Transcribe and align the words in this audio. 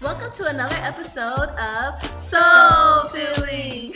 Welcome 0.00 0.30
to 0.32 0.46
another 0.48 0.76
episode 0.80 1.48
of 1.58 2.02
Soul 2.14 3.08
Filling, 3.08 3.94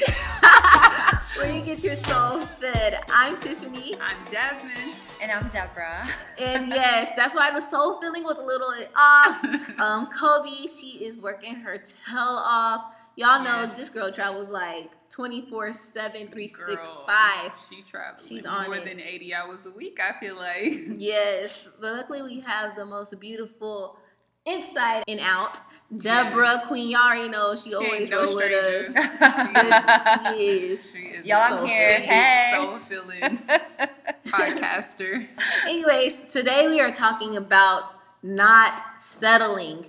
where 1.37 1.53
you 1.55 1.61
get 1.61 1.85
your 1.85 1.95
soul 1.95 2.41
fed. 2.41 3.01
I'm 3.13 3.37
Tiffany, 3.37 3.95
I'm 4.01 4.17
Jasmine. 4.33 4.95
And 5.21 5.31
I'm 5.33 5.49
Deborah. 5.49 6.09
and 6.39 6.69
yes, 6.71 7.15
that's 7.15 7.35
why 7.35 7.51
the 7.51 7.61
soul 7.61 8.01
filling 8.01 8.23
was 8.25 8.39
a 8.39 8.43
little 8.45 8.73
off. 8.97 9.45
Um, 9.79 10.07
Kobe, 10.07 10.67
she 10.67 11.05
is 11.05 11.19
working 11.19 11.55
her 11.57 11.79
tail 11.79 12.17
off. 12.19 12.95
Y'all 13.19 13.43
know 13.43 13.63
Yes. 13.63 13.77
this 13.77 13.89
girl 13.91 14.13
travels 14.13 14.49
like 14.49 14.91
24 15.11 15.73
7, 15.73 16.21
Girl, 16.23 16.31
365. 16.31 17.53
She 17.69 17.83
travels 17.91 18.29
She's 18.29 18.47
on 18.47 18.67
more 18.67 18.77
it. 18.77 18.85
than 18.85 19.01
80 19.01 19.35
hours 19.35 19.67
a 19.67 19.71
week, 19.73 19.99
I 20.01 20.19
feel 20.21 20.37
like. 20.37 20.83
Yes, 20.97 21.69
but 21.81 21.95
luckily 21.95 22.23
we 22.23 22.39
have 22.43 22.77
the 22.77 22.87
most 22.87 23.19
beautiful 23.19 23.99
inside 24.47 25.03
and 25.09 25.19
out. 25.19 25.59
Deborah, 25.97 26.47
Yes. 26.59 26.67
Queen, 26.69 26.91
y'all 26.91 27.01
already 27.09 27.29
know 27.29 27.57
she, 27.57 27.71
She 27.71 27.75
always 27.75 28.03
ain't 28.03 28.11
no 28.13 28.25
roll 28.25 28.37
with 28.37 28.53
us. 28.53 28.91
stranger. 28.93 29.11
Yes, 29.53 30.09
she 30.09 30.45
is. 30.45 30.91
She 30.93 30.99
is 30.99 31.27
Y'all, 31.27 31.39
a 31.39 31.43
I'm 31.43 31.59
soul 31.59 31.67
here. 31.67 31.89
filling, 31.91 32.03
Hey. 32.09 32.51
soul 32.55 32.79
filling 32.89 33.39
podcaster. 34.29 35.27
Anyways, 35.67 36.21
today 36.21 36.69
we 36.69 36.81
are 36.81 36.93
talking 36.93 37.37
about 37.37 37.95
not 38.23 38.97
settling. 38.97 39.87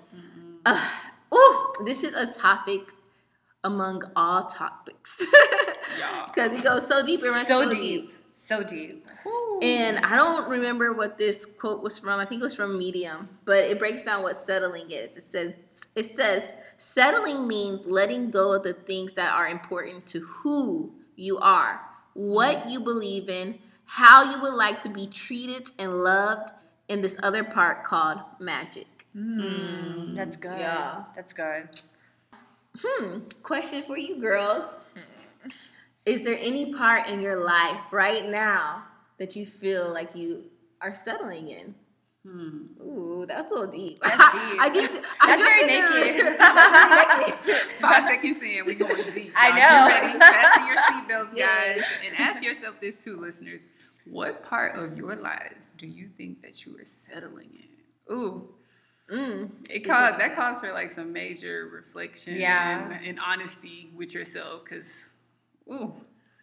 Uh, 0.65 0.89
ooh, 1.31 1.73
this 1.85 2.03
is 2.03 2.15
a 2.15 2.25
topic 2.39 2.81
among 3.63 4.03
all 4.15 4.45
topics 4.45 5.25
Y'all. 5.99 6.27
because 6.33 6.53
it 6.53 6.63
goes 6.63 6.87
so 6.87 7.05
deep 7.05 7.21
and 7.23 7.31
runs 7.31 7.47
so 7.47 7.69
deep. 7.69 8.13
So 8.37 8.63
deep. 8.63 9.05
And 9.61 9.99
I 9.99 10.15
don't 10.15 10.49
remember 10.49 10.93
what 10.93 11.17
this 11.17 11.45
quote 11.45 11.83
was 11.83 11.99
from. 11.99 12.19
I 12.19 12.25
think 12.25 12.41
it 12.41 12.45
was 12.45 12.55
from 12.55 12.77
Medium, 12.77 13.27
but 13.43 13.65
it 13.65 13.77
breaks 13.77 14.03
down 14.03 14.23
what 14.23 14.37
settling 14.37 14.89
is. 14.89 15.17
It 15.17 15.23
says 15.23 15.53
it 15.95 16.05
says 16.05 16.53
settling 16.77 17.47
means 17.47 17.85
letting 17.85 18.31
go 18.31 18.53
of 18.53 18.63
the 18.63 18.73
things 18.73 19.13
that 19.13 19.33
are 19.33 19.49
important 19.49 20.05
to 20.07 20.21
who 20.21 20.93
you 21.17 21.37
are, 21.39 21.81
what 22.13 22.69
you 22.69 22.79
believe 22.79 23.27
in, 23.27 23.59
how 23.83 24.31
you 24.31 24.41
would 24.41 24.53
like 24.53 24.81
to 24.81 24.89
be 24.89 25.05
treated 25.07 25.69
and 25.77 25.99
loved, 25.99 26.51
in 26.89 27.01
this 27.01 27.15
other 27.23 27.43
part 27.43 27.83
called 27.83 28.19
magic. 28.39 29.05
Mm, 29.15 30.15
that's 30.15 30.35
good. 30.35 30.59
Yeah. 30.59 31.03
That's 31.15 31.33
good. 31.33 31.69
Hmm. 32.81 33.19
Question 33.43 33.83
for 33.83 33.97
you 33.97 34.19
girls. 34.19 34.79
Is 36.05 36.23
there 36.23 36.37
any 36.39 36.73
part 36.73 37.07
in 37.09 37.21
your 37.21 37.35
life 37.35 37.79
right 37.91 38.25
now 38.25 38.83
that 39.17 39.35
you 39.35 39.45
feel 39.45 39.91
like 39.93 40.15
you 40.15 40.45
are 40.81 40.93
settling 40.93 41.49
in? 41.49 41.75
Hmm. 42.25 42.65
Ooh, 42.81 43.25
that's 43.27 43.45
a 43.51 43.53
little 43.53 43.67
deep. 43.71 43.99
That's 44.01 44.15
deep. 44.49 44.61
I 44.61 44.69
did. 44.69 44.91
I 45.21 45.27
That's 45.27 45.41
very 45.41 45.65
naked. 45.65 46.37
That's 46.37 47.41
very 47.45 47.53
naked. 47.55 47.71
Five 47.79 48.03
seconds 48.05 48.43
in, 48.43 48.65
we 48.65 48.75
going 48.75 48.95
deep. 49.13 49.33
I 49.35 49.49
know. 49.51 49.87
Get 49.87 50.03
ready, 50.03 50.19
fasten 50.19 50.67
your 50.67 50.77
seatbelts, 50.77 51.29
guys, 51.37 51.77
Yes. 51.77 52.01
and 52.07 52.19
ask 52.19 52.43
yourself 52.43 52.75
this 52.81 52.95
too, 52.95 53.17
listeners. 53.19 53.61
What 54.05 54.43
part 54.43 54.75
of 54.75 54.97
your 54.97 55.15
lives 55.15 55.73
do 55.77 55.85
you 55.87 56.09
think 56.17 56.41
that 56.41 56.65
you 56.65 56.75
are 56.77 56.85
settling 56.85 57.49
in? 57.53 58.13
Ooh, 58.15 58.49
Mm. 59.11 59.49
it 59.69 59.79
calls 59.79 60.17
that 60.19 60.35
calls 60.35 60.59
for 60.59 60.71
like 60.71 60.91
some 60.91 61.11
major 61.11 61.67
reflection 61.73 62.35
Yeah. 62.37 62.91
and, 62.93 63.05
and 63.05 63.19
honesty 63.19 63.89
with 63.95 64.13
yourself, 64.13 64.63
because 64.65 65.07
ooh, 65.71 65.93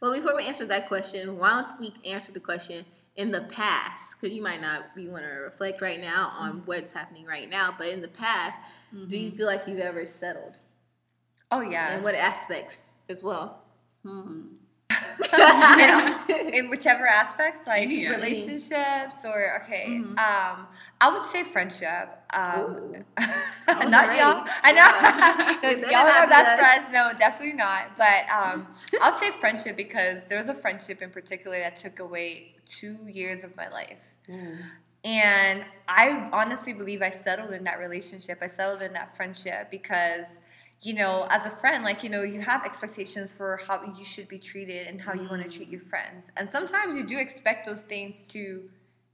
Well, 0.03 0.13
before 0.13 0.35
we 0.37 0.45
answer 0.45 0.65
that 0.67 0.89
question, 0.89 1.39
why 1.39 1.63
don't 1.63 1.79
we 1.81 1.95
answer 2.11 2.33
the 2.33 2.41
question 2.41 2.85
in 3.15 3.31
the 3.31 3.43
past? 3.43 4.21
Because 4.21 4.35
you 4.35 4.43
might 4.43 4.61
not 4.61 4.95
be 4.97 5.09
want 5.09 5.25
to 5.25 5.31
reflect 5.31 5.81
right 5.81 6.01
now 6.01 6.33
on 6.37 6.63
what's 6.67 6.93
happening 6.93 7.25
right 7.25 7.49
now, 7.49 7.75
but 7.79 7.89
in 7.89 8.03
the 8.03 8.09
past, 8.09 8.61
do 9.09 9.17
you 9.19 9.31
feel 9.31 9.47
like 9.47 9.67
you've 9.67 9.79
ever 9.81 10.05
settled? 10.05 10.59
Oh 11.53 11.61
yeah. 11.61 11.93
And 11.93 12.03
what 12.03 12.15
aspects 12.17 12.93
as 13.09 13.23
well? 13.23 13.63
Hmm. 14.05 14.43
in, 16.29 16.55
in 16.55 16.71
whichever 16.71 17.07
aspects, 17.07 17.67
like 17.67 17.89
Yeah. 17.89 18.11
relationships 18.11 19.17
or 19.25 19.61
okay. 19.63 19.87
Mhm. 19.89 20.19
Um, 20.19 20.67
I 21.01 21.11
would 21.13 21.25
say 21.31 21.45
friendship. 21.45 22.09
Um, 22.33 23.05
not 23.69 24.17
y'all. 24.17 24.47
I 24.63 24.73
know. 24.73 25.91
Y'all 25.91 26.07
are 26.07 26.25
do 26.25 26.31
best 26.31 26.59
friends. 26.59 26.85
No, 26.93 27.13
definitely 27.19 27.55
not. 27.55 27.97
But 27.99 28.25
um, 28.33 28.67
I'll 29.03 29.19
say 29.19 29.31
friendship 29.41 29.77
because 29.77 30.23
there 30.29 30.39
was 30.39 30.49
a 30.49 30.55
friendship 30.55 31.03
in 31.03 31.11
particular 31.11 31.59
that 31.59 31.79
took 31.79 31.99
away 32.01 32.55
two 32.67 32.97
years 33.09 33.45
of 33.45 33.55
my 33.57 33.69
life. 33.69 33.99
And 35.05 35.65
I 35.89 36.29
honestly 36.33 36.73
believe 36.73 37.01
I 37.03 37.11
settled 37.11 37.53
in 37.53 37.63
that 37.65 37.79
relationship. 37.79 38.39
I 38.43 38.49
settled 38.49 38.83
in 38.83 38.93
that 38.95 39.17
friendship 39.17 39.71
because, 39.71 40.25
you 40.87 40.95
know, 40.95 41.27
as 41.31 41.45
a 41.45 41.51
friend, 41.51 41.83
like, 41.83 42.05
you 42.05 42.09
know, 42.09 42.23
you 42.23 42.41
have 42.41 42.65
expectations 42.65 43.33
for 43.33 43.59
how 43.67 43.93
you 43.99 44.05
should 44.05 44.29
be 44.29 44.39
treated 44.39 44.87
and 44.87 45.01
how 45.01 45.13
you 45.13 45.29
want 45.29 45.45
to 45.45 45.51
treat 45.53 45.69
your 45.69 45.81
mm. 45.81 45.91
friends. 45.91 46.27
And 46.37 46.49
sometimes 46.49 46.95
you 46.95 47.05
do 47.05 47.19
expect 47.19 47.67
those 47.67 47.81
things 47.81 48.15
to 48.29 48.63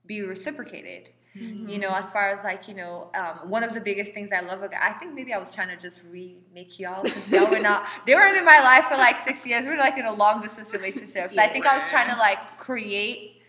be 0.04 0.20
reciprocated. 0.20 1.08
Mm-hmm. 1.34 1.70
You 1.70 1.78
know, 1.78 1.88
as 1.94 2.10
far 2.10 2.28
as 2.28 2.44
like, 2.44 2.68
you 2.68 2.74
know, 2.74 3.10
um, 3.14 3.48
one 3.48 3.64
of 3.64 3.72
the 3.72 3.80
biggest 3.80 4.12
things 4.12 4.28
I 4.36 4.40
love, 4.40 4.62
I 4.78 4.92
think 4.92 5.14
maybe 5.14 5.32
I 5.32 5.38
was 5.38 5.54
trying 5.54 5.68
to 5.68 5.78
just 5.78 6.02
remake 6.10 6.78
y'all 6.78 7.02
because 7.02 7.32
y'all 7.32 7.50
were 7.50 7.58
not, 7.58 7.86
they 8.06 8.14
weren't 8.14 8.36
in 8.36 8.44
my 8.44 8.60
life 8.60 8.84
for 8.90 8.98
like 8.98 9.16
six 9.26 9.46
years. 9.46 9.62
We 9.62 9.68
were 9.68 9.76
like 9.76 9.96
in 9.96 10.04
a 10.04 10.12
long 10.12 10.42
distance 10.42 10.74
relationship. 10.74 11.32
So 11.32 11.40
I 11.40 11.46
think 11.46 11.66
I 11.66 11.78
was 11.78 11.88
trying 11.88 12.10
to 12.10 12.18
like 12.18 12.58
create 12.58 13.40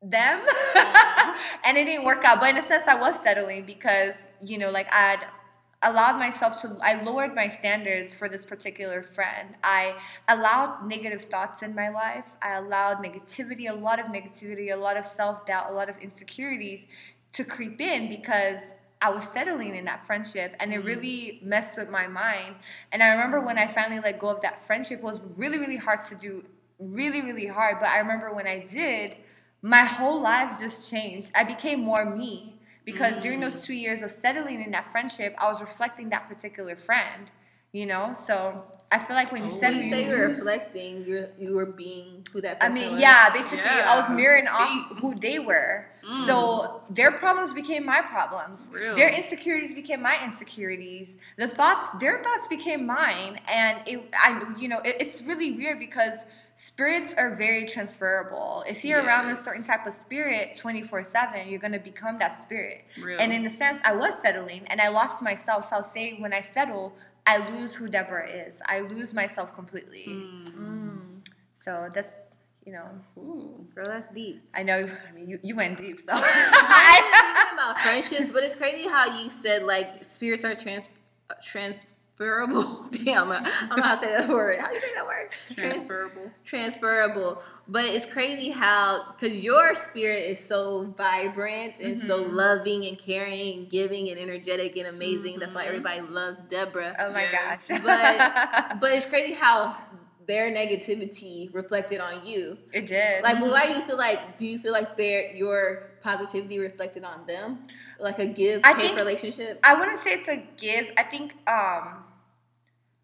them 0.00 0.40
mm-hmm. 0.76 1.38
and 1.64 1.76
it 1.76 1.84
didn't 1.84 2.04
work 2.04 2.24
out 2.24 2.38
but 2.38 2.50
in 2.50 2.58
a 2.58 2.66
sense 2.66 2.84
i 2.86 2.94
was 2.94 3.14
settling 3.24 3.64
because 3.64 4.12
you 4.42 4.58
know 4.58 4.70
like 4.70 4.86
i'd 4.92 5.26
allowed 5.84 6.18
myself 6.18 6.60
to 6.60 6.76
i 6.82 7.00
lowered 7.02 7.34
my 7.34 7.48
standards 7.48 8.14
for 8.14 8.28
this 8.28 8.44
particular 8.44 9.02
friend 9.02 9.54
i 9.62 9.94
allowed 10.28 10.86
negative 10.86 11.24
thoughts 11.24 11.62
in 11.62 11.74
my 11.74 11.88
life 11.88 12.24
i 12.42 12.54
allowed 12.54 12.98
negativity 12.98 13.70
a 13.70 13.74
lot 13.74 13.98
of 13.98 14.06
negativity 14.06 14.72
a 14.72 14.76
lot 14.76 14.96
of 14.96 15.04
self-doubt 15.04 15.70
a 15.70 15.72
lot 15.72 15.88
of 15.88 15.96
insecurities 15.98 16.86
to 17.32 17.44
creep 17.44 17.80
in 17.80 18.08
because 18.08 18.58
I 19.04 19.10
was 19.10 19.24
settling 19.34 19.76
in 19.76 19.84
that 19.84 20.06
friendship 20.06 20.56
and 20.60 20.72
it 20.72 20.80
mm. 20.80 20.86
really 20.86 21.40
messed 21.42 21.76
with 21.76 21.90
my 21.90 22.06
mind. 22.06 22.54
And 22.90 23.02
I 23.02 23.10
remember 23.10 23.38
when 23.38 23.58
I 23.58 23.66
finally 23.66 24.00
let 24.00 24.18
go 24.18 24.28
of 24.28 24.40
that 24.40 24.66
friendship 24.66 25.00
it 25.00 25.04
was 25.04 25.20
really, 25.36 25.58
really 25.58 25.76
hard 25.76 26.02
to 26.06 26.14
do, 26.14 26.42
really, 26.78 27.20
really 27.20 27.46
hard. 27.46 27.80
But 27.80 27.90
I 27.90 27.98
remember 27.98 28.32
when 28.32 28.46
I 28.46 28.60
did, 28.60 29.16
my 29.60 29.82
whole 29.82 30.22
life 30.22 30.58
just 30.58 30.90
changed. 30.90 31.32
I 31.34 31.44
became 31.44 31.80
more 31.80 32.04
me 32.04 32.53
because 32.84 33.22
during 33.22 33.40
those 33.40 33.64
two 33.64 33.74
years 33.74 34.02
of 34.02 34.10
settling 34.10 34.62
in 34.62 34.70
that 34.72 34.90
friendship, 34.92 35.34
I 35.38 35.48
was 35.48 35.60
reflecting 35.60 36.10
that 36.10 36.28
particular 36.28 36.76
friend, 36.76 37.30
you 37.72 37.86
know? 37.86 38.14
So 38.26 38.62
I 38.92 38.98
feel 38.98 39.16
like 39.16 39.32
when 39.32 39.42
you 39.44 39.50
Oh. 39.50 39.58
settle, 39.60 39.78
When 39.80 39.84
you 39.84 39.90
say 39.90 40.04
you 40.06 40.10
were 40.12 40.28
reflecting, 40.36 41.04
you're 41.04 41.28
you 41.38 41.54
were 41.56 41.66
being 41.66 42.24
who 42.32 42.40
that 42.42 42.58
I 42.60 42.68
mean, 42.68 42.92
was. 42.92 43.00
yeah, 43.00 43.30
basically, 43.30 43.58
I 43.60 44.00
was 44.00 44.10
mirroring 44.10 44.46
off 44.48 44.90
Deep. 44.90 44.98
who 44.98 45.14
they 45.18 45.38
were. 45.38 45.86
Mm. 46.04 46.26
So 46.26 46.82
their 46.90 47.12
problems 47.12 47.52
became 47.54 47.84
my 47.84 48.00
problems. 48.02 48.68
Real. 48.70 48.94
Their 48.94 49.08
insecurities 49.10 49.74
became 49.74 50.00
my 50.02 50.16
insecurities. 50.24 51.16
The 51.38 51.48
thoughts, 51.48 51.86
their 51.98 52.22
thoughts 52.22 52.46
became 52.48 52.86
mine, 52.86 53.40
and 53.48 53.78
it, 53.86 53.98
I, 54.14 54.44
you 54.58 54.68
know, 54.68 54.80
it, 54.80 54.96
it's 55.00 55.22
really 55.22 55.52
weird 55.52 55.78
because 55.78 56.12
spirits 56.58 57.12
are 57.16 57.34
very 57.34 57.66
transferable. 57.66 58.64
If 58.66 58.84
you're 58.84 59.02
around 59.02 59.30
a 59.30 59.36
certain 59.36 59.64
type 59.64 59.86
of 59.86 59.94
spirit 59.94 60.56
24/7, 60.56 61.48
you're 61.50 61.58
gonna 61.60 61.78
become 61.78 62.18
that 62.18 62.44
spirit. 62.46 62.84
Real. 63.00 63.20
And 63.20 63.32
in 63.32 63.46
a 63.46 63.50
sense, 63.50 63.80
I 63.84 63.92
was 63.94 64.14
settling, 64.22 64.66
and 64.68 64.80
I 64.80 64.88
lost 64.88 65.22
myself. 65.22 65.68
So 65.70 65.76
I'll 65.76 65.82
say, 65.82 66.14
when 66.18 66.32
I 66.32 66.40
settle, 66.42 66.94
I 67.26 67.38
lose 67.50 67.74
who 67.74 67.88
Deborah 67.88 68.28
is. 68.28 68.56
I 68.66 68.80
lose 68.80 69.14
myself 69.14 69.54
completely. 69.54 70.04
Mm. 70.08 70.54
Mm, 70.54 71.28
So 71.64 71.90
that's, 71.94 72.12
you 72.66 72.72
know. 72.72 72.86
Ooh. 73.18 73.66
girl, 73.74 73.86
that's 73.86 74.08
deep. 74.08 74.42
I 74.54 74.62
know. 74.62 74.84
I 75.08 75.12
mean, 75.12 75.28
you, 75.28 75.38
you 75.42 75.54
went 75.56 75.78
deep, 75.78 76.00
so. 76.00 76.06
I 76.10 77.00
was 77.00 77.20
thinking 77.20 77.54
about 77.54 77.80
friendships, 77.80 78.28
but 78.28 78.42
it's 78.44 78.54
crazy 78.54 78.88
how 78.88 79.18
you 79.20 79.30
said 79.30 79.62
like 79.62 80.04
spirits 80.04 80.44
are 80.44 80.54
trans 80.54 80.90
uh, 81.30 81.34
transferable. 82.16 82.88
Damn, 83.04 83.32
I 83.32 83.36
I 83.38 83.66
don't 83.68 83.76
know 83.78 83.82
how 83.82 83.94
to 83.94 84.00
say 84.00 84.16
that 84.16 84.28
word. 84.28 84.58
How 84.60 84.68
do 84.68 84.74
you 84.74 84.78
say 84.78 84.94
that 84.94 85.04
word? 85.06 85.30
Trans- 85.56 85.58
Transferable. 85.74 86.30
transferable. 86.44 87.42
But 87.68 87.84
it's 87.86 88.06
crazy 88.06 88.50
how 88.50 89.14
because 89.18 89.36
your 89.44 89.74
spirit 89.74 90.24
is 90.30 90.40
so 90.40 90.94
vibrant 90.96 91.80
and 91.80 91.98
so 91.98 92.24
Mhm. 92.24 92.32
loving 92.32 92.86
and 92.86 92.98
caring 92.98 93.58
and 93.58 93.68
giving 93.70 94.10
and 94.10 94.18
energetic 94.18 94.76
and 94.76 94.86
amazing. 94.86 95.38
That's 95.38 95.54
why 95.54 95.64
Mhm. 95.64 95.68
everybody 95.68 96.00
loves 96.02 96.42
Deborah. 96.42 96.94
oh 96.98 97.10
my 97.10 97.22
Yes. 97.22 97.66
gosh. 97.68 97.82
But- 97.82 98.78
But 98.80 98.92
it's 98.92 99.06
crazy 99.06 99.32
how 99.34 99.76
their 100.26 100.50
negativity 100.50 101.52
reflected 101.52 102.00
on 102.00 102.24
you. 102.26 102.56
it 102.72 102.86
did. 102.86 103.22
Like, 103.22 103.40
but 103.40 103.50
why 103.50 103.66
do 103.66 103.74
you 103.74 103.82
feel 103.82 103.96
like? 103.98 104.38
Do 104.38 104.46
you 104.46 104.58
feel 104.58 104.72
like 104.72 104.96
their 104.96 105.34
your 105.34 105.90
positivity 106.02 106.58
reflected 106.58 107.04
on 107.04 107.26
them, 107.26 107.66
like 107.98 108.18
a 108.18 108.26
give 108.26 108.62
take 108.62 108.96
relationship? 108.96 109.58
I 109.64 109.74
wouldn't 109.74 110.00
say 110.00 110.14
it's 110.14 110.28
a 110.28 110.36
give. 110.56 110.86
I 110.96 111.02
think 111.02 111.34
um 111.46 112.03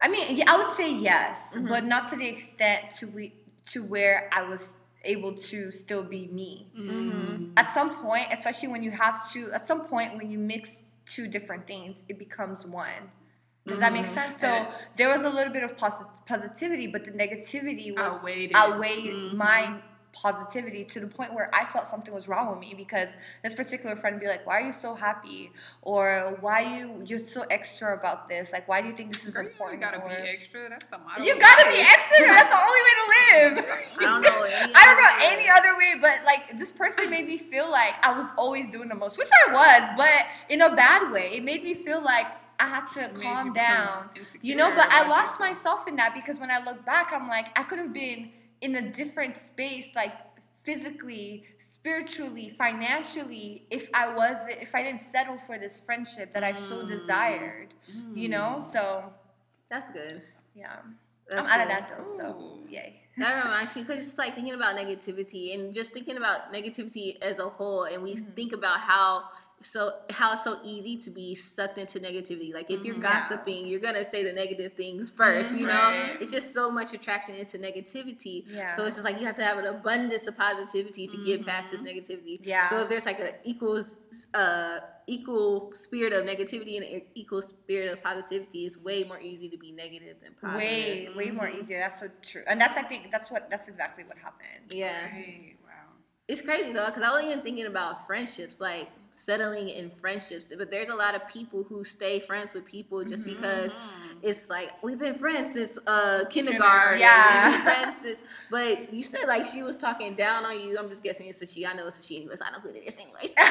I 0.03 0.09
mean, 0.09 0.43
I 0.47 0.57
would 0.57 0.75
say 0.77 0.93
yes, 0.95 1.39
Mhm. 1.53 1.69
but 1.69 1.85
not 1.85 2.09
to 2.11 2.17
the 2.17 2.27
extent 2.27 2.91
to 2.99 3.07
we 3.07 3.35
to 3.73 3.85
where 3.85 4.29
I 4.33 4.43
was 4.43 4.73
able 5.05 5.35
to 5.35 5.71
still 5.71 6.03
be 6.03 6.27
me. 6.29 6.71
Mhm. 6.75 7.53
At 7.57 7.73
some 7.73 7.97
point, 8.03 8.29
especially 8.33 8.69
when 8.69 8.83
you 8.83 8.91
have 8.91 9.31
to, 9.33 9.53
at 9.53 9.69
some 9.69 9.83
point 9.87 10.17
when 10.17 10.31
you 10.31 10.39
mix 10.39 10.71
two 11.07 11.27
different 11.29 11.67
things, 11.67 12.03
it 12.09 12.19
becomes 12.19 12.65
one. 12.67 13.11
Does 13.67 13.79
that 13.81 13.93
make 13.93 14.07
Mhm. 14.07 14.15
sense? 14.15 14.41
So 14.41 14.67
there 14.97 15.09
was 15.15 15.23
a 15.25 15.29
little 15.31 15.53
bit 15.53 15.63
of 15.63 15.77
posi- 15.77 16.09
positivity, 16.27 16.87
but 16.87 17.05
the 17.05 17.11
negativity 17.13 17.95
was 17.95 18.15
Outweighed 18.15 18.57
outweighed 18.57 19.13
Mhm. 19.13 19.35
my 19.35 19.81
positivity 20.13 20.85
to 20.85 21.01
the 21.01 21.07
point 21.07 21.33
where 21.33 21.49
I 21.55 21.65
felt 21.73 21.87
something 21.87 22.13
was 22.13 22.27
wrong 22.29 22.51
with 22.51 22.59
me 22.59 22.75
because 22.77 23.09
this 23.45 23.55
particular 23.55 23.95
friend 23.97 24.17
would 24.17 24.21
be 24.21 24.27
like, 24.27 24.47
"Why 24.47 24.59
are 24.61 24.67
you 24.67 24.73
so 24.73 24.95
happy?" 24.95 25.53
or 25.83 26.37
"Why 26.41 26.61
you 26.63 27.03
you're 27.07 27.19
so 27.25 27.43
extra 27.51 27.95
about 27.97 28.29
this? 28.29 28.53
Like, 28.53 28.67
why 28.69 28.83
do 28.83 28.89
you 28.89 28.95
think 28.97 29.13
this 29.13 29.25
is 29.27 29.35
Girl, 29.35 29.45
you 29.45 29.51
important?" 29.51 29.83
ain't 29.83 29.93
gotta 29.93 30.05
or, 30.05 30.09
be 30.23 30.29
extra. 30.29 30.69
That's 30.69 30.87
the 30.87 30.99
motto. 30.99 31.23
you 31.23 31.39
gotta 31.39 31.69
be 31.71 31.79
extra. 31.79 32.27
That's 32.27 32.49
the 32.49 32.65
only 32.67 32.81
way 32.87 32.95
to 33.01 33.07
live. 33.11 33.65
I 33.99 34.05
don't 34.05 34.23
know 34.23 34.43
any 34.43 34.75
I 34.77 34.85
don't 34.87 34.99
know 34.99 35.11
other 35.11 35.21
any 35.21 35.45
way. 35.45 35.51
other 35.51 35.77
way, 35.79 35.95
but 36.01 36.25
like 36.25 36.59
this 36.59 36.73
person 36.73 37.11
made 37.11 37.27
me 37.27 37.39
feel 37.39 37.71
like 37.71 37.95
I 38.03 38.13
was 38.17 38.27
always 38.37 38.71
doing 38.71 38.89
the 38.89 38.95
most, 38.95 39.17
which 39.19 39.31
I 39.49 39.53
was, 39.53 39.91
but 39.97 40.27
in 40.53 40.61
a 40.63 40.75
bad 40.75 41.13
way. 41.13 41.31
It 41.35 41.45
made 41.45 41.63
me 41.63 41.75
feel 41.75 42.03
like 42.03 42.27
I 42.59 42.67
had 42.67 42.87
to 42.95 43.09
calm 43.21 43.53
down. 43.55 44.11
You 44.43 44.55
know, 44.57 44.75
but 44.75 44.89
I 44.91 45.07
lost 45.09 45.41
myself 45.41 45.89
in 45.89 45.97
that 45.97 46.15
because 46.15 46.39
when 46.39 46.51
I 46.51 46.63
look 46.63 46.85
back, 46.85 47.11
I'm 47.13 47.29
like, 47.29 47.47
I 47.59 47.63
could 47.63 47.79
have 47.79 47.93
been 47.93 48.31
in 48.61 48.77
a 48.77 48.91
different 48.91 49.37
space, 49.37 49.87
like 49.95 50.13
physically, 50.63 51.45
spiritually, 51.71 52.55
financially, 52.59 53.67
if 53.71 53.89
I 53.95 54.15
was 54.15 54.37
if 54.49 54.75
I 54.75 54.83
didn't 54.83 55.03
settle 55.13 55.39
for 55.47 55.59
this 55.59 55.79
friendship 55.79 56.33
that 56.35 56.45
I 56.45 56.53
so 56.53 56.77
Mm. 56.77 56.89
desired. 56.89 57.75
You 58.15 58.29
know? 58.29 58.65
So 58.73 59.13
That's 59.69 59.91
good. 59.91 60.23
yeah. 60.55 60.77
That's 61.29 61.47
I'm 61.47 61.61
out 61.61 61.63
of 61.63 61.69
that 61.69 61.89
though, 61.89 62.17
so 62.19 62.59
yay. 62.69 63.03
That 63.19 63.45
reminds 63.45 63.75
me 63.77 63.83
because 63.83 64.01
just 64.05 64.19
like 64.19 64.35
thinking 64.35 64.55
about 64.55 64.77
negativity 64.77 65.55
and 65.55 65.73
just 65.73 65.93
thinking 65.93 66.17
about 66.17 66.53
negativity 66.53 67.21
as 67.23 67.39
a 67.39 67.49
whole, 67.49 67.85
and 67.85 68.03
we 68.03 68.15
Mhm. 68.15 68.35
think 68.35 68.53
about 68.53 68.81
how 68.81 69.25
so 69.63 69.93
how 70.11 70.33
it's 70.33 70.43
so 70.45 70.59
easy 70.65 70.97
to 70.97 71.11
be 71.11 71.35
sucked 71.35 71.77
into 71.79 71.99
negativity. 72.01 72.53
Like 72.55 72.71
if 72.71 72.83
you're 72.83 72.95
Mhm. 72.95 73.03
Yeah. 73.03 73.21
gossiping, 73.21 73.67
you're 73.67 73.81
gonna 73.81 74.05
say 74.05 74.23
the 74.25 74.33
negative 74.33 74.73
things 74.73 75.11
1st 75.11 75.55
You 75.59 75.67
know, 75.67 75.75
Right. 75.91 76.17
it's 76.21 76.31
just 76.31 76.55
so 76.55 76.71
much 76.71 76.95
attraction 76.95 77.35
into 77.35 77.59
negativity. 77.59 78.45
Yeah. 78.47 78.71
So 78.71 78.85
it's 78.87 78.97
just 78.97 79.05
like 79.05 79.19
you 79.21 79.27
have 79.27 79.35
to 79.37 79.45
have 79.45 79.59
an 79.59 79.67
abundance 79.67 80.27
of 80.27 80.37
positivity 80.37 81.07
to 81.09 81.17
get 81.25 81.45
past 81.47 81.69
Mm-hmm. 81.69 81.85
this 81.85 81.95
negativity. 81.95 82.41
Yeah. 82.43 82.69
So 82.71 82.81
if 82.81 82.89
there's 82.89 83.05
like 83.07 83.21
a 83.21 83.35
equal 83.45 83.83
uh 84.35 84.81
equal 85.07 85.73
spirit 85.75 86.13
of 86.13 86.25
negativity 86.25 86.77
and 86.77 86.85
an 86.87 87.03
equal 87.15 87.43
spirit 87.43 87.91
of 87.93 88.01
positivity, 88.03 88.65
it's 88.65 88.79
way 88.79 89.03
more 89.05 89.21
easy 89.21 89.49
to 89.49 89.57
be 89.59 89.73
negative 89.73 90.17
than 90.23 90.33
positive. 90.41 90.59
way 90.61 91.09
way 91.17 91.31
more 91.33 91.49
easier 91.49 91.81
that's 91.81 91.99
so 92.01 92.09
true 92.23 92.43
and 92.47 92.61
that's 92.61 92.77
i 92.77 92.83
think 92.83 93.11
that's 93.11 93.29
what 93.31 93.51
that's 93.51 93.67
exactly 93.69 94.05
what 94.05 94.17
happened 94.19 94.71
Yeah. 94.71 95.05
Right. 95.07 95.57
It's 96.31 96.41
crazy 96.41 96.73
though, 96.73 96.87
because 96.87 97.03
I 97.03 97.11
wasn't 97.11 97.31
even 97.33 97.43
thinking 97.43 97.67
about 97.67 98.07
friendships, 98.07 98.61
like 98.61 98.89
settling 99.11 99.69
in 99.69 99.91
friendships. 100.01 100.53
But 100.57 100.71
there's 100.71 100.89
a 100.89 100.95
lot 100.95 101.17
of 101.17 101.27
people 101.27 101.65
who 101.65 101.83
stay 101.83 102.21
friends 102.21 102.55
with 102.55 102.65
people 102.65 103.03
just 103.05 103.25
Mhm. 103.27 103.35
because 103.35 103.75
it's 104.23 104.49
like 104.49 104.71
we've 104.85 105.01
been 105.01 105.19
friends 105.19 105.55
since 105.55 105.77
uh, 105.89 106.23
kindergarten. 106.31 107.01
Yeah. 107.01 107.49
we've 107.51 107.57
been 107.57 107.63
friends 107.75 107.97
since. 108.01 108.23
But 108.49 108.95
you 108.95 109.03
said 109.03 109.25
like 109.27 109.45
she 109.45 109.65
was 109.65 109.77
talking 109.77 110.15
down 110.15 110.45
on 110.45 110.61
you. 110.61 110.79
I'm 110.79 110.89
just 110.89 111.03
guessing 111.03 111.27
it's 111.27 111.43
a 111.43 111.47
she. 111.47 111.67
I 111.67 111.73
know 111.73 111.87
it's 111.89 111.99
a 111.99 112.03
she 112.03 112.19
anyways. 112.19 112.41
I 112.41 112.51
know 112.53 112.61
who 112.61 112.69
it 112.69 112.77
is 112.77 112.97
anyways. 112.97 113.35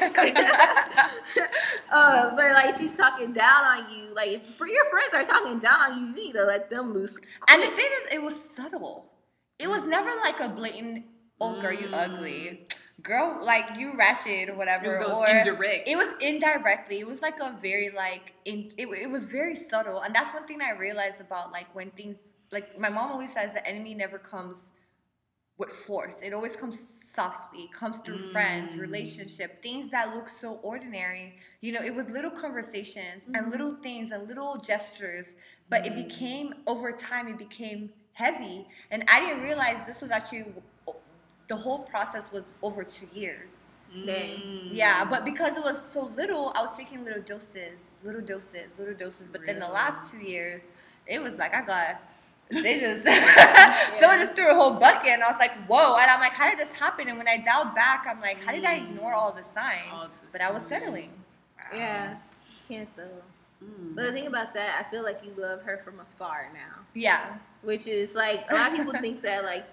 uh, 1.90 2.30
but 2.36 2.52
like 2.52 2.76
she's 2.78 2.94
talking 2.94 3.32
down 3.32 3.64
on 3.64 3.92
you. 3.92 4.14
Like 4.14 4.28
if 4.28 4.60
your 4.60 4.84
friends 4.90 5.14
are 5.14 5.24
talking 5.24 5.58
down 5.58 5.80
on 5.80 5.98
you, 5.98 6.06
you 6.06 6.14
need 6.14 6.32
to 6.34 6.44
let 6.44 6.70
them 6.70 6.92
loose. 6.92 7.18
and 7.48 7.60
the 7.62 7.66
thing 7.68 7.88
is 8.06 8.14
it 8.14 8.22
was 8.22 8.34
subtle 8.56 9.09
it 9.60 9.68
was 9.68 9.82
never 9.96 10.10
like 10.24 10.40
a 10.40 10.48
blatant 10.48 11.04
oh 11.40 11.60
girl 11.60 11.72
you 11.72 11.88
Mm. 11.88 12.04
ugly 12.04 12.66
girl 13.02 13.28
like 13.42 13.66
you 13.78 13.88
ratchet 13.96 14.48
or 14.48 14.52
It 14.52 14.56
whatever 14.58 14.98
was 14.98 15.06
or 15.16 15.28
indirect. 15.28 15.88
it 15.88 15.96
was 15.96 16.10
indirectly 16.20 16.96
it 17.00 17.06
was 17.06 17.22
like 17.22 17.38
a 17.40 17.50
very 17.68 17.90
like 17.90 18.32
in 18.44 18.72
it, 18.76 18.86
it 18.88 19.10
was 19.16 19.24
very 19.26 19.56
subtle 19.70 20.00
and 20.00 20.14
that's 20.14 20.32
one 20.34 20.46
thing 20.46 20.60
i 20.60 20.70
realized 20.86 21.20
about 21.20 21.50
like 21.52 21.68
when 21.74 21.90
things 21.92 22.16
like 22.52 22.78
my 22.78 22.90
mom 22.90 23.10
always 23.12 23.32
says 23.32 23.52
the 23.54 23.66
enemy 23.66 23.94
never 23.94 24.18
comes 24.18 24.58
with 25.58 25.70
force 25.70 26.14
it 26.22 26.32
always 26.32 26.56
comes 26.56 26.76
softly 27.14 27.62
it 27.64 27.72
comes 27.72 27.96
through 27.98 28.30
friends 28.32 28.72
Mm. 28.72 28.80
relationship 28.80 29.62
things 29.62 29.90
that 29.90 30.14
look 30.14 30.28
so 30.28 30.54
ordinary 30.62 31.38
you 31.60 31.72
know 31.72 31.82
it 31.82 31.94
was 31.94 32.06
little 32.08 32.30
conversations 32.30 33.24
and 33.34 33.46
Mhm. 33.46 33.50
little 33.50 33.74
things 33.82 34.12
and 34.12 34.28
little 34.28 34.56
gestures 34.58 35.30
but 35.68 35.84
it 35.86 35.92
Mm. 35.92 36.04
became 36.08 36.54
over 36.66 36.92
time 36.92 37.28
it 37.28 37.38
became 37.38 37.90
heavy 38.24 38.66
and 38.90 39.04
i 39.08 39.20
didn't 39.20 39.42
realize 39.42 39.78
this 39.86 40.00
was 40.00 40.10
actually 40.10 40.44
the 41.48 41.56
whole 41.56 41.80
process 41.94 42.24
was 42.32 42.44
over 42.62 42.82
two 42.84 43.08
years 43.12 43.50
Dang. 44.06 44.38
Mm. 44.38 44.68
yeah, 44.70 45.04
but 45.04 45.24
because 45.24 45.56
it 45.56 45.64
was 45.64 45.76
so 45.90 46.12
little, 46.16 46.52
I 46.54 46.62
was 46.62 46.76
taking 46.76 47.04
little 47.04 47.22
doses, 47.22 47.78
little 48.04 48.20
doses, 48.20 48.68
little 48.78 48.94
doses. 48.94 49.26
But 49.32 49.46
then 49.46 49.58
the 49.58 49.68
last 49.68 50.10
two 50.10 50.18
years, 50.18 50.62
it 51.06 51.20
was 51.20 51.32
like 51.34 51.54
I 51.54 51.64
got 51.64 52.00
they 52.50 52.80
just 52.80 53.04
someone 54.00 54.18
just 54.18 54.34
threw 54.34 54.50
a 54.50 54.54
whole 54.54 54.74
bucket, 54.74 55.10
and 55.10 55.22
I 55.24 55.30
was 55.30 55.40
like, 55.40 55.52
whoa! 55.66 55.96
And 55.98 56.10
I'm 56.10 56.20
like, 56.20 56.32
how 56.32 56.48
did 56.50 56.58
this 56.58 56.72
happen? 56.72 57.08
And 57.08 57.18
when 57.18 57.28
I 57.28 57.38
dialed 57.38 57.74
back, 57.74 58.06
I'm 58.08 58.20
like, 58.20 58.38
how 58.44 58.52
did 58.52 58.64
I 58.64 58.76
ignore 58.76 59.12
all 59.12 59.32
the 59.32 59.42
signs? 59.42 59.90
All 59.92 60.04
the 60.04 60.10
but 60.32 60.40
I 60.40 60.50
was 60.50 60.62
settling. 60.68 61.10
Wow. 61.56 61.78
Yeah, 61.78 62.16
can't 62.68 62.88
settle. 62.88 63.22
Mm. 63.64 63.94
But 63.94 64.02
the 64.06 64.12
thing 64.12 64.26
about 64.26 64.54
that, 64.54 64.84
I 64.84 64.90
feel 64.90 65.02
like 65.02 65.20
you 65.24 65.32
love 65.36 65.62
her 65.62 65.78
from 65.78 66.00
afar 66.00 66.50
now, 66.54 66.80
Yeah, 66.94 67.34
which 67.62 67.86
is 67.86 68.14
like 68.14 68.44
a 68.50 68.54
lot 68.54 68.70
of 68.72 68.76
people 68.78 68.92
think 69.00 69.22
that 69.22 69.44
like 69.44 69.64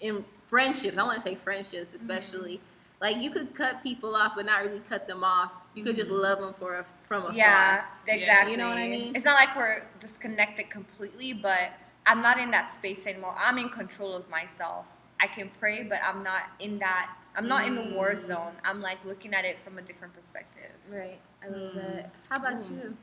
in 0.00 0.24
friendships, 0.46 0.98
I 0.98 1.02
want 1.02 1.14
to 1.16 1.20
say 1.20 1.34
friendships 1.34 1.94
especially, 1.94 2.60
like 3.00 3.16
you 3.16 3.30
could 3.30 3.54
cut 3.54 3.82
people 3.82 4.14
off 4.14 4.32
but 4.36 4.44
not 4.46 4.62
really 4.62 4.80
cut 4.88 5.06
them 5.08 5.24
off. 5.24 5.52
You 5.74 5.84
could 5.84 5.96
just 5.96 6.10
Mhm. 6.10 6.20
love 6.20 6.40
them 6.40 6.54
for 6.54 6.78
a, 6.80 6.86
from 7.06 7.22
afar. 7.22 7.34
yeah, 7.36 7.84
exactly. 8.06 8.52
You 8.52 8.58
know 8.58 8.68
what 8.68 8.78
I 8.78 8.88
mean? 8.88 9.14
It's 9.16 9.24
not 9.24 9.34
like 9.34 9.56
we're 9.56 9.82
disconnected 10.00 10.68
completely, 10.68 11.32
but 11.32 11.70
I'm 12.06 12.20
not 12.20 12.38
in 12.38 12.50
that 12.50 12.74
space 12.74 13.06
anymore. 13.06 13.34
I'm 13.38 13.56
in 13.58 13.68
control 13.68 14.14
of 14.14 14.28
myself. 14.28 14.84
I 15.20 15.26
can 15.28 15.50
pray, 15.60 15.84
but 15.84 16.00
I'm 16.02 16.22
not 16.22 16.42
in 16.58 16.78
that. 16.80 17.10
I'm 17.36 17.46
not 17.46 17.66
in 17.66 17.74
the 17.76 17.82
war 17.82 18.14
Mm. 18.14 18.26
zone. 18.26 18.52
I'm 18.64 18.80
like 18.82 18.98
looking 19.04 19.32
at 19.32 19.44
it 19.44 19.58
from 19.58 19.78
a 19.78 19.82
different 19.82 20.12
perspective. 20.14 20.72
Right. 20.88 21.20
I 21.42 21.46
love 21.48 21.60
Mm. 21.72 21.74
that. 21.76 22.10
How 22.28 22.36
about 22.38 22.64
Ooh. 22.64 22.74
you? 22.74 22.96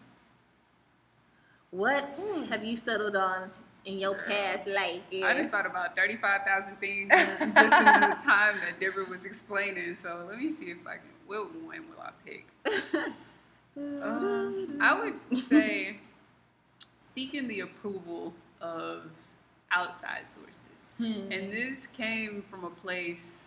What 1.71 2.09
Mm. 2.11 2.47
have 2.49 2.63
you 2.63 2.77
settled 2.77 3.15
on 3.15 3.51
in 3.85 3.99
your 3.99 4.13
Girl. 4.15 4.25
past 4.27 4.67
life? 4.67 5.01
I 5.13 5.33
just 5.37 5.49
thought 5.51 5.65
about 5.65 5.95
35,000 5.95 6.77
things 6.77 7.11
just 7.11 7.39
in 7.39 7.49
the 7.53 8.17
time 8.23 8.57
that 8.61 8.79
Deborah 8.79 9.05
was 9.05 9.25
explaining. 9.25 9.95
So 9.95 10.25
let 10.29 10.37
me 10.39 10.51
see 10.51 10.71
if 10.71 10.85
I 10.87 10.93
can. 10.93 11.09
What 11.25 11.53
one 11.55 11.85
will 11.89 12.01
I 12.01 12.11
pick? 12.25 12.45
Um, 13.77 14.77
I 14.81 14.93
would 14.93 15.37
say 15.37 15.97
seeking 16.97 17.47
the 17.47 17.59
approval 17.61 18.33
of 18.61 19.03
outside 19.71 20.27
sources. 20.27 20.93
Hmm. 20.97 21.31
And 21.31 21.51
this 21.51 21.85
came 21.87 22.43
from 22.49 22.63
a 22.63 22.69
place 22.69 23.43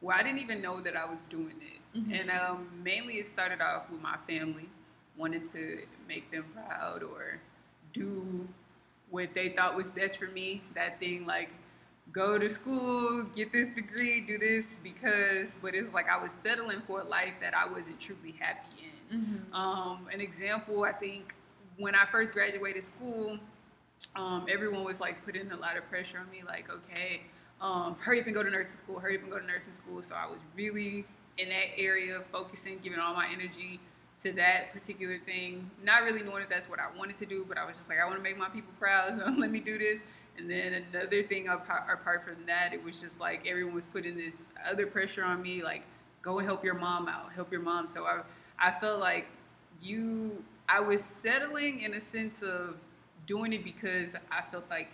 where 0.00 0.16
I 0.16 0.22
didn't 0.22 0.40
even 0.40 0.60
know 0.60 0.80
that 0.80 0.96
I 0.96 1.04
was 1.04 1.20
doing 1.30 1.54
it. 1.62 1.98
Mhm. 1.98 2.20
And 2.20 2.30
um, 2.30 2.68
mainly 2.82 3.14
it 3.18 3.26
started 3.26 3.60
off 3.60 3.88
with 3.90 4.00
my 4.02 4.16
family, 4.26 4.68
wanting 5.16 5.48
to 5.50 5.86
make 6.08 6.30
them 6.30 6.44
proud 6.54 7.02
or 7.02 7.38
do 7.92 8.48
what 9.10 9.28
they 9.34 9.50
thought 9.50 9.76
was 9.76 9.90
best 9.90 10.18
for 10.18 10.26
me. 10.26 10.62
That 10.74 10.98
thing 10.98 11.26
like 11.26 11.50
go 12.12 12.38
to 12.38 12.50
school, 12.50 13.24
get 13.34 13.52
this 13.52 13.70
degree, 13.70 14.20
do 14.20 14.38
this 14.38 14.76
because, 14.82 15.54
but 15.62 15.74
it's 15.74 15.92
like 15.94 16.08
I 16.08 16.22
was 16.22 16.32
settling 16.32 16.82
for 16.86 17.00
a 17.00 17.04
life 17.04 17.34
that 17.40 17.54
I 17.54 17.66
wasn't 17.66 18.00
truly 18.00 18.34
happy 18.38 18.92
in. 19.10 19.18
Mm-hmm. 19.18 19.54
Um, 19.54 20.08
an 20.12 20.20
example, 20.20 20.84
I 20.84 20.92
think, 20.92 21.34
when 21.78 21.94
I 21.94 22.04
first 22.10 22.32
graduated 22.32 22.84
school, 22.84 23.38
um, 24.14 24.46
everyone 24.50 24.84
was 24.84 25.00
like 25.00 25.24
putting 25.24 25.50
a 25.52 25.56
lot 25.56 25.76
of 25.76 25.88
pressure 25.88 26.18
on 26.18 26.30
me, 26.30 26.42
like, 26.46 26.68
okay, 26.70 27.22
um, 27.60 27.96
hurry 27.98 28.20
up 28.20 28.26
and 28.26 28.34
go 28.34 28.42
to 28.42 28.50
nursing 28.50 28.76
school, 28.76 28.98
hurry 28.98 29.16
up 29.16 29.22
and 29.22 29.30
go 29.30 29.38
to 29.38 29.46
nursing 29.46 29.72
school. 29.72 30.02
So 30.02 30.14
I 30.14 30.26
was 30.26 30.40
really 30.54 31.06
in 31.38 31.48
that 31.48 31.78
area, 31.78 32.20
focusing, 32.30 32.78
giving 32.82 32.98
all 32.98 33.14
my 33.14 33.28
energy 33.32 33.80
to 34.22 34.32
that 34.32 34.72
particular 34.72 35.18
thing, 35.26 35.70
not 35.82 36.04
really 36.04 36.22
knowing 36.22 36.42
if 36.42 36.48
that's 36.48 36.68
what 36.68 36.78
I 36.78 36.96
wanted 36.96 37.16
to 37.16 37.26
do, 37.26 37.44
but 37.48 37.58
I 37.58 37.64
was 37.64 37.76
just 37.76 37.88
like, 37.88 37.98
I 37.98 38.04
want 38.04 38.16
to 38.16 38.22
make 38.22 38.38
my 38.38 38.48
people 38.48 38.72
proud, 38.78 39.18
so 39.24 39.30
let 39.32 39.50
me 39.50 39.60
do 39.60 39.78
this. 39.78 40.00
And 40.38 40.50
then 40.50 40.84
another 40.92 41.22
thing 41.22 41.48
apart, 41.48 42.24
from 42.24 42.46
that, 42.46 42.72
it 42.72 42.82
was 42.82 43.00
just 43.00 43.20
like 43.20 43.46
everyone 43.46 43.74
was 43.74 43.84
putting 43.84 44.16
this 44.16 44.38
other 44.66 44.86
pressure 44.86 45.24
on 45.24 45.42
me, 45.42 45.62
like, 45.62 45.82
go 46.22 46.38
and 46.38 46.46
help 46.46 46.64
your 46.64 46.74
mom 46.74 47.08
out, 47.08 47.32
help 47.34 47.52
your 47.52 47.60
mom. 47.60 47.86
So 47.86 48.04
I, 48.04 48.22
I 48.58 48.70
felt 48.70 49.00
like 49.00 49.26
you, 49.82 50.42
I 50.68 50.80
was 50.80 51.04
settling 51.04 51.80
in 51.82 51.94
a 51.94 52.00
sense 52.00 52.42
of 52.42 52.76
doing 53.26 53.52
it 53.52 53.64
because 53.64 54.14
I 54.30 54.42
felt 54.50 54.64
like 54.70 54.88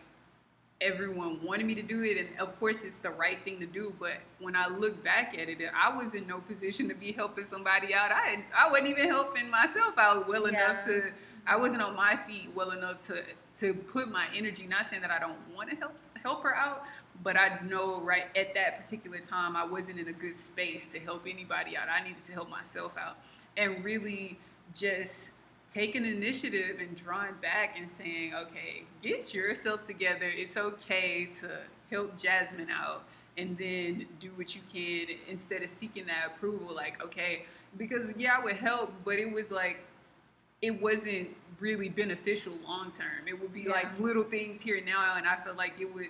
everyone 0.81 1.43
wanted 1.43 1.67
me 1.67 1.75
to 1.75 1.83
do 1.83 2.03
it, 2.03 2.19
and 2.19 2.29
of 2.39 2.59
course 2.61 2.83
it's 2.83 2.97
the 3.03 3.11
right 3.11 3.43
thing 3.45 3.59
to 3.61 3.67
do. 3.67 3.93
But 3.99 4.19
when 4.39 4.55
I 4.55 4.69
look 4.69 5.03
back 5.03 5.37
at 5.37 5.49
it, 5.49 5.59
I 5.75 5.97
was 5.97 6.15
in 6.15 6.27
no 6.27 6.39
position 6.39 6.89
to 6.89 6.95
be 6.95 7.13
helping 7.13 7.45
somebody 7.45 7.95
out. 7.95 8.13
I 8.13 8.45
I 8.57 8.71
wasn't 8.71 8.89
even 8.89 9.09
helping 9.09 9.51
myself 9.51 9.99
out 9.99 10.29
well 10.29 10.47
enough 10.47 10.85
to 10.87 11.11
I 11.47 11.57
wasn't 11.57 11.83
on 11.83 11.97
my 11.97 12.17
feet 12.27 12.51
well 12.55 12.71
enough 12.71 13.01
to 13.09 13.23
to 13.59 13.75
put 13.75 14.11
my 14.11 14.27
energy. 14.35 14.67
Not 14.67 14.89
saying 14.89 15.03
that 15.03 15.11
I 15.11 15.19
don't 15.19 15.39
want 15.55 15.71
to 15.71 15.77
help 15.77 15.97
help 16.23 16.43
her 16.45 16.55
out, 16.55 16.85
but 17.23 17.37
I 17.37 17.59
know 17.69 18.01
right 18.01 18.27
at 18.37 18.55
that 18.55 18.85
particular 18.85 19.19
time 19.19 19.57
I 19.57 19.65
wasn't 19.65 19.99
in 19.99 20.09
a 20.09 20.13
good 20.13 20.39
space 20.39 20.93
to 20.93 21.01
help 21.01 21.27
anybody 21.29 21.77
out. 21.77 21.89
I 21.89 22.07
needed 22.07 22.23
to 22.25 22.33
help 22.33 22.49
myself 22.49 22.93
out, 22.97 23.17
and 23.57 23.85
really 23.85 24.39
just 24.75 25.31
taking 25.71 26.05
initiative 26.05 26.79
and 26.81 26.97
drawing 26.97 27.35
back 27.43 27.77
and 27.79 27.89
saying, 27.89 28.35
okay, 28.35 28.85
get 29.03 29.35
yourself 29.35 29.85
together. 29.85 30.25
It's 30.25 30.57
okay 30.57 31.29
to 31.41 31.59
help 31.91 32.21
Jasmine 32.21 32.71
out 32.71 33.05
and 33.37 33.57
then 33.57 34.07
do 34.21 34.31
what 34.37 34.55
you 34.55 34.61
can 34.73 35.15
instead 35.29 35.63
of 35.63 35.71
seeking 35.71 36.07
that 36.07 36.33
approval. 36.35 36.75
Like, 36.75 37.03
okay, 37.05 37.45
because 37.77 38.13
yeah, 38.17 38.37
I 38.39 38.45
would 38.45 38.57
help, 38.57 38.93
but 39.05 39.19
it 39.19 39.31
was 39.31 39.51
like, 39.51 39.81
it 40.63 40.81
wasn't 40.81 41.29
really 41.61 41.89
beneficial 41.89 42.55
long 42.67 42.91
term. 42.93 43.29
It 43.29 43.39
would 43.41 43.53
be 43.53 43.63
Yeah. 43.63 43.73
like 43.73 44.01
little 44.01 44.25
things 44.25 44.61
here 44.61 44.77
and 44.79 44.87
now, 44.87 45.17
and 45.17 45.27
I 45.29 45.37
felt 45.37 45.57
like 45.57 45.75
it 45.79 45.93
would, 45.95 46.09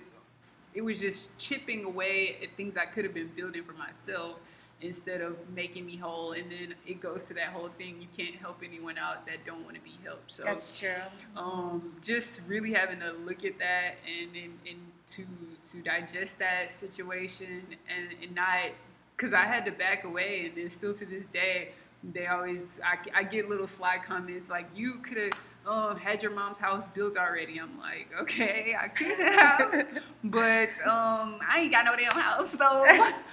it 0.73 0.81
was 0.81 0.99
just 0.99 1.37
chipping 1.37 1.83
away 1.85 2.37
at 2.41 2.55
things 2.55 2.77
I 2.77 2.85
could 2.85 3.03
have 3.03 3.13
been 3.13 3.31
building 3.35 3.63
for 3.63 3.73
myself 3.73 4.37
instead 4.81 5.21
of 5.21 5.35
making 5.53 5.85
me 5.85 5.97
whole. 5.97 6.33
And 6.33 6.51
then 6.51 6.75
it 6.85 7.01
goes 7.01 7.25
to 7.25 7.33
that 7.35 7.47
whole 7.47 7.69
thing: 7.77 7.97
you 8.01 8.07
can't 8.15 8.35
help 8.35 8.61
anyone 8.63 8.97
out 8.97 9.25
that 9.25 9.45
don't 9.45 9.63
want 9.63 9.75
to 9.75 9.81
be 9.81 9.97
helped. 10.03 10.33
So 10.33 10.43
That's 10.43 10.77
true. 10.79 10.89
um, 11.35 11.93
just 12.01 12.41
really 12.47 12.73
having 12.73 12.99
to 12.99 13.11
look 13.25 13.43
at 13.45 13.57
that 13.59 13.95
and, 14.07 14.35
and, 14.35 14.53
and 14.67 14.79
to 15.07 15.25
to 15.71 15.81
digest 15.81 16.39
that 16.39 16.71
situation 16.71 17.63
and, 17.89 18.07
and 18.21 18.35
not 18.35 18.71
because 19.15 19.33
I 19.33 19.43
had 19.43 19.65
to 19.65 19.71
back 19.71 20.03
away 20.03 20.45
and 20.45 20.55
then 20.55 20.69
still 20.69 20.93
to 20.93 21.05
this 21.05 21.25
day 21.33 21.69
they 22.13 22.27
always 22.27 22.79
I, 22.83 23.19
I 23.19 23.23
get 23.23 23.49
little 23.49 23.67
sly 23.67 23.97
comments 24.05 24.49
like 24.49 24.67
you 24.73 24.95
could 24.95 25.17
have 25.17 25.33
um, 25.65 25.97
had 25.97 26.23
your 26.23 26.31
mom's 26.31 26.57
house 26.57 26.87
built 26.87 27.17
already. 27.17 27.59
I'm 27.59 27.77
like 27.79 28.09
okay 28.21 28.75
I 28.79 28.87
could 28.87 29.19
have 29.19 29.87
but 30.23 30.69
um, 30.85 31.39
I 31.47 31.59
ain't 31.59 31.71
got 31.71 31.85
no 31.85 31.95
damn 31.95 32.11
house 32.11 32.51
so 32.51 32.85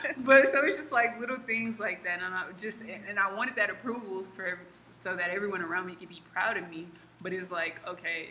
but 0.19 0.53
so 0.53 0.65
it's 0.65 0.77
just 0.77 0.93
like 0.93 1.19
little 1.21 1.39
things 1.39 1.79
like 1.79 2.05
that 2.05 2.21
and 2.23 2.35
I 2.35 2.45
just 2.59 2.83
and 2.83 3.19
I 3.19 3.33
wanted 3.35 3.57
that 3.57 3.71
approval 3.71 4.25
for 4.35 4.59
so 4.69 5.17
that 5.17 5.31
everyone 5.31 5.63
around 5.63 5.87
me 5.87 5.95
could 5.95 6.09
be 6.09 6.23
proud 6.33 6.57
of 6.57 6.69
me 6.69 6.87
but 7.21 7.33
it's 7.33 7.51
like 7.51 7.77
okay 7.87 8.31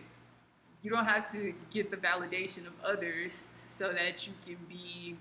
you 0.85 0.91
don't 0.91 1.05
have 1.05 1.31
to 1.31 1.51
get 1.71 1.89
the 1.89 1.97
validation 1.97 2.67
of 2.67 2.73
others 2.83 3.47
so 3.65 3.91
that 3.91 4.27
you 4.27 4.33
can 4.45 4.57
be 4.69 5.17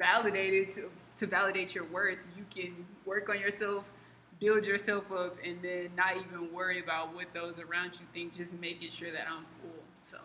validated 0.00 0.74
to, 0.74 0.90
to 1.16 1.26
validate 1.26 1.74
your 1.74 1.84
worth. 1.84 2.18
You 2.36 2.44
can 2.50 2.74
work 3.06 3.28
on 3.28 3.38
yourself 3.38 3.84
build 4.40 4.64
yourself 4.64 5.04
up 5.12 5.36
and 5.44 5.60
then 5.62 5.90
not 5.96 6.16
even 6.16 6.52
worry 6.52 6.82
about 6.82 7.14
what 7.14 7.26
those 7.34 7.58
around 7.58 7.92
you 7.94 8.06
think 8.14 8.34
just 8.34 8.58
making 8.60 8.90
sure 8.90 9.12
that 9.12 9.26
i'm 9.30 9.44
full 9.60 9.82
so 10.10 10.16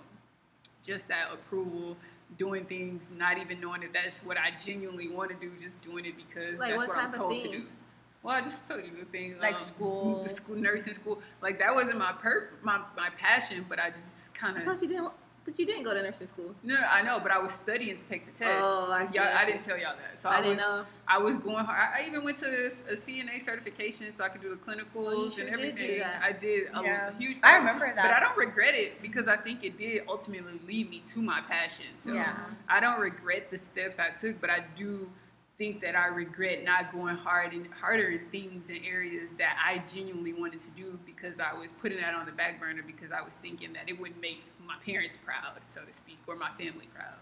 just 0.85 1.07
that 1.07 1.27
approval 1.33 1.97
doing 2.37 2.65
things 2.65 3.11
not 3.15 3.37
even 3.37 3.59
knowing 3.59 3.81
that 3.81 3.93
that's 3.93 4.19
what 4.23 4.37
i 4.37 4.51
genuinely 4.65 5.09
want 5.09 5.29
to 5.29 5.35
do 5.35 5.51
just 5.61 5.79
doing 5.81 6.05
it 6.05 6.15
because 6.15 6.57
Like 6.57 6.69
that's 6.71 6.87
what 6.87 6.95
what, 6.95 6.97
i'm 6.97 7.11
told 7.11 7.31
to 7.41 7.51
do 7.51 7.63
well, 8.23 8.33
I 8.33 8.41
just 8.41 8.67
told 8.67 8.81
you 8.83 8.89
the 8.99 9.05
thing, 9.05 9.35
Like 9.39 9.53
um, 9.53 9.61
school. 9.61 10.23
the 10.23 10.29
school, 10.29 10.55
nursing 10.55 10.95
school. 10.95 11.21
Like 11.43 11.59
that 11.59 11.75
wasn't 11.75 11.99
my 11.99 12.11
per 12.11 12.49
my 12.63 12.81
my 12.97 13.09
passion, 13.19 13.63
but 13.69 13.77
I 13.77 13.91
just 13.91 14.33
kind 14.33 14.57
I 14.57 14.61
of. 14.61 14.65
thought 14.65 14.81
you 14.81 14.87
didn't, 14.87 15.11
but 15.45 15.57
you 15.59 15.65
didn't 15.65 15.83
go 15.83 15.93
to 15.93 16.01
nursing 16.01 16.27
school. 16.27 16.53
No, 16.63 16.75
I 16.75 17.03
know, 17.03 17.19
but 17.19 17.31
I 17.31 17.37
was 17.37 17.53
studying 17.53 17.95
to 17.97 18.03
take 18.05 18.25
the 18.25 18.31
test. 18.37 18.61
Oh, 18.63 18.91
I 18.91 19.05
see, 19.05 19.17
Y'all, 19.19 19.27
I 19.27 19.43
I, 19.43 19.45
didn't 19.45 19.61
tell 19.63 19.77
y'all 19.77 19.95
that. 19.95 20.19
So 20.19 20.27
I, 20.27 20.37
I, 20.37 20.41
didn't 20.41 20.57
was, 20.57 20.59
know. 20.59 20.85
I 21.07 21.17
was 21.19 21.35
going 21.37 21.63
hard. 21.63 21.77
I 21.77 22.01
I 22.01 22.07
even 22.07 22.23
went 22.23 22.39
to 22.39 22.45
a 22.89 22.95
CNA 22.95 23.45
certification 23.45 24.11
so 24.11 24.23
I 24.23 24.29
could 24.29 24.41
do 24.41 24.49
the 24.49 24.55
clinicals 24.55 25.23
you 25.23 25.29
sure 25.31 25.47
and 25.47 25.57
did 25.57 25.75
do 25.75 25.83
everything. 25.83 25.99
that. 25.99 26.21
I 26.23 26.31
did 26.31 26.67
a 26.73 26.81
Yeah. 26.83 27.11
huge. 27.19 27.37
I 27.43 27.57
remember 27.57 27.85
that. 27.85 27.95
But 27.95 28.11
I 28.11 28.19
don't 28.19 28.37
regret 28.37 28.73
it 28.75 29.01
because 29.01 29.27
I 29.27 29.37
think 29.37 29.63
it 29.63 29.77
did 29.77 30.03
ultimately 30.09 30.59
lead 30.67 30.89
me 30.89 31.01
to 31.13 31.21
my 31.21 31.41
passion. 31.41 31.85
So 31.97 32.13
Yeah. 32.13 32.35
I 32.67 32.79
don't 32.79 32.99
regret 32.99 33.51
the 33.51 33.57
steps 33.57 33.99
I 33.99 34.09
took, 34.09 34.41
but 34.41 34.49
I 34.49 34.65
do 34.75 35.09
think 35.57 35.79
that 35.81 35.95
I 35.95 36.07
regret 36.07 36.65
not 36.65 36.91
going 36.91 37.15
hard 37.15 37.53
and 37.53 37.65
harder 37.73 38.09
in 38.09 38.19
things 38.29 38.67
and 38.69 38.79
areas 38.85 39.31
that 39.37 39.57
I 39.63 39.81
genuinely 39.93 40.33
wanted 40.33 40.59
to 40.61 40.69
do 40.71 40.99
because 41.05 41.39
I 41.39 41.53
was 41.53 41.71
putting 41.71 41.99
that 42.01 42.13
on 42.13 42.25
the 42.25 42.33
back 42.33 42.59
burner 42.59 42.81
because 42.85 43.11
I 43.13 43.21
was 43.21 43.35
thinking 43.35 43.71
that 43.71 43.87
it 43.87 43.97
wouldn't 43.97 44.19
make 44.19 44.43
my 44.65 44.75
parents 44.85 45.17
proud, 45.23 45.59
so 45.73 45.81
to 45.81 45.93
speak, 45.93 46.17
or 46.27 46.35
my 46.35 46.49
family 46.57 46.87
proud. 46.93 47.13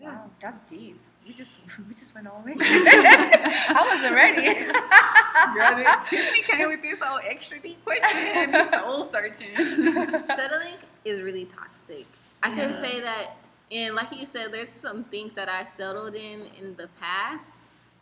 Wow, 0.00 0.30
that's 0.40 0.58
deep. 0.70 0.98
We 1.26 1.34
just 1.34 1.50
we 1.88 1.94
just 1.94 2.14
went 2.14 2.26
all 2.26 2.42
the 2.44 2.52
way. 2.52 2.56
I 2.58 3.82
wasn't 3.94 4.14
ready. 4.14 4.64
Girl, 5.54 5.84
Tiffany 6.08 6.42
came 6.42 6.68
with 6.68 6.82
this 6.82 6.98
whole 7.00 7.20
extra 7.24 7.58
deep 7.60 7.84
question, 7.84 8.52
just 8.52 8.72
soul 8.72 9.04
searching. 9.04 10.24
Settling 10.24 10.76
is 11.04 11.22
really 11.22 11.44
toxic. 11.44 12.06
I 12.42 12.48
Yeah. 12.50 12.54
can 12.56 12.74
say 12.74 13.00
that, 13.00 13.36
and 13.70 13.94
like 13.94 14.12
you 14.18 14.24
said, 14.26 14.52
there's 14.52 14.70
some 14.70 15.04
things 15.04 15.32
that 15.34 15.48
I 15.48 15.64
settled 15.64 16.14
in 16.14 16.46
in 16.58 16.74
the 16.76 16.88
past 17.00 17.58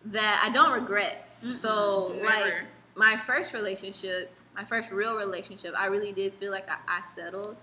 that 0.07 0.41
I 0.45 0.51
don't 0.53 0.73
regret. 0.73 1.29
So, 1.51 2.13
Mm-mm, 2.15 2.25
like 2.25 2.45
never. 2.45 2.65
my 2.97 3.17
first 3.17 3.53
relationship, 3.53 4.33
my 4.55 4.65
first 4.65 4.91
real 4.93 5.17
relationship, 5.17 5.75
I 5.77 5.87
really 5.87 6.13
did 6.13 6.35
feel 6.35 6.51
like 6.53 6.69
I, 6.71 6.79
I 6.99 7.01
settled. 7.03 7.57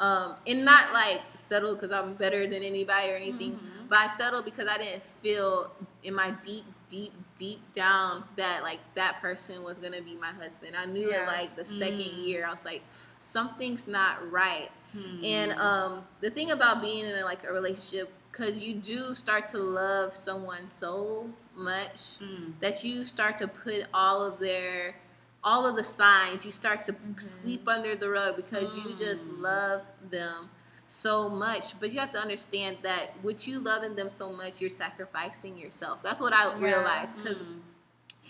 Um, 0.00 0.34
and 0.46 0.64
not 0.64 0.94
like 0.94 1.20
settle 1.34 1.74
because 1.74 1.92
I'm 1.92 2.14
better 2.14 2.46
than 2.46 2.62
anybody 2.62 3.10
or 3.10 3.16
anything, 3.16 3.52
Mhm. 3.52 3.88
but 3.90 3.98
I 3.98 4.06
settled 4.06 4.46
because 4.46 4.66
I 4.66 4.78
didn't 4.78 5.02
feel 5.22 5.70
in 6.02 6.14
my 6.14 6.30
deep, 6.42 6.64
deep, 6.88 7.12
deep 7.36 7.60
down 7.74 8.24
that 8.36 8.62
like 8.62 8.78
that 8.94 9.20
person 9.20 9.62
was 9.62 9.78
gonna 9.78 10.00
be 10.00 10.14
my 10.16 10.32
husband. 10.32 10.74
I 10.74 10.86
knew 10.86 11.10
Yeah. 11.10 11.24
it 11.24 11.26
like 11.26 11.54
the 11.54 11.66
second 11.66 12.00
Mm. 12.00 12.24
year. 12.26 12.46
I 12.46 12.50
was 12.50 12.64
like, 12.64 12.82
something's 13.18 13.86
not 13.86 14.30
right. 14.32 14.70
Hmm. 14.92 15.22
And 15.22 15.52
um, 15.52 16.06
the 16.22 16.30
thing 16.30 16.50
about 16.50 16.80
being 16.80 17.04
in 17.04 17.18
a, 17.18 17.24
like 17.24 17.44
a 17.44 17.52
relationship, 17.52 18.10
because 18.32 18.62
you 18.62 18.72
do 18.74 19.12
start 19.12 19.50
to 19.50 19.58
love 19.58 20.16
someone 20.16 20.66
so 20.66 21.30
much 21.54 22.16
Hmm. 22.20 22.52
that 22.60 22.82
you 22.84 23.04
start 23.04 23.36
to 23.36 23.48
put 23.48 23.84
all 23.92 24.22
of 24.24 24.38
their 24.38 24.94
all 25.42 25.66
of 25.66 25.76
the 25.76 25.84
signs 25.84 26.44
you 26.44 26.50
start 26.50 26.82
to 26.82 26.92
Mhm. 26.92 27.20
sweep 27.20 27.68
under 27.68 27.96
the 27.96 28.08
rug 28.10 28.36
because 28.36 28.76
you 28.76 28.94
just 28.94 29.26
Mm. 29.26 29.40
love 29.42 29.82
them 30.10 30.50
so 30.86 31.28
much 31.28 31.78
but 31.80 31.92
you 31.92 32.00
have 32.00 32.10
to 32.10 32.18
understand 32.18 32.76
that 32.82 33.12
with 33.22 33.46
you 33.46 33.60
loving 33.60 33.94
them 33.94 34.08
so 34.08 34.32
much 34.32 34.60
you're 34.60 34.68
sacrificing 34.68 35.56
yourself 35.56 36.02
that's 36.02 36.20
what 36.20 36.32
i 36.32 36.48
Yeah. 36.48 36.58
realized 36.58 37.16
because 37.16 37.38
Hmm. 37.38 37.60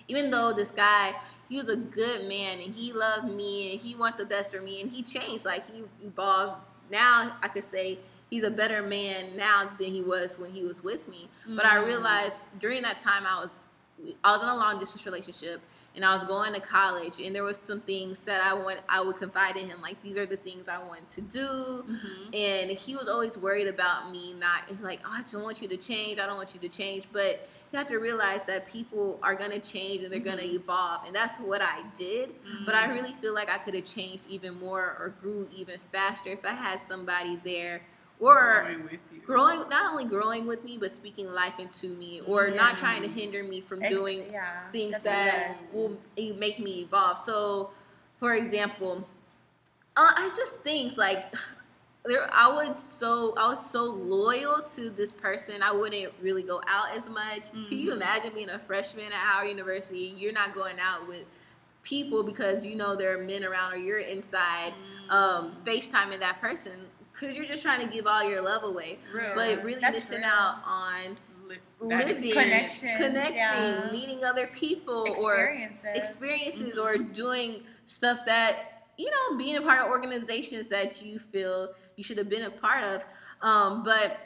even 0.09 0.31
though 0.31 0.52
this 0.52 0.71
guy 0.71 1.14
he 1.49 1.57
was 1.57 1.69
a 1.69 1.76
good 1.76 2.26
man 2.29 2.61
and 2.61 2.75
he 2.75 2.93
loved 2.93 3.31
me 3.31 3.73
and 3.73 3.81
he 3.81 3.95
wanted 3.95 4.19
the 4.19 4.26
best 4.26 4.55
for 4.55 4.61
me 4.61 4.83
and 4.83 4.90
he 4.90 5.02
changed 5.02 5.45
like 5.45 5.64
he 5.73 5.85
evolved 6.07 6.57
now 6.90 7.37
i 7.43 7.49
could 7.49 7.64
say 7.64 7.99
he's 8.29 8.43
a 8.43 8.50
better 8.50 8.83
man 8.83 9.37
now 9.37 9.71
than 9.79 9.90
he 9.93 10.02
was 10.02 10.38
when 10.38 10.52
he 10.52 10.62
was 10.62 10.83
with 10.85 11.09
me 11.09 11.29
but 11.57 11.64
i 11.64 11.76
Mm. 11.76 11.87
realized 11.87 12.47
during 12.59 12.83
that 12.83 12.99
time 12.99 13.25
i 13.26 13.40
was 13.43 13.59
i 14.25 14.33
was 14.33 14.42
in 14.42 14.49
a 14.49 14.54
long 14.57 14.78
distance 14.78 15.04
relationship 15.04 15.61
and 15.95 16.04
i 16.04 16.14
was 16.14 16.25
going 16.25 16.52
to 16.54 16.61
college 16.61 17.21
and 17.21 17.35
there 17.35 17.42
was 17.42 17.59
some 17.59 17.80
things 17.83 18.21
that 18.21 18.40
i 18.42 18.54
want 18.54 18.78
i 18.88 19.00
would 19.00 19.16
confide 19.16 19.57
in 19.57 19.69
him 19.69 19.80
like 19.83 20.00
these 20.00 20.16
are 20.16 20.26
the 20.26 20.37
things 20.37 20.69
i 20.69 20.78
want 20.78 21.09
to 21.09 21.21
do 21.21 21.85
Mhm. 21.88 22.35
and 22.35 22.71
he 22.71 22.95
was 22.97 23.09
always 23.09 23.37
worried 23.37 23.66
about 23.66 24.11
me 24.11 24.33
not 24.35 24.71
like 24.80 25.00
oh, 25.04 25.11
i 25.12 25.23
don't 25.30 25.42
want 25.42 25.61
you 25.61 25.69
to 25.69 25.76
change 25.76 26.19
i 26.19 26.26
don't 26.26 26.37
want 26.37 26.54
you 26.54 26.61
to 26.61 26.69
change 26.69 27.09
but 27.12 27.49
you 27.73 27.76
have 27.78 27.87
to 27.88 27.99
realize 27.99 28.45
that 28.47 28.66
people 28.69 29.19
are 29.23 29.35
going 29.35 29.50
to 29.50 29.61
change 29.61 30.02
and 30.02 30.12
they're 30.12 30.21
going 30.21 30.38
to 30.38 30.47
evolve 30.54 31.00
and 31.07 31.14
that's 31.14 31.38
what 31.38 31.61
i 31.61 31.83
did 31.97 32.30
but 32.64 32.75
i 32.75 32.87
Mhm. 32.87 32.95
really 32.95 33.14
feel 33.14 33.35
like 33.35 33.49
i 33.50 33.59
could 33.59 33.75
have 33.75 33.85
changed 33.85 34.26
even 34.28 34.54
more 34.59 34.97
or 35.00 35.14
grew 35.21 35.49
even 35.52 35.78
faster 35.92 36.30
if 36.30 36.45
i 36.45 36.52
had 36.52 36.80
somebody 36.80 37.38
there 37.45 37.83
or 38.21 38.62
Growing 39.25 39.59
growing 39.59 39.69
not 39.69 39.91
only 39.93 40.07
growing 40.07 40.47
with 40.47 40.65
me 40.65 40.77
but 40.79 40.91
speaking 40.91 41.33
life 41.33 41.55
into 41.59 41.89
me 41.89 42.21
or 42.27 42.50
not 42.50 42.77
trying 42.77 43.03
to 43.03 43.09
hinder 43.09 43.43
me 43.45 43.61
from 43.61 43.81
Ex- 43.83 43.91
doing 43.95 44.25
yeah, 44.31 44.50
things 44.73 44.99
that 45.00 45.57
will 45.73 45.99
make 46.17 46.59
me 46.59 46.81
evolve. 46.83 47.17
So, 47.19 47.71
for 48.19 48.35
example, 48.35 49.07
uh, 49.97 50.11
I 50.17 50.29
just 50.37 50.62
things 50.62 50.99
like 50.99 51.33
there. 52.05 52.29
I 52.33 52.53
would 52.55 52.79
so 52.79 53.35
I 53.37 53.49
was 53.49 53.65
so 53.71 53.85
loyal 53.85 54.62
to 54.75 54.91
this 54.91 55.12
person. 55.15 55.62
I 55.62 55.73
wouldn't 55.73 56.12
really 56.21 56.43
go 56.43 56.61
out 56.67 56.95
as 56.97 57.09
much. 57.09 57.50
Can 57.53 57.79
you 57.79 57.91
Mhm. 57.91 57.97
imagine 57.97 58.35
being 58.35 58.50
a 58.50 58.59
freshman 58.59 59.07
at 59.07 59.12
Howard 59.12 59.49
University? 59.49 60.15
You're 60.17 60.33
not 60.33 60.55
going 60.55 60.79
out 60.81 61.07
with 61.07 61.25
people 61.83 62.23
because 62.23 62.67
you 62.67 62.75
know 62.77 62.95
there 62.97 63.17
are 63.19 63.23
men 63.23 63.45
around 63.45 63.73
or 63.73 63.77
you're 63.77 63.99
inside 64.00 64.75
um, 65.09 65.53
Mm. 65.53 65.65
FaceTiming 65.65 66.21
that 66.21 66.41
person 66.41 66.89
because 67.21 67.37
you're 67.37 67.45
just 67.47 67.62
trying 67.62 67.87
to 67.87 67.93
give 67.93 68.07
all 68.07 68.25
your 68.29 68.43
love 68.43 68.65
away. 68.65 68.99
Real. 69.15 69.33
But 69.35 69.62
really 69.62 69.81
That's 69.81 69.95
missing 69.97 70.19
real. 70.19 70.29
out 70.29 70.57
on 70.65 71.17
Li- 71.47 71.59
living. 71.81 72.33
Connection. 72.33 72.97
connecting, 72.97 73.37
yeah. 73.37 73.89
meeting 73.93 74.25
other 74.25 74.47
people, 74.49 75.07
or 75.19 75.35
experiences. 75.35 75.79
experiences 75.95 76.75
Mhm. 76.79 76.83
or 76.85 76.99
doing 76.99 77.65
stuff 77.85 78.25
that 78.27 78.85
you 78.97 79.11
know 79.11 79.37
being 79.39 79.57
a 79.57 79.62
part 79.62 79.81
of 79.81 79.91
organizations 79.91 80.69
that 80.69 81.03
you 81.03 81.19
feel 81.19 81.73
you 81.97 82.05
should 82.05 82.19
have 82.19 82.29
been 82.29 82.43
a 82.43 82.50
part 82.50 82.85
of 82.85 83.03
um, 83.41 83.83
but 83.83 84.19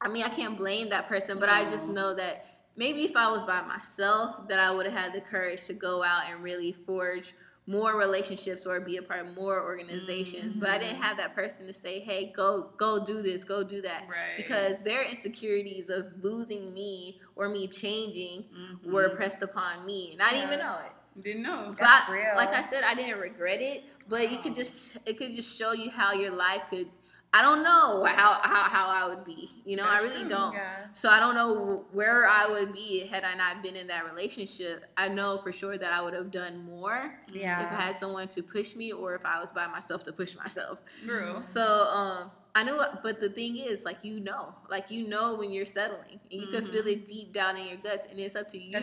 i 0.00 0.06
mean 0.08 0.22
i 0.22 0.28
can't 0.28 0.56
blame 0.56 0.88
that 0.90 1.08
person 1.08 1.40
but 1.40 1.48
i 1.48 1.64
just 1.64 1.90
know 1.90 2.14
that 2.14 2.46
maybe 2.76 3.04
if 3.04 3.16
i 3.16 3.28
was 3.28 3.42
by 3.42 3.60
myself 3.62 4.46
that 4.48 4.60
i 4.60 4.70
would 4.70 4.86
have 4.86 4.94
had 4.94 5.12
the 5.12 5.20
courage 5.20 5.66
to 5.66 5.72
go 5.74 6.04
out 6.04 6.22
and 6.30 6.40
really 6.44 6.70
forge 6.70 7.34
more 7.68 7.96
relationships 7.96 8.64
or 8.66 8.80
be 8.80 8.96
a 8.96 9.02
part 9.02 9.26
of 9.26 9.34
more 9.34 9.60
organizations 9.62 10.56
but 10.56 10.68
i 10.70 10.78
didn't 10.78 10.96
Mhm. 10.96 11.00
have 11.00 11.16
that 11.16 11.34
person 11.34 11.66
to 11.66 11.72
say 11.72 11.98
hey 12.00 12.32
go 12.36 12.70
go 12.76 13.04
do 13.04 13.22
this 13.22 13.42
go 13.44 13.64
do 13.64 13.82
that 13.82 14.04
Right. 14.08 14.36
because 14.36 14.80
their 14.80 15.02
insecurities 15.02 15.88
of 15.88 16.12
losing 16.22 16.72
me 16.72 17.20
or 17.34 17.48
me 17.48 17.66
changing 17.66 18.44
Mhm. 18.44 18.92
were 18.92 19.10
pressed 19.10 19.42
upon 19.42 19.84
me 19.84 20.12
and 20.12 20.22
i 20.22 20.30
didn't 20.30 20.44
even 20.46 20.60
know 20.60 20.78
it 20.84 20.92
didn't 21.22 21.42
know. 21.42 21.74
but 21.78 22.02
like 22.36 22.52
I 22.52 22.60
said, 22.60 22.84
I 22.84 22.94
didn't 22.94 23.18
regret 23.18 23.62
it, 23.62 23.84
but 24.06 24.30
you 24.30 24.36
could 24.36 24.52
Oh. 24.52 24.54
just 24.62 24.98
it 25.06 25.16
could 25.16 25.34
just 25.34 25.56
show 25.58 25.72
you 25.72 25.88
how 25.90 26.12
your 26.12 26.30
life 26.30 26.64
could. 26.68 26.90
I 27.32 27.42
don't 27.42 27.62
know 27.62 28.04
how 28.04 28.40
how, 28.42 28.68
how 28.68 28.88
I 28.88 29.08
would 29.08 29.24
be. 29.24 29.50
You 29.64 29.76
know, 29.76 29.84
I 29.86 29.98
really 29.98 30.20
true, 30.20 30.28
don't. 30.30 30.54
Yeah. 30.54 30.86
So 30.92 31.10
I 31.10 31.20
don't 31.20 31.34
know 31.34 31.84
where 31.92 32.26
I 32.28 32.48
would 32.48 32.72
be 32.72 33.00
had 33.00 33.24
I 33.24 33.34
not 33.34 33.62
been 33.62 33.76
in 33.76 33.86
that 33.88 34.06
relationship. 34.06 34.84
I 34.96 35.08
know 35.08 35.38
for 35.42 35.52
sure 35.52 35.76
that 35.76 35.92
I 35.92 36.00
would 36.00 36.14
have 36.14 36.30
done 36.30 36.64
more 36.64 37.18
Yeah. 37.30 37.62
if 37.66 37.72
I 37.72 37.82
had 37.82 37.96
someone 37.96 38.28
to 38.28 38.42
push 38.42 38.74
me 38.74 38.92
or 38.92 39.14
if 39.14 39.24
I 39.26 39.38
was 39.38 39.50
by 39.50 39.66
myself 39.66 40.02
to 40.04 40.12
push 40.12 40.34
myself. 40.36 40.78
Real. 41.04 41.40
So 41.40 41.62
um 41.92 42.30
I 42.56 42.62
know, 42.62 42.82
but 43.02 43.20
the 43.20 43.28
thing 43.28 43.58
is 43.58 43.84
like 43.84 44.02
you 44.02 44.18
know. 44.18 44.54
Like 44.70 44.90
you 44.90 45.06
know 45.06 45.34
when 45.34 45.50
you're 45.52 45.66
settling 45.66 46.18
and 46.32 46.40
you 46.40 46.46
can 46.46 46.64
Mhm. 46.64 46.72
feel 46.72 46.86
it 46.86 47.04
deep 47.06 47.30
down 47.34 47.58
in 47.58 47.66
your 47.68 47.76
guts 47.76 48.06
and 48.06 48.18
it's 48.18 48.34
up 48.34 48.48
to 48.48 48.58
you 48.58 48.80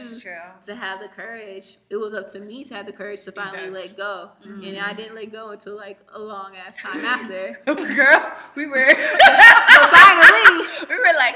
to 0.67 0.75
have 0.75 0.99
the 0.99 1.07
courage. 1.07 1.77
It 1.89 1.97
was 1.97 2.13
up 2.13 2.27
to 2.33 2.39
me 2.39 2.63
to 2.65 2.75
have 2.75 2.85
the 2.85 2.93
courage 2.93 3.23
to 3.23 3.31
finally 3.31 3.71
let 3.71 3.97
go. 3.97 4.29
Mhm. 4.45 4.67
And 4.67 4.77
I 4.77 4.93
didn't 4.93 5.15
let 5.15 5.31
go 5.31 5.49
until 5.49 5.75
like 5.75 5.97
a 6.13 6.19
long 6.19 6.55
ass 6.55 6.77
time 6.77 7.03
after. 7.03 7.59
Girl, 7.65 8.31
we 8.53 8.67
were 8.67 8.93
but 8.95 9.89
finally, 9.91 10.67
we 10.89 10.95
were 10.95 11.13
like 11.17 11.35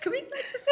can 0.00 0.10
we 0.12 0.20
this? 0.22 0.66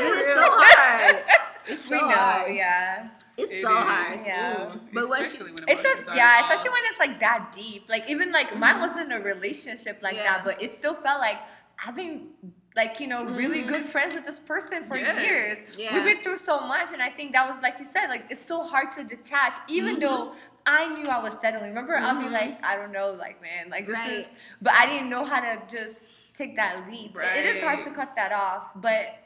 It's 0.00 0.26
so 0.34 0.42
hard. 0.42 1.24
It's 1.66 1.84
so 1.84 1.96
we 1.96 2.02
know, 2.02 2.14
hard. 2.14 2.54
yeah. 2.54 3.08
It's 3.36 3.50
It 3.50 3.62
so 3.62 3.70
is. 3.76 3.82
hard. 3.84 4.18
Yeah. 4.26 4.52
Ooh, 4.74 4.80
But 4.92 5.08
once 5.08 5.22
especially 5.22 5.50
you- 5.50 5.54
when 5.54 5.68
It's 5.68 5.82
just 5.82 6.02
emotions 6.02 6.16
yeah, 6.16 6.38
involved. 6.38 6.42
especially 6.54 6.70
when 6.70 6.82
it's 6.90 6.98
like 6.98 7.20
that 7.20 7.52
deep. 7.54 7.88
Like 7.88 8.08
even 8.08 8.32
like 8.32 8.56
mine 8.56 8.80
wasn't 8.80 9.12
a 9.12 9.18
relationship 9.20 9.98
like 10.02 10.14
Yeah. 10.16 10.24
that, 10.34 10.44
but 10.44 10.62
it 10.62 10.74
still 10.76 10.94
felt 10.94 11.20
like 11.20 11.38
I've 11.84 11.94
been 11.96 12.30
like 12.76 12.98
you 12.98 13.06
know 13.06 13.24
really 13.24 13.62
Mhm. 13.62 13.68
good 13.68 13.84
friends 13.88 14.14
with 14.14 14.26
this 14.26 14.40
person 14.40 14.84
for 14.84 14.96
Yes. 14.96 15.20
years. 15.24 15.58
Yeah. 15.76 15.94
We've 15.94 16.04
been 16.04 16.22
through 16.22 16.38
so 16.38 16.60
much, 16.60 16.92
and 16.92 17.00
I 17.02 17.08
think 17.08 17.32
that 17.32 17.48
was 17.52 17.60
like 17.62 17.78
you 17.78 17.86
said, 17.92 18.06
like 18.08 18.26
it's 18.30 18.44
so 18.46 18.62
hard 18.64 18.92
to 18.96 19.04
detach. 19.04 19.56
Even 19.68 19.96
Mhm. 19.96 20.00
though 20.00 20.34
I 20.66 20.88
knew 20.88 21.06
I 21.08 21.18
was 21.18 21.34
settling. 21.42 21.68
Remember, 21.70 21.96
I'll 21.96 22.16
be 22.16 22.24
Mhm. 22.26 22.32
like, 22.32 22.64
I 22.64 22.76
don't 22.76 22.90
know, 22.92 23.10
like 23.12 23.40
man, 23.42 23.68
like 23.70 23.86
this 23.86 23.96
is, 24.06 24.24
Right. 24.26 24.28
but 24.62 24.72
I 24.74 24.86
didn't 24.86 25.10
know 25.10 25.24
how 25.24 25.40
to 25.40 25.60
just 25.68 25.98
take 26.34 26.56
that 26.56 26.88
leap. 26.88 27.16
It- 27.16 27.36
it 27.36 27.56
is 27.56 27.62
hard 27.62 27.84
to 27.84 27.90
cut 27.90 28.16
that 28.16 28.32
off, 28.32 28.70
but 28.76 29.18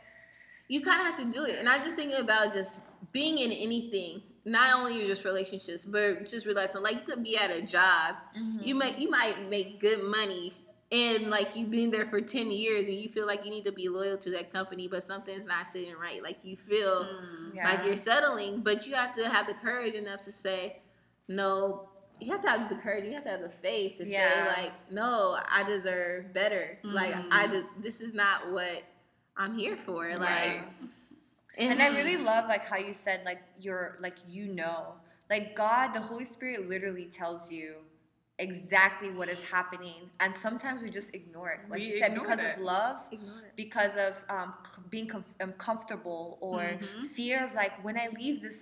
You 0.68 0.82
kind 0.82 1.00
of 1.00 1.06
have 1.06 1.16
to 1.16 1.24
do 1.24 1.44
it. 1.44 1.58
And 1.58 1.68
I'm 1.68 1.82
just 1.82 1.96
thinking 1.96 2.20
about 2.20 2.52
just 2.52 2.78
being 3.12 3.38
in 3.38 3.50
anything, 3.52 4.22
not 4.44 4.74
only 4.78 5.06
just 5.06 5.24
relationships, 5.24 5.84
but 5.86 6.26
just 6.26 6.44
realizing 6.46 6.82
like 6.82 6.94
you 6.94 7.00
could 7.00 7.22
be 7.22 7.36
at 7.38 7.50
a 7.50 7.62
job 7.62 8.16
you 8.34 8.42
Mm-hmm. 8.74 8.78
make 8.78 8.98
you 8.98 9.10
might 9.10 9.48
make 9.48 9.80
good 9.80 10.02
money 10.04 10.52
and 10.90 11.28
like 11.28 11.54
you've 11.54 11.70
been 11.70 11.90
there 11.90 12.06
for 12.06 12.18
10 12.20 12.50
years 12.50 12.86
and 12.86 12.96
you 12.96 13.08
feel 13.10 13.26
like 13.26 13.44
you 13.44 13.50
need 13.50 13.64
to 13.64 13.72
be 13.72 13.88
loyal 13.90 14.16
to 14.16 14.30
that 14.30 14.50
company 14.52 14.88
but 14.88 15.02
something's 15.02 15.44
not 15.44 15.66
sitting 15.66 15.94
right 15.96 16.22
like 16.22 16.38
you 16.42 16.56
feel 16.56 17.04
Mm. 17.04 17.54
Yeah. 17.54 17.68
like 17.70 17.84
you're 17.84 17.96
settling 17.96 18.60
but 18.62 18.86
you 18.86 18.94
have 18.94 19.12
to 19.12 19.28
have 19.28 19.46
the 19.46 19.52
courage 19.54 19.94
enough 19.94 20.22
to 20.22 20.32
say 20.32 20.78
no 21.28 21.88
you 22.20 22.32
have 22.32 22.40
to 22.40 22.48
have 22.48 22.68
the 22.70 22.74
courage 22.76 23.04
you 23.04 23.12
have 23.12 23.24
to 23.24 23.30
have 23.30 23.42
the 23.42 23.50
faith 23.50 23.98
to 23.98 24.06
Yeah. 24.08 24.28
say 24.54 24.62
like 24.62 24.72
no 24.90 25.38
i 25.46 25.62
deserve 25.62 26.32
better 26.32 26.78
like 26.84 27.14
i 27.30 27.46
Mhm. 27.46 27.50
de- 27.52 27.66
this 27.82 28.00
is 28.00 28.14
not 28.14 28.50
what 28.50 28.82
i'm 29.38 29.56
here 29.56 29.76
for 29.76 30.08
like 30.16 30.20
Right. 30.20 30.64
and 31.56 31.82
I 31.82 31.88
really 31.88 32.16
love 32.16 32.48
like 32.48 32.64
how 32.64 32.76
you 32.76 32.94
said 33.04 33.22
like 33.24 33.40
you're 33.60 33.96
like 34.00 34.16
you 34.28 34.46
know 34.46 34.94
like 35.30 35.56
God 35.56 35.92
the 35.92 36.00
Holy 36.00 36.24
Spirit 36.24 36.68
literally 36.68 37.06
tells 37.06 37.50
you 37.50 37.76
exactly 38.38 39.10
what 39.10 39.28
is 39.28 39.42
happening 39.42 40.08
and 40.20 40.32
sometimes 40.36 40.82
we 40.82 40.90
just 40.90 41.12
ignore 41.14 41.50
it 41.50 41.60
like 41.68 41.80
We 41.80 41.86
you 41.86 41.98
said 42.00 42.14
because 42.14 42.36
that. 42.36 42.58
of 42.58 42.62
love 42.62 42.96
because 43.56 43.90
of 43.96 44.14
um, 44.28 44.54
being 44.90 45.08
com- 45.08 45.24
um, 45.40 45.52
comfortable 45.54 46.38
or 46.40 46.60
Mhm. 46.80 47.04
fear 47.06 47.44
of 47.44 47.54
like 47.54 47.82
when 47.84 47.96
I 47.98 48.08
leave 48.16 48.40
this 48.42 48.58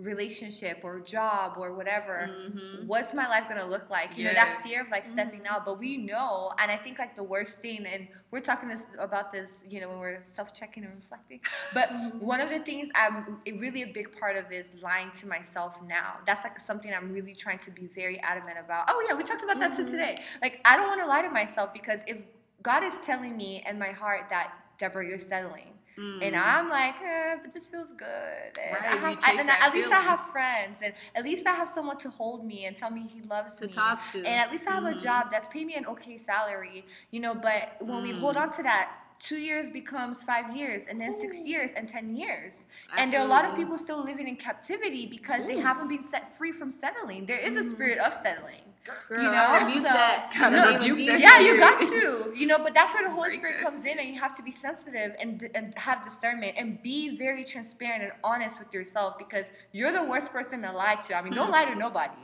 relationship 0.00 0.80
or 0.82 1.00
job 1.00 1.54
or 1.58 1.74
whatever 1.74 2.30
Mhm. 2.30 2.86
what's 2.86 3.12
my 3.14 3.28
life 3.28 3.48
gonna 3.48 3.66
look 3.66 3.90
like? 3.90 4.16
You 4.16 4.24
know, 4.24 4.32
that 4.34 4.62
fear 4.62 4.80
of 4.82 4.90
like 4.90 5.06
stepping 5.06 5.46
out. 5.46 5.64
But 5.64 5.78
we 5.78 5.96
know, 5.96 6.52
and 6.58 6.70
I 6.70 6.76
think 6.76 6.98
like 6.98 7.14
the 7.16 7.22
worst 7.22 7.58
thing, 7.58 7.84
and 7.86 8.08
we're 8.30 8.40
talking 8.40 8.68
this 8.68 8.82
about 8.98 9.30
this, 9.32 9.50
you 9.68 9.80
know, 9.80 9.88
when 9.90 9.98
we're 9.98 10.22
self-checking 10.22 10.84
and 10.84 10.94
reflecting. 10.94 11.40
But 11.74 11.90
Mhm. 11.90 12.20
one 12.20 12.40
of 12.40 12.48
the 12.50 12.60
things 12.60 12.88
I'm 12.94 13.40
really 13.64 13.82
a 13.82 13.88
big 13.88 14.18
part 14.18 14.36
of 14.36 14.50
is 14.50 14.66
lying 14.82 15.10
to 15.20 15.26
myself 15.26 15.80
now. 15.82 16.18
That's 16.26 16.42
like 16.44 16.58
something 16.60 16.92
I'm 16.92 17.12
really 17.12 17.34
trying 17.34 17.58
to 17.60 17.70
be 17.70 17.86
very 17.88 18.18
adamant 18.20 18.58
about. 18.58 18.86
Oh 18.88 19.04
yeah, 19.06 19.14
we 19.14 19.24
talked 19.24 19.42
about 19.42 19.58
that 19.60 19.76
too 19.76 19.84
Mhm. 19.84 19.90
today. 19.90 20.22
Like 20.42 20.60
I 20.64 20.76
don't 20.76 20.86
want 20.88 21.00
to 21.00 21.06
lie 21.06 21.22
to 21.22 21.30
myself 21.30 21.72
because 21.72 22.00
if 22.06 22.18
God 22.62 22.82
is 22.84 22.94
telling 23.04 23.36
me 23.36 23.62
in 23.68 23.78
my 23.78 23.90
heart 23.92 24.28
that 24.30 24.52
Deborah, 24.78 25.06
you're 25.06 25.18
settling. 25.18 25.74
And 26.22 26.34
Mm. 26.34 26.42
I'm 26.42 26.68
like, 26.68 26.94
eh, 27.04 27.36
but 27.42 27.52
this 27.54 27.68
feels 27.68 27.92
good. 27.92 28.52
And, 28.62 28.74
Right, 28.74 28.84
I 28.92 28.96
have, 28.96 29.18
I, 29.24 29.32
and 29.40 29.50
at 29.50 29.72
least 29.74 29.92
I 29.92 30.00
have 30.00 30.20
friends, 30.32 30.78
and 30.82 30.92
at 31.14 31.24
least 31.24 31.46
I 31.46 31.52
have 31.54 31.68
someone 31.68 31.98
to 31.98 32.10
hold 32.10 32.44
me 32.44 32.66
and 32.66 32.76
tell 32.76 32.90
me 32.90 33.06
he 33.06 33.22
loves 33.22 33.54
to 33.56 33.66
me. 33.66 33.72
talk 33.72 34.04
to 34.12 34.18
And 34.18 34.34
at 34.40 34.50
least 34.50 34.66
I 34.68 34.72
have 34.72 34.84
a 34.84 34.94
Mhm. 34.94 35.02
job 35.02 35.30
that's 35.30 35.48
paying 35.48 35.66
me 35.66 35.74
an 35.74 35.86
okay 35.86 36.18
salary, 36.18 36.86
you 37.10 37.20
know. 37.20 37.34
But 37.34 37.76
when 37.80 38.02
we 38.02 38.10
hold 38.12 38.36
Mm. 38.36 38.42
on 38.42 38.52
to 38.52 38.62
that, 38.64 38.90
two 39.18 39.36
years 39.36 39.68
becomes 39.70 40.22
five 40.22 40.54
years, 40.56 40.82
and 40.88 41.00
then 41.00 41.12
six 41.20 41.38
years, 41.46 41.70
and 41.76 41.88
ten 41.88 42.14
years. 42.16 42.54
Absolutely. 42.54 43.02
And 43.02 43.12
there 43.12 43.20
are 43.20 43.26
a 43.26 43.28
lot 43.28 43.44
of 43.44 43.54
people 43.56 43.76
still 43.78 44.02
living 44.02 44.26
in 44.28 44.36
captivity 44.36 45.06
because 45.06 45.46
they 45.46 45.58
haven't 45.58 45.88
been 45.88 46.04
set 46.04 46.36
free 46.38 46.52
from 46.52 46.70
settling. 46.70 47.26
There 47.26 47.38
is 47.38 47.56
a 47.56 47.62
Mhm. 47.62 47.74
spirit 47.74 47.98
of 47.98 48.14
settling. 48.14 48.69
Girl, 48.86 49.22
you 49.22 49.30
know, 49.30 49.32
I 49.32 49.58
rebuke 49.62 49.76
so- 49.76 49.82
that 49.92 50.30
in 50.34 50.40
Gotta 50.40 50.56
the 50.56 50.62
name 50.62 50.74
of 50.74 50.80
rebuke 50.80 50.96
that 50.96 51.18
Jesus. 51.18 51.22
Yeah, 51.22 51.38
you 51.40 51.58
got 51.58 51.80
to. 51.80 52.32
You 52.40 52.46
know, 52.46 52.58
but 52.58 52.72
that's 52.72 52.94
where 52.94 53.02
the 53.04 53.10
Holy 53.10 53.28
Break 53.38 53.40
Spirit 53.40 53.58
that 53.60 53.70
comes 53.70 53.84
in, 53.84 53.98
and 53.98 54.08
you 54.08 54.18
have 54.18 54.34
to 54.36 54.42
be 54.42 54.50
sensitive 54.50 55.14
and, 55.20 55.50
and 55.54 55.74
have 55.76 56.02
discernment 56.04 56.54
and 56.56 56.82
be 56.82 57.16
very 57.18 57.44
transparent 57.44 58.02
and 58.04 58.12
honest 58.24 58.58
with 58.58 58.72
yourself 58.72 59.18
because 59.18 59.44
you're 59.72 59.92
the 59.92 60.04
worst 60.04 60.32
person 60.32 60.62
to 60.62 60.72
lie 60.72 60.94
to. 61.08 61.14
I 61.14 61.20
mean, 61.22 61.34
don't 61.34 61.48
Mm. 61.48 61.52
lie 61.52 61.64
to 61.66 61.74
nobody. 61.74 62.14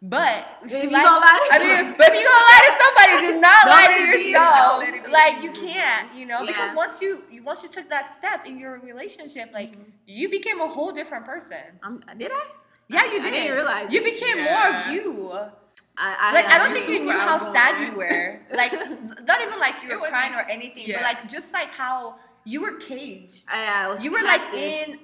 But 0.00 0.46
If 0.64 0.70
you 0.72 0.78
you 0.78 0.90
lie- 0.90 1.02
gonna 1.02 1.20
lie 1.20 1.48
to 1.50 1.54
I 1.54 1.58
mean, 1.58 1.76
somebody- 1.76 1.96
but 1.98 2.08
if 2.08 2.18
you 2.18 2.24
gonna 2.24 2.52
lie 2.52 2.62
to 2.68 2.74
somebody, 2.84 3.12
do 3.34 3.40
not 3.40 3.64
Don't 3.64 3.74
lie 3.74 3.86
to 3.86 4.18
yourself. 4.28 4.80
Don't 4.80 4.80
let 4.80 4.94
it 4.94 5.04
be. 5.04 5.10
Like 5.10 5.42
you 5.42 5.50
can't, 5.52 6.14
you 6.14 6.26
know, 6.26 6.40
Yeah. 6.40 6.46
because 6.46 6.74
once 6.76 7.02
you, 7.02 7.24
you 7.30 7.42
once 7.42 7.62
you 7.62 7.68
took 7.68 7.88
that 7.90 8.16
step 8.18 8.46
in 8.46 8.58
your 8.58 8.78
relationship, 8.78 9.50
like 9.52 9.72
Mhm. 9.72 9.90
you 10.06 10.28
became 10.30 10.60
a 10.60 10.68
whole 10.68 10.92
different 10.92 11.26
person. 11.26 11.62
Um, 11.82 12.02
did 12.16 12.30
I? 12.32 12.44
Yeah, 12.88 13.04
you 13.04 13.18
I 13.20 13.22
did. 13.24 13.30
didn't 13.32 13.54
realize 13.56 13.92
you 13.92 14.02
became 14.02 14.38
Yeah. 14.38 14.44
more 14.50 14.80
of 14.80 14.86
you. 14.94 15.32
I, 15.98 16.16
I, 16.20 16.32
Like 16.34 16.46
I 16.46 16.54
I 16.54 16.58
don't 16.58 16.72
think 16.72 16.88
you 16.88 17.00
knew 17.04 17.18
how 17.18 17.36
outgoing. 17.36 17.54
sad 17.54 17.86
you 17.86 17.96
were. 17.96 18.40
Like 18.54 18.72
not 19.26 19.40
even 19.42 19.58
like 19.58 19.74
you 19.82 19.98
were 20.00 20.06
crying 20.08 20.34
or 20.34 20.42
anything, 20.48 20.84
yeah. 20.86 20.96
but 20.98 21.02
like 21.04 21.28
just 21.28 21.52
like 21.52 21.68
how 21.68 22.16
you 22.44 22.62
were 22.62 22.76
caged. 22.78 23.44
I, 23.48 23.84
I 23.84 23.88
was 23.88 24.04
You 24.04 24.12
were 24.12 24.22
like 24.22 24.42
in. 24.54 24.98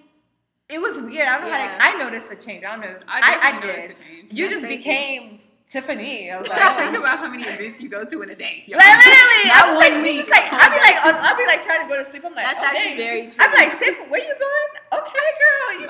It 0.71 0.79
was 0.81 0.97
weird. 0.99 1.29
I 1.29 1.39
don't 1.39 1.47
know 1.49 1.53
how 1.53 1.67
to. 1.67 1.83
I 1.85 1.99
noticed 1.99 2.31
the 2.31 2.37
change. 2.37 2.65
I 2.65 2.71
don't 2.77 2.81
know. 2.81 2.97
I, 3.07 3.21
I, 3.21 3.49
I, 3.49 3.53
definitely 3.53 3.69
did. 3.69 3.81
noticed 3.83 4.01
change. 4.09 4.33
You 4.33 4.45
That's 4.49 4.55
just 4.55 4.61
crazy. 4.65 4.77
became 4.79 5.41
Tiffany. 5.71 6.31
I 6.31 6.39
was 6.39 6.49
like, 6.49 6.59
Like, 6.65 6.75
oh. 6.75 6.79
think 6.79 6.97
about 6.99 7.19
how 7.19 7.29
many 7.29 7.43
events 7.45 7.81
you 7.83 7.89
go 7.91 8.05
to 8.05 8.23
in 8.23 8.31
a 8.31 8.35
day. 8.35 8.65
yo. 8.67 8.79
Like, 8.79 8.97
literally, 8.97 9.45
I 9.53 9.61
was 9.69 9.77
like, 9.79 9.93
one 9.93 10.01
she's 10.01 10.25
week, 10.25 10.27
just 10.27 10.31
like, 10.31 10.47
a 10.53 10.57
I'll 10.57 10.71
be 10.71 10.81
like. 10.81 10.97
I'll, 11.05 11.17
I'll 11.21 11.37
be 11.37 11.45
like 11.47 11.63
trying 11.63 11.83
to 11.83 11.89
go 11.93 12.03
to 12.03 12.09
sleep. 12.11 12.25
I'm 12.25 12.35
like, 12.35 12.47
That's 12.47 12.61
oh, 12.61 12.65
actually 12.65 12.97
dang. 12.97 13.29
very 13.29 13.29
I'm 13.39 13.53
like, 13.53 13.79
Tiff, 13.79 13.97
where 14.09 14.21
you 14.25 14.35
going? 14.41 14.71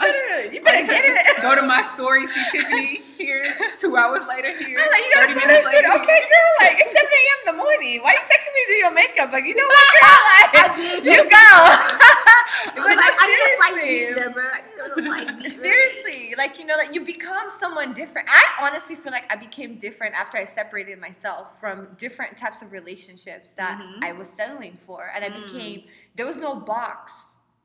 You 0.55 0.61
better, 0.61 0.81
you 0.81 0.87
better 0.87 0.87
get 0.87 1.05
it. 1.05 1.43
Go 1.43 1.55
to 1.55 1.63
my 1.63 1.83
story, 1.95 2.27
see 2.27 2.45
Tiffany 2.53 3.01
here. 3.17 3.45
Two 3.79 3.97
hours 3.97 4.21
later 4.29 4.51
here. 4.57 4.79
I'm 4.79 4.91
like, 4.91 5.01
you 5.05 5.11
gotta 5.15 5.27
30 5.35 5.41
finish 5.41 5.65
later 5.65 5.89
Okay, 5.89 6.21
girl, 6.21 6.51
like, 6.61 6.77
it's 6.81 6.93
7 6.93 7.07
a.m. 7.07 7.39
in 7.41 7.47
the 7.57 7.63
morning. 7.63 8.01
Why 8.03 8.13
you 8.13 8.19
texting 8.29 8.53
me 8.55 8.61
to 8.67 8.69
do 8.69 8.79
your 8.85 8.93
makeup? 8.93 9.33
Like, 9.33 9.45
you 9.47 9.55
know 9.55 9.67
what, 9.67 9.89
girl? 10.01 10.21
Like, 10.29 10.71
I 10.71 10.77
did. 10.77 11.05
you 11.05 11.17
go. 11.31 11.37
I 11.37 12.73
was 12.77 12.85
But 12.85 12.97
like, 12.97 13.15
I 13.19 13.27
need 13.27 13.43
a 13.45 13.57
slight 13.57 13.75
seriously. 13.75 14.07
beat, 14.07 14.15
Deborah. 14.15 14.51
I 14.53 14.61
need 14.67 14.79
a 14.81 14.83
little 14.89 15.05
slight 15.05 15.39
beat. 15.39 15.53
Seriously, 15.53 16.35
like 16.37 16.59
you 16.59 16.67
know, 16.67 16.77
like 16.77 16.95
you 16.95 17.05
become 17.05 17.49
someone 17.61 17.95
different. 17.95 18.29
I 18.31 18.43
honestly 18.67 18.97
feel 18.97 19.13
like 19.13 19.25
I 19.33 19.37
became 19.37 19.79
different 19.79 20.15
after 20.15 20.37
I 20.39 20.45
separated 20.45 20.99
myself 21.01 21.59
from 21.61 21.89
different 21.99 22.37
types 22.37 22.63
of 22.63 22.73
relationships 22.73 23.51
that 23.57 23.79
Mhm. 23.81 24.05
I 24.05 24.13
was 24.13 24.29
settling 24.37 24.79
for, 24.87 25.11
and 25.15 25.25
I 25.25 25.31
Mm. 25.31 25.45
became 25.47 25.85
there 26.15 26.27
was 26.27 26.37
no 26.37 26.55
box 26.55 27.13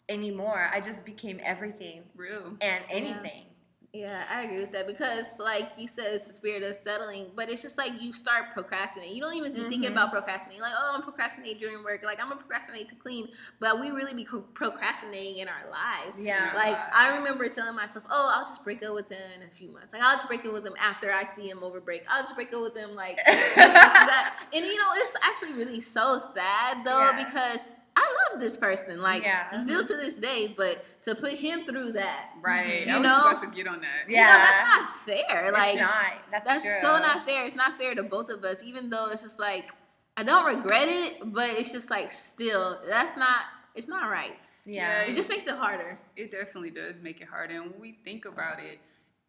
anymore. 0.09 0.69
I 0.73 0.81
just 0.81 1.05
became 1.05 1.39
everything 1.43 2.01
Real. 2.15 2.53
and 2.61 2.83
anything. 2.89 3.45
Yeah, 3.91 4.23
I 4.29 4.43
agree 4.43 4.59
with 4.59 4.71
that 4.73 4.85
because, 4.85 5.39
like 5.39 5.71
you 5.75 5.87
said, 5.87 6.13
it's 6.13 6.27
the 6.27 6.33
spirit 6.33 6.61
of 6.61 6.75
settling, 6.75 7.31
but 7.35 7.49
it's 7.49 7.63
just 7.63 7.75
like 7.75 7.99
you 7.99 8.13
start 8.13 8.53
procrastinating. 8.53 9.15
You 9.15 9.21
don't 9.21 9.35
even 9.35 9.51
be 9.51 9.61
thinking 9.61 9.91
about 9.91 10.09
mm-hmm. 10.09 10.17
procrastinating. 10.17 10.61
Like, 10.61 10.73
oh, 10.77 10.91
I'm 10.95 11.01
procrastinating 11.01 11.59
during 11.59 11.83
work. 11.83 12.03
Like, 12.03 12.19
I'm 12.21 12.29
gonna 12.29 12.39
procrastinate 12.39 12.87
to 12.89 12.95
clean, 12.95 13.29
but 13.59 13.81
we 13.81 13.89
really 13.89 14.13
be 14.13 14.27
procrastinating 14.53 15.37
in 15.37 15.47
our 15.47 15.71
lives. 15.71 16.19
Yeah. 16.19 16.51
Like, 16.53 16.77
I 16.93 17.17
remember 17.17 17.49
telling 17.49 17.75
myself, 17.75 18.05
oh, 18.11 18.31
I'll 18.35 18.43
just 18.43 18.63
break 18.63 18.83
up 18.83 18.93
with 18.93 19.09
him 19.09 19.23
in 19.35 19.47
a 19.47 19.49
few 19.49 19.71
months. 19.71 19.91
Like, 19.91 20.03
I'll 20.03 20.17
just 20.17 20.27
break 20.27 20.45
up 20.45 20.53
with 20.53 20.67
him 20.67 20.75
after 20.79 21.11
I 21.11 21.23
see 21.23 21.49
him 21.49 21.63
over 21.63 21.81
break. 21.81 22.03
I'll 22.07 22.21
just 22.21 22.35
break 22.35 22.53
up 22.53 22.61
with 22.61 22.77
him, 22.77 22.93
like, 22.93 23.17
this, 23.25 23.35
this, 23.35 23.55
and 23.55 23.73
that. 23.73 24.35
And, 24.53 24.65
you 24.65 24.77
know, 24.77 24.89
it's 24.97 25.15
actually 25.23 25.53
really 25.53 25.79
so 25.79 26.19
sad, 26.19 26.83
though, 26.85 26.99
Yeah. 26.99 27.23
because 27.25 27.71
I 28.01 28.29
love 28.31 28.39
this 28.39 28.55
person, 28.55 29.01
like 29.01 29.23
Yeah. 29.23 29.49
still 29.51 29.85
to 29.85 29.95
this 29.97 30.17
day. 30.17 30.53
But 30.55 30.83
to 31.03 31.15
put 31.15 31.33
him 31.33 31.65
through 31.65 31.91
that, 31.93 32.31
Right. 32.41 32.87
You 32.87 32.93
I 32.93 32.97
was 32.97 33.03
know? 33.07 33.21
about 33.29 33.41
to 33.43 33.47
get 33.49 33.67
on 33.67 33.81
that. 33.81 34.07
you 34.07 34.15
know, 34.15 34.21
Yeah. 34.21 34.37
that's 34.37 34.57
not 34.57 35.05
fair. 35.05 35.51
Like 35.51 35.77
not. 35.79 36.13
That's, 36.31 36.45
that's 36.45 36.81
so 36.81 36.99
not 36.99 37.25
fair. 37.25 37.45
It's 37.45 37.55
not 37.55 37.77
fair 37.77 37.93
to 37.95 38.03
both 38.03 38.29
of 38.29 38.43
us, 38.43 38.63
even 38.63 38.89
though 38.89 39.07
it's 39.11 39.21
just 39.23 39.39
like 39.39 39.69
I 40.17 40.23
don't 40.23 40.45
regret 40.45 40.87
it, 40.89 41.33
but 41.33 41.49
it's 41.49 41.71
just 41.71 41.89
like 41.91 42.11
still 42.11 42.81
that's 42.87 43.15
not 43.17 43.41
it's 43.75 43.87
not 43.87 44.09
right. 44.09 44.37
Yeah. 44.65 45.01
It 45.01 45.15
just 45.15 45.29
makes 45.29 45.47
it 45.47 45.55
harder. 45.55 45.99
It 46.15 46.31
definitely 46.31 46.71
does 46.71 47.01
make 47.01 47.21
it 47.21 47.27
harder. 47.27 47.55
And 47.55 47.71
when 47.71 47.79
we 47.79 47.97
think 48.03 48.25
about 48.25 48.59
it, 48.59 48.79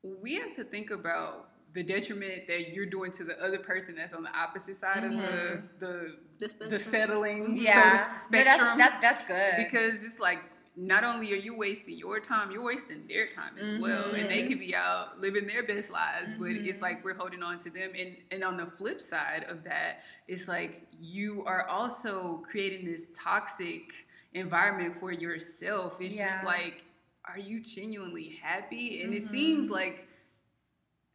we 0.02 0.34
have 0.34 0.54
to 0.56 0.64
think 0.64 0.90
about 0.90 1.49
the 1.72 1.82
detriment 1.82 2.46
that 2.48 2.70
you're 2.74 2.86
doing 2.86 3.12
to 3.12 3.24
the 3.24 3.40
other 3.44 3.58
person 3.58 3.94
that's 3.96 4.12
on 4.12 4.22
the 4.22 4.36
opposite 4.36 4.76
side 4.76 5.02
Yes. 5.12 5.54
of 5.64 5.78
the 5.80 5.86
the, 5.86 6.16
This 6.38 6.52
the 6.54 6.78
settling 6.78 7.56
Yeah. 7.56 7.74
But 8.30 8.44
that's, 8.44 8.60
spectrum. 8.60 8.78
that's 8.78 9.00
that's 9.02 9.28
good. 9.28 9.54
because 9.64 10.02
it's 10.04 10.18
like 10.18 10.38
not 10.76 11.04
only 11.04 11.32
are 11.32 11.36
you 11.36 11.54
wasting 11.56 11.96
your 11.98 12.20
time, 12.20 12.50
you're 12.50 12.62
wasting 12.62 13.06
their 13.06 13.26
time 13.26 13.58
as 13.58 13.78
well, 13.80 14.04
Mhm. 14.04 14.20
and 14.20 14.30
they 14.30 14.48
could 14.48 14.58
be 14.58 14.74
out 14.74 15.20
living 15.20 15.46
their 15.46 15.62
best 15.64 15.90
lives. 15.90 16.32
But 16.38 16.52
it's 16.52 16.78
Mhm. 16.78 16.82
like 16.82 17.04
we're 17.04 17.14
holding 17.14 17.42
on 17.42 17.58
to 17.60 17.70
them, 17.70 17.90
and 17.96 18.16
and 18.30 18.42
on 18.42 18.56
the 18.56 18.66
flip 18.78 19.00
side 19.02 19.44
of 19.48 19.62
that, 19.64 20.02
it's 20.28 20.48
like 20.48 20.86
you 20.98 21.44
are 21.44 21.64
also 21.68 22.38
creating 22.50 22.86
this 22.90 23.04
toxic 23.14 23.92
environment 24.32 24.98
for 25.00 25.12
yourself. 25.12 26.00
It's 26.00 26.14
Yeah. 26.14 26.28
just 26.30 26.44
like, 26.44 26.82
are 27.26 27.38
you 27.38 27.60
genuinely 27.60 28.28
happy? 28.42 29.02
And 29.02 29.12
it 29.14 29.24
seems 29.24 29.68
Mhm. 29.68 29.72
like. 29.72 30.06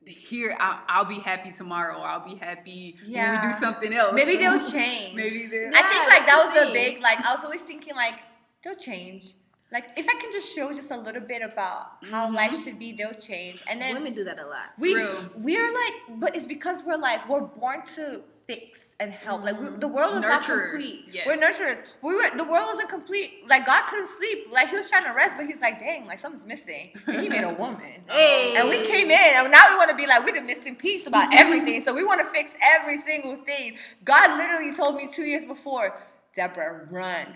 Here, 0.06 0.56
I'll, 0.60 0.80
I'll 0.88 1.06
be 1.06 1.20
happy 1.20 1.52
tomorrow. 1.52 2.00
I'll 2.00 2.26
be 2.28 2.36
happy 2.36 2.98
when 3.08 3.42
we 3.42 3.48
do 3.48 3.54
something 3.54 3.94
else. 3.94 4.14
Maybe 4.14 4.38
they'll 4.38 4.60
change. 4.72 5.16
Maybe 5.16 5.48
they'll. 5.48 5.72
I 5.74 5.82
think 5.82 6.08
like 6.08 6.26
that 6.26 6.44
was 6.46 6.54
the 6.56 6.70
a 6.70 6.74
big 6.74 7.02
like 7.02 7.20
I 7.26 7.34
was 7.36 7.44
always 7.44 7.62
thinking 7.62 7.96
like 7.96 8.16
they'll 8.64 8.76
change. 8.76 9.34
Like 9.72 9.86
if 9.98 10.08
I 10.08 10.14
can 10.22 10.32
just 10.32 10.56
show 10.56 10.72
just 10.74 10.92
a 10.92 10.98
little 10.98 11.22
bit 11.22 11.42
about 11.42 11.98
how 12.12 12.30
Mhm. 12.30 12.36
life 12.36 12.64
should 12.64 12.78
be, 12.78 12.92
they'll 12.94 13.14
change. 13.16 13.64
And 13.70 13.82
then 13.82 13.96
Women 13.96 14.14
do 14.14 14.24
that 14.24 14.40
a 14.40 14.46
lot. 14.46 14.70
we 14.78 14.94
Real. 14.94 15.30
we're 15.38 15.74
like, 15.74 15.94
but 16.20 16.36
it's 16.36 16.46
because 16.46 16.84
we're 16.84 16.98
like 16.98 17.28
we're 17.28 17.42
born 17.42 17.82
to 17.96 18.22
fix 18.48 18.80
and 19.00 19.12
help. 19.12 19.44
Like 19.44 19.60
we, 19.60 19.68
the 19.78 19.88
world 19.88 20.16
is 20.16 20.22
not 20.22 20.44
mm-hmm. 20.44 20.72
complete. 20.72 21.06
yes. 21.12 21.28
We're 21.28 21.38
nurturers. 21.38 21.82
We 22.02 22.16
were 22.16 22.36
the 22.36 22.44
world 22.44 22.68
wasn't 22.68 22.90
complete. 22.90 23.44
Like 23.48 23.66
God 23.66 23.88
couldn't 23.90 24.10
sleep. 24.18 24.48
Like 24.52 24.70
He 24.70 24.78
was 24.78 24.90
trying 24.90 25.04
to 25.06 25.12
rest, 25.12 25.36
but 25.38 25.46
He's 25.46 25.60
like, 25.62 25.80
dang, 25.80 26.08
like 26.08 26.20
something's 26.20 26.46
missing. 26.46 26.92
And 27.08 27.22
He 27.22 27.30
made 27.30 27.44
a 27.44 27.54
woman. 27.54 28.04
Hey. 28.08 28.56
And 28.66 28.70
we 28.70 28.86
came 28.86 29.12
in, 29.12 29.36
and 29.36 29.52
now 29.52 29.64
we 29.70 29.76
want 29.76 29.90
to 29.90 29.96
be 29.96 30.08
like, 30.08 30.24
we're 30.24 30.34
the 30.34 30.42
missing 30.42 30.76
piece 30.76 31.08
about 31.08 31.30
mm-hmm. 31.30 31.40
everything. 31.40 31.82
So 31.82 31.94
we 31.94 32.04
want 32.04 32.22
to 32.22 32.28
fix 32.28 32.54
every 32.62 33.02
single 33.02 33.38
thing. 33.44 33.78
God 34.04 34.38
literally 34.38 34.74
told 34.74 34.96
me 34.96 35.10
two 35.12 35.24
years 35.24 35.44
before, 35.44 36.00
Deborah, 36.36 36.88
run. 36.90 37.28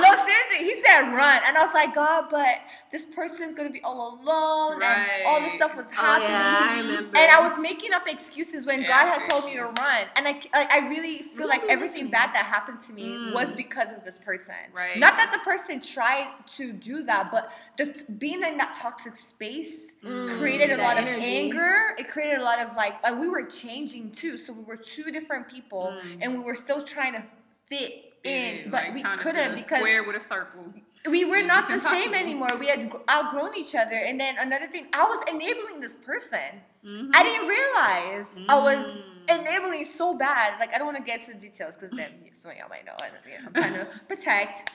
No, 0.00 0.14
seriously, 0.24 0.58
he 0.74 0.82
said 0.82 1.12
run. 1.12 1.42
And 1.44 1.56
I 1.56 1.64
was 1.64 1.74
like, 1.74 1.94
God, 1.94 2.26
but 2.30 2.60
this 2.90 3.04
person's 3.14 3.54
going 3.54 3.68
to 3.68 3.72
be 3.72 3.82
all 3.82 4.20
alone. 4.22 4.80
And 4.82 5.10
all 5.26 5.42
this 5.42 5.54
stuff 5.54 5.76
was 5.76 5.84
Oh 5.86 5.92
happening. 5.92 6.30
yeah, 6.30 6.66
I 6.70 6.78
remember. 6.78 7.18
And 7.18 7.30
I 7.30 7.40
was 7.48 7.58
making 7.58 7.92
up 7.92 8.08
excuses 8.08 8.64
when 8.64 8.82
Yeah, 8.82 8.88
God 8.88 9.20
had 9.20 9.28
told 9.28 9.44
me 9.44 9.54
to 9.54 9.64
run. 9.64 10.06
And 10.16 10.26
I, 10.26 10.32
like, 10.52 10.70
I 10.72 10.88
really 10.88 11.22
feel 11.36 11.48
like 11.48 11.62
everything 11.68 12.08
bad 12.08 12.34
that 12.34 12.46
happened 12.46 12.80
to 12.82 12.92
me 12.92 13.18
Mm. 13.18 13.32
was 13.32 13.52
because 13.54 13.90
of 13.92 14.04
this 14.04 14.16
person. 14.24 14.54
Right. 14.72 14.96
Not 14.98 15.16
that 15.16 15.32
the 15.32 15.40
person 15.40 15.80
tried 15.80 16.28
to 16.56 16.72
do 16.72 17.02
that, 17.04 17.30
but 17.30 17.50
the, 17.76 18.04
being 18.18 18.42
in 18.42 18.56
that 18.58 18.76
toxic 18.76 19.16
space 19.16 19.80
Mm, 20.04 20.38
created 20.38 20.70
a 20.70 20.76
that 20.76 20.96
lot 20.96 21.02
of 21.02 21.08
anger. 21.08 21.96
It 21.98 22.08
created 22.08 22.38
a 22.38 22.42
lot 22.44 22.60
of 22.60 22.76
like, 22.76 22.94
we 23.18 23.28
were 23.28 23.42
changing 23.44 24.12
too. 24.12 24.38
So 24.38 24.52
we 24.52 24.62
were 24.62 24.76
two 24.76 25.10
different 25.10 25.48
people, 25.48 25.98
Mm. 25.98 26.18
and 26.22 26.38
we 26.38 26.44
were 26.44 26.54
still 26.54 26.82
trying 26.84 27.14
to 27.14 27.24
fit 27.68 28.07
in, 28.24 28.70
but 28.70 28.84
like 28.84 28.94
we 28.94 29.02
couldn't 29.02 29.54
because 29.56 29.78
square 29.78 30.04
with 30.04 30.16
a 30.16 30.20
circle. 30.20 30.72
we 31.10 31.24
were 31.24 31.36
It's 31.36 31.48
not 31.48 31.68
the 31.68 31.74
impossible. 31.74 32.02
same 32.02 32.14
anymore. 32.14 32.48
We 32.58 32.66
had 32.66 32.92
outgrown 33.10 33.56
each 33.56 33.74
other. 33.74 33.96
And 33.96 34.18
then 34.20 34.36
another 34.38 34.66
thing, 34.68 34.88
I 34.92 35.04
was 35.04 35.22
enabling 35.28 35.80
this 35.80 35.94
person. 35.94 36.62
Mhm. 36.84 37.10
I 37.14 37.22
didn't 37.22 37.48
realize 37.48 38.26
I 38.48 38.56
was 38.58 38.78
Mm. 38.92 39.40
enabling 39.40 39.84
so 39.84 40.14
bad. 40.14 40.58
Like 40.60 40.74
I 40.74 40.78
don't 40.78 40.86
want 40.86 40.98
to 40.98 41.02
get 41.02 41.20
into 41.20 41.34
the 41.34 41.38
details 41.40 41.74
because 41.76 41.96
then 41.96 42.10
some 42.42 42.50
of 42.52 42.56
y'all 42.56 42.68
might 42.68 42.84
know. 42.84 42.96
And, 43.02 43.12
you 43.26 43.38
know, 43.38 43.46
I'm 43.46 43.52
trying 43.54 43.74
to 43.74 43.86
protect. 44.08 44.70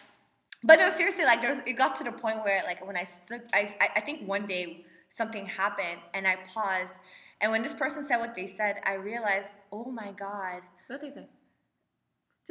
But 0.64 0.80
no, 0.80 0.90
seriously, 0.92 1.26
like 1.26 1.42
there 1.42 1.54
was, 1.56 1.64
it 1.66 1.74
got 1.74 1.96
to 1.98 2.04
the 2.06 2.12
point 2.14 2.44
where 2.46 2.64
like 2.64 2.86
when 2.86 2.96
I 2.96 3.04
stood, 3.04 3.42
I, 3.54 3.76
I 3.82 3.90
I 3.98 4.00
think 4.00 4.26
one 4.28 4.48
day 4.48 4.86
something 5.10 5.46
happened 5.46 6.00
and 6.14 6.26
I 6.26 6.38
paused, 6.54 6.94
and 7.42 7.52
when 7.52 7.62
this 7.64 7.74
person 7.74 8.06
said 8.08 8.18
what 8.18 8.34
they 8.34 8.48
said, 8.56 8.80
I 8.86 8.94
realized, 8.94 9.48
oh 9.74 9.92
my 9.92 10.12
god. 10.14 10.62
What 10.88 11.02
they? 11.02 11.12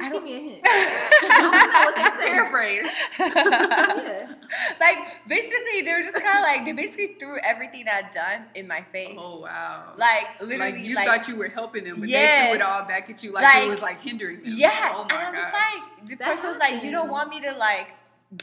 I 0.01 0.09
Just 0.09 0.13
don't- 0.13 0.25
give 0.25 0.41
me 0.41 0.47
a 0.47 0.49
hint. 0.53 0.61
I 0.65 1.39
don't 1.41 1.51
know 1.51 1.85
what 1.85 1.95
they 1.95 2.23
say. 2.23 2.31
Paraphrase. 2.31 2.91
Yeah. 4.03 4.33
like 4.79 4.97
basically, 5.27 5.81
they 5.83 5.93
were 5.93 6.01
just 6.03 6.15
kind 6.23 6.37
of 6.39 6.43
like 6.43 6.65
they 6.65 6.71
basically 6.71 7.15
threw 7.19 7.37
everything 7.39 7.85
I'd 7.87 8.11
done 8.13 8.45
in 8.55 8.67
my 8.67 8.81
face. 8.91 9.15
Oh 9.17 9.39
wow. 9.39 9.93
Like 9.97 10.23
Like 10.39 10.41
literally, 10.41 10.81
you 10.85 10.95
like, 10.95 11.07
thought 11.07 11.27
you 11.27 11.35
were 11.35 11.47
helping 11.47 11.83
them, 11.83 11.99
but 11.99 12.09
they 12.09 12.45
threw 12.47 12.55
it 12.55 12.61
all 12.61 12.83
back 12.85 13.09
at 13.09 13.23
you 13.23 13.31
like, 13.33 13.43
Like, 13.43 13.63
it 13.65 13.69
was 13.69 13.81
like 13.81 14.01
hindering 14.01 14.41
them. 14.41 14.51
Yes, 14.55 14.93
Oh 14.95 15.03
and 15.03 15.11
I'm 15.13 15.33
God. 15.33 15.53
like, 15.53 16.07
the 16.09 16.15
That 16.15 16.35
person 16.35 16.49
was 16.49 16.57
like, 16.59 16.83
you 16.83 16.91
don't 16.91 17.09
want 17.09 17.29
me 17.29 17.41
to 17.41 17.51
like 17.53 17.87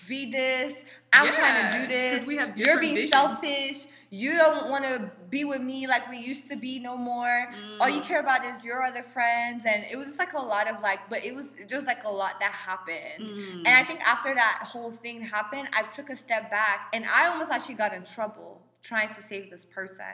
be 0.09 0.31
this. 0.31 0.77
I'm 1.13 1.33
trying 1.33 1.73
to 1.73 1.79
do 1.79 1.87
this. 1.87 2.27
we 2.27 2.37
have 2.37 2.57
You're 2.57 2.79
being 2.81 2.95
visions. 2.95 3.13
selfish. 3.13 3.87
You 4.13 4.37
don't 4.37 4.69
want 4.69 4.83
to 4.85 5.09
be 5.29 5.45
with 5.45 5.61
me 5.61 5.87
like 5.87 6.09
we 6.11 6.19
used 6.19 6.49
to 6.49 6.57
be 6.57 6.81
no 6.81 6.97
more. 6.97 7.47
All 7.81 7.89
you 7.89 8.01
Mm. 8.01 8.05
care 8.07 8.19
about 8.21 8.45
is 8.45 8.65
your 8.65 8.83
other 8.83 9.05
friends, 9.05 9.65
and 9.67 9.85
it 9.91 9.97
was 9.97 10.09
just 10.09 10.19
like 10.19 10.33
a 10.33 10.39
lot 10.41 10.67
of 10.67 10.81
like, 10.83 11.09
but 11.09 11.25
it 11.25 11.33
was 11.35 11.47
just 11.69 11.87
like 11.87 12.03
a 12.05 12.09
lot 12.11 12.41
that 12.41 12.51
happened. 12.51 13.21
Mm. 13.21 13.59
And 13.67 13.69
I 13.69 13.85
think 13.85 14.01
after 14.01 14.35
that 14.35 14.63
whole 14.65 14.91
thing 14.91 15.21
happened, 15.21 15.69
I 15.73 15.83
took 15.83 16.11
a 16.11 16.17
step 16.17 16.51
back, 16.51 16.89
and 16.93 17.05
I 17.07 17.29
almost 17.29 17.53
actually 17.53 17.77
got 17.77 17.95
in 17.95 18.03
trouble 18.03 18.61
trying 18.83 19.15
to 19.15 19.23
save 19.23 19.49
this 19.49 19.65
person. 19.65 20.05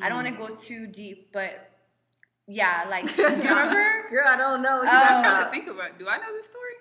I 0.00 0.08
don't 0.08 0.18
want 0.22 0.28
Mm. 0.28 0.38
to 0.38 0.46
go 0.48 0.54
too 0.54 0.86
deep, 0.86 1.32
but 1.32 1.68
yeah, 2.46 2.84
like 2.88 3.16
you 3.16 3.24
remember? 3.26 4.06
Girl, 4.08 4.26
I 4.26 4.36
don't 4.36 4.62
know 4.62 4.78
what 4.78 4.88
Oh. 4.88 4.96
I'm 4.96 5.22
trying 5.24 5.44
to 5.46 5.50
think 5.50 5.66
about. 5.68 5.98
Do 5.98 6.08
I 6.08 6.18
know 6.18 6.32
this 6.32 6.46
story? 6.46 6.74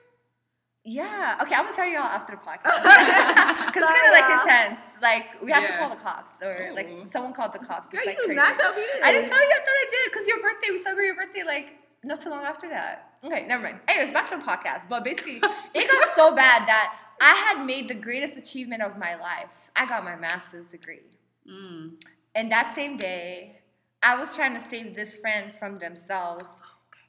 Yeah. 0.83 1.37
Okay, 1.41 1.53
I'm 1.55 1.65
gonna 1.65 1.75
tell 1.75 1.87
you 1.87 1.97
all 1.97 2.03
after 2.05 2.33
the 2.35 2.41
podcast. 2.41 2.81
Because 3.71 3.83
it's 3.83 3.91
kind 3.91 4.07
of 4.07 4.13
like 4.13 4.29
y'all. 4.29 4.41
intense. 4.41 4.79
Like 5.01 5.25
we 5.41 5.51
have 5.51 5.65
to 5.67 5.77
call 5.77 5.89
the 5.89 5.95
cops, 5.95 6.33
or 6.41 6.71
like 6.73 6.89
someone 7.11 7.33
called 7.33 7.53
the 7.53 7.59
cops. 7.59 7.87
Girl, 7.89 8.01
like 8.05 8.17
you 8.17 8.27
did 8.27 8.35
crazy. 8.37 8.41
not 8.41 8.57
tell 8.59 8.71
me 8.73 8.81
this. 8.81 9.01
I 9.03 9.11
didn't 9.11 9.29
tell 9.29 9.39
you. 9.39 9.53
I 9.53 9.59
thought 9.59 9.67
I 9.67 9.87
did 9.91 10.11
because 10.11 10.27
your 10.27 10.41
birthday. 10.41 10.67
We 10.71 10.81
celebrate 10.83 11.05
your 11.05 11.15
birthday 11.15 11.43
like 11.43 11.67
not 12.03 12.21
so 12.23 12.29
long 12.31 12.43
after 12.43 12.67
that. 12.69 13.13
Okay, 13.23 13.45
never 13.47 13.63
mind. 13.63 13.79
Anyways, 13.87 14.11
back 14.13 14.29
to 14.31 14.37
the 14.37 14.43
podcast. 14.43 14.89
But 14.89 15.03
basically, 15.03 15.41
it 15.73 15.89
got 15.91 16.15
so 16.15 16.35
bad 16.35 16.65
that 16.67 16.95
I 17.21 17.33
had 17.35 17.63
made 17.65 17.87
the 17.87 17.93
greatest 17.95 18.35
achievement 18.37 18.81
of 18.81 18.97
my 18.97 19.15
life. 19.15 19.49
I 19.75 19.85
got 19.85 20.03
my 20.03 20.15
master's 20.15 20.65
degree, 20.67 21.01
Mm. 21.49 21.93
and 22.35 22.51
that 22.51 22.73
same 22.75 22.97
day, 22.97 23.61
I 24.03 24.19
was 24.19 24.35
trying 24.35 24.53
to 24.55 24.59
save 24.59 24.95
this 24.95 25.15
friend 25.15 25.53
from 25.59 25.79
themselves. 25.79 26.43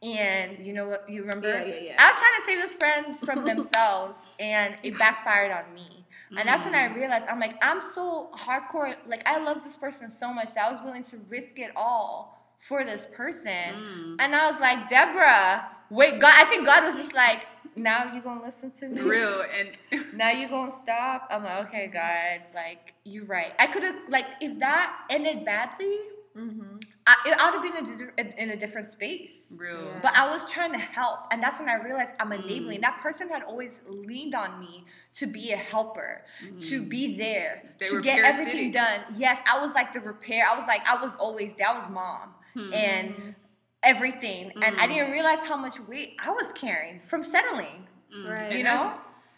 And 0.03 0.59
you 0.67 0.73
know 0.73 0.89
what? 0.89 1.09
You 1.09 1.21
remember? 1.23 1.49
Yeah, 1.49 1.65
yeah, 1.65 1.81
yeah. 1.81 1.95
I 1.99 2.11
was 2.11 2.19
trying 2.19 2.41
to 2.41 2.45
save 2.47 2.63
this 2.63 2.73
friend 2.75 3.17
from 3.19 3.45
themselves, 3.51 4.19
and 4.41 4.77
it 4.83 4.99
backfired 4.99 5.53
on 5.53 5.73
me. 5.75 6.05
And 6.37 6.49
that's 6.49 6.65
when 6.65 6.75
I 6.75 6.89
Mm. 6.89 6.95
realized 6.97 7.27
I'm 7.29 7.39
like, 7.39 7.57
I'm 7.63 7.81
so 7.95 8.31
hardcore. 8.35 8.97
Like, 9.07 9.23
I 9.27 9.39
love 9.39 9.63
this 9.63 9.77
person 9.77 10.11
so 10.19 10.33
much 10.33 10.55
that 10.55 10.67
I 10.67 10.73
was 10.73 10.81
willing 10.83 11.05
to 11.05 11.19
risk 11.29 11.59
it 11.59 11.71
all 11.77 12.57
for 12.59 12.85
this 12.85 13.07
person. 13.15 13.75
Mm. 13.77 14.17
And 14.19 14.35
I 14.35 14.51
was 14.51 14.59
like, 14.61 14.89
Deborah, 14.89 15.69
wait, 15.91 16.19
God, 16.21 16.33
I 16.35 16.45
think 16.47 16.65
God 16.65 16.85
was 16.85 16.97
just 16.97 17.15
like, 17.15 17.41
now 17.77 18.13
you're 18.13 18.23
gonna 18.23 18.43
listen 18.43 18.71
to 18.81 18.89
me? 18.89 19.03
Real 19.03 19.45
and 19.57 19.77
Now 20.15 20.31
you're 20.31 20.49
gonna 20.49 20.73
stop? 20.73 21.29
I'm 21.31 21.45
like, 21.45 21.67
okay, 21.69 21.87
God, 21.89 22.41
like, 22.55 22.95
you're 23.05 23.27
right. 23.27 23.53
I 23.59 23.67
could 23.67 23.83
have, 23.83 23.97
like, 24.09 24.27
if 24.41 24.59
that 24.59 24.97
ended 25.11 25.45
badly, 25.45 25.99
Mm-hmm. 26.37 26.77
I, 27.07 27.17
it 27.27 27.41
ought 27.41 27.51
to 27.51 27.61
be 27.61 27.77
in 27.77 28.11
a, 28.17 28.43
in 28.43 28.51
a 28.51 28.57
different 28.57 28.93
space. 28.93 29.31
real. 29.51 29.85
Yeah. 29.85 29.99
But 30.03 30.15
I 30.17 30.29
was 30.31 30.49
trying 30.51 30.71
to 30.73 30.79
help, 30.79 31.19
and 31.33 31.43
that's 31.43 31.59
when 31.59 31.69
I 31.69 31.75
realized 31.83 32.13
I'm 32.21 32.31
enabling. 32.33 32.79
Mm. 32.79 32.83
That 32.83 33.01
person 33.03 33.29
had 33.29 33.43
always 33.43 33.81
leaned 33.89 34.35
on 34.37 34.61
me 34.61 34.85
to 35.15 35.27
be 35.27 35.51
a 35.53 35.57
helper, 35.57 36.23
to 36.69 36.83
Mm. 36.83 36.89
be 36.89 37.17
there, 37.19 37.75
They 37.81 37.89
to 37.89 38.01
get 38.01 38.21
everything 38.25 38.73
parasitic. 38.73 39.07
done. 39.09 39.19
Yes, 39.19 39.41
I 39.53 39.65
was 39.65 39.75
like 39.75 39.93
the 39.93 40.01
repair. 40.01 40.45
I 40.49 40.57
was 40.57 40.67
like, 40.69 40.83
I 40.89 40.95
was 41.03 41.11
always 41.19 41.55
there. 41.57 41.69
I 41.69 41.75
was 41.79 41.89
mom 41.91 42.35
Hmm. 42.55 42.73
and 42.73 43.35
everything, 43.83 44.53
and 44.63 44.79
I 44.81 44.87
Mm. 44.87 44.89
didn't 44.95 45.11
realize 45.11 45.41
how 45.41 45.57
much 45.57 45.81
weight 45.81 46.17
I 46.25 46.31
was 46.31 46.53
carrying 46.53 47.01
from 47.01 47.23
settling. 47.23 47.89
Mm. 48.15 48.29
Right. 48.31 48.43
And 48.51 48.59
You 48.59 48.65
know? 48.65 48.93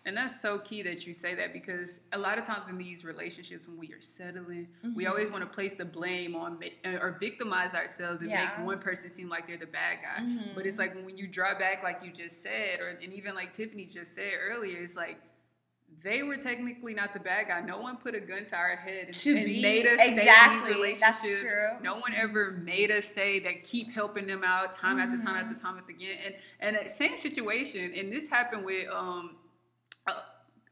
And 0.06 0.14
that's 0.16 0.38
so 0.38 0.58
key 0.58 0.82
that 0.82 1.06
you 1.06 1.14
say 1.14 1.34
that 1.34 1.54
because 1.54 2.00
a 2.12 2.18
lot 2.18 2.36
of 2.38 2.44
times 2.44 2.68
in 2.68 2.76
these 2.76 3.04
relationships, 3.06 3.66
when 3.66 3.78
we 3.78 3.90
are 3.94 4.02
settling, 4.02 4.68
we 4.94 5.04
Mhm. 5.04 5.08
always 5.10 5.30
want 5.30 5.42
to 5.44 5.48
place 5.48 5.72
the 5.72 5.84
blame 5.86 6.36
on 6.36 6.62
uh, 6.84 6.88
or 7.00 7.12
victimize 7.18 7.72
ourselves 7.74 8.20
and 8.20 8.30
Yeah. 8.30 8.54
make 8.58 8.66
one 8.66 8.80
person 8.80 9.08
seem 9.08 9.30
like 9.30 9.46
they're 9.46 9.56
the 9.56 9.66
bad 9.66 10.00
guy. 10.02 10.20
Mhm. 10.22 10.54
But 10.54 10.66
it's 10.66 10.76
like 10.78 10.94
when 10.94 11.16
you 11.16 11.26
draw 11.26 11.58
back, 11.58 11.82
like 11.82 12.02
you 12.04 12.10
just 12.12 12.42
said, 12.42 12.80
or 12.80 12.88
and 12.88 13.14
even 13.14 13.34
like 13.34 13.50
Tiffany 13.52 13.86
just 13.86 14.14
said 14.14 14.32
earlier, 14.38 14.82
it's 14.82 14.94
like 14.94 15.16
they 16.02 16.22
were 16.22 16.36
technically 16.36 16.92
not 16.92 17.14
the 17.14 17.20
bad 17.20 17.46
guy. 17.48 17.60
No 17.62 17.78
one 17.78 17.96
put 17.96 18.14
a 18.14 18.20
gun 18.20 18.44
to 18.46 18.56
our 18.56 18.76
head 18.76 19.06
and, 19.06 19.14
To 19.14 19.36
and 19.36 19.46
be- 19.46 19.62
made 19.62 19.86
us 19.86 20.00
stay 20.00 20.12
in 20.12 20.18
exactly, 20.18 20.82
these 20.90 21.00
that's 21.00 21.22
relationships. 21.22 21.40
true. 21.40 21.68
No 21.82 21.96
one 21.96 22.12
ever 22.14 22.50
made 22.50 22.90
us 22.90 23.06
say 23.06 23.38
that 23.40 23.62
keep 23.62 23.90
helping 23.90 24.26
them 24.26 24.44
out 24.44 24.74
time 24.74 24.98
after 24.98 25.16
time 25.16 25.36
after 25.36 25.58
time 25.58 25.78
after 25.78 25.92
again. 25.92 26.18
And 26.60 26.76
and 26.76 26.90
same 26.90 27.16
situation, 27.16 27.94
and 27.94 28.12
this 28.12 28.28
happened 28.28 28.66
with 28.66 28.86
um 28.90 29.38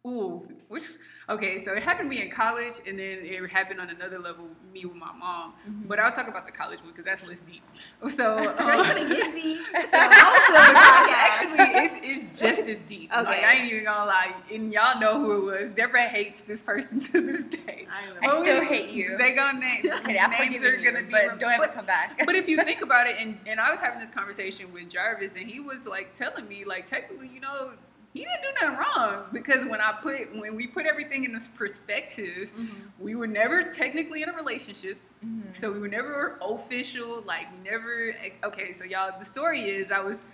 Ooh, 0.05 0.43
which 0.67 0.83
okay, 1.31 1.65
so 1.65 1.73
it 1.75 1.83
happened 1.85 2.11
to 2.11 2.17
me 2.17 2.23
in 2.23 2.29
college, 2.29 2.75
and 2.89 2.99
then 2.99 3.19
it 3.23 3.49
happened 3.49 3.81
on 3.81 3.89
another 3.89 4.19
level, 4.19 4.49
me 4.75 4.85
with 4.85 4.97
my 4.97 5.13
mom. 5.13 5.53
Mhm. 5.69 5.87
But 5.87 6.01
I'll 6.01 6.11
talk 6.11 6.27
about 6.27 6.45
the 6.45 6.51
college 6.51 6.81
one 6.81 6.89
because 6.91 7.05
that's 7.05 7.23
less 7.23 7.39
deep. 7.41 7.63
So, 8.11 8.37
Girl, 8.59 8.81
um, 8.81 8.89
you 8.99 9.05
gonna 9.05 9.15
get 9.15 9.33
deep. 9.33 9.59
so 9.87 9.97
Podcast. 9.99 11.07
actually, 11.07 11.59
it's, 11.79 11.95
it's 12.27 12.41
just 12.41 12.63
as 12.63 12.83
deep. 12.83 13.11
Like 13.13 13.29
Okay. 13.29 13.45
I 13.45 13.53
ain't 13.53 13.73
even 13.73 13.85
gonna 13.85 14.07
lie, 14.07 14.35
and 14.53 14.73
y'all 14.73 14.99
know 14.99 15.21
who 15.21 15.49
it 15.51 15.61
was. 15.63 15.71
Deborah 15.71 16.03
hates 16.09 16.43
this 16.43 16.61
person 16.63 16.99
to 16.99 17.21
this 17.21 17.43
day. 17.45 17.87
I 17.89 18.09
remember. 18.09 18.27
I 18.27 18.43
still 18.43 18.61
we- 18.61 18.67
hate 18.67 18.91
you. 18.91 19.17
They 19.19 19.33
gonna 19.35 19.61
name 19.61 19.83
Okay, 20.01 20.19
I'm 20.19 20.31
names 20.33 20.65
are 20.65 20.77
gonna 20.79 21.05
be, 21.05 21.13
but 21.13 21.39
don't 21.39 21.53
ever 21.53 21.67
but- 21.67 21.75
come 21.75 21.87
back. 21.87 22.21
but 22.27 22.35
if 22.35 22.49
you 22.49 22.57
think 22.65 22.83
about 22.83 23.07
it, 23.07 23.15
and, 23.21 23.39
and 23.47 23.61
I 23.61 23.71
was 23.71 23.79
having 23.79 24.01
this 24.01 24.13
conversation 24.13 24.73
with 24.73 24.89
Jarvis, 24.91 25.37
and 25.37 25.49
he 25.49 25.61
was 25.61 25.87
like 25.87 26.13
telling 26.17 26.49
me, 26.49 26.65
like, 26.65 26.87
technically, 26.87 27.29
you 27.33 27.41
know, 27.41 27.71
he 28.13 28.21
didn't 28.21 28.43
do 28.43 28.49
nothing 28.67 28.79
wrong 28.79 29.25
because 29.33 29.65
when 29.67 29.81
I 29.81 29.93
put 30.03 30.35
when 30.37 30.55
we 30.55 30.67
put 30.67 30.87
everything 30.87 31.25
in 31.25 31.33
this 31.33 31.49
perspective, 31.49 32.51
Mhm. 32.55 32.69
we 32.99 33.15
were 33.15 33.27
never 33.27 33.63
technically 33.65 34.23
in 34.23 34.29
a 34.29 34.33
relationship, 34.35 34.99
Mhm. 35.25 35.57
so 35.57 35.73
we 35.73 35.79
were 35.79 35.89
never 35.89 36.39
official, 36.43 37.23
like 37.23 37.47
never. 37.63 38.15
Okay, 38.45 38.73
so 38.73 38.85
y'all, 38.85 39.19
the 39.19 39.25
story 39.25 39.63
is 39.69 39.91
I 39.91 40.01
was 40.01 40.27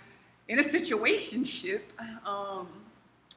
in 0.47 0.59
a 0.59 0.63
situationship. 0.63 1.81
Um, 2.25 2.67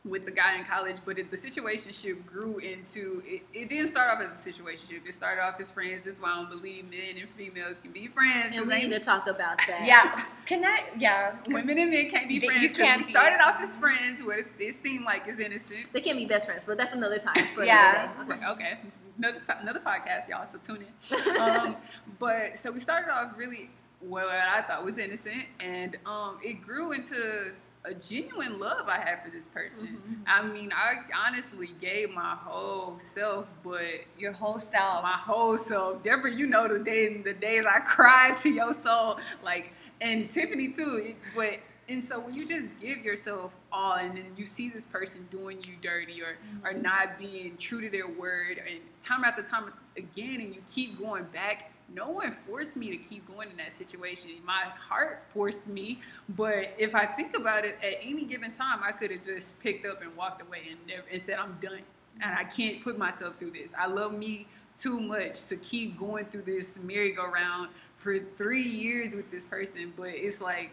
with 0.05 0.25
the 0.25 0.33
guy 0.33 0.59
in 0.59 0.65
college, 0.65 0.97
but 1.05 1.17
it, 1.17 1.31
the 1.31 1.37
situationship 1.37 2.27
grew 2.27 2.59
into 2.59 3.23
it, 3.25 3.43
it 3.55 3.69
didn't 3.69 3.87
start 3.87 4.11
off 4.11 4.21
as 4.21 4.45
a 4.45 4.51
situationship. 4.51 5.07
It 5.07 5.15
started 5.15 5.41
off 5.41 5.61
as 5.61 5.71
friends. 5.71 6.03
That's 6.05 6.19
why 6.21 6.33
I 6.33 6.37
don't 6.37 6.51
believe 6.51 6.91
men 6.91 7.17
and 7.21 7.29
females 7.37 7.77
can 7.81 7.93
be 7.93 8.09
friends. 8.09 8.53
And 8.57 8.67
we 8.67 8.79
need 8.79 8.91
to 8.91 8.99
talk 8.99 9.29
about 9.29 9.59
that. 9.69 9.85
Yeah. 9.87 10.25
Can 10.45 10.65
I? 10.65 10.81
Yeah. 10.99 11.37
Women 11.47 11.79
and 11.79 11.91
men 11.93 12.11
can't 12.11 12.29
be 12.29 12.41
They- 12.41 12.49
friends. 12.49 12.62
you 12.62 12.71
can't 12.71 13.07
we 13.07 13.12
started 13.12 13.41
off 13.41 13.61
as 13.61 13.77
friends 13.77 14.23
where 14.25 14.45
it, 14.59 14.83
seemed 14.83 15.05
like 15.05 15.23
it's 15.29 15.38
innocent. 15.38 15.87
They 15.93 16.01
can't 16.01 16.19
be 16.19 16.27
best 16.27 16.47
friends, 16.47 16.65
but 16.65 16.77
that's 16.79 16.93
another 16.95 17.19
time. 17.21 17.47
Yeah. 17.62 18.11
another. 18.19 18.35
Okay, 18.35 18.47
okay. 18.51 18.79
Another, 19.19 19.38
ti- 19.38 19.53
another 19.61 19.81
podcast, 19.81 20.29
y'all. 20.29 20.49
So 20.51 20.59
tune 20.59 20.85
in. 20.85 21.37
Um, 21.41 21.77
but 22.19 22.59
so 22.59 22.73
we 22.73 22.81
started 22.81 23.12
off 23.12 23.33
really 23.37 23.71
what 24.01 24.25
I 24.27 24.62
thought 24.62 24.85
was 24.85 24.99
innocent, 24.99 25.45
and 25.61 25.97
um, 26.07 26.38
it 26.43 26.55
grew 26.62 26.91
into 26.93 27.53
a 27.85 27.92
genuine 27.95 28.61
love 28.61 28.88
I 28.88 28.97
had 29.01 29.25
for 29.25 29.31
this 29.31 29.47
person. 29.49 29.88
Mhm. 29.88 30.23
I 30.27 30.42
mean, 30.42 30.73
I 30.75 31.03
honestly 31.27 31.71
gave 31.81 32.11
my 32.11 32.37
whole 32.37 32.99
self, 33.01 33.47
but 33.64 33.83
Your 34.16 34.33
whole 34.33 34.59
self. 34.61 35.03
my 35.03 35.12
whole 35.16 35.57
self. 35.59 36.03
Deborah, 36.05 36.31
you 36.33 36.47
know 36.47 36.68
the 36.68 36.79
days 36.79 37.25
the 37.25 37.33
days 37.35 37.64
I 37.66 37.81
cried 37.81 38.38
to 38.38 38.51
your 38.51 38.73
soul, 38.75 39.18
like 39.42 39.73
and 40.01 40.31
Tiffany 40.31 40.68
too. 40.68 40.97
It- 40.97 41.16
But 41.35 41.59
and 41.88 42.03
so 42.05 42.21
when 42.21 42.33
you 42.35 42.47
just 42.47 42.64
give 42.81 42.99
yourself 43.05 43.53
all, 43.73 43.95
and 43.95 44.16
then 44.16 44.33
you 44.37 44.47
see 44.47 44.68
this 44.68 44.87
person 44.87 45.27
doing 45.33 45.61
you 45.64 45.75
dirty 45.83 46.23
or 46.23 46.37
or 46.64 46.73
not 46.73 47.18
being 47.18 47.57
true 47.57 47.81
to 47.81 47.90
their 47.90 48.07
word, 48.07 48.59
and 48.59 48.79
time 49.01 49.25
after 49.25 49.42
time 49.42 49.73
again, 49.97 50.40
and 50.40 50.55
you 50.55 50.62
keep 50.73 50.99
going 51.01 51.25
back. 51.25 51.72
No 51.95 52.09
one 52.09 52.37
forced 52.47 52.77
me 52.77 52.91
to 52.91 52.97
keep 52.97 53.27
going 53.27 53.51
in 53.51 53.57
that 53.59 53.73
situation. 53.73 54.31
My 54.45 54.65
heart 54.79 55.25
forced 55.33 55.67
me, 55.67 56.01
but 56.31 56.75
if 56.79 56.95
I 56.95 57.07
think 57.07 57.37
about 57.37 57.65
it, 57.65 57.77
at 57.83 57.95
any 58.03 58.25
given 58.25 58.53
time, 58.53 58.81
I 58.83 58.93
could 58.93 59.11
have 59.11 59.25
just 59.25 59.59
picked 59.61 59.87
up 59.87 60.01
and 60.03 60.17
walked 60.17 60.41
away 60.43 60.63
and, 60.71 60.79
never, 60.87 61.05
and 61.11 61.21
said, 61.21 61.39
"I'm 61.39 61.59
done." 61.61 61.83
and 62.21 62.35
I 62.35 62.45
can't 62.45 62.83
put 62.83 62.99
myself 62.99 63.39
through 63.39 63.53
this. 63.53 63.73
I 63.79 63.87
love 63.87 64.13
me 64.13 64.47
too 64.77 65.01
much 65.01 65.47
to 65.47 65.57
keep 65.57 65.99
going 65.99 66.27
through 66.27 66.43
this 66.43 66.79
merry-go-round 66.83 67.69
for 67.97 68.19
three 68.37 68.63
years 68.63 69.15
with 69.15 69.31
this 69.31 69.45
person. 69.45 69.93
But 69.97 70.11
it's 70.11 70.41
like 70.41 70.73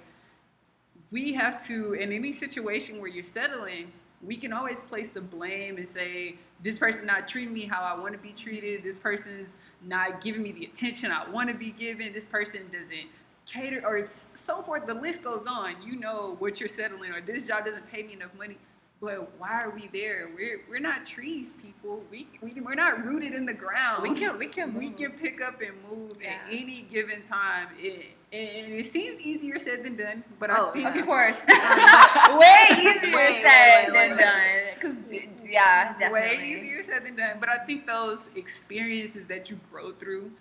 we 1.12 1.34
have 1.34 1.66
to, 1.68 1.94
in 1.94 2.12
any 2.12 2.34
situation 2.34 3.00
where 3.00 3.10
you're 3.10 3.24
settling, 3.24 3.92
we 4.22 4.36
can 4.36 4.52
always 4.52 4.80
place 4.80 5.10
the 5.10 5.22
blame 5.22 5.78
and 5.78 5.88
say, 5.88 6.36
this 6.64 6.78
person 6.78 7.06
not 7.06 7.28
treating 7.28 7.54
me 7.54 7.62
how 7.62 7.82
I 7.82 7.98
want 8.00 8.14
to 8.14 8.20
be 8.20 8.34
treated. 8.34 8.84
This 8.84 8.98
person's 8.98 9.56
not 9.86 10.22
giving 10.22 10.44
me 10.44 10.52
the 10.52 10.66
attention 10.66 11.12
I 11.12 11.30
want 11.30 11.50
to 11.50 11.56
be 11.56 11.72
given. 11.72 12.12
This 12.12 12.26
person 12.26 12.64
doesn't 12.72 13.08
cater 13.46 13.82
or 13.86 14.06
so 14.34 14.62
forth. 14.62 14.86
The 14.86 14.94
list 14.94 15.24
goes 15.24 15.46
on. 15.48 15.82
You 15.82 15.96
know 15.96 16.36
what 16.40 16.60
you're 16.60 16.68
settling, 16.70 17.12
or 17.12 17.22
this 17.22 17.48
job 17.48 17.66
doesn't 17.66 17.90
pay 17.90 18.04
me 18.04 18.14
enough 18.14 18.34
money. 18.38 18.58
But 19.02 19.32
why 19.40 19.64
are 19.64 19.70
we 19.70 19.90
there? 19.94 20.30
We're 20.36 20.60
we're 20.70 20.82
not 20.82 21.06
trees, 21.06 21.54
people. 21.64 22.04
We, 22.12 22.28
we 22.42 22.60
we're 22.60 22.76
not 22.76 23.06
rooted 23.06 23.34
in 23.34 23.46
the 23.46 23.54
ground. 23.54 24.04
we 24.04 24.14
can. 24.14 24.38
We 24.38 24.48
can. 24.48 24.74
we 24.74 24.90
can 24.90 25.12
pick 25.12 25.42
up 25.42 25.62
and 25.62 25.72
move 25.90 26.18
Yeah. 26.22 26.32
at 26.34 26.40
any 26.52 26.82
given 26.92 27.22
time. 27.22 27.70
It, 27.80 28.08
and 28.32 28.74
it 28.74 28.86
seems 28.86 29.22
easier 29.22 29.58
said 29.58 29.84
than 29.84 29.96
done, 29.96 30.24
but 30.40 30.52
Oh, 30.52 30.70
I 30.76 30.92
think 30.92 30.96
Of 30.98 31.06
course. 31.06 31.36
Um, 31.50 32.38
way 32.38 32.66
easier 32.72 33.16
Wait, 33.16 33.42
said 33.42 33.88
wait, 33.88 33.94
wait, 33.94 34.10
than 34.10 34.18
done. 34.18 34.62
Cause 34.80 35.14
yeah, 35.44 35.94
definitely. 35.98 36.38
way 36.38 36.44
easier 36.44 36.84
said 36.84 37.06
than 37.06 37.16
done. 37.16 37.38
But 37.40 37.50
I 37.50 37.58
think 37.60 37.88
those 37.88 38.30
experiences 38.36 39.26
that 39.26 39.50
you 39.50 39.60
grow 39.72 39.92
through, 39.92 40.32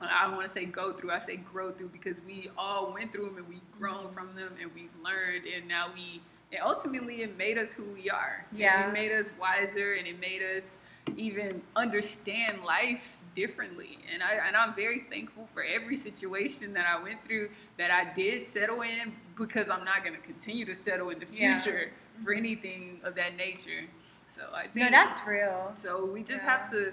I 0.00 0.24
don't 0.24 0.36
want 0.36 0.46
to 0.46 0.52
say 0.52 0.66
go 0.66 0.92
through, 0.92 1.10
I 1.10 1.18
say 1.18 1.36
grow 1.36 1.72
through 1.72 1.88
because 1.88 2.20
we 2.26 2.50
all 2.56 2.92
went 2.92 3.12
through 3.12 3.26
them 3.26 3.38
and 3.38 3.48
we've 3.48 3.60
grown 3.78 4.04
mm-hmm. 4.04 4.14
from 4.14 4.34
them 4.36 4.54
and 4.60 4.70
we've 4.74 4.94
learned 5.02 5.46
and 5.46 5.66
now 5.66 5.88
we, 5.92 6.20
and 6.52 6.60
ultimately 6.62 7.22
it 7.22 7.36
made 7.36 7.58
us 7.58 7.72
who 7.72 7.84
we 7.84 8.08
are. 8.08 8.46
And 8.50 8.58
Yeah. 8.58 8.88
It 8.88 8.92
made 8.92 9.10
us 9.10 9.30
wiser 9.40 9.94
and 9.94 10.06
it 10.06 10.20
made 10.20 10.42
us 10.42 10.78
even 11.16 11.62
understand 11.74 12.62
life 12.64 13.15
differently. 13.36 13.98
And 14.12 14.22
I 14.22 14.32
and 14.48 14.56
I'm 14.56 14.74
very 14.74 15.04
thankful 15.10 15.46
for 15.54 15.62
every 15.62 15.96
situation 15.96 16.72
that 16.72 16.86
I 16.86 17.00
went 17.00 17.24
through 17.24 17.50
that 17.78 17.90
I 17.92 18.12
did 18.14 18.44
settle 18.46 18.80
in 18.82 19.12
because 19.36 19.68
I'm 19.70 19.84
not 19.84 20.02
gonna 20.02 20.16
continue 20.18 20.64
to 20.64 20.74
settle 20.74 21.10
in 21.10 21.20
the 21.20 21.26
Yeah. 21.30 21.60
future 21.60 21.92
for 22.24 22.32
anything 22.32 23.00
of 23.04 23.14
that 23.14 23.36
nature. 23.36 23.84
So 24.30 24.42
I 24.54 24.62
think 24.62 24.76
No, 24.76 24.90
that's 24.90 25.24
real. 25.26 25.70
so 25.76 26.04
we 26.06 26.22
just 26.24 26.42
Yeah. 26.42 26.58
have 26.58 26.70
to 26.72 26.92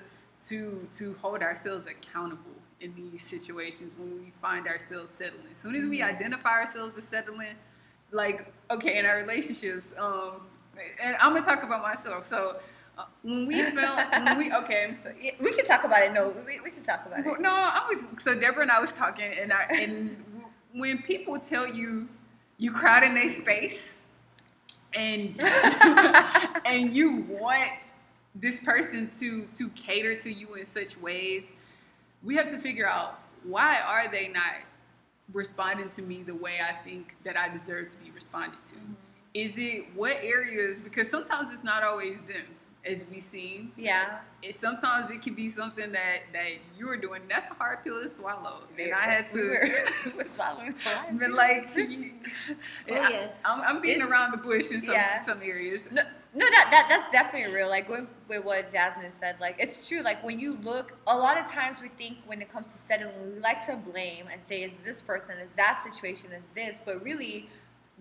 to 0.49 0.87
to 0.97 1.15
hold 1.21 1.41
ourselves 1.41 1.87
accountable 1.87 2.57
in 2.81 2.93
these 2.95 3.23
situations 3.23 3.93
when 3.97 4.19
we 4.21 4.31
find 4.41 4.67
ourselves 4.67 5.11
settling. 5.11 5.47
As 5.51 5.57
soon 5.57 5.73
as 5.75 5.85
we 5.85 5.99
Mhm. 5.99 6.09
identify 6.13 6.51
ourselves 6.59 6.97
as 6.97 7.05
settling, 7.07 7.55
like 8.11 8.51
okay, 8.69 8.97
in 8.99 9.05
our 9.05 9.15
relationships, 9.17 9.93
um, 9.97 10.45
and 10.99 11.15
I'm 11.21 11.33
gonna 11.33 11.45
talk 11.45 11.63
about 11.63 11.81
myself. 11.81 12.25
So 12.25 12.59
Uh, 12.97 13.05
when 13.23 13.47
we 13.47 13.63
felt 13.71 14.11
when 14.11 14.37
we 14.37 14.53
okay. 14.63 14.95
We 15.39 15.51
can 15.51 15.65
talk 15.65 15.83
about 15.83 16.03
it. 16.03 16.13
No, 16.13 16.33
we, 16.45 16.59
we 16.59 16.69
can 16.69 16.83
talk 16.83 17.05
about 17.05 17.19
it. 17.19 17.41
No, 17.41 17.49
I 17.49 17.87
was 17.89 18.23
so 18.23 18.35
Deborah 18.35 18.63
and 18.63 18.71
I 18.71 18.79
was 18.79 18.93
talking, 18.93 19.31
and 19.39 19.51
I 19.51 19.63
and 19.71 20.17
when 20.73 21.01
people 21.01 21.39
tell 21.39 21.67
you 21.67 22.07
you 22.57 22.71
crowd 22.71 23.03
in 23.03 23.15
their 23.15 23.31
space, 23.31 24.03
and 24.93 25.41
and 26.65 26.93
you 26.93 27.25
want 27.29 27.71
this 28.35 28.59
person 28.59 29.09
to 29.19 29.47
to 29.57 29.69
cater 29.69 30.15
to 30.19 30.31
you 30.31 30.53
in 30.55 30.65
such 30.65 30.99
ways, 30.99 31.51
we 32.23 32.35
have 32.35 32.51
to 32.51 32.59
figure 32.59 32.87
out 32.87 33.19
why 33.43 33.79
are 33.79 34.09
they 34.09 34.27
not 34.27 34.53
responding 35.33 35.89
to 35.89 36.01
me 36.01 36.23
the 36.23 36.35
way 36.35 36.59
I 36.61 36.73
think 36.83 37.15
that 37.23 37.37
I 37.37 37.49
deserve 37.49 37.87
to 37.89 37.97
be 37.97 38.11
responded 38.11 38.63
to. 38.65 38.75
Mm-hmm. 38.75 38.93
Is 39.33 39.51
it 39.55 39.85
what 39.95 40.17
areas? 40.21 40.79
Because 40.79 41.09
sometimes 41.09 41.51
it's 41.53 41.63
not 41.63 41.83
always 41.83 42.17
them, 42.27 42.45
as 42.85 43.05
we 43.09 43.19
see 43.21 43.71
Yeah. 43.77 44.19
it 44.41 44.55
sometimes 44.55 45.09
it 45.09 45.21
can 45.21 45.35
be 45.35 45.49
something 45.49 45.91
that 45.93 46.23
that 46.33 46.49
you 46.77 46.87
were 46.87 46.97
doing. 46.97 47.21
That's 47.29 47.49
a 47.49 47.53
hard 47.53 47.83
pill 47.83 48.01
to 48.01 48.09
swallow, 48.09 48.63
and 48.77 48.93
I 48.93 49.05
had 49.05 49.29
to. 49.29 49.35
We 49.35 49.47
were, 49.47 49.85
we 50.05 50.11
were 50.11 50.29
swallowing. 50.29 50.75
but 51.13 51.31
like, 51.31 51.69
oh, 51.75 51.79
you, 51.79 52.11
Oh, 52.89 52.95
I, 52.95 53.09
yes. 53.09 53.41
I'm, 53.45 53.61
I'm 53.61 53.81
beating 53.81 53.97
It's- 54.01 54.09
around 54.11 54.31
the 54.31 54.37
bush 54.37 54.71
in 54.71 54.81
some 54.81 54.93
yeah. 54.93 55.23
some 55.23 55.41
areas. 55.41 55.87
No, 55.91 56.01
no, 56.35 56.45
that, 56.49 56.67
that 56.71 56.87
that's 56.89 57.11
definitely 57.11 57.53
real. 57.55 57.69
Like 57.69 57.87
with, 57.87 58.05
with 58.27 58.43
what 58.43 58.69
Jasmine 58.69 59.11
said, 59.19 59.37
like 59.39 59.55
it's 59.59 59.87
true. 59.87 60.01
Like 60.01 60.21
when 60.23 60.39
you 60.39 60.57
look, 60.63 60.97
a 61.07 61.15
lot 61.17 61.37
of 61.37 61.49
times 61.49 61.77
we 61.81 61.87
think 61.89 62.17
when 62.25 62.41
it 62.41 62.49
comes 62.49 62.67
to 62.67 62.73
settling, 62.87 63.13
we 63.35 63.39
like 63.39 63.65
to 63.67 63.77
blame 63.77 64.25
and 64.31 64.41
say 64.49 64.63
it's 64.63 64.75
this 64.83 65.01
person, 65.01 65.35
it's 65.41 65.53
that 65.55 65.81
situation, 65.89 66.31
it's 66.33 66.47
this. 66.53 66.73
But 66.85 67.01
really, 67.03 67.49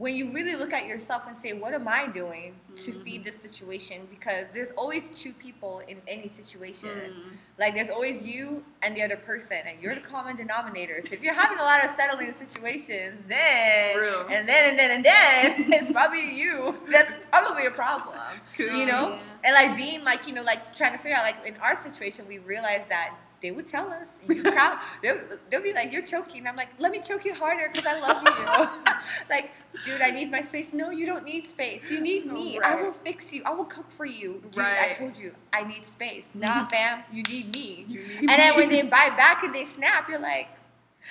when 0.03 0.17
you 0.17 0.33
really 0.33 0.57
look 0.57 0.73
at 0.73 0.85
yourself 0.93 1.23
and 1.29 1.37
say, 1.43 1.53
what 1.53 1.73
am 1.81 1.87
I 1.87 2.03
doing 2.09 2.49
to 2.85 2.91
Mhm. 2.91 3.05
feed 3.05 3.21
this 3.25 3.37
situation? 3.47 3.99
Because 4.15 4.45
there's 4.55 4.73
always 4.81 5.05
two 5.23 5.33
people 5.47 5.75
in 5.93 5.99
any 6.09 6.29
situation. 6.41 6.89
Mm. 6.89 7.31
Like 7.63 7.73
there's 7.77 7.89
always 7.97 8.17
you 8.33 8.65
and 8.83 8.97
the 8.97 9.03
other 9.07 9.17
person, 9.31 9.59
and 9.69 9.75
you're 9.81 9.95
the 9.95 10.01
common 10.15 10.35
denominator. 10.45 10.97
So 11.07 11.11
if 11.19 11.23
you're 11.23 11.39
having 11.45 11.59
a 11.65 11.67
lot 11.71 11.79
of 11.85 11.91
settling 11.99 12.35
situations, 12.45 13.17
then 13.29 13.97
Real. 14.07 14.27
and 14.35 14.43
then 14.51 14.63
and 14.71 14.77
then 14.81 14.91
and 14.97 15.05
then 15.11 15.73
it's 15.79 15.93
probably 15.93 16.27
you. 16.43 16.55
That's 16.95 17.13
probably 17.31 17.67
a 17.67 17.71
problem. 17.85 18.19
Could- 18.57 18.75
You 18.79 18.87
know? 18.93 19.05
Yeah. 19.11 19.45
And 19.45 19.53
like 19.61 19.71
being 19.77 20.01
like 20.11 20.27
you 20.27 20.33
know 20.37 20.43
like 20.53 20.75
trying 20.75 20.95
to 20.97 21.01
figure 21.05 21.17
out 21.19 21.25
like 21.31 21.39
in 21.47 21.57
our 21.67 21.77
situation, 21.87 22.27
we 22.27 22.39
realized 22.55 22.89
that 22.97 23.11
they 23.43 23.51
would 23.51 23.67
tell 23.67 23.89
us 23.89 24.09
you 24.29 24.43
crowd. 24.43 24.79
They'll, 25.03 25.21
they'll 25.51 25.63
be 25.63 25.73
like, 25.73 25.93
"You're 25.93 26.07
choking." 26.07 26.47
I'm 26.47 26.57
like, 26.57 26.69
"Let 26.79 26.93
me 26.93 27.01
choke 27.01 27.25
you 27.25 27.35
harder 27.35 27.69
because 27.73 27.87
I 27.87 27.99
love 27.99 28.23
you." 28.23 28.93
like, 29.31 29.51
dude, 29.85 30.01
I 30.01 30.11
need 30.11 30.31
my 30.31 30.41
space. 30.41 30.73
No, 30.73 30.91
you 30.91 31.07
don't 31.07 31.25
need 31.25 31.49
space. 31.49 31.91
You 31.91 32.01
need 32.01 32.27
me. 32.27 32.59
I 32.61 32.81
will 32.81 32.93
fix 32.93 33.33
you. 33.33 33.43
I 33.45 33.53
will 33.53 33.65
cook 33.65 33.91
for 33.91 34.07
you. 34.07 34.43
Dude, 34.51 34.65
I 34.65 34.93
told 34.93 35.19
you 35.19 35.35
I 35.53 35.65
need 35.65 35.85
space. 35.85 36.27
Nah, 36.35 36.67
fam, 36.67 37.03
you 37.13 37.23
need 37.25 37.55
me. 37.55 37.85
You 37.89 38.01
need 38.01 38.31
And 38.31 38.31
then 38.31 38.57
when 38.57 38.69
they 38.69 38.83
bite 38.83 39.17
back 39.17 39.43
and 39.43 39.55
they 39.55 39.65
snap, 39.65 40.09
you're 40.09 40.21
like, 40.21 40.49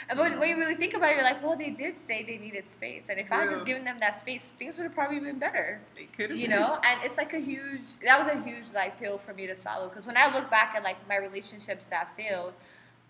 And 0.10 0.18
when, 0.20 0.40
when 0.40 0.50
you 0.50 0.58
really 0.58 0.76
think 0.76 0.94
about 0.94 1.12
it, 1.12 1.16
you're 1.16 1.24
like, 1.24 1.44
well, 1.44 1.58
they 1.58 1.70
did 1.70 1.96
say 2.08 2.24
they 2.24 2.38
needed 2.38 2.64
space, 2.70 3.04
and 3.10 3.20
if 3.20 3.32
I 3.32 3.42
had 3.42 3.50
just 3.50 3.66
given 3.66 3.84
them 3.84 4.00
that 4.00 4.20
space, 4.20 4.50
things 4.58 4.78
would 4.78 4.84
have 4.84 4.94
probably 4.96 5.20
been 5.20 5.40
better. 5.40 5.82
It 5.98 6.14
could 6.14 6.30
have 6.32 6.40
You 6.40 6.48
been. 6.48 6.58
know, 6.58 6.80
and 6.84 7.00
it's 7.04 7.18
like 7.18 7.34
a 7.34 7.40
huge. 7.40 7.98
That 8.04 8.26
was 8.26 8.34
a 8.34 8.42
huge 8.48 8.74
like 8.74 9.00
pill 9.00 9.18
for 9.18 9.34
me 9.34 9.48
to 9.48 9.56
swallow 9.56 9.90
because 9.90 10.06
when 10.06 10.18
I 10.18 10.34
look 10.34 10.50
back 10.50 10.74
at 10.76 10.84
like 10.84 10.98
my 11.08 11.18
relationships 11.18 11.88
that 11.88 12.16
failed, 12.16 12.54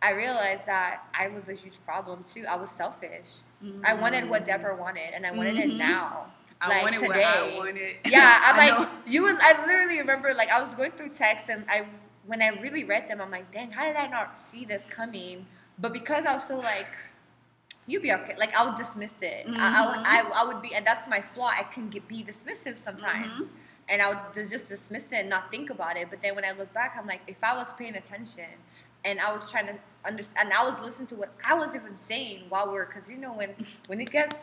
I 0.02 0.12
realized 0.12 0.66
that 0.66 1.04
I 1.18 1.28
was 1.28 1.48
a 1.48 1.54
huge 1.54 1.78
problem 1.86 2.24
too. 2.32 2.46
I 2.50 2.56
was 2.56 2.70
selfish. 2.72 3.40
I 3.84 3.94
wanted 3.94 4.28
what 4.30 4.46
Deborah 4.46 4.76
wanted, 4.76 5.14
and 5.14 5.26
I 5.26 5.32
wanted 5.32 5.58
it 5.58 5.70
Mhm. 5.72 5.78
now. 5.78 6.26
I 6.60 6.70
like, 6.70 6.82
wanted 6.84 7.02
what 7.02 7.16
I 7.18 7.58
wanted. 7.58 7.96
Yeah, 8.06 8.40
I'm 8.44 8.56
I 8.56 8.70
like 8.70 8.80
know. 8.80 8.90
you 9.08 9.24
would. 9.24 9.38
I 9.40 9.66
literally 9.66 10.00
remember 10.00 10.34
like 10.34 10.50
I 10.50 10.62
was 10.62 10.74
going 10.76 10.92
through 10.92 11.10
texts 11.10 11.50
and 11.50 11.64
I 11.70 11.86
when 12.28 12.42
I 12.42 12.50
really 12.62 12.84
read 12.84 13.08
them, 13.10 13.20
I'm 13.22 13.32
like, 13.32 13.52
dang, 13.52 13.72
how 13.72 13.86
did 13.86 13.96
I 13.96 14.08
not 14.08 14.38
see 14.38 14.64
this 14.66 14.84
coming? 14.90 15.46
But 15.82 15.94
because 15.94 16.26
I 16.26 16.34
was 16.34 16.48
so 16.48 16.58
like, 16.60 16.88
you 17.88 18.00
be 18.00 18.14
okay. 18.14 18.36
Like 18.38 18.56
I 18.56 18.66
would 18.66 18.78
dismiss 18.78 19.12
it. 19.22 19.48
I, 19.48 19.84
I, 19.84 19.88
would, 19.90 20.00
Mhm. 20.00 20.04
I, 20.06 20.42
I 20.42 20.44
would 20.48 20.62
be, 20.62 20.74
and 20.76 20.86
that's 20.86 21.08
my 21.08 21.20
flaw. 21.22 21.48
I 21.48 21.64
can 21.64 21.90
get 21.90 22.08
be 22.08 22.24
dismissive 22.24 22.78
sometimes. 22.78 23.32
Mhm. 23.34 23.48
And 23.90 24.02
I 24.02 24.10
would 24.10 24.34
just 24.34 24.52
just 24.52 24.70
dismiss 24.70 25.06
it 25.06 25.14
and 25.22 25.30
not 25.30 25.50
think 25.52 25.70
about 25.72 25.98
it. 25.98 26.10
But 26.10 26.22
then 26.22 26.36
when 26.36 26.46
I 26.46 26.52
look 26.52 26.72
back, 26.74 26.96
I'm 26.98 27.08
like, 27.08 27.22
if 27.28 27.44
I 27.44 27.54
was 27.56 27.68
paying 27.78 27.96
attention 27.96 28.46
and 29.06 29.20
I 29.20 29.34
was 29.34 29.50
trying 29.50 29.68
to 29.68 29.76
understand, 30.06 30.50
and 30.50 30.54
I 30.54 30.64
was 30.64 30.74
listening 30.84 31.08
to 31.08 31.16
what 31.16 31.30
I 31.46 31.54
was 31.54 31.70
even 31.76 31.96
saying 32.10 32.44
while 32.50 32.72
we 32.72 32.78
are 32.78 32.86
because 32.86 33.08
you 33.10 33.18
know 33.18 33.34
when 33.34 33.50
when 33.88 34.00
it 34.02 34.10
gets 34.12 34.36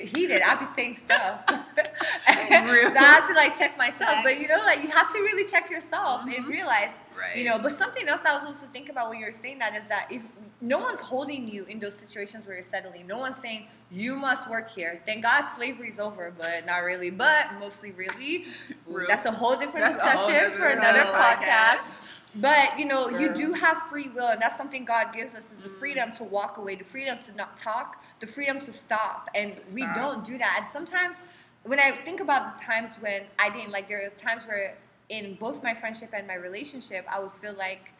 heated, 0.00 0.42
I'll 0.42 0.58
be 0.58 0.66
saying 0.74 0.98
stuff. 1.04 1.40
Real. 1.48 2.90
so 2.90 2.96
I 2.96 3.04
have 3.04 3.28
to 3.28 3.34
like 3.34 3.56
check 3.58 3.76
myself. 3.78 4.16
But 4.22 4.40
you 4.40 4.48
know, 4.48 4.58
like 4.64 4.82
you 4.82 4.88
have 4.90 5.12
to 5.12 5.20
really 5.20 5.48
check 5.48 5.70
yourself 5.70 6.22
and 6.22 6.32
Mhm. 6.34 6.48
realize, 6.48 6.90
Right. 7.16 7.36
you 7.36 7.44
know. 7.44 7.58
But 7.58 7.72
something 7.78 8.08
else 8.08 8.20
I 8.24 8.34
was 8.36 8.44
also 8.46 8.66
thinking 8.72 8.90
about 8.90 9.08
when 9.10 9.18
you 9.20 9.26
were 9.26 9.32
saying 9.40 9.58
that 9.60 9.74
is 9.74 9.82
that 9.88 10.10
if 10.10 10.22
no 10.60 10.78
one's 10.78 11.00
holding 11.00 11.48
you 11.48 11.64
in 11.66 11.78
those 11.78 11.94
situations 11.94 12.46
where 12.46 12.56
you're 12.56 12.66
settling, 12.70 13.06
no 13.06 13.18
one's 13.18 13.36
saying 13.42 13.66
you 13.90 14.16
must 14.16 14.48
work 14.50 14.70
here. 14.70 15.00
Thank 15.06 15.22
God 15.22 15.44
slavery's 15.54 15.98
over, 15.98 16.32
but 16.36 16.66
not 16.66 16.78
really. 16.78 17.10
But 17.10 17.54
mostly 17.60 17.92
really. 17.92 18.46
Real. 18.86 19.06
That's 19.08 19.26
a 19.26 19.30
whole 19.30 19.56
different 19.56 19.86
That's 19.86 19.98
a 19.98 20.16
whole 20.18 20.28
discussion 20.28 20.52
for 20.58 20.68
another 20.68 21.02
another 21.02 21.18
podcast. 21.18 21.94
But 22.36 22.78
you 22.78 22.84
know, 22.86 23.08
you 23.10 23.34
do 23.34 23.52
have 23.52 23.82
free 23.88 24.08
will, 24.08 24.28
and 24.28 24.40
that's 24.42 24.56
something 24.56 24.84
God 24.84 25.14
gives 25.14 25.34
us: 25.34 25.44
is 25.56 25.62
the 25.62 25.68
Mm. 25.68 25.78
freedom 25.78 26.12
to 26.14 26.24
walk 26.24 26.56
away, 26.58 26.74
the 26.74 26.84
freedom 26.84 27.18
to 27.26 27.32
not 27.34 27.56
talk, 27.56 28.02
the 28.20 28.26
freedom 28.26 28.58
to 28.60 28.72
stop, 28.72 29.30
and 29.34 29.52
To 29.54 29.60
we 29.72 29.82
stop. 29.82 29.94
don't 29.94 30.24
do 30.24 30.36
that. 30.38 30.56
And 30.60 30.66
sometimes, 30.72 31.16
when 31.62 31.78
I 31.78 31.92
think 31.92 32.20
about 32.20 32.58
the 32.58 32.64
times 32.64 32.90
when 33.00 33.22
I 33.38 33.50
didn't, 33.50 33.70
like, 33.70 33.88
there 33.88 34.02
was 34.02 34.14
times 34.14 34.42
where 34.46 34.76
in 35.10 35.34
both 35.36 35.62
my 35.62 35.74
friendship 35.74 36.10
and 36.12 36.26
my 36.26 36.34
relationship, 36.34 37.06
I 37.08 37.20
would 37.20 37.32
feel 37.32 37.54
like, 37.54 37.92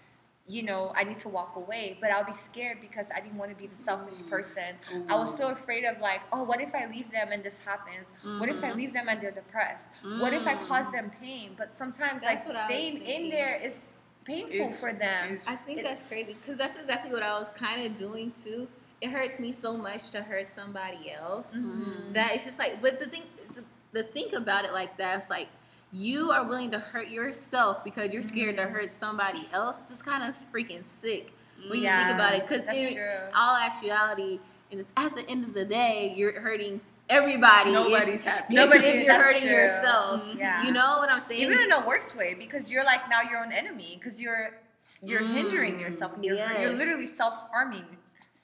you 0.47 0.63
know, 0.63 0.93
I 0.97 1.05
need 1.05 1.19
to 1.21 1.29
walk 1.29 1.57
away, 1.57 1.97
but 2.01 2.11
I'll 2.11 2.25
be 2.25 2.33
scared 2.33 2.79
because 2.81 3.07
I 3.15 3.21
didn't 3.21 3.39
want 3.39 3.51
to 3.51 3.57
be 3.57 3.67
the 3.67 3.77
selfish 3.85 4.17
Mm. 4.21 4.29
person. 4.31 4.79
I 5.09 5.17
was 5.17 5.35
so 5.37 5.51
afraid 5.51 5.85
of 5.85 6.01
like, 6.01 6.21
oh, 6.33 6.43
what 6.43 6.61
if 6.61 6.75
I 6.75 6.87
leave 6.87 7.11
them 7.11 7.29
and 7.31 7.43
this 7.45 7.59
happens? 7.59 8.09
What 8.39 8.49
if 8.49 8.63
I 8.65 8.71
Mhm. 8.71 8.77
leave 8.77 8.93
them 8.93 9.09
and 9.09 9.21
they're 9.21 9.31
depressed? 9.31 9.87
What 10.19 10.33
if 10.35 10.47
I 10.47 10.57
Mm. 10.57 10.61
cause 10.67 10.91
them 10.93 11.11
pain? 11.21 11.55
But 11.57 11.77
sometimes 11.77 12.21
That's 12.23 12.47
like 12.47 12.47
what 12.49 12.57
I 12.57 12.59
was 12.67 12.67
staying 12.67 13.03
in 13.03 13.31
there 13.31 13.55
is 13.57 13.79
painful 14.25 14.55
It's- 14.57 14.81
for 14.81 14.93
them. 14.93 15.39
I 15.47 15.57
think 15.57 15.81
It- 15.81 15.85
that's 15.85 16.03
crazy 16.03 16.35
because 16.35 16.57
that's 16.57 16.77
exactly 16.77 17.13
what 17.13 17.23
I 17.23 17.39
was 17.39 17.49
kind 17.51 17.85
of 17.87 17.97
doing 17.97 18.33
too. 18.33 18.69
It 19.01 19.11
hurts 19.11 19.39
me 19.39 19.53
so 19.53 19.77
much 19.77 20.11
to 20.11 20.23
hurt 20.23 20.47
somebody 20.47 21.11
else 21.11 21.55
Mhm. 21.57 22.15
that 22.15 22.35
it's 22.35 22.45
just 22.45 22.59
like. 22.59 22.81
But 22.81 22.99
the 23.01 23.07
thing, 23.07 23.25
the 23.93 24.03
think 24.03 24.33
about 24.33 24.65
it 24.65 24.73
like 24.73 24.97
that, 24.97 25.17
it's 25.19 25.29
like 25.31 25.49
you 25.93 26.31
are 26.31 26.45
willing 26.45 26.71
to 26.73 26.79
hurt 26.79 27.09
yourself 27.09 27.85
because 27.85 28.13
you're 28.13 28.23
scared 28.23 28.57
to 28.57 28.65
Mhm. 28.65 28.71
hurt 28.71 28.91
somebody 28.91 29.49
else. 29.53 29.83
Just 29.83 30.05
kind 30.05 30.23
of 30.25 30.35
freaking 30.53 30.85
sick 30.85 31.33
when 31.69 31.81
you 31.81 31.89
think 31.89 32.11
about 32.11 32.35
it. 32.35 32.43
Because 32.49 32.67
in 32.69 32.95
true. 32.95 33.11
all 33.35 33.57
actuality, 33.57 34.41
in, 34.71 34.87
at 34.97 35.15
the 35.15 35.29
end 35.29 35.45
of 35.45 35.55
the 35.55 35.65
day, 35.65 36.13
you're 36.17 36.41
hurting 36.41 36.81
everybody. 37.09 37.71
if- 37.71 37.75
Nobody's 37.75 38.23
happy. 38.23 38.55
Nobody- 38.55 38.87
if 38.87 39.05
you're 39.07 39.15
hurting 39.15 39.43
true. 39.43 39.51
yourself. 39.51 40.23
Mhm. 40.23 40.39
Yeah. 40.39 40.63
You 40.65 40.73
know 40.73 40.99
what 40.99 41.11
I'm 41.11 41.21
saying? 41.21 41.41
Even 41.43 41.61
in 41.61 41.73
a 41.73 41.87
worse 41.87 42.15
way 42.15 42.35
because 42.35 42.71
you're 42.71 42.85
like 42.85 43.09
now 43.09 43.21
your 43.23 43.45
own 43.45 43.53
enemy 43.53 44.01
because 44.03 44.21
you're 44.21 44.59
you're 45.03 45.25
hindering 45.27 45.75
Mm. 45.77 45.81
yourself 45.81 46.15
and 46.15 46.25
you're 46.25 46.37
you're 46.37 46.71
literally 46.73 47.11
self 47.17 47.35
harming. 47.51 47.85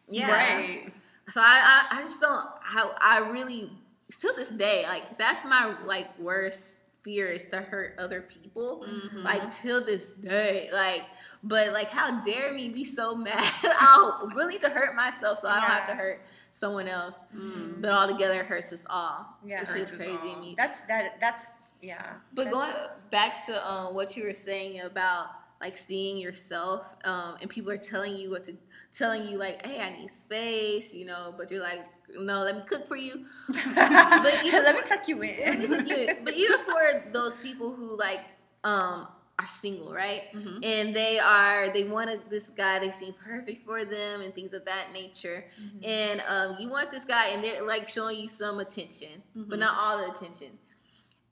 yeah. 0.07 0.31
Right. 0.31 0.93
So 1.29 1.41
I, 1.41 1.87
I, 1.91 1.99
I 1.99 2.03
just 2.03 2.21
don't. 2.21 2.45
I, 2.65 2.91
I 3.01 3.19
really 3.31 3.71
to 4.19 4.33
this 4.37 4.51
day 4.51 4.83
like 4.89 5.17
that's 5.19 5.45
my 5.45 5.75
like 5.87 6.09
worst 6.19 6.80
fear 7.03 7.29
is 7.29 7.47
to 7.49 7.59
hurt 7.59 7.95
other 7.99 8.21
people. 8.23 8.85
Mhm. 8.89 9.23
Like 9.25 9.49
till 9.51 9.85
this 9.85 10.15
day, 10.15 10.69
like, 10.73 11.03
but 11.43 11.73
like, 11.73 11.89
how 11.89 12.21
dare 12.21 12.53
me 12.53 12.69
be 12.69 12.85
so 12.85 13.15
mad? 13.27 13.45
I'm 13.79 14.35
willing 14.35 14.59
to 14.61 14.69
hurt 14.69 14.95
myself 14.95 15.39
so 15.39 15.49
I 15.49 15.61
don't 15.61 15.71
have 15.71 15.89
to 15.89 15.95
hurt 15.95 16.23
someone 16.51 16.89
else. 16.89 17.25
Mm. 17.35 17.81
But 17.81 17.93
all 17.93 18.09
together 18.09 18.43
hurts 18.45 18.73
us 18.73 18.87
all. 18.91 19.27
Yeah. 19.45 19.61
which 19.61 19.75
is 19.77 19.91
crazy 19.91 20.35
me. 20.37 20.55
That's 20.57 20.81
that 20.83 21.19
that's 21.21 21.47
yeah. 21.83 22.15
But 22.35 22.47
That's- 22.51 22.53
going 22.55 22.89
back 23.11 23.47
to 23.47 23.67
um, 23.71 23.95
what 23.95 24.15
you 24.17 24.25
were 24.25 24.35
saying 24.35 24.83
about 24.83 25.29
like 25.61 25.77
seeing 25.77 26.17
yourself, 26.17 26.97
um, 27.05 27.37
and 27.41 27.51
people 27.51 27.71
are 27.71 27.77
telling 27.79 28.17
you 28.17 28.31
what 28.31 28.45
to, 28.45 28.55
telling 28.93 29.27
you 29.29 29.37
like, 29.39 29.65
hey, 29.67 29.81
I 29.81 29.99
need 29.99 30.11
space, 30.11 30.93
you 30.95 31.05
know, 31.05 31.35
but 31.37 31.51
you're 31.51 31.63
like, 31.63 31.85
no, 32.19 32.43
let 32.43 32.57
me 32.57 32.63
cook 32.67 32.89
for 32.89 32.97
you. 32.97 33.27
But 33.75 34.45
even- 34.45 34.65
let 34.65 34.75
me 34.75 34.83
tuck 34.87 35.07
you 35.09 35.21
in. 35.23 35.39
Let 35.41 35.59
me 35.61 35.67
take 35.67 35.89
you 35.89 35.97
in. 35.97 36.25
But 36.25 36.35
even 36.35 36.61
for 36.65 37.05
those 37.13 37.37
people 37.39 37.73
who 37.75 37.97
like 37.97 38.21
um 38.65 39.07
are 39.39 39.49
single, 39.49 39.93
right? 39.95 40.25
Mhm. 40.35 40.63
And 40.65 40.95
they 40.95 41.19
are 41.19 41.71
they 41.73 41.85
wanted 41.85 42.21
this 42.29 42.51
guy, 42.51 42.79
they 42.79 42.91
seem 42.91 43.15
perfect 43.25 43.65
for 43.65 43.85
them 43.85 44.21
and 44.23 44.35
things 44.35 44.53
of 44.55 44.65
that 44.67 44.93
nature. 44.93 45.45
Mhm. 45.61 45.87
And 45.87 46.23
um, 46.29 46.57
you 46.59 46.69
want 46.69 46.91
this 46.91 47.05
guy, 47.05 47.29
and 47.29 47.43
they're 47.45 47.63
like 47.67 47.89
showing 47.89 48.19
you 48.19 48.29
some 48.29 48.59
attention, 48.61 49.23
but 49.35 49.57
Mhm. 49.57 49.61
not 49.61 49.79
all 49.79 49.99
the 49.99 50.13
attention. 50.13 50.49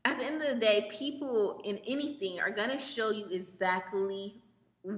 At 0.08 0.18
the 0.18 0.24
end 0.24 0.40
of 0.42 0.48
the 0.48 0.54
day, 0.54 0.88
people 0.90 1.60
in 1.64 1.78
anything 1.86 2.40
are 2.40 2.50
gonna 2.50 2.78
show 2.78 3.10
you 3.10 3.26
exactly 3.30 4.40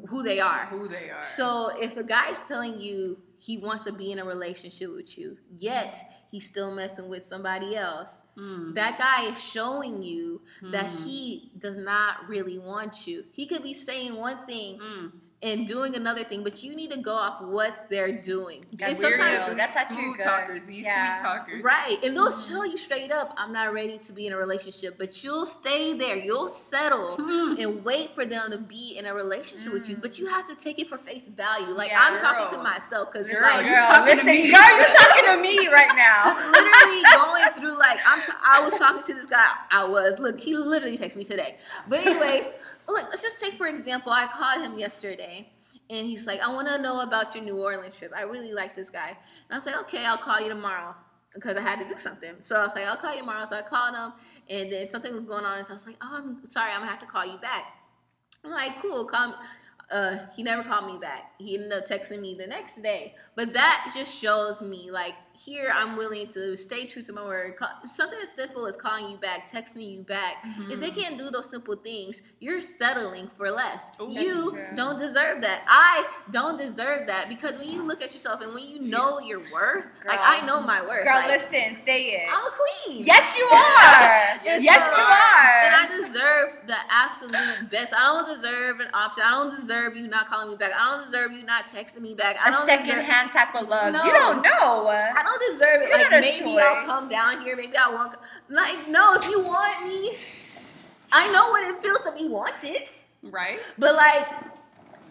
who 0.08 0.22
they 0.22 0.38
are. 0.38 0.66
Who 0.66 0.86
they 0.86 1.10
are. 1.10 1.22
So 1.24 1.72
if 1.80 1.96
a 1.96 2.04
guy's 2.04 2.46
telling 2.46 2.78
you 2.78 3.18
he 3.38 3.58
wants 3.58 3.82
to 3.84 3.92
be 3.92 4.12
in 4.12 4.20
a 4.20 4.24
relationship 4.24 4.94
with 4.94 5.18
you, 5.18 5.36
yet 5.56 5.96
he's 6.30 6.46
still 6.46 6.72
messing 6.72 7.08
with 7.08 7.24
somebody 7.24 7.74
else, 7.74 8.22
Mm. 8.36 8.74
that 8.76 8.98
guy 8.98 9.28
is 9.32 9.42
showing 9.42 10.00
you 10.02 10.42
that 10.62 10.86
Mm. 10.90 11.04
he 11.04 11.50
does 11.58 11.76
not 11.76 12.28
really 12.28 12.58
want 12.60 13.06
you. 13.08 13.24
He 13.32 13.46
could 13.46 13.64
be 13.64 13.74
saying 13.74 14.14
one 14.14 14.46
thing 14.46 14.78
Mm. 14.78 15.12
And 15.42 15.66
doing 15.66 15.96
another 15.96 16.22
thing, 16.22 16.44
but 16.44 16.62
you 16.62 16.76
need 16.76 16.90
to 16.90 16.98
go 16.98 17.14
off 17.14 17.40
what 17.40 17.86
they're 17.88 18.12
doing. 18.12 18.66
That's 18.74 18.92
and 18.92 18.98
sometimes 19.16 19.42
weirdo. 19.42 19.56
That's 19.56 19.74
actually 19.74 20.02
smooth 20.02 20.16
good. 20.18 20.22
talkers. 20.22 20.64
These 20.64 20.84
Yeah. 20.84 21.16
sweet 21.16 21.24
talkers. 21.26 21.64
Right. 21.64 21.98
And 22.04 22.14
they'll 22.14 22.30
Mhm. 22.30 22.48
show 22.48 22.64
you 22.64 22.76
straight 22.76 23.10
up, 23.10 23.32
I'm 23.38 23.50
not 23.50 23.72
ready 23.72 23.96
to 23.96 24.12
be 24.12 24.26
in 24.26 24.34
a 24.34 24.36
relationship. 24.36 24.98
But 24.98 25.24
you'll 25.24 25.46
stay 25.46 25.94
there. 25.94 26.16
You'll 26.16 26.48
settle 26.48 27.16
Mm. 27.16 27.58
and 27.62 27.84
wait 27.84 28.14
for 28.14 28.26
them 28.26 28.50
to 28.50 28.58
be 28.58 28.98
in 28.98 29.06
a 29.06 29.14
relationship 29.14 29.72
with 29.72 29.88
you. 29.88 29.96
But 29.96 30.18
you 30.18 30.26
have 30.26 30.44
to 30.46 30.54
take 30.54 30.78
it 30.78 30.90
for 30.90 30.98
face 30.98 31.28
value. 31.28 31.72
Like 31.72 31.90
Yeah, 31.90 32.02
I'm 32.02 32.18
talking 32.18 32.46
to 32.58 32.62
myself 32.62 33.10
because 33.10 33.24
it's 33.26 33.34
Girl, 33.34 33.42
like 33.50 33.64
you 33.64 33.70
girl, 33.70 33.86
talking 33.86 34.18
to 34.18 34.24
listen, 34.24 34.26
me. 34.26 34.52
girl, 34.52 34.76
you're 34.76 34.86
talking 34.86 35.24
to 35.24 35.36
me 35.38 35.68
right 35.68 35.96
now. 35.96 36.22
just 36.24 36.50
literally 36.50 37.02
going 37.14 37.44
through 37.54 37.78
like 37.78 37.98
I'm. 38.06 38.20
T- 38.20 38.32
I 38.44 38.60
was 38.62 38.74
talking 38.74 39.02
to 39.04 39.14
this 39.14 39.24
guy. 39.26 39.46
I 39.70 39.84
was 39.84 40.18
look. 40.18 40.38
He 40.38 40.54
literally 40.54 40.98
texted 40.98 41.16
me 41.16 41.24
today. 41.24 41.56
But 41.88 42.04
anyways, 42.06 42.54
look. 42.92 43.04
Let's 43.04 43.22
just 43.22 43.42
take 43.42 43.54
for 43.54 43.66
example. 43.66 44.12
I 44.12 44.26
called 44.26 44.64
him 44.64 44.78
yesterday, 44.78 45.50
and 45.88 46.06
he's 46.06 46.26
like, 46.26 46.40
"I 46.40 46.52
want 46.52 46.68
to 46.68 46.78
know 46.78 47.00
about 47.00 47.34
your 47.34 47.44
New 47.44 47.58
Orleans 47.58 47.96
trip. 47.96 48.12
I 48.16 48.22
really 48.22 48.52
like 48.52 48.74
this 48.74 48.90
guy." 48.90 49.08
And 49.08 49.50
I 49.50 49.54
was 49.56 49.66
like, 49.66 49.76
"Okay, 49.82 50.04
I'll 50.04 50.18
call 50.18 50.40
you 50.40 50.48
tomorrow." 50.48 50.94
Because 51.34 51.56
I 51.56 51.60
had 51.60 51.78
to 51.78 51.88
do 51.88 51.96
something, 51.96 52.34
so 52.40 52.56
I 52.56 52.64
was 52.64 52.74
like, 52.74 52.86
"I'll 52.86 52.96
call 52.96 53.12
you 53.12 53.20
tomorrow." 53.20 53.44
So 53.44 53.56
I 53.56 53.62
called 53.62 53.94
him, 53.94 54.12
and 54.48 54.72
then 54.72 54.86
something 54.86 55.14
was 55.14 55.24
going 55.24 55.44
on, 55.44 55.62
so 55.62 55.72
I 55.72 55.74
was 55.74 55.86
like, 55.86 55.96
"Oh, 56.02 56.16
I'm 56.16 56.44
sorry, 56.44 56.72
I'm 56.72 56.80
gonna 56.80 56.90
have 56.90 57.00
to 57.00 57.06
call 57.06 57.24
you 57.24 57.38
back." 57.38 57.64
I'm 58.44 58.50
like, 58.50 58.80
"Cool, 58.82 59.04
call 59.04 59.28
me." 59.28 59.34
Uh, 59.90 60.18
he 60.36 60.42
never 60.42 60.62
called 60.62 60.92
me 60.92 60.98
back. 60.98 61.32
He 61.38 61.54
ended 61.56 61.72
up 61.72 61.84
texting 61.84 62.20
me 62.20 62.34
the 62.34 62.46
next 62.46 62.80
day. 62.80 63.16
But 63.34 63.52
that 63.54 63.90
just 63.94 64.14
shows 64.16 64.62
me, 64.62 64.90
like, 64.90 65.14
here 65.42 65.72
I'm 65.74 65.96
willing 65.96 66.26
to 66.28 66.54
stay 66.56 66.84
true 66.86 67.02
to 67.02 67.12
my 67.12 67.22
word. 67.24 67.54
Something 67.84 68.18
as 68.22 68.30
simple 68.30 68.66
as 68.66 68.76
calling 68.76 69.08
you 69.08 69.16
back, 69.16 69.50
texting 69.50 69.90
you 69.90 70.02
back. 70.02 70.44
If 70.68 70.80
they 70.80 70.90
Mhm. 70.90 71.00
can't 71.00 71.18
do 71.18 71.30
those 71.30 71.48
simple 71.48 71.76
things, 71.76 72.20
you're 72.40 72.60
settling 72.60 73.28
for 73.38 73.50
less. 73.50 73.90
Ooh. 74.00 74.10
you 74.10 74.58
don't 74.74 74.98
deserve 74.98 75.40
that. 75.42 75.62
I 75.66 76.04
don't 76.30 76.58
deserve 76.58 77.06
that 77.06 77.28
because 77.28 77.58
when 77.58 77.68
you 77.68 77.82
look 77.82 78.02
at 78.02 78.12
yourself 78.12 78.42
and 78.42 78.52
when 78.54 78.64
you 78.64 78.80
know 78.80 79.18
your 79.30 79.40
worth, 79.50 79.86
like 80.06 80.20
I 80.22 80.44
know 80.46 80.60
my 80.60 80.82
worth. 80.82 81.04
Girl, 81.04 81.14
like, 81.14 81.28
listen, 81.28 81.76
say 81.86 82.02
it. 82.16 82.28
I'm 82.30 82.44
a 82.44 82.50
queen. 82.50 82.98
Yes, 83.04 83.36
you 83.38 83.44
are. 83.52 84.44
Yes, 84.44 84.62
yes, 84.62 84.92
you 84.92 85.02
you 85.02 85.04
are. 85.04 85.10
are. 85.10 85.60
And 85.64 85.74
I 85.74 85.86
deserve 85.96 86.58
the 86.66 86.76
absolute 86.90 87.70
best. 87.70 87.94
I 87.94 88.02
don't 88.12 88.26
deserve 88.26 88.80
an 88.80 88.88
option. 88.92 89.22
I 89.24 89.30
don't 89.30 89.54
deserve 89.58 89.96
you 89.96 90.06
not 90.06 90.28
calling 90.28 90.50
me 90.50 90.56
back. 90.56 90.72
I 90.74 90.90
don't 90.90 91.04
deserve 91.04 91.32
you 91.32 91.44
not 91.44 91.66
texting 91.66 92.00
me 92.00 92.14
back. 92.14 92.36
I 92.44 92.48
a 92.48 92.52
don't 92.52 92.66
second 92.66 92.86
deserve. 92.86 93.04
hand 93.04 93.32
type 93.32 93.54
of 93.54 93.68
love. 93.68 93.92
No. 93.92 94.04
You 94.04 94.12
don't 94.12 94.42
know. 94.42 94.88
I 94.88 95.22
don't 95.22 95.29
deserve 95.50 95.82
it. 95.82 95.88
You're 95.88 95.98
Like 95.98 96.10
not 96.10 96.18
a 96.18 96.20
maybe 96.20 96.58
I'll 96.58 96.86
come 96.86 97.08
down 97.08 97.42
here. 97.42 97.56
Maybe 97.56 97.76
I 97.76 97.90
won't. 97.90 98.16
Like 98.48 98.88
no, 98.88 99.14
if 99.14 99.28
you 99.28 99.40
want 99.40 99.86
me, 99.86 100.12
I 101.12 101.30
know 101.32 101.48
what 101.50 101.62
it 101.64 101.82
feels 101.82 102.00
to 102.02 102.12
be 102.12 102.28
wanted. 102.28 102.88
Right. 103.22 103.58
But 103.78 103.94
like, 103.96 104.26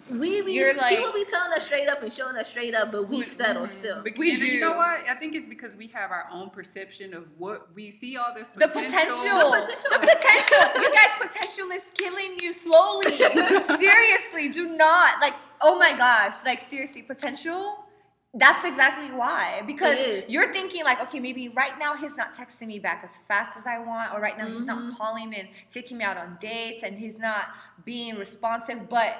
we 0.09 0.41
be 0.41 0.53
You're 0.53 0.73
like- 0.73 0.97
people 0.97 1.11
be 1.13 1.23
telling 1.25 1.53
us 1.53 1.65
straight 1.67 1.87
up 1.87 2.01
and 2.01 2.11
showing 2.11 2.35
us 2.35 2.49
straight 2.49 2.73
up, 2.73 2.91
but 2.91 3.07
we 3.07 3.17
We- 3.17 3.23
settle 3.23 3.65
mhm. 3.67 3.69
still. 3.69 4.01
We 4.17 4.31
and 4.31 4.39
You 4.39 4.59
know 4.61 4.75
what? 4.75 5.01
I 5.07 5.13
think 5.13 5.35
it's 5.35 5.45
because 5.47 5.75
we 5.75 5.85
have 5.87 6.09
our 6.09 6.27
own 6.31 6.49
perception 6.49 7.13
of 7.13 7.25
what 7.37 7.67
we 7.75 7.91
see 7.91 8.17
all 8.17 8.33
this 8.33 8.47
The 8.55 8.67
potential. 8.67 8.95
potential. 8.95 9.51
The 9.51 9.61
potential. 9.61 9.89
The 9.91 9.99
potential. 9.99 10.81
you 10.81 10.91
guys, 10.91 11.27
potential 11.27 11.67
is 11.71 11.81
killing 11.93 12.39
you 12.41 12.53
slowly. 12.53 13.17
seriously, 13.79 14.49
do 14.49 14.75
not 14.75 15.21
like. 15.21 15.33
Oh 15.61 15.77
my 15.77 15.93
gosh, 15.95 16.35
like 16.45 16.61
seriously, 16.61 17.01
potential. 17.03 17.85
That's 18.33 18.63
exactly 18.63 19.15
why. 19.15 19.63
Because 19.65 20.29
you're 20.29 20.53
thinking 20.53 20.83
like, 20.83 21.01
okay, 21.01 21.19
maybe 21.19 21.49
right 21.49 21.77
now 21.79 21.95
he's 21.95 22.15
not 22.15 22.35
texting 22.35 22.67
me 22.67 22.77
back 22.77 23.01
as 23.03 23.11
fast 23.27 23.57
as 23.57 23.65
I 23.65 23.79
want, 23.79 24.13
or 24.13 24.19
right 24.21 24.37
now 24.37 24.45
he's 24.45 24.59
Mhm. 24.61 24.65
not 24.67 24.97
calling 24.97 25.33
and 25.33 25.47
taking 25.71 25.97
me 25.97 26.03
out 26.03 26.15
on 26.17 26.37
dates, 26.39 26.83
and 26.83 26.97
he's 26.97 27.17
not 27.17 27.45
being 27.85 28.17
responsive. 28.17 28.87
But 28.87 29.17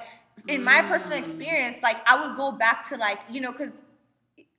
in 0.48 0.64
my 0.64 0.82
personal 0.84 1.18
Mm. 1.18 1.24
experience, 1.26 1.82
like 1.82 1.98
I 2.08 2.22
would 2.28 2.38
go 2.38 2.52
back 2.52 2.88
to 2.90 2.98
like 2.98 3.20
you 3.30 3.42
know, 3.42 3.52
because 3.52 3.74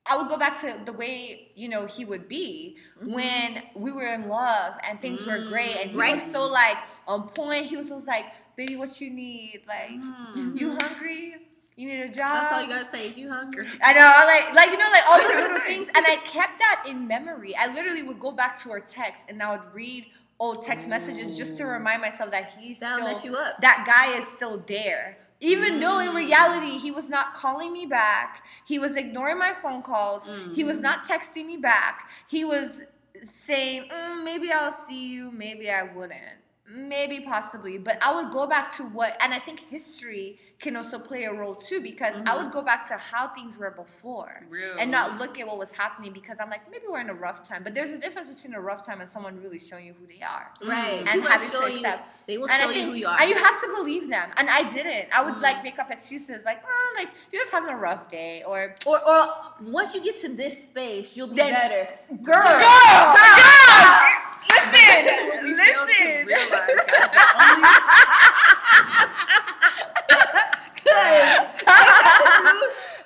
I 0.06 0.16
would 0.16 0.28
go 0.28 0.36
back 0.36 0.60
to 0.62 0.80
the 0.84 0.92
way 0.92 1.52
you 1.54 1.68
know 1.68 1.86
he 1.86 2.04
would 2.04 2.26
be 2.28 2.76
Mhm. 3.00 3.12
when 3.14 3.62
we 3.74 3.92
were 3.92 4.12
in 4.12 4.28
love 4.28 4.74
and 4.82 5.00
things 5.00 5.24
were 5.26 5.38
great, 5.38 5.76
and 5.76 5.90
he 5.90 5.96
Right. 5.96 6.14
was 6.16 6.32
so 6.32 6.46
like 6.48 6.76
on 7.06 7.28
point. 7.28 7.66
He 7.66 7.76
was 7.76 7.90
always 7.92 8.06
like, 8.06 8.26
"Baby, 8.56 8.74
what 8.76 9.00
you 9.00 9.10
need? 9.10 9.62
Like, 9.68 9.90
Mm. 9.90 10.56
you 10.58 10.76
hungry? 10.76 11.36
You 11.76 11.88
need 11.88 12.00
a 12.00 12.08
job?" 12.08 12.28
That's 12.42 12.52
all 12.52 12.62
you 12.62 12.68
gotta 12.68 12.84
say 12.84 13.08
is 13.08 13.16
you 13.18 13.30
hungry. 13.30 13.66
I 13.82 13.92
know, 13.92 14.12
like, 14.26 14.54
like 14.54 14.70
you 14.70 14.78
know, 14.78 14.90
like 14.90 15.04
all 15.08 15.18
those 15.20 15.42
little 15.42 15.58
things, 15.66 15.88
and 15.94 16.04
I 16.06 16.16
kept 16.24 16.58
that 16.58 16.84
in 16.88 17.06
memory. 17.06 17.54
I 17.56 17.72
literally 17.72 18.02
would 18.02 18.20
go 18.20 18.32
back 18.32 18.60
to 18.62 18.70
her 18.70 18.80
text, 18.80 19.24
and 19.28 19.42
I 19.42 19.52
would 19.56 19.72
read 19.74 20.06
old 20.38 20.64
text 20.64 20.88
messages 20.88 21.36
just 21.36 21.56
to 21.58 21.64
remind 21.66 22.00
myself 22.00 22.30
that 22.30 22.54
he's 22.58 22.78
That'll 22.78 22.98
still 22.98 23.08
mess 23.12 23.24
you 23.24 23.36
up. 23.36 23.60
that 23.60 23.84
guy 23.86 24.18
is 24.20 24.26
still 24.36 24.62
there. 24.66 25.18
Even 25.42 25.80
though 25.80 26.00
in 26.00 26.10
Mm. 26.10 26.14
reality 26.16 26.78
he 26.78 26.90
was 26.90 27.08
not 27.08 27.32
calling 27.34 27.72
me 27.72 27.86
back, 27.86 28.44
he 28.66 28.78
was 28.78 28.94
ignoring 28.96 29.38
my 29.38 29.54
phone 29.54 29.82
calls, 29.82 30.22
he 30.54 30.64
was 30.64 30.78
not 30.80 31.04
texting 31.06 31.46
me 31.46 31.56
back, 31.56 32.10
he 32.28 32.44
was 32.44 32.82
saying, 33.22 33.88
"Mm, 33.90 34.24
maybe 34.24 34.52
I'll 34.52 34.76
see 34.86 35.08
you, 35.08 35.30
maybe 35.30 35.70
I 35.70 35.82
wouldn't, 35.82 36.39
maybe 36.72 37.20
possibly. 37.20 37.78
But 37.78 37.98
I 38.02 38.14
would 38.14 38.30
go 38.32 38.46
back 38.46 38.74
to 38.76 38.84
what, 38.84 39.16
and 39.20 39.34
I 39.34 39.38
think 39.38 39.60
history 39.60 40.38
can 40.60 40.76
also 40.76 40.98
play 40.98 41.24
a 41.24 41.32
role 41.32 41.54
too 41.54 41.80
because 41.80 42.14
I 42.26 42.36
would 42.36 42.52
go 42.52 42.60
back 42.60 42.86
to 42.88 42.94
how 42.98 43.28
things 43.28 43.56
were 43.56 43.70
before 43.70 44.42
Real. 44.50 44.76
and 44.78 44.90
not 44.90 45.18
look 45.18 45.40
at 45.40 45.46
what 45.46 45.56
was 45.56 45.70
happening 45.70 46.12
because 46.12 46.36
I'm 46.38 46.50
like, 46.50 46.70
maybe 46.70 46.84
we're 46.88 47.00
in 47.00 47.08
a 47.08 47.14
rough 47.14 47.48
time. 47.48 47.62
But 47.64 47.74
there's 47.74 47.90
a 47.90 47.98
difference 47.98 48.28
between 48.28 48.54
a 48.54 48.60
rough 48.60 48.84
time 48.84 49.00
and 49.00 49.08
someone 49.08 49.40
really 49.42 49.58
showing 49.58 49.86
you 49.86 49.94
who 49.98 50.06
they 50.06 50.22
are. 50.22 50.50
Right. 50.62 50.98
And 51.00 51.08
People 51.08 51.30
having 51.30 51.48
to 51.50 51.56
show 51.56 51.66
you, 51.66 51.76
accept. 51.78 52.08
they 52.26 52.36
will 52.36 52.50
And 52.50 52.62
show 52.62 52.68
I 52.68 52.72
you 52.72 52.84
who 52.84 52.92
you 52.92 53.06
are. 53.06 53.18
and 53.20 53.30
you 53.30 53.36
have 53.36 53.58
to 53.62 53.68
believe 53.74 54.10
them. 54.10 54.28
And 54.36 54.50
I 54.50 54.70
didn't. 54.70 55.08
I 55.12 55.24
would 55.24 55.34
Mm. 55.36 55.40
like 55.42 55.64
make 55.64 55.78
up 55.78 55.90
excuses 55.90 56.44
like, 56.44 56.62
oh, 56.68 56.94
like 56.96 57.08
you're 57.32 57.40
just 57.42 57.52
having 57.52 57.70
a 57.70 57.76
rough 57.76 58.10
day, 58.10 58.42
or 58.46 58.74
or, 58.86 58.98
or 59.08 59.26
once 59.62 59.94
you 59.94 60.02
get 60.02 60.18
to 60.18 60.28
this 60.28 60.64
space, 60.64 61.16
you'll 61.16 61.28
be 61.28 61.36
Then- 61.36 61.52
better. 61.52 61.88
girl, 62.22 62.42
Girl, 62.42 62.58
girl, 62.58 63.14
girl. 63.16 64.29
Listen, 64.48 65.42
We 65.42 65.56
fail 65.56 65.86
to 65.86 65.86
listen. 65.86 66.26
realize 66.26 66.50
that 66.50 67.90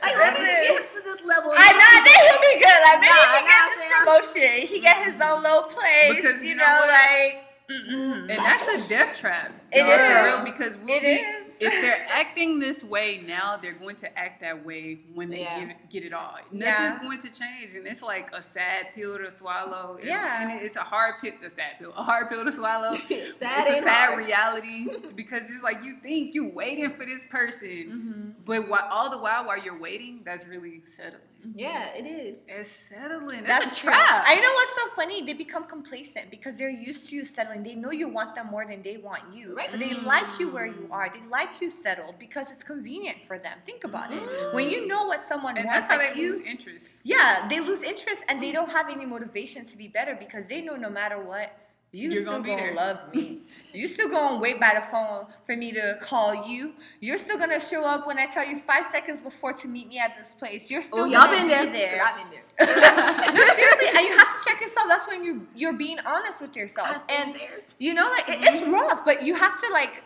Like, 0.02 0.16
let 0.18 0.34
me 0.34 0.40
get 0.44 0.90
to 0.90 1.00
this 1.02 1.22
level. 1.24 1.52
I 1.56 1.72
know, 1.72 1.80
I 1.80 2.04
he'll 2.28 2.40
be 2.44 2.54
good. 2.60 2.80
Like 2.84 3.00
maybe 3.00 3.14
Nah, 3.14 3.32
he 3.32 3.40
nah, 3.40 3.48
get 3.48 3.62
this 3.72 3.84
promotion. 3.98 4.68
He 4.68 4.76
get 4.80 4.96
his 5.04 5.16
own 5.22 5.42
little 5.42 5.62
place. 5.64 6.16
Because 6.16 6.42
you 6.44 6.54
know, 6.56 6.64
know 6.64 6.86
like 6.88 7.44
only- 7.70 8.30
and 8.34 8.38
that's 8.38 8.66
a 8.68 8.86
death 8.88 9.16
trap. 9.18 9.50
It 9.72 9.84
for 9.84 10.24
real, 10.28 10.44
because 10.44 10.76
we'll 10.78 10.96
It 10.96 11.02
be, 11.02 11.08
is. 11.08 11.43
If 11.60 11.72
they're 11.82 12.06
acting 12.08 12.58
this 12.58 12.82
way 12.84 13.22
now, 13.26 13.56
they're 13.56 13.72
going 13.74 13.96
to 13.96 14.18
act 14.18 14.40
that 14.40 14.64
way 14.64 15.00
when 15.14 15.30
they 15.30 15.40
Yeah. 15.40 15.60
get, 15.60 15.68
it- 15.70 15.90
get 15.90 16.04
it 16.04 16.12
all. 16.12 16.36
Yeah. 16.52 16.88
Nothing's 16.98 17.02
going 17.02 17.20
to 17.32 17.38
change, 17.40 17.74
and 17.76 17.86
it's 17.86 18.02
like 18.02 18.30
a 18.32 18.42
sad 18.42 18.86
pill 18.94 19.18
to 19.18 19.30
swallow. 19.30 19.96
and- 19.98 20.08
Yeah. 20.08 20.50
and 20.50 20.60
it's 20.62 20.76
a 20.76 20.82
hard 20.82 21.14
pill, 21.20 21.32
a 21.44 21.50
sad 21.50 21.78
pill, 21.78 21.92
a 21.96 22.02
hard 22.02 22.28
pill 22.28 22.44
to 22.44 22.52
swallow. 22.52 22.92
sad 22.96 23.08
it's 23.10 23.38
a 23.38 23.40
sad 23.82 24.10
hard. 24.10 24.18
reality 24.24 24.86
because 25.14 25.42
it's 25.50 25.62
like 25.62 25.82
you 25.82 25.96
think 26.02 26.34
you're 26.34 26.52
waiting 26.52 26.90
for 26.94 27.04
this 27.06 27.22
person, 27.30 27.68
mm-hmm. 27.68 28.30
but 28.44 28.68
while, 28.68 28.86
all 28.90 29.10
the 29.10 29.18
while 29.18 29.44
while 29.46 29.58
you're 29.62 29.78
waiting, 29.78 30.22
that's 30.24 30.46
really 30.46 30.82
settling. 30.86 31.20
Mm-hmm. 31.46 31.58
Yeah, 31.58 31.88
it 31.94 32.06
is. 32.06 32.38
It's 32.48 32.70
settling. 32.70 33.44
That's 33.44 33.64
That's, 33.64 33.78
a 33.78 33.80
true. 33.80 33.90
trap. 33.90 34.24
I 34.26 34.36
know 34.36 34.52
what's 34.54 34.74
so 34.74 34.96
funny? 34.96 35.24
They 35.24 35.34
become 35.34 35.64
complacent 35.64 36.30
because 36.30 36.56
they're 36.56 36.70
used 36.70 37.08
to 37.10 37.16
you 37.16 37.24
settling. 37.24 37.62
They 37.62 37.74
know 37.74 37.90
you 37.90 38.08
want 38.08 38.34
them 38.34 38.46
more 38.46 38.66
than 38.66 38.82
they 38.82 38.96
want 38.96 39.22
you. 39.34 39.54
Right. 39.54 39.70
So 39.70 39.76
they 39.76 39.90
mm. 39.90 40.04
like 40.04 40.38
you 40.38 40.50
where 40.50 40.66
you 40.66 40.88
are. 40.90 41.12
They 41.12 41.24
like 41.28 41.60
you 41.60 41.70
settled 41.70 42.14
because 42.18 42.50
it's 42.50 42.64
convenient 42.64 43.18
for 43.26 43.38
them. 43.38 43.58
Think 43.66 43.84
about 43.84 44.12
it. 44.12 44.22
When 44.54 44.70
you 44.70 44.80
mm-hmm. 44.80 44.88
know 44.88 45.04
what 45.04 45.28
someone 45.28 45.56
and 45.56 45.66
wants, 45.66 45.86
that's 45.86 45.92
how 45.92 45.98
like 45.98 46.14
they 46.14 46.20
you, 46.20 46.32
lose 46.32 46.46
interest. 46.46 46.88
yeah, 47.02 47.46
they 47.48 47.60
lose 47.60 47.82
interest 47.82 48.22
and 48.28 48.42
they 48.42 48.50
mm. 48.50 48.54
don't 48.54 48.70
have 48.70 48.88
any 48.88 49.04
motivation 49.04 49.66
to 49.66 49.76
be 49.76 49.88
better 49.88 50.16
because 50.18 50.46
they 50.48 50.62
know 50.62 50.76
no 50.76 50.88
matter 50.90 51.20
what, 51.20 51.52
you 51.94 52.10
You're 52.10 52.22
still 52.22 52.42
gonna 52.42 52.56
gonna 52.56 52.72
love 52.72 53.14
me. 53.14 53.38
you 53.72 53.86
still 53.86 54.08
gonna 54.08 54.38
wait 54.38 54.58
by 54.58 54.72
the 54.74 54.84
phone 54.90 55.26
for 55.46 55.56
me 55.56 55.70
to 55.72 55.96
call 56.00 56.46
you. 56.46 56.72
You're 57.00 57.18
still 57.18 57.38
gonna 57.38 57.60
show 57.60 57.84
up 57.84 58.06
when 58.06 58.18
I 58.18 58.26
tell 58.26 58.44
you 58.46 58.56
five 58.56 58.86
seconds 58.90 59.22
before 59.22 59.52
to 59.52 59.68
meet 59.68 59.88
me 59.88 59.98
at 59.98 60.16
this 60.16 60.34
place. 60.34 60.70
You're 60.70 60.82
still 60.82 61.00
Oh, 61.00 61.04
y'all 61.04 61.28
been 61.28 61.46
be 61.46 61.54
there. 61.54 61.66
there. 61.66 62.02
I've 62.02 62.16
been 62.16 62.30
there. 62.30 62.42
no, 62.66 63.54
seriously, 63.54 63.88
and 63.88 64.06
you 64.06 64.18
have 64.18 64.28
to 64.28 64.44
check 64.48 64.60
yourself. 64.60 64.86
That's 64.88 65.06
when 65.06 65.24
you 65.24 65.46
you're 65.54 65.72
being 65.72 65.98
honest 66.04 66.40
with 66.40 66.56
yourself, 66.56 67.02
and 67.08 67.34
there. 67.34 67.60
you 67.78 67.94
know, 67.94 68.08
like 68.10 68.28
it, 68.28 68.42
it's 68.42 68.60
mm-hmm. 68.60 68.72
rough, 68.72 69.04
but 69.04 69.24
you 69.24 69.34
have 69.34 69.60
to 69.60 69.72
like, 69.72 70.04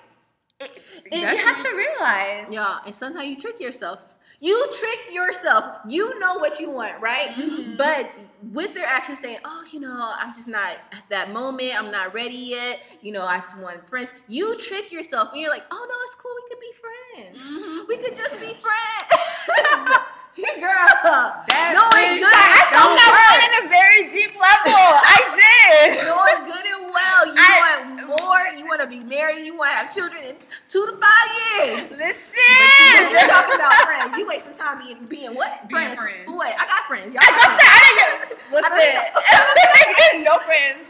it, 0.61 0.80
you 1.12 1.36
have 1.36 1.62
to 1.62 1.74
realize. 1.74 2.47
Yeah, 2.51 2.78
and 2.84 2.95
sometimes 2.95 3.28
you 3.28 3.36
trick 3.36 3.61
yourself. 3.61 4.01
You 4.41 4.68
trick 4.72 5.14
yourself. 5.14 5.79
You 5.89 6.18
know 6.18 6.35
what 6.35 6.61
you 6.61 6.70
want, 6.70 7.01
right? 7.01 7.31
Mm-hmm. 7.31 7.76
But 7.76 8.11
with 8.53 8.74
their 8.74 8.87
actions 8.87 9.18
saying, 9.18 9.39
"Oh, 9.45 9.64
you 9.72 9.81
know, 9.81 10.14
I'm 10.16 10.35
just 10.35 10.49
not 10.49 10.76
at 10.93 11.03
that 11.09 11.33
moment. 11.33 11.74
I'm 11.76 11.91
not 11.91 12.14
ready 12.14 12.37
yet. 12.37 12.81
You 13.01 13.12
know, 13.12 13.24
I 13.24 13.39
just 13.39 13.59
want 13.59 13.89
friends." 13.89 14.14
You 14.26 14.57
trick 14.59 14.93
yourself, 14.93 15.31
and 15.33 15.41
you're 15.41 15.51
like, 15.51 15.64
"Oh 15.70 15.87
no, 15.89 15.95
it's 16.05 16.14
cool. 16.14 16.33
We 16.37 16.49
could 16.49 16.61
be 16.61 16.72
friends. 16.72 17.39
Mm-hmm. 17.45 17.87
We 17.89 17.97
could 17.97 18.14
just 18.14 18.39
be 18.41 18.55
friends." 18.55 20.03
Girl, 20.62 20.86
That 21.51 21.74
knowing 21.74 22.22
good, 22.22 22.30
I 22.30 22.62
don't 22.70 22.95
that 22.95 23.11
work. 23.11 23.26
went 23.43 23.43
at 23.51 23.55
a 23.59 23.66
very 23.66 24.03
deep 24.14 24.34
level. 24.39 24.78
I 25.03 25.18
did. 25.34 26.07
knowing 26.07 26.41
good 26.47 26.62
and 26.62 26.82
well 26.95 27.22
you 27.26 27.34
I- 27.39 27.82
want 27.82 28.07
more, 28.07 28.43
you 28.55 28.64
want 28.66 28.80
to 28.80 28.86
be 28.86 29.03
married, 29.03 29.43
you 29.47 29.57
want 29.59 29.70
to 29.72 29.76
have 29.82 29.91
children 29.95 30.22
in 30.24 30.36
two 30.70 30.86
to 30.86 30.95
five 30.95 31.28
years. 31.66 31.91
But 31.91 31.99
Listen. 31.99 33.11
you're 33.18 33.26
talking 33.28 33.55
about 33.59 33.74
friends. 33.82 34.14
You 34.16 34.26
waste 34.26 34.47
some 34.47 34.55
time 34.55 34.78
being 34.78 35.07
being 35.11 35.34
what? 35.34 35.66
Being 35.68 35.95
friends. 35.97 35.99
friends. 35.99 36.26
What? 36.30 36.55
I 36.55 36.64
got 36.70 36.82
friends. 36.86 37.11
Y'all 37.14 37.22
I 37.26 37.30
got 37.34 37.43
just 37.43 37.59
said 37.59 37.66
I 37.66 37.80
didn't 37.82 38.30
get. 38.30 38.39
I 38.55 38.68
Listen, 39.59 40.22
no 40.30 40.34
friends. 40.47 40.86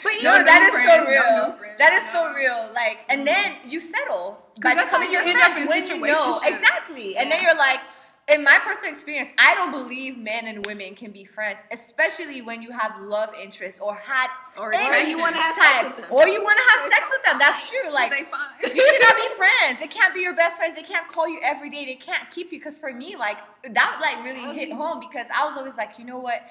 But 0.00 0.12
No, 0.22 0.30
even 0.34 0.46
that 0.46 0.60
no 0.62 0.66
is 0.66 0.72
friends, 0.72 0.92
so 0.94 1.04
real. 1.10 1.26
no 1.48 1.56
friends, 1.58 1.78
that 1.78 1.92
is 1.92 2.04
so 2.14 2.32
real. 2.32 2.70
Like, 2.72 3.02
and 3.08 3.26
mm-hmm. 3.26 3.34
then 3.34 3.56
you 3.68 3.80
settle 3.80 4.38
by 4.62 4.74
that's 4.74 4.90
how 4.90 4.98
becoming 5.02 5.10
you 5.10 5.18
your 5.18 5.26
end 5.26 5.40
up 5.42 5.52
friends 5.58 5.90
in 5.90 6.00
when 6.00 6.08
you 6.08 6.12
know 6.14 6.38
situationships. 6.40 6.54
exactly. 6.56 7.16
And 7.16 7.30
then 7.32 7.42
you're 7.42 7.56
like, 7.58 7.80
in 8.28 8.44
my 8.44 8.58
personal 8.62 8.92
experience, 8.92 9.30
I 9.38 9.54
don't 9.54 9.72
believe 9.72 10.18
men 10.18 10.46
and 10.46 10.64
women 10.66 10.94
can 10.94 11.10
be 11.10 11.24
friends, 11.24 11.58
especially 11.72 12.42
when 12.42 12.60
you 12.62 12.70
have 12.72 13.00
love 13.00 13.30
interest 13.40 13.78
or 13.80 13.94
had 13.94 14.28
Or 14.56 14.74
Or 14.74 14.96
you 14.98 15.18
wanna 15.18 15.40
have 15.40 15.54
sex 15.54 15.84
with 15.84 15.96
them. 15.96 16.12
or 16.12 16.28
you 16.28 16.42
want 16.42 16.58
to 16.58 16.64
have 16.80 16.92
sex 16.92 17.08
with 17.10 17.22
them. 17.24 17.38
That's 17.38 17.70
true. 17.70 17.90
Like. 17.90 18.12
You 18.60 18.84
cannot 18.98 19.16
be 19.16 19.28
friends. 19.36 19.80
They 19.80 19.86
can't 19.86 20.12
be 20.12 20.20
your 20.20 20.34
best 20.34 20.56
friends. 20.58 20.74
They 20.76 20.82
can't 20.82 21.06
call 21.08 21.28
you 21.28 21.38
every 21.42 21.70
day. 21.70 21.84
They 21.84 21.94
can't 21.94 22.28
keep 22.30 22.52
you. 22.52 22.58
Because 22.58 22.76
for 22.76 22.92
me, 22.92 23.14
like 23.16 23.38
that, 23.70 23.98
like 24.00 24.24
really 24.24 24.40
hit 24.58 24.72
home. 24.72 24.98
Because 25.00 25.26
I 25.34 25.48
was 25.48 25.56
always 25.56 25.74
like, 25.76 25.98
you 25.98 26.04
know 26.04 26.18
what? 26.18 26.42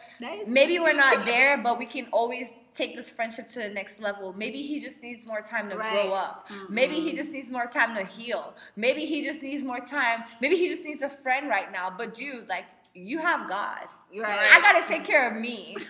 Maybe 0.48 0.80
we're 0.80 0.94
not 0.94 1.26
there, 1.26 1.58
but 1.58 1.78
we 1.78 1.86
can 1.86 2.08
always 2.14 2.48
take 2.78 2.96
this 2.96 3.10
friendship 3.10 3.50
to 3.50 3.60
the 3.60 3.70
next 3.70 4.00
level. 4.00 4.34
Maybe 4.38 4.62
he 4.62 4.80
just 4.80 5.02
needs 5.02 5.26
more 5.26 5.42
time 5.42 5.70
to 5.70 5.76
Right. 5.78 5.92
grow 5.92 6.14
up. 6.14 6.50
Maybe 6.70 6.96
he 7.00 7.16
just 7.16 7.32
needs 7.32 7.50
more 7.50 7.66
time 7.66 7.96
to 7.96 8.04
heal. 8.04 8.54
Maybe 8.76 9.06
he 9.06 9.24
just 9.24 9.42
needs 9.42 9.64
more 9.64 9.80
time. 9.80 10.24
Maybe 10.42 10.56
he 10.56 10.70
just 10.70 10.84
needs 10.84 11.02
a 11.02 11.10
friend 11.10 11.50
right 11.50 11.72
now. 11.72 11.90
But 11.90 12.14
dude, 12.14 12.48
like 12.48 12.66
you 12.94 13.18
have 13.20 13.50
God. 13.50 13.88
You're 14.12 14.26
I 14.26 14.60
gotta 14.62 14.88
take 14.88 15.04
care 15.04 15.30
of 15.30 15.36
me. 15.42 15.76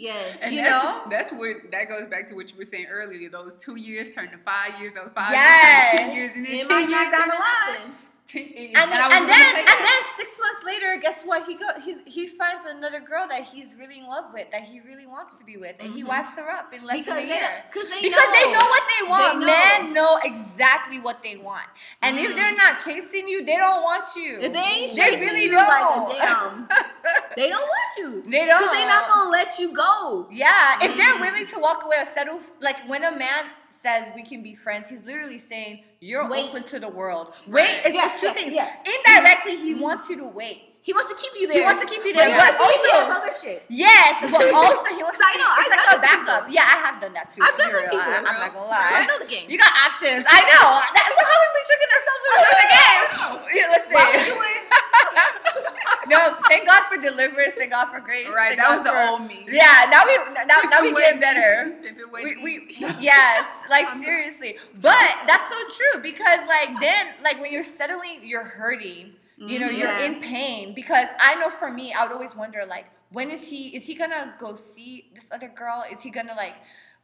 Yes. 0.00 0.38
And 0.42 0.54
You 0.54 0.62
that's, 0.62 0.70
know? 0.84 1.02
that's 1.10 1.32
what 1.32 1.72
that 1.72 1.88
goes 1.88 2.06
back 2.06 2.28
to 2.28 2.36
what 2.36 2.48
you 2.52 2.56
were 2.56 2.62
saying 2.62 2.86
earlier. 2.86 3.28
Those 3.28 3.54
two 3.56 3.74
years 3.74 4.14
turn 4.14 4.30
to 4.30 4.38
five 4.38 4.80
years. 4.80 4.94
Those 4.94 5.10
five 5.12 5.32
Yes. 5.32 5.92
years 5.92 5.98
turn 5.98 5.98
to 5.98 6.06
ten 6.06 6.16
years, 6.16 6.36
and 6.36 6.46
then 6.46 6.52
It 6.54 6.68
ten 6.68 6.88
years 6.88 7.18
down 7.18 7.28
the 7.28 7.34
line. 7.34 7.94
And, 8.34 8.44
and, 8.44 9.28
then 9.28 9.56
and 9.56 9.66
then 9.66 10.00
six 10.18 10.32
months 10.38 10.60
later, 10.66 10.98
guess 11.00 11.22
what? 11.24 11.46
He 11.46 11.54
go 11.54 11.66
he 11.82 11.96
he 12.04 12.26
finds 12.26 12.66
another 12.66 13.00
girl 13.00 13.26
that 13.28 13.44
he's 13.44 13.74
really 13.78 13.98
in 14.00 14.06
love 14.06 14.26
with, 14.34 14.50
that 14.50 14.64
he 14.64 14.80
really 14.80 15.06
wants 15.06 15.38
to 15.38 15.44
be 15.44 15.56
with, 15.56 15.76
and 15.80 15.94
he 15.94 16.02
Mhm. 16.02 16.08
wipes 16.08 16.36
her 16.36 16.50
up 16.50 16.74
in 16.74 16.84
less 16.84 16.98
Because 16.98 17.14
than 17.14 17.24
a 17.24 17.26
they, 17.26 17.34
year. 17.36 17.64
because 17.72 17.88
they 17.88 18.02
because 18.02 18.22
know. 18.26 18.32
they 18.32 18.52
know 18.52 18.58
what 18.68 18.82
they 19.00 19.08
want. 19.08 19.40
They 19.40 19.46
know. 19.46 19.46
Men 19.46 19.92
know 19.94 20.20
exactly 20.22 20.98
what 21.00 21.22
they 21.22 21.36
want, 21.38 21.64
and 22.02 22.18
if 22.18 22.30
Mhm. 22.30 22.36
they're 22.36 22.56
not 22.56 22.84
chasing 22.84 23.28
you, 23.28 23.44
they 23.46 23.56
don't 23.56 23.82
want 23.82 24.04
you. 24.14 24.38
If 24.42 24.52
they 24.52 24.58
ain't 24.60 24.90
They 24.94 25.10
chasing 25.10 25.26
really 25.28 25.44
you 25.44 25.52
don't. 25.52 25.66
like 25.66 26.12
a 26.12 26.18
damn, 26.20 26.68
they 27.36 27.48
don't 27.48 27.62
want 27.62 27.92
you. 27.96 28.30
They 28.30 28.44
don't. 28.44 28.60
Because 28.60 28.76
they're 28.76 28.86
not 28.88 29.08
gonna 29.08 29.30
let 29.30 29.58
you 29.58 29.72
go. 29.72 30.28
Yeah, 30.30 30.76
if 30.82 30.96
they're 30.96 31.16
Mm. 31.16 31.20
willing 31.20 31.46
to 31.46 31.58
walk 31.60 31.82
away 31.84 31.96
or 31.98 32.06
settle, 32.14 32.40
like 32.60 32.76
when 32.88 33.04
a 33.04 33.10
man 33.12 33.46
says 33.80 34.10
we 34.14 34.22
can 34.22 34.42
be 34.42 34.54
friends, 34.54 34.88
he's 34.88 35.04
literally 35.04 35.38
saying 35.38 35.84
you're 36.00 36.28
Wait. 36.28 36.50
open 36.50 36.62
to 36.62 36.78
the 36.78 36.88
world. 36.88 37.34
Wait, 37.46 37.82
it's 37.84 37.94
just 37.94 38.20
two 38.20 38.26
yeah, 38.26 38.32
things. 38.32 38.54
yeah. 38.54 38.76
Indirectly, 38.84 39.56
he 39.56 39.74
mm-hmm. 39.74 39.82
wants 39.82 40.08
you 40.10 40.16
to 40.18 40.24
wait. 40.24 40.64
He 40.82 40.96
wants 40.96 41.12
to 41.12 41.18
keep 41.20 41.36
you 41.36 41.44
there. 41.44 41.60
He 41.60 41.64
wants 41.68 41.84
to 41.84 41.90
keep 41.90 42.00
you 42.00 42.14
there, 42.16 42.32
But 42.32 42.48
but 42.48 42.54
he 42.54 42.64
wants 42.64 42.76
to 42.76 42.80
keep 42.80 42.94
also- 42.96 43.20
other 43.20 43.34
shit. 43.34 43.60
Yes, 43.68 44.30
but 44.30 44.40
also 44.54 44.88
he 44.94 45.02
wants 45.02 45.18
to 45.20 45.26
I 45.26 45.36
know, 45.36 45.50
it's 45.60 45.68
I've 45.68 45.84
like 45.84 45.98
a 45.98 46.00
backup. 46.00 46.48
before. 46.48 46.54
Yeah, 46.54 46.64
I 46.64 46.76
have 46.80 46.96
done 46.96 47.12
that 47.12 47.28
too. 47.28 47.44
I've 47.44 47.58
done 47.60 47.72
that 47.76 47.92
too, 47.92 47.98
I, 48.00 48.24
am 48.24 48.40
not 48.40 48.54
gonna 48.54 48.72
lie. 48.72 48.88
So 48.88 48.96
I 48.96 49.04
know 49.04 49.18
the 49.18 49.28
game. 49.28 49.50
You 49.52 49.58
got 49.58 49.74
options. 49.84 50.24
I 50.24 50.40
know. 50.48 50.80
That's 50.96 51.12
how 51.12 51.28
we 51.28 51.48
be 51.54 51.62
tricking 51.68 51.92
ourselves 51.92 52.22
when 52.24 52.40
the 52.56 52.68
game. 52.72 53.04
Yeah, 53.52 53.68
listen. 53.74 54.57
Why 54.92 55.32
would 55.34 55.54
you 55.54 55.62
win? 55.62 56.08
no, 56.08 56.36
thank 56.48 56.66
God 56.66 56.82
for 56.88 57.00
deliverance. 57.00 57.54
Thank 57.56 57.72
God 57.72 57.90
for 57.90 58.00
grace. 58.00 58.26
Right, 58.28 58.56
thank 58.56 58.60
that 58.60 58.68
God 58.68 58.76
was 58.78 58.84
the 58.84 58.92
for- 58.92 59.08
old 59.08 59.28
me. 59.28 59.44
Yeah, 59.48 59.86
now 59.90 60.02
we 60.06 60.16
now, 60.46 60.60
now 60.70 60.82
we 60.82 60.92
get 60.92 61.20
better. 61.20 61.76
Beasley, 61.82 61.90
Pimpin' 61.90 62.12
Wayne 62.12 62.42
We, 62.42 62.58
we 62.68 62.76
yes, 63.00 63.46
like 63.70 63.88
seriously. 64.02 64.56
But 64.80 65.14
that's 65.26 65.48
so 65.48 65.56
true 65.76 66.02
because 66.02 66.40
like 66.48 66.80
then 66.80 67.14
like 67.22 67.40
when 67.40 67.52
you're 67.52 67.64
settling, 67.64 68.20
you're 68.22 68.44
hurting. 68.44 69.12
You 69.40 69.60
know, 69.60 69.68
you're 69.68 69.96
in 70.00 70.20
pain 70.20 70.74
because 70.74 71.06
I 71.20 71.36
know 71.36 71.48
for 71.48 71.70
me, 71.70 71.92
I 71.92 72.02
would 72.04 72.12
always 72.12 72.34
wonder 72.34 72.66
like, 72.68 72.86
when 73.12 73.30
is 73.30 73.46
he? 73.48 73.68
Is 73.68 73.84
he 73.84 73.94
gonna 73.94 74.34
go 74.36 74.56
see 74.56 75.12
this 75.14 75.26
other 75.30 75.46
girl? 75.46 75.84
Is 75.90 76.00
he 76.00 76.10
gonna 76.10 76.34
like? 76.34 76.54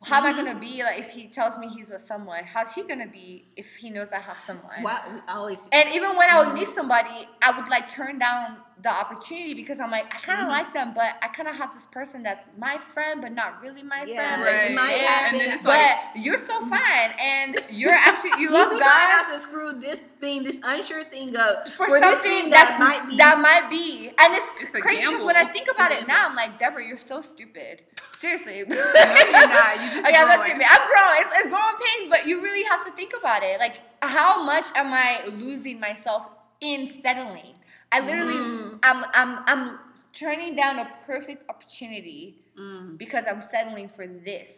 How 0.03 0.19
am 0.19 0.27
I 0.27 0.33
Mm-hmm. 0.33 0.47
gonna 0.47 0.61
be 0.61 0.83
like 0.83 0.99
if 1.01 1.11
he 1.11 1.29
tells 1.29 1.59
me 1.59 1.69
he's 1.69 1.89
with 1.89 2.07
someone? 2.07 2.45
How's 2.45 2.73
he 2.75 2.83
gonna 2.85 3.07
be 3.07 3.47
if 3.57 3.75
he 3.77 3.91
knows 3.91 4.09
I 4.13 4.21
have 4.21 4.37
someone? 4.47 4.83
Why 4.83 5.01
we 5.13 5.21
always 5.29 5.67
And 5.73 5.89
even 5.95 6.17
when 6.17 6.29
I 6.31 6.39
would 6.41 6.49
Mm-hmm. 6.49 6.55
meet 6.55 6.69
somebody, 6.69 7.29
I 7.43 7.59
would 7.59 7.69
like 7.71 7.91
turn 7.91 8.19
down 8.19 8.59
the 8.83 8.91
opportunity 8.93 9.55
because 9.55 9.81
I'm 9.81 9.91
like, 9.91 10.07
I 10.15 10.19
kind 10.19 10.41
of 10.41 10.47
Mhm. 10.49 10.51
like 10.51 10.75
them, 10.75 10.93
but 10.95 11.17
I 11.23 11.29
kind 11.29 11.49
of 11.49 11.57
have 11.57 11.73
this 11.75 11.87
person 11.87 12.23
that's 12.23 12.49
my 12.59 12.79
friend, 12.93 13.23
but 13.23 13.33
not 13.33 13.63
really 13.63 13.83
my 13.83 14.05
Yeah, 14.07 14.17
friend. 14.17 14.43
like, 14.43 14.55
Like, 14.55 14.65
it 14.65 14.69
it's 14.69 14.77
might 14.77 14.89
there, 14.91 15.09
happen. 15.09 15.41
And 15.41 15.41
then 15.41 15.55
it's 15.55 15.63
but 15.65 15.71
like, 15.79 15.97
you're 16.25 16.47
so 16.47 16.61
fine, 16.67 17.11
and 17.19 17.57
you're 17.71 17.93
actually 17.95 18.31
you 18.33 18.39
you 18.41 18.51
love 18.51 18.71
be 18.71 18.77
trying 18.79 19.09
God 19.09 19.31
out 19.31 19.33
to 19.33 19.39
screw 19.41 19.73
this 19.73 20.01
thing, 20.21 20.43
this 20.45 20.61
unsure 20.63 21.05
thing 21.05 21.37
up 21.37 21.69
for 21.69 21.87
for 21.87 22.01
this 22.01 22.21
something 22.21 22.43
thing 22.43 22.51
that 22.51 22.77
might 22.79 23.09
be. 23.09 23.17
that 23.17 23.39
might 23.41 23.71
be, 23.71 24.09
and 24.19 24.35
it's, 24.35 24.61
It's 24.61 24.71
crazy 24.73 25.01
because 25.07 25.25
when 25.25 25.37
I 25.37 25.45
think 25.45 25.69
It's 25.69 25.77
about 25.79 25.93
it 25.93 26.07
now, 26.07 26.27
I'm 26.29 26.37
like, 26.37 26.59
Deborah, 26.59 26.85
you're 26.87 26.97
so 26.99 27.23
stupid. 27.23 27.83
Seriously. 28.25 28.65
no, 28.69 28.75
you're 28.77 29.49
not. 29.49 29.83
You 29.83 29.91
just 29.91 30.07
Okay, 30.09 30.17
I'm 30.17 30.27
growing. 30.29 30.47
stupid. 30.51 30.67
I'm 30.71 30.89
growing. 30.93 31.21
It's, 31.21 31.35
it's 31.39 31.49
growing 31.49 31.77
pains, 31.85 32.09
but 32.11 32.27
you 32.27 32.41
really 32.43 32.65
have 32.65 32.85
to 32.87 32.93
think 32.93 33.13
about 33.19 33.43
it. 33.43 33.61
Like, 33.61 33.77
how 34.03 34.43
much 34.43 34.65
am 34.75 34.93
I 34.95 35.27
losing 35.27 35.79
myself 35.79 36.27
in 36.61 36.89
settling? 37.03 37.55
I 37.93 38.01
literally, 38.01 38.39
Mm. 38.39 38.79
I'm, 38.83 39.05
I'm, 39.13 39.39
I'm 39.47 39.79
turning 40.15 40.57
down 40.57 40.79
a 40.79 40.91
perfect 41.07 41.49
opportunity 41.51 42.41
Mm, 42.59 42.97
because 42.97 43.25
I'm 43.29 43.43
settling 43.51 43.89
for 43.89 44.07
this. 44.07 44.51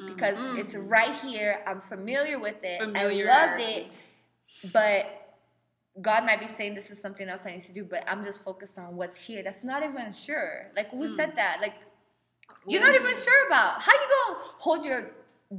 mm. 0.00 0.06
Because 0.06 0.36
Mm. 0.38 0.58
it's 0.58 0.74
right 0.74 1.14
here. 1.18 1.60
I'm 1.66 1.80
familiar 1.82 2.38
with 2.40 2.56
it. 2.64 2.80
I 2.96 3.04
love 3.24 3.60
it. 3.60 3.86
But 4.72 5.06
God 6.00 6.24
might 6.24 6.40
be 6.40 6.46
saying 6.48 6.74
this 6.74 6.90
is 6.90 6.98
something 6.98 7.28
else 7.28 7.42
I 7.44 7.50
need 7.52 7.64
to 7.64 7.72
do, 7.72 7.84
but 7.84 8.02
I'm 8.08 8.24
just 8.24 8.42
focused 8.42 8.78
on 8.78 8.96
what's 8.96 9.22
here. 9.22 9.42
That's 9.42 9.62
not 9.62 9.82
even 9.84 10.10
sure. 10.12 10.70
Like 10.74 10.90
who 10.90 11.06
Mm. 11.08 11.16
said 11.16 11.36
that? 11.36 11.58
Like 11.60 11.74
you're 12.66 12.80
not 12.80 12.94
even 12.94 13.16
sure 13.16 13.46
about. 13.46 13.82
How 13.82 13.92
you 13.92 14.06
gonna 14.28 14.38
hold 14.58 14.84
your 14.84 15.10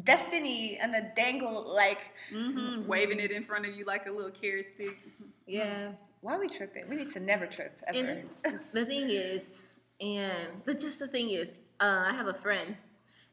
destiny 0.03 0.77
and 0.81 0.93
the 0.93 1.11
dangle 1.15 1.73
like 1.73 1.99
Mhm, 2.31 2.87
Waving 2.87 3.19
it 3.19 3.31
in 3.31 3.43
front 3.43 3.65
of 3.65 3.75
you 3.75 3.85
like 3.85 4.07
a 4.07 4.11
little 4.11 4.31
carrot 4.31 4.65
stick. 4.73 4.97
yeah. 5.45 5.91
why 6.21 6.35
are 6.35 6.39
we 6.39 6.47
tripping? 6.47 6.89
We 6.89 6.95
need 6.95 7.11
to 7.13 7.19
never 7.19 7.45
trip 7.45 7.81
ever. 7.85 8.23
The, 8.43 8.59
the 8.71 8.85
thing 8.85 9.09
is, 9.09 9.57
and 9.99 10.61
the 10.65 10.73
just 10.73 10.99
the 10.99 11.07
thing 11.07 11.31
is, 11.31 11.55
uh, 11.81 12.05
I 12.07 12.13
have 12.13 12.27
a 12.27 12.33
friend, 12.33 12.75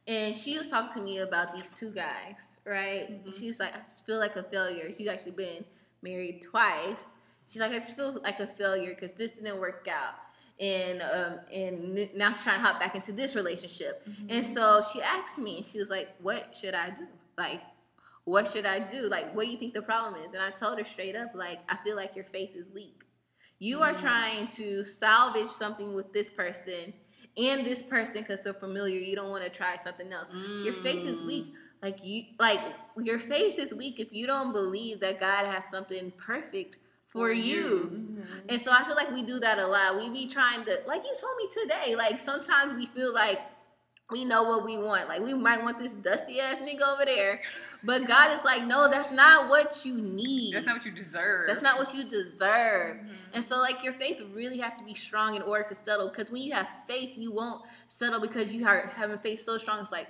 and 0.09 0.35
she 0.35 0.59
was 0.59 0.69
talking 0.69 0.91
to 0.93 1.01
me 1.01 1.19
about 1.19 1.55
these 1.55 1.71
two 1.73 1.91
guys, 1.93 2.61
right? 2.65 3.25
Mhm. 3.25 3.39
She 3.39 3.47
was 3.47 3.61
like, 3.61 3.75
I 3.75 3.79
just 3.79 4.05
feel 4.07 4.19
like 4.19 4.35
a 4.37 4.43
failure. 4.43 4.93
She's 4.93 5.07
actually 5.09 5.33
been 5.33 5.65
married 6.03 6.43
twice. 6.43 7.15
She's 7.47 7.61
like, 7.61 7.71
I 7.71 7.75
just 7.75 7.95
feel 7.97 8.21
like 8.23 8.41
a 8.41 8.47
failure 8.47 8.91
because 8.95 9.13
this 9.15 9.39
didn't 9.39 9.61
work 9.61 9.87
out. 9.91 10.15
And 10.61 11.01
um, 11.01 11.39
and 11.53 12.15
now 12.15 12.33
she's 12.33 12.43
trying 12.45 12.61
to 12.61 12.65
hop 12.67 12.79
back 12.81 12.95
into 12.95 13.13
this 13.13 13.35
relationship. 13.35 14.07
And 14.29 14.45
so 14.45 14.83
she 14.93 15.01
asked 15.01 15.39
me, 15.39 15.65
she 15.67 15.79
was 15.79 15.89
like, 15.89 16.11
"What 16.21 16.55
should 16.55 16.75
I 16.75 16.91
do? 16.91 17.07
Like, 17.39 17.63
what 18.25 18.47
should 18.47 18.67
I 18.67 18.79
do? 18.79 19.09
Like, 19.09 19.35
what 19.35 19.47
do 19.47 19.51
you 19.51 19.57
think 19.57 19.73
the 19.73 19.81
problem 19.83 20.23
is?" 20.23 20.35
And 20.35 20.43
I 20.43 20.51
told 20.51 20.77
her 20.79 20.85
straight 20.85 21.17
up, 21.17 21.31
like, 21.35 21.61
I 21.69 21.77
feel 21.83 21.97
like 21.97 22.15
your 22.15 22.27
faith 22.27 22.55
is 22.55 22.71
weak. 22.71 23.03
You 23.59 23.81
are 23.81 23.95
Mm. 23.95 24.01
trying 24.01 24.49
to 24.49 24.85
salvage 24.85 25.49
something 25.49 25.95
with 25.95 26.13
this 26.13 26.29
person 26.29 26.93
and 27.39 27.65
this 27.65 27.83
person 27.83 28.23
because 28.23 28.43
they're 28.43 28.53
familiar. 28.55 28.99
You 28.99 29.17
don't 29.17 29.31
want 29.31 29.45
to 29.45 29.51
try 29.51 29.77
something 29.77 30.13
else. 30.13 30.31
Your 30.65 30.75
faith 30.75 31.07
is 31.07 31.23
weak. 31.23 31.47
Mm. 31.47 31.57
Like 31.83 32.05
you, 32.05 32.25
like 32.39 32.61
your 32.99 33.19
faith 33.19 33.59
is 33.59 33.75
weak 33.75 33.99
if 33.99 34.13
you 34.13 34.27
don't 34.27 34.53
believe 34.53 35.01
that 35.01 35.19
God 35.19 35.47
has 35.47 35.65
something 35.71 36.11
perfect 36.19 36.77
for, 37.13 37.33
you. 37.33 37.91
Mhm. 37.93 38.51
And 38.51 38.61
so 38.61 38.71
I 38.73 38.85
feel 38.85 38.95
like 38.97 39.11
we 39.11 39.23
do 39.23 39.41
that 39.41 39.59
a 39.59 39.67
lot. 39.67 39.97
We 39.97 40.09
be 40.11 40.27
trying 40.29 40.65
to, 40.65 40.81
like 40.87 41.03
you 41.05 41.13
told 41.21 41.37
me 41.37 41.49
today, 41.63 41.97
like 41.97 42.19
sometimes 42.19 42.73
we 42.75 42.87
feel 42.87 43.13
like 43.13 43.41
we 44.11 44.25
know 44.25 44.43
what 44.43 44.65
we 44.65 44.77
want. 44.77 45.09
Like 45.09 45.21
we 45.23 45.35
might 45.35 45.63
want 45.63 45.79
this 45.79 45.95
dusty 45.95 46.41
ass 46.41 46.59
nigga 46.59 46.83
over 46.83 47.05
there, 47.05 47.41
but 47.85 48.07
God 48.07 48.33
is 48.33 48.45
like, 48.45 48.65
no, 48.65 48.89
that's 48.91 49.11
not 49.11 49.49
what 49.49 49.85
you 49.85 49.95
need. 49.95 50.55
That's 50.55 50.67
not 50.67 50.77
what 50.77 50.85
you 50.85 50.91
deserve. 50.93 51.47
That's 51.47 51.63
not 51.63 51.79
what 51.79 51.95
you 51.95 52.05
deserve. 52.05 52.97
Mhm. 52.99 53.09
And 53.35 53.45
so, 53.45 53.59
like, 53.59 53.85
your 53.85 53.93
faith 53.95 54.21
really 54.33 54.59
has 54.59 54.75
to 54.75 54.85
be 54.85 54.95
strong 54.95 55.37
in 55.37 55.43
order 55.43 55.65
to 55.69 55.75
settle. 55.75 56.09
Because 56.09 56.31
when 56.31 56.43
you 56.43 56.53
have 56.53 56.69
faith, 56.89 57.17
you 57.17 57.31
won't 57.31 57.63
settle 57.87 58.21
because 58.21 58.53
you 58.53 58.67
are 58.67 58.87
having 58.97 59.19
faith 59.19 59.41
so 59.41 59.57
strong. 59.59 59.79
It's 59.81 59.93
like, 59.93 60.09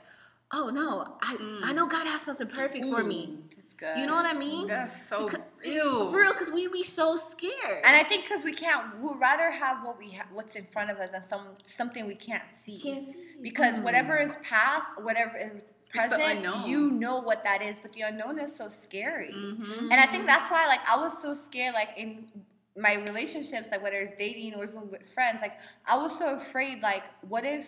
oh 0.53 0.70
no, 0.70 1.16
I 1.22 1.36
Mm. 1.36 1.61
I 1.64 1.72
know 1.72 1.86
God 1.86 2.07
has 2.07 2.22
something 2.22 2.48
perfect 2.48 2.86
for 2.86 3.03
me. 3.03 3.38
That's 3.81 3.95
good. 3.95 4.01
You 4.01 4.07
know 4.07 4.14
what 4.14 4.26
I 4.26 4.33
mean? 4.35 4.66
That's 4.68 5.07
so 5.09 5.26
Because- 5.26 5.41
real. 5.64 6.11
Real, 6.12 6.33
because 6.33 6.53
we 6.53 6.68
be 6.68 6.83
so 6.83 7.16
scared. 7.16 7.83
And 7.85 7.97
I 7.97 8.03
think 8.03 8.24
because 8.28 8.45
we 8.45 8.53
can't, 8.53 8.99
we'd 9.01 9.18
rather 9.18 9.51
have 9.51 9.85
what 9.85 9.99
we 9.99 10.11
have, 10.11 10.26
what's 10.33 10.55
in 10.57 10.66
front 10.66 10.91
of 10.91 10.99
us, 10.99 11.11
than 11.11 11.26
some 11.28 11.47
something 11.66 12.07
we 12.07 12.14
can't 12.14 12.43
see. 12.62 12.78
can't 12.78 13.03
see. 13.03 13.26
because 13.43 13.78
Mm. 13.78 13.83
whatever 13.85 14.16
is 14.18 14.37
past, 14.43 15.01
whatever 15.01 15.37
is 15.39 15.62
present, 15.89 16.45
you 16.66 16.91
know 16.91 17.18
what 17.20 17.43
that 17.45 17.62
is. 17.62 17.78
But 17.81 17.93
the 17.93 18.03
unknown 18.03 18.39
is 18.39 18.55
so 18.55 18.68
scary. 18.68 19.33
Mhm. 19.35 19.89
And 19.91 19.95
I 19.95 20.07
think 20.07 20.26
that's 20.26 20.51
why, 20.51 20.66
like, 20.66 20.81
I 20.89 20.97
was 21.01 21.12
so 21.22 21.35
scared, 21.35 21.74
like, 21.74 21.91
in 21.97 22.28
my 22.76 22.95
relationships, 23.09 23.68
like, 23.70 23.83
whether 23.83 23.99
it's 24.01 24.12
dating 24.18 24.55
or 24.55 24.64
even 24.64 24.91
with 24.91 25.09
friends, 25.14 25.41
like, 25.41 25.59
I 25.87 25.97
was 25.97 26.16
so 26.18 26.37
afraid, 26.37 26.83
like, 26.83 27.03
what 27.22 27.45
if 27.47 27.66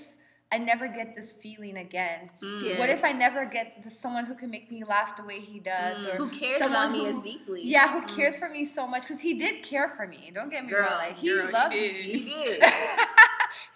I 0.53 0.59
never 0.59 0.87
get 0.87 1.17
this 1.17 1.33
feeling 1.33 1.79
again? 1.79 2.29
Mm. 2.43 2.63
Yeah. 2.63 2.79
What 2.79 2.91
if 2.91 3.03
I 3.05 3.13
never 3.13 3.47
get 3.47 3.83
the, 3.83 3.91
someone 3.91 4.27
who 4.27 4.35
can 4.35 4.51
make 4.51 4.71
me 4.71 4.85
laugh 4.85 5.17
the 5.17 5.25
way 5.25 5.41
he 5.41 5.59
does? 5.61 5.97
Mm. 5.97 6.13
Or 6.13 6.17
who 6.19 6.29
cares 6.29 6.59
someone 6.59 6.89
about 6.89 6.93
me 6.93 6.99
who- 7.01 7.07
as 7.07 7.19
deeply? 7.25 7.63
Yeah, 7.65 7.89
who 7.93 8.03
Mm. 8.03 8.15
cares 8.17 8.39
for 8.39 8.49
me 8.51 8.67
so 8.67 8.87
much? 8.87 9.03
Because 9.03 9.21
he 9.23 9.33
did 9.35 9.63
care 9.63 9.89
for 9.89 10.07
me. 10.07 10.31
Don't 10.35 10.51
get 10.51 10.65
me 10.65 10.71
Girl, 10.71 10.83
wrong. 10.83 10.99
Like, 10.99 11.17
he 11.19 11.29
girl, 11.31 11.51
loved 11.51 11.73
did. 11.73 11.95
me. 11.95 12.03
he 12.03 12.21
did. 12.25 12.63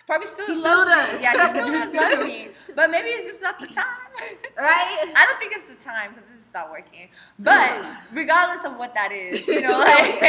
Probably 0.06 0.28
still 0.28 0.46
He 0.46 0.52
loves 0.52 0.60
still 0.60 0.84
me. 0.86 0.94
does. 0.94 1.22
Yeah, 1.22 1.32
he 1.32 1.48
still 1.48 1.72
does 1.72 1.88
love 2.16 2.26
me. 2.26 2.48
But 2.76 2.90
maybe 2.90 3.08
it's 3.08 3.26
just 3.28 3.42
not 3.42 3.58
the 3.58 3.66
time. 3.66 3.84
right? 4.56 5.12
I 5.16 5.26
don't 5.26 5.38
think 5.40 5.52
it's 5.56 5.66
the 5.74 5.80
time 5.82 6.12
because 6.14 6.28
it's 6.30 6.38
just 6.44 6.54
not 6.54 6.70
working. 6.70 7.08
But 7.40 7.72
regardless 8.12 8.64
of 8.64 8.76
what 8.76 8.94
that 8.94 9.10
is, 9.12 9.44
you 9.48 9.62
know, 9.62 9.76
like 9.78 10.20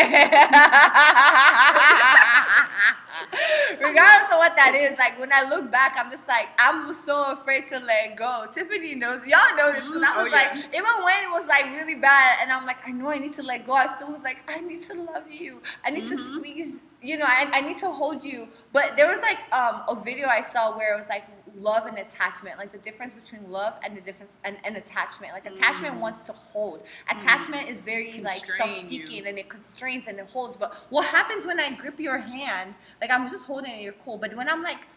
regardless 3.79 4.16
of 4.16 4.16
what 4.47 4.55
that 4.55 4.75
is, 4.75 4.97
like 4.97 5.19
when 5.19 5.31
I 5.33 5.43
look 5.43 5.71
back, 5.71 5.95
I'm 5.97 6.09
just 6.09 6.27
like 6.27 6.47
I'm 6.57 6.93
so 7.05 7.33
afraid 7.33 7.67
to 7.67 7.79
let 7.79 8.15
go. 8.15 8.45
Tiffany 8.53 8.95
knows, 8.95 9.19
y'all 9.27 9.55
know 9.57 9.73
this 9.73 9.83
because 9.83 10.01
I 10.01 10.13
Oh, 10.15 10.23
was 10.23 10.31
yeah. 10.31 10.37
like, 10.39 10.51
even 10.73 10.95
when 11.03 11.19
it 11.23 11.31
was 11.31 11.45
like 11.47 11.65
really 11.75 11.95
bad, 11.95 12.39
and 12.41 12.51
I'm 12.51 12.65
like, 12.65 12.77
I 12.87 12.91
know 12.91 13.09
I 13.09 13.17
need 13.19 13.33
to 13.33 13.43
let 13.43 13.65
go. 13.65 13.73
I 13.73 13.87
still 13.95 14.11
was 14.11 14.21
like, 14.23 14.37
I 14.47 14.59
need 14.59 14.81
to 14.83 14.93
love 15.03 15.29
you. 15.29 15.61
I 15.85 15.91
need 15.91 16.07
to 16.07 16.15
Mhm. 16.15 16.25
squeeze. 16.25 16.79
You 17.01 17.17
know, 17.17 17.25
I, 17.27 17.47
I 17.53 17.61
need 17.61 17.77
to 17.79 17.91
hold 17.91 18.23
you. 18.23 18.47
But 18.73 18.95
there 18.97 19.07
was 19.07 19.21
like 19.21 19.37
um, 19.53 19.83
a 19.87 19.95
video 20.03 20.27
I 20.27 20.41
saw 20.41 20.75
where 20.77 20.95
it 20.95 20.97
was 20.97 21.07
like 21.09 21.23
love 21.59 21.85
and 21.87 21.97
attachment, 21.97 22.57
like 22.57 22.71
the 22.71 22.77
difference 22.79 23.13
between 23.13 23.49
love 23.51 23.73
and 23.83 23.95
the 23.97 24.01
difference 24.01 24.31
and, 24.43 24.57
and 24.63 24.77
attachment. 24.77 25.33
Like 25.33 25.45
attachment 25.45 25.95
Mm. 25.95 25.99
wants 25.99 26.21
to 26.23 26.33
hold. 26.33 26.83
Attachment 27.09 27.69
is 27.69 27.79
very 27.81 28.21
like 28.21 28.45
self-seeking 28.57 29.11
you. 29.11 29.23
and 29.27 29.37
it 29.37 29.49
constrains 29.49 30.03
and 30.07 30.19
it 30.19 30.27
holds. 30.27 30.55
But 30.57 30.75
what 30.89 31.05
happens 31.05 31.45
when 31.45 31.59
I 31.59 31.71
grip 31.73 31.99
your 31.99 32.17
hand? 32.17 32.73
Like 33.01 33.11
I'm 33.11 33.29
just 33.29 33.43
holding 33.45 33.71
it, 33.71 33.81
you're 33.81 33.93
cool. 34.05 34.17
But 34.17 34.35
when 34.35 34.47
I'm 34.49 34.61
like, 34.63 34.87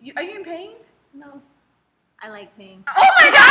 you, 0.00 0.12
are 0.16 0.22
you 0.22 0.36
in 0.36 0.44
pain? 0.44 0.72
No. 1.14 1.40
I 2.20 2.30
like 2.30 2.50
pain. 2.58 2.82
Oh 2.88 3.10
my 3.20 3.30
god! 3.30 3.48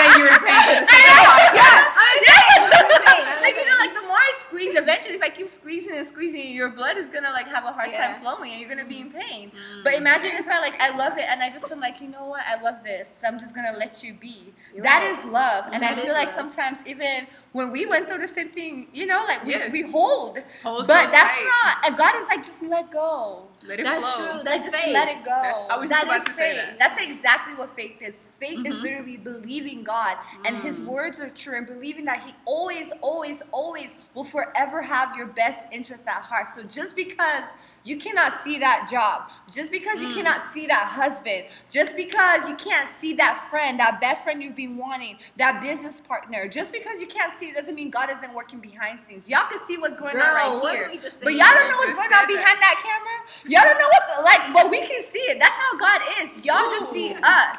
Say 0.00 0.18
you're 0.18 0.32
in 0.32 0.40
pain 0.40 0.60
for 0.64 0.74
the 0.80 0.86
I 0.88 0.96
sake 0.96 1.08
of 1.12 1.16
know. 1.20 1.28
podcast. 1.28 1.84
Yeah. 2.24 3.40
like 3.42 3.56
you 3.56 3.66
know, 3.68 3.76
like 3.78 3.94
the 3.94 4.00
more 4.08 4.11
I 4.22 4.32
squeeze, 4.46 4.74
eventually, 4.78 5.14
if 5.16 5.22
I 5.22 5.28
keep 5.28 5.48
squeezing 5.48 5.96
and 5.96 6.06
squeezing, 6.08 6.54
your 6.54 6.70
blood 6.70 6.96
is 6.96 7.06
gonna 7.06 7.30
like 7.30 7.46
have 7.48 7.64
a 7.64 7.72
hard 7.72 7.90
Yeah. 7.90 8.12
time 8.12 8.20
flowing, 8.22 8.52
and 8.52 8.60
you're 8.60 8.68
gonna 8.68 8.84
be 8.84 9.00
in 9.00 9.10
pain. 9.10 9.50
Mm. 9.50 9.84
But 9.84 9.94
imagine 9.94 10.32
if 10.36 10.48
I 10.48 10.60
like 10.60 10.80
I 10.80 10.96
love 10.96 11.18
it, 11.18 11.24
and 11.28 11.42
I 11.42 11.50
just 11.50 11.70
am 11.70 11.80
like, 11.80 12.00
you 12.00 12.08
know 12.08 12.26
what, 12.26 12.42
I 12.46 12.60
love 12.62 12.82
this. 12.84 13.08
So 13.20 13.26
I'm 13.28 13.38
just 13.40 13.52
gonna 13.54 13.72
let 13.76 14.02
you 14.04 14.14
be. 14.14 14.52
You're 14.74 14.84
That 14.84 15.02
right. 15.02 15.18
is 15.18 15.24
love, 15.26 15.66
and 15.72 15.82
That 15.82 15.98
I 15.98 16.02
feel 16.04 16.14
like 16.14 16.28
love. 16.28 16.36
sometimes 16.36 16.78
even 16.86 17.26
when 17.52 17.70
we 17.70 17.84
went 17.86 18.08
through 18.08 18.18
the 18.26 18.28
same 18.28 18.48
thing, 18.50 18.88
you 18.94 19.04
know, 19.06 19.24
like 19.28 19.44
we, 19.44 19.52
Yes. 19.52 19.70
we 19.72 19.82
hold, 19.82 20.38
Hold 20.62 20.86
but 20.86 21.04
so 21.04 21.10
that's 21.10 21.34
tight. 21.34 21.50
not. 21.64 21.86
And 21.86 21.96
God 21.98 22.14
is 22.16 22.26
like, 22.28 22.44
just 22.46 22.62
let 22.62 22.90
go. 22.90 23.46
Let 23.64 23.78
it 23.80 23.84
That's 23.84 24.04
flow. 24.14 24.26
true. 24.32 24.42
That's 24.42 24.64
just 24.64 24.74
faith. 24.74 24.94
let 24.94 25.08
it 25.08 25.22
go. 25.22 25.30
That's- 25.30 25.62
I 25.70 25.76
was 25.76 25.90
That 25.90 26.04
about 26.04 26.22
is 26.22 26.24
to 26.28 26.32
say 26.32 26.54
faith. 26.54 26.64
that. 26.64 26.78
That's 26.78 27.02
exactly 27.02 27.54
what 27.54 27.76
faith 27.76 28.00
is. 28.00 28.14
Faith 28.40 28.66
is 28.66 28.74
Mhm. 28.74 28.82
literally 28.82 29.16
believing 29.18 29.84
God 29.84 30.16
and 30.46 30.56
His 30.56 30.80
Mm. 30.80 30.86
words 30.86 31.20
are 31.20 31.28
true 31.30 31.56
and 31.58 31.66
believing 31.66 32.06
that 32.06 32.22
He 32.22 32.34
always, 32.46 32.90
always, 33.02 33.42
always 33.52 33.90
will 34.14 34.24
forever 34.24 34.82
have 34.82 35.16
your 35.16 35.26
best 35.26 35.66
interest 35.72 36.04
at 36.06 36.22
heart. 36.22 36.48
So 36.54 36.62
just 36.62 36.94
because 36.94 37.44
you 37.84 37.96
cannot 37.96 38.40
see 38.44 38.58
that 38.58 38.86
job, 38.90 39.30
just 39.50 39.72
because 39.72 40.00
you 40.00 40.08
Mm. 40.08 40.14
cannot 40.14 40.52
see 40.52 40.66
that 40.66 40.86
husband, 40.86 41.46
just 41.70 41.96
because 41.96 42.48
you 42.48 42.54
can't 42.56 42.88
see 43.00 43.14
that 43.14 43.48
friend, 43.50 43.80
that 43.80 44.00
best 44.00 44.22
friend 44.22 44.42
you've 44.42 44.54
been 44.54 44.76
wanting, 44.76 45.18
that 45.36 45.60
business 45.60 46.00
partner, 46.00 46.46
just 46.46 46.72
because 46.72 47.00
you 47.00 47.06
can't 47.08 47.32
see 47.40 47.46
it 47.46 47.56
doesn't 47.56 47.74
mean 47.74 47.90
God 47.90 48.10
isn't 48.10 48.32
working 48.34 48.60
behind 48.60 49.00
scenes. 49.08 49.28
Y'all 49.28 49.48
can 49.50 49.60
see 49.66 49.78
what's 49.78 49.96
going 49.98 50.16
on 50.16 50.34
right 50.34 50.62
here. 50.72 50.82
did 50.88 50.90
we 50.92 50.98
just 50.98 51.18
say? 51.18 51.24
But 51.24 51.34
y'all 51.34 51.46
don't 51.48 51.68
know 51.70 51.76
what's 51.78 51.92
going 51.98 52.12
on 52.12 52.26
behind 52.26 52.58
that 52.60 52.76
camera. 52.84 53.50
Y'all 53.50 53.62
don't 53.64 53.78
know 53.78 53.88
what's 53.88 54.24
like, 54.24 54.52
but 54.52 54.70
we 54.70 54.78
can 54.78 55.02
see 55.10 55.26
it. 55.32 55.40
That's 55.40 55.54
how 55.54 55.76
God 55.78 56.00
is. 56.20 56.44
Y'all 56.44 56.70
just 56.78 56.92
see 56.92 57.14
us, 57.22 57.56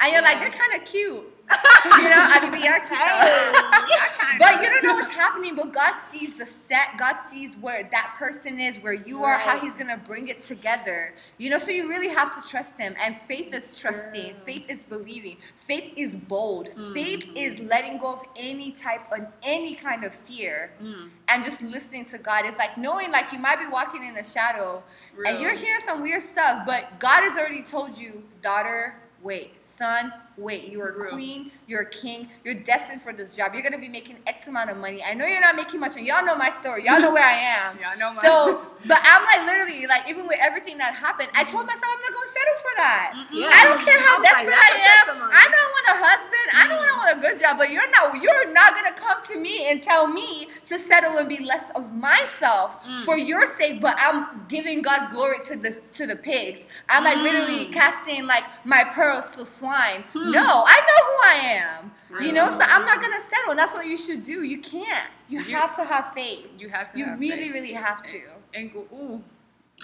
and 0.00 0.12
you're 0.12 0.22
like, 0.22 0.40
they're 0.40 0.50
kind 0.50 0.74
of 0.74 0.84
cute. 0.86 1.33
you 1.98 2.08
know, 2.08 2.16
I 2.16 2.40
mean, 2.42 2.52
we 2.52 2.66
are 2.66 2.80
cute. 2.80 2.98
Kinda. 2.98 4.36
But 4.38 4.62
you 4.62 4.68
don't 4.70 4.82
know 4.84 4.94
what's 4.94 5.14
happening. 5.24 5.54
But 5.54 5.72
God 5.72 5.94
sees 6.10 6.34
the 6.34 6.46
set. 6.68 6.96
God 6.98 7.16
sees 7.30 7.54
where 7.60 7.86
that 7.92 8.14
person 8.18 8.58
is, 8.58 8.76
where 8.78 8.94
you 8.94 9.22
are, 9.24 9.34
how 9.36 9.58
He's 9.58 9.74
gonna 9.74 9.96
bring 9.98 10.28
it 10.28 10.42
together. 10.42 11.12
You 11.38 11.50
know, 11.50 11.58
so 11.58 11.70
you 11.70 11.88
really 11.88 12.08
have 12.08 12.34
to 12.42 12.48
trust 12.48 12.70
Him. 12.78 12.94
And 13.00 13.16
faith 13.28 13.54
is 13.54 13.78
trusting. 13.78 14.34
Faith 14.44 14.64
is 14.68 14.78
believing. 14.88 15.36
Faith 15.56 15.92
is 15.96 16.14
bold. 16.16 16.68
Faith 16.94 17.24
Mhm. 17.26 17.32
is 17.36 17.60
letting 17.60 17.98
go 17.98 18.14
of 18.14 18.26
any 18.36 18.72
type 18.72 19.10
of 19.12 19.26
any 19.42 19.74
kind 19.74 20.04
of 20.04 20.14
fear 20.24 20.70
Mm, 20.82 21.10
and 21.28 21.44
just 21.44 21.60
listening 21.62 22.04
to 22.06 22.18
God. 22.18 22.46
It's 22.46 22.58
like 22.58 22.76
knowing 22.78 23.10
like 23.12 23.32
you 23.32 23.38
might 23.38 23.58
be 23.58 23.66
walking 23.66 24.02
in 24.02 24.14
the 24.14 24.24
shadow 24.24 24.82
real. 25.14 25.30
and 25.30 25.40
you're 25.40 25.52
hearing 25.54 25.82
some 25.86 26.00
weird 26.02 26.22
stuff, 26.24 26.64
but 26.66 26.98
God 26.98 27.22
has 27.22 27.38
already 27.38 27.62
told 27.62 27.96
you, 27.98 28.22
daughter, 28.42 28.96
wait, 29.22 29.52
son, 29.78 30.12
wait, 30.36 30.68
you're 30.70 30.88
a 30.88 31.02
Real. 31.02 31.12
queen, 31.12 31.50
you're 31.66 31.82
a 31.82 31.90
king, 31.90 32.28
you're 32.44 32.54
destined 32.54 33.00
for 33.02 33.12
this 33.12 33.36
job. 33.36 33.54
You're 33.54 33.62
gonna 33.62 33.78
be 33.78 33.88
making 33.88 34.16
X 34.26 34.46
amount 34.46 34.70
of 34.70 34.76
money. 34.78 35.02
I 35.02 35.14
know 35.14 35.26
you're 35.26 35.40
not 35.40 35.56
making 35.56 35.80
much, 35.80 35.96
and 35.96 36.06
y'all 36.06 36.24
know 36.24 36.36
my 36.36 36.50
story. 36.50 36.84
Y'all 36.84 37.00
know 37.00 37.12
where 37.12 37.24
I 37.24 37.34
am. 37.34 37.78
Yeah, 37.80 37.90
I 37.90 37.96
know 37.96 38.12
my. 38.12 38.22
So, 38.22 38.62
but 38.86 38.98
I'm 39.02 39.22
like 39.24 39.46
literally 39.46 39.86
like 39.86 40.08
even 40.08 40.26
with 40.26 40.38
everything 40.40 40.78
that 40.78 40.94
happened, 40.94 41.28
I 41.34 41.44
told 41.44 41.66
myself 41.66 41.84
I'm 41.84 42.00
not 42.02 42.12
gonna 42.14 42.32
settle 42.38 42.58
for 42.62 42.72
that. 42.76 43.26
Yeah. 43.32 43.50
I 43.52 43.64
don't 43.64 43.80
care 43.84 43.98
I 43.98 44.02
how 44.02 44.18
was 44.18 44.24
like, 44.24 44.46
desperate 44.46 44.54
that's 44.54 44.70
a 44.70 44.74
I 44.74 44.76
am. 44.76 45.06
testimony. 45.06 45.32
I 45.34 45.46
don't 45.54 45.70
want 45.74 45.86
a 45.88 45.96
husband. 46.04 46.46
I 46.54 46.68
don't 46.68 46.98
want 46.98 47.10
a 47.18 47.20
good 47.28 47.40
job. 47.40 47.58
But 47.58 47.70
you're 47.70 47.90
not. 47.90 48.22
You're 48.22 48.52
not 48.52 48.74
gonna 48.74 48.92
come 48.94 49.22
to 49.24 49.38
me 49.38 49.70
and 49.70 49.82
tell 49.82 50.06
me 50.06 50.48
to 50.66 50.78
settle 50.78 51.18
and 51.18 51.28
be 51.28 51.42
less 51.44 51.64
of 51.74 51.92
myself 51.92 52.82
Mm. 52.84 53.00
for 53.02 53.16
your 53.16 53.46
sake. 53.56 53.80
But 53.80 53.96
I'm 53.98 54.44
giving 54.48 54.82
God's 54.82 55.12
glory 55.12 55.38
to 55.46 55.56
the 55.56 55.72
to 55.94 56.06
the 56.06 56.16
pigs. 56.16 56.64
I'm 56.88 57.04
like 57.04 57.16
literally 57.18 57.66
Mm. 57.66 57.72
casting 57.72 58.26
like 58.26 58.44
my 58.64 58.84
pearls 58.84 59.34
to 59.36 59.44
swine. 59.46 60.04
Hmm. 60.24 60.30
No, 60.32 60.64
I 60.66 60.80
know 60.88 61.06
who 61.06 61.16
I 61.22 61.54
am. 61.60 61.90
You 62.24 62.32
know, 62.32 62.48
so 62.50 62.60
I'm 62.60 62.84
not 62.86 63.00
gonna 63.02 63.20
settle. 63.28 63.50
And 63.50 63.58
that's 63.58 63.74
what 63.74 63.86
you 63.86 63.96
should 63.96 64.24
do. 64.24 64.42
You 64.44 64.58
can't. 64.60 65.10
You 65.28 65.40
You- 65.40 65.56
have 65.56 65.74
to 65.76 65.84
have 65.84 66.12
faith. 66.14 66.46
You 66.58 66.68
have 66.68 66.92
to. 66.92 66.98
You 66.98 67.06
have 67.06 67.18
really, 67.20 67.36
faith. 67.44 67.52
really 67.52 67.72
have 67.72 68.02
to. 68.04 68.20
And 68.54 68.72
go, 68.72 68.80
ooh, 68.94 69.22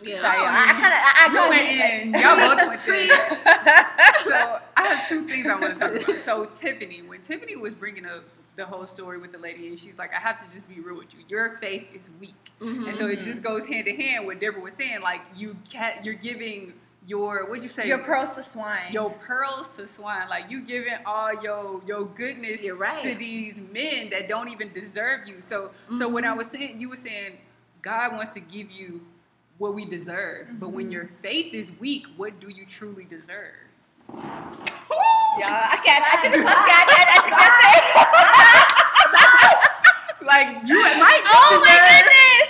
Yeah. 0.02 0.20
Sorry, 0.20 0.38
I, 0.38 0.64
I 0.70 0.72
kind 0.80 0.94
of 0.94 1.00
I, 1.02 1.12
I 1.18 1.32
you 1.32 1.48
went 1.50 1.68
it. 1.68 2.06
in. 2.06 2.22
Y'all 2.22 2.36
both 2.36 2.68
went 2.86 2.88
in. 2.88 3.08
so 4.24 4.58
I 4.76 4.86
have 4.86 5.08
two 5.08 5.26
things 5.26 5.46
I 5.46 5.54
want 5.56 5.74
to 5.74 5.80
talk 5.80 6.02
about. 6.04 6.16
So 6.20 6.44
Tiffany, 6.46 7.02
when 7.02 7.20
Tiffany 7.20 7.56
was 7.56 7.74
bringing 7.74 8.06
up 8.06 8.22
the 8.56 8.64
whole 8.66 8.86
story 8.86 9.18
with 9.18 9.32
the 9.32 9.38
lady, 9.38 9.68
and 9.68 9.78
she's 9.78 9.98
like, 9.98 10.12
"I 10.14 10.20
have 10.20 10.38
to 10.46 10.52
just 10.54 10.68
be 10.68 10.80
real 10.80 10.96
with 10.98 11.12
you. 11.14 11.20
Your 11.28 11.58
faith 11.60 11.88
is 11.94 12.10
weak." 12.20 12.34
Mhm. 12.60 12.88
And 12.88 12.96
so 12.96 13.06
it 13.08 13.18
Mhm. 13.20 13.24
just 13.24 13.42
goes 13.42 13.64
hand 13.66 13.88
in 13.88 13.96
hand 14.00 14.26
with 14.26 14.38
Deborah 14.40 14.60
was 14.62 14.74
saying, 14.74 15.00
like 15.02 15.20
you 15.34 15.56
can't, 15.70 16.04
you're 16.04 16.14
giving 16.14 16.74
your 17.06 17.46
what'd 17.48 17.62
you 17.62 17.68
say? 17.68 17.86
Your 17.86 17.98
pearls 17.98 18.34
to 18.36 18.42
swine. 18.42 18.92
your 18.92 19.10
pearls 19.10 19.68
to 19.70 19.86
swine. 19.88 20.28
Like 20.28 20.50
you 20.50 20.60
giving 20.60 20.94
all 21.06 21.32
your 21.42 21.80
your 21.86 22.04
goodness 22.04 22.62
You're 22.62 22.76
right. 22.76 23.02
to 23.02 23.14
these 23.14 23.56
men 23.72 24.10
that 24.10 24.28
don't 24.28 24.48
even 24.48 24.72
deserve 24.72 25.26
you. 25.26 25.40
So 25.40 25.70
so 25.98 26.08
when 26.08 26.24
I 26.24 26.32
was 26.34 26.48
saying 26.48 26.80
you 26.80 26.88
were 26.90 26.96
saying 26.96 27.38
God 27.82 28.12
wants 28.12 28.32
to 28.32 28.40
give 28.40 28.70
you 28.70 29.00
what 29.58 29.74
we 29.74 29.84
deserve. 29.84 30.48
But 30.60 30.70
when 30.70 30.88
Mhm. 30.88 30.92
your 30.92 31.08
faith 31.22 31.52
is 31.54 31.72
weak, 31.80 32.06
what 32.16 32.38
do 32.40 32.48
you 32.48 32.64
truly 32.66 33.04
deserve? 33.04 33.54
Yeah, 34.12 35.46
I 35.46 35.78
can't. 35.84 36.04
I 36.04 36.22
did 36.22 36.32
the 36.34 36.38
podcast. 36.44 36.86
I, 36.90 36.94
I, 36.98 37.04
I 37.16 37.20
can't. 37.30 38.10
Like 40.26 40.48
you 40.66 40.78
might 40.78 41.22
just 41.24 41.32
Oh 41.32 41.64
my 41.64 41.72
deserve, 41.72 42.04
goodness. 42.04 42.48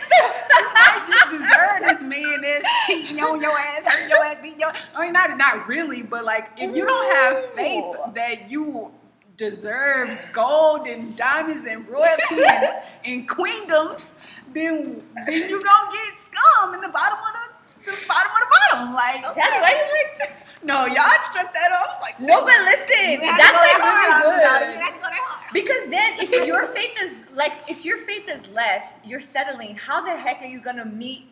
might 0.74 1.04
just 1.06 1.28
deserve 1.30 1.78
this 1.86 1.99
man 2.10 2.42
that's 2.42 2.66
cheating 2.86 3.20
on 3.20 3.40
your 3.40 3.58
ass, 3.58 3.84
hurting 3.84 4.10
your 4.10 4.24
ass, 4.24 4.36
beating 4.42 4.60
your 4.60 4.72
I 4.94 5.02
mean 5.04 5.12
not 5.12 5.36
not 5.38 5.68
really, 5.68 6.02
but 6.02 6.24
like 6.24 6.50
if 6.58 6.76
you 6.76 6.84
don't 6.86 7.14
have 7.16 7.50
faith 7.54 8.14
that 8.14 8.50
you 8.50 8.92
deserve 9.36 10.10
gold 10.32 10.86
and 10.86 11.16
diamonds 11.16 11.66
and 11.66 11.88
royalty 11.88 12.44
and, 12.46 12.66
and 13.04 13.28
queendoms, 13.28 14.14
then 14.52 15.02
then 15.26 15.48
you 15.48 15.62
gonna 15.64 15.92
get 15.92 16.18
scum 16.20 16.74
in 16.74 16.80
the 16.82 16.88
bottom 16.90 17.18
of 17.18 17.32
the, 17.86 17.92
the 17.92 17.98
bottom 18.06 18.32
of 18.32 18.40
the 18.40 18.50
bottom. 18.74 18.94
Like 18.94 19.22
That's 19.34 19.60
why 19.62 19.72
you 19.72 20.28
like. 20.28 20.36
no, 20.62 20.84
y'all 20.86 21.08
struck 21.30 21.54
that 21.54 21.72
off 21.72 22.02
like 22.02 22.20
No, 22.20 22.44
but 22.44 22.58
listen, 22.64 23.20
that's 23.24 23.56
like 23.56 23.80
hard. 23.80 24.24
really 24.24 24.36
good. 24.76 24.84
had 24.84 24.94
go 24.96 25.00
that. 25.08 25.50
Because 25.52 25.90
then, 25.90 26.20
if 26.20 26.46
your 26.46 26.66
faith 26.68 26.96
is 27.02 27.14
like, 27.34 27.52
if 27.68 27.84
your 27.84 27.98
faith 27.98 28.28
is 28.28 28.46
less, 28.52 28.92
you're 29.04 29.20
settling. 29.20 29.74
How 29.76 30.00
the 30.04 30.16
heck 30.16 30.42
are 30.42 30.46
you 30.46 30.60
gonna 30.60 30.84
meet 30.84 31.29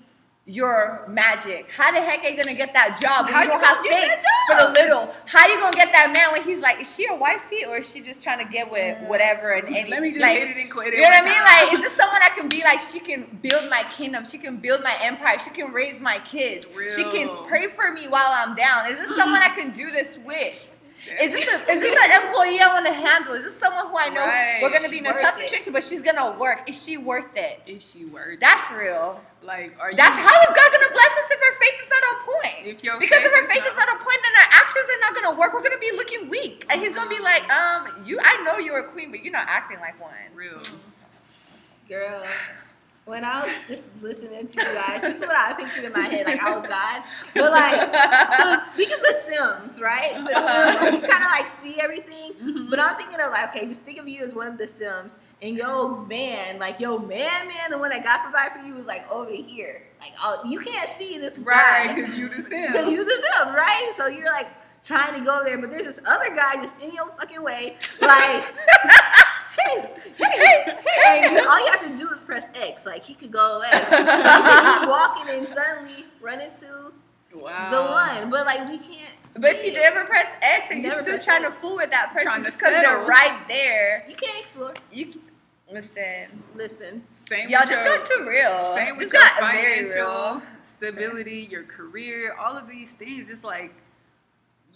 your 0.48 1.04
magic? 1.08 1.66
How 1.70 1.92
the 1.92 2.00
heck 2.00 2.24
are 2.24 2.28
you 2.30 2.42
gonna 2.42 2.56
get 2.56 2.72
that 2.72 2.98
job 3.00 3.26
when 3.26 3.34
How 3.34 3.42
you 3.42 3.52
you 3.52 3.58
don't 3.58 3.64
have 3.64 3.76
gonna 3.84 3.88
get 3.90 4.08
faith 4.08 4.24
that 4.24 4.46
for 4.48 4.66
the 4.66 4.72
little? 4.80 5.14
How 5.26 5.46
you 5.46 5.60
gonna 5.60 5.76
get 5.76 5.92
that 5.92 6.10
man 6.16 6.32
when 6.32 6.42
he's 6.42 6.62
like, 6.62 6.80
is 6.80 6.92
she 6.92 7.06
a 7.06 7.14
wifey 7.14 7.66
or 7.68 7.76
is 7.76 7.92
she 7.92 8.00
just 8.00 8.22
trying 8.22 8.44
to 8.44 8.50
get 8.50 8.70
with 8.70 8.96
whatever 9.06 9.52
and 9.52 9.68
any? 9.68 9.90
Let 9.90 10.00
me 10.00 10.08
just 10.08 10.20
like, 10.22 10.38
hit 10.38 10.48
it 10.48 10.56
and 10.56 10.70
quit 10.70 10.94
it. 10.94 10.96
You 10.96 11.02
know 11.02 11.10
what 11.10 11.22
I 11.22 11.26
mean? 11.26 11.42
Like, 11.44 11.78
is 11.78 11.86
this 11.86 11.96
someone 11.96 12.22
I 12.22 12.30
can 12.30 12.48
be 12.48 12.62
like? 12.62 12.80
She 12.80 12.98
can 12.98 13.38
build 13.42 13.68
my 13.68 13.84
kingdom. 13.90 14.24
She 14.24 14.38
can 14.38 14.56
build 14.56 14.82
my 14.82 14.96
empire. 15.02 15.38
She 15.38 15.50
can 15.50 15.70
raise 15.70 16.00
my 16.00 16.18
kids. 16.20 16.66
She 16.96 17.04
can 17.04 17.28
pray 17.46 17.68
for 17.68 17.92
me 17.92 18.08
while 18.08 18.32
I'm 18.32 18.54
down. 18.54 18.90
Is 18.90 18.98
this 18.98 19.16
someone 19.16 19.42
I 19.42 19.50
can 19.50 19.70
do 19.70 19.90
this 19.90 20.16
with? 20.24 20.66
Is 21.20 21.30
this 21.32 21.46
a, 21.46 21.60
is 21.70 21.80
this 21.80 21.98
an 22.04 22.10
employee 22.26 22.58
I 22.60 22.68
want 22.74 22.86
to 22.86 22.92
handle? 22.92 23.32
Is 23.34 23.44
this 23.44 23.56
someone 23.58 23.86
who 23.88 23.96
I 23.96 24.08
know 24.08 24.26
Right. 24.26 24.58
we're 24.60 24.70
gonna 24.72 24.88
be 24.88 24.98
in 24.98 25.06
a 25.06 25.12
tough 25.16 25.34
situation, 25.40 25.72
but 25.72 25.84
she's 25.84 26.02
gonna 26.02 26.36
work? 26.38 26.68
Is 26.68 26.80
she 26.82 26.96
worth 26.98 27.30
it? 27.36 27.62
is 27.66 27.82
she 27.82 28.04
worth? 28.04 28.34
it? 28.34 28.40
That's 28.40 28.70
real. 28.72 29.20
like 29.42 29.74
are 29.80 29.90
you? 29.90 29.96
That's 29.96 30.16
how 30.16 30.26
is 30.42 30.46
God 30.52 30.68
gonna 30.72 30.92
bless 30.92 31.12
us 31.22 31.28
if 31.30 31.38
her 31.40 31.54
faith 31.60 31.78
is 31.82 31.88
not 31.88 32.02
on 32.10 32.16
point? 32.26 32.66
If 32.66 32.84
your 32.84 32.98
Because 32.98 33.24
if 33.24 33.30
her 33.32 33.46
faith 33.46 33.62
is 33.62 33.76
not 33.76 33.88
on 33.88 33.98
point, 33.98 34.18
then 34.22 34.34
our 34.42 34.48
actions 34.52 34.84
are 34.90 35.00
not 35.00 35.14
gonna 35.14 35.38
work. 35.38 35.54
We're 35.54 35.62
gonna 35.62 35.78
be 35.78 35.92
looking 35.96 36.28
weak, 36.28 36.66
and 36.68 36.80
He's 36.80 36.92
gonna 36.92 37.08
be 37.10 37.20
like, 37.20 37.48
um, 37.48 37.88
you. 38.04 38.18
I 38.22 38.42
know 38.42 38.58
you're 38.58 38.78
a 38.80 38.84
queen, 38.90 39.10
but 39.10 39.22
you're 39.22 39.32
not 39.32 39.46
acting 39.48 39.78
like 39.80 40.00
one. 40.00 40.12
real. 40.34 40.60
Girls, 41.88 42.26
when 43.08 43.24
I 43.24 43.46
was 43.46 43.54
just 43.66 43.90
listening 44.02 44.46
to 44.46 44.56
you 44.56 44.74
guys, 44.74 45.00
this 45.00 45.16
is 45.16 45.22
what 45.22 45.34
I 45.36 45.54
pictured 45.54 45.84
in 45.84 45.92
my 45.92 46.06
head, 46.06 46.26
like 46.26 46.42
I 46.42 46.56
was 46.56 46.68
God. 46.68 47.02
But 47.34 47.50
like, 47.52 48.32
so 48.34 48.60
think 48.76 48.92
of 48.92 49.00
The 49.00 49.14
Sims, 49.14 49.80
right? 49.80 50.12
The 50.12 50.34
Sims, 50.34 50.80
where 50.80 50.92
you 50.92 51.00
kind 51.00 51.24
of 51.24 51.30
like 51.30 51.48
see 51.48 51.80
everything. 51.80 52.34
Mhm. 52.34 52.68
But 52.70 52.80
I'm 52.80 52.96
thinking 52.96 53.18
of 53.18 53.30
like, 53.30 53.48
okay, 53.48 53.66
just 53.66 53.82
think 53.82 53.98
of 53.98 54.06
you 54.06 54.22
as 54.22 54.34
one 54.34 54.46
of 54.46 54.58
the 54.58 54.66
Sims, 54.66 55.18
and 55.40 55.56
yo 55.56 56.04
man, 56.04 56.58
like 56.58 56.78
yo 56.80 56.98
man, 56.98 57.48
man, 57.48 57.70
the 57.70 57.78
one 57.78 57.90
that 57.90 58.04
God 58.04 58.18
provided 58.22 58.60
for 58.60 58.66
you 58.66 58.74
was 58.74 58.86
like 58.86 59.10
over 59.10 59.30
here, 59.30 59.82
like 60.00 60.12
oh, 60.22 60.42
you 60.46 60.60
can't 60.60 60.88
see 60.88 61.18
this 61.18 61.38
right, 61.38 61.86
guy 61.88 61.94
because 61.94 62.14
you 62.14 62.28
the 62.28 62.42
sin. 62.42 62.66
because 62.72 62.90
you 62.90 63.04
the 63.04 63.26
Sim, 63.38 63.54
right? 63.54 63.90
So 63.94 64.06
you're 64.06 64.26
like 64.26 64.48
trying 64.84 65.18
to 65.18 65.24
go 65.24 65.42
there, 65.44 65.56
but 65.56 65.70
there's 65.70 65.86
this 65.86 66.00
other 66.04 66.34
guy 66.34 66.56
just 66.56 66.80
in 66.82 66.92
your 66.94 67.06
fucking 67.18 67.42
way, 67.42 67.76
like. 68.02 68.44
Hey, 69.56 69.90
hey, 70.16 70.76
hey! 71.04 71.26
And 71.26 71.46
all 71.46 71.58
you 71.58 71.70
have 71.72 71.80
to 71.90 71.96
do 71.96 72.08
is 72.10 72.18
press 72.20 72.50
X. 72.54 72.84
Like 72.86 73.04
he 73.04 73.14
could 73.14 73.30
go 73.32 73.58
away. 73.58 73.68
So 73.72 73.98
you 73.98 74.04
can 74.04 74.80
keep 74.80 74.88
walking 74.88 75.28
and 75.34 75.46
suddenly 75.48 76.04
run 76.20 76.40
into 76.40 76.92
wow. 77.34 77.70
the 77.70 77.82
one. 78.20 78.30
But 78.30 78.46
like 78.46 78.68
we 78.68 78.78
can't. 78.78 79.14
But 79.40 79.52
if 79.56 79.64
you 79.64 79.70
it. 79.72 79.74
never 79.74 80.04
press 80.04 80.26
X 80.42 80.68
and 80.70 80.78
You 80.80 80.84
you're 80.90 80.92
still 81.02 81.04
press 81.14 81.24
trying 81.24 81.42
to 81.44 81.50
fool 81.50 81.76
with 81.76 81.90
that 81.90 82.12
person 82.12 82.42
just 82.44 82.58
because 82.58 82.72
they're 82.82 83.04
right 83.04 83.38
there, 83.48 84.04
you 84.08 84.14
can't 84.14 84.38
explore. 84.40 84.74
you 84.92 85.12
listen. 85.70 86.42
Listen, 86.54 87.04
Same 87.28 87.48
Y'all, 87.48 87.60
with 87.60 87.68
this 87.68 87.84
your, 87.86 87.98
got 87.98 88.06
too 88.06 88.26
real. 88.28 88.74
same 88.74 88.96
This 88.98 89.04
with 89.06 89.12
your 89.12 89.22
got 89.22 89.38
very 89.40 89.86
financial 89.86 90.34
real. 90.34 90.42
stability, 90.60 91.48
your 91.50 91.62
career, 91.64 92.34
all 92.40 92.56
of 92.56 92.68
these 92.68 92.90
things. 92.92 93.30
It's 93.30 93.44
like 93.44 93.72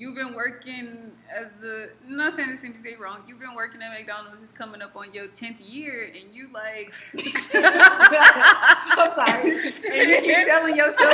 you've 0.02 0.16
been 0.16 0.34
working 0.34 1.12
as 1.32 1.62
a. 1.62 1.86
I'm 2.08 2.16
not 2.16 2.34
saying 2.34 2.48
there's 2.48 2.64
anything 2.64 2.98
wrong. 2.98 3.18
You've 3.28 3.38
been 3.38 3.54
working 3.54 3.80
at 3.82 3.92
McDonald's. 3.96 4.42
It's 4.42 4.50
coming 4.50 4.82
up 4.82 4.96
on 4.96 5.14
your 5.14 5.28
tenth 5.28 5.60
year, 5.60 6.10
and 6.12 6.34
you 6.34 6.48
like. 6.52 6.92
I'm 7.54 9.14
sorry. 9.14 9.46
and 9.94 10.10
you 10.10 10.18
keep 10.26 10.42
telling 10.50 10.74
yourself. 10.74 10.98
no, 10.98 11.06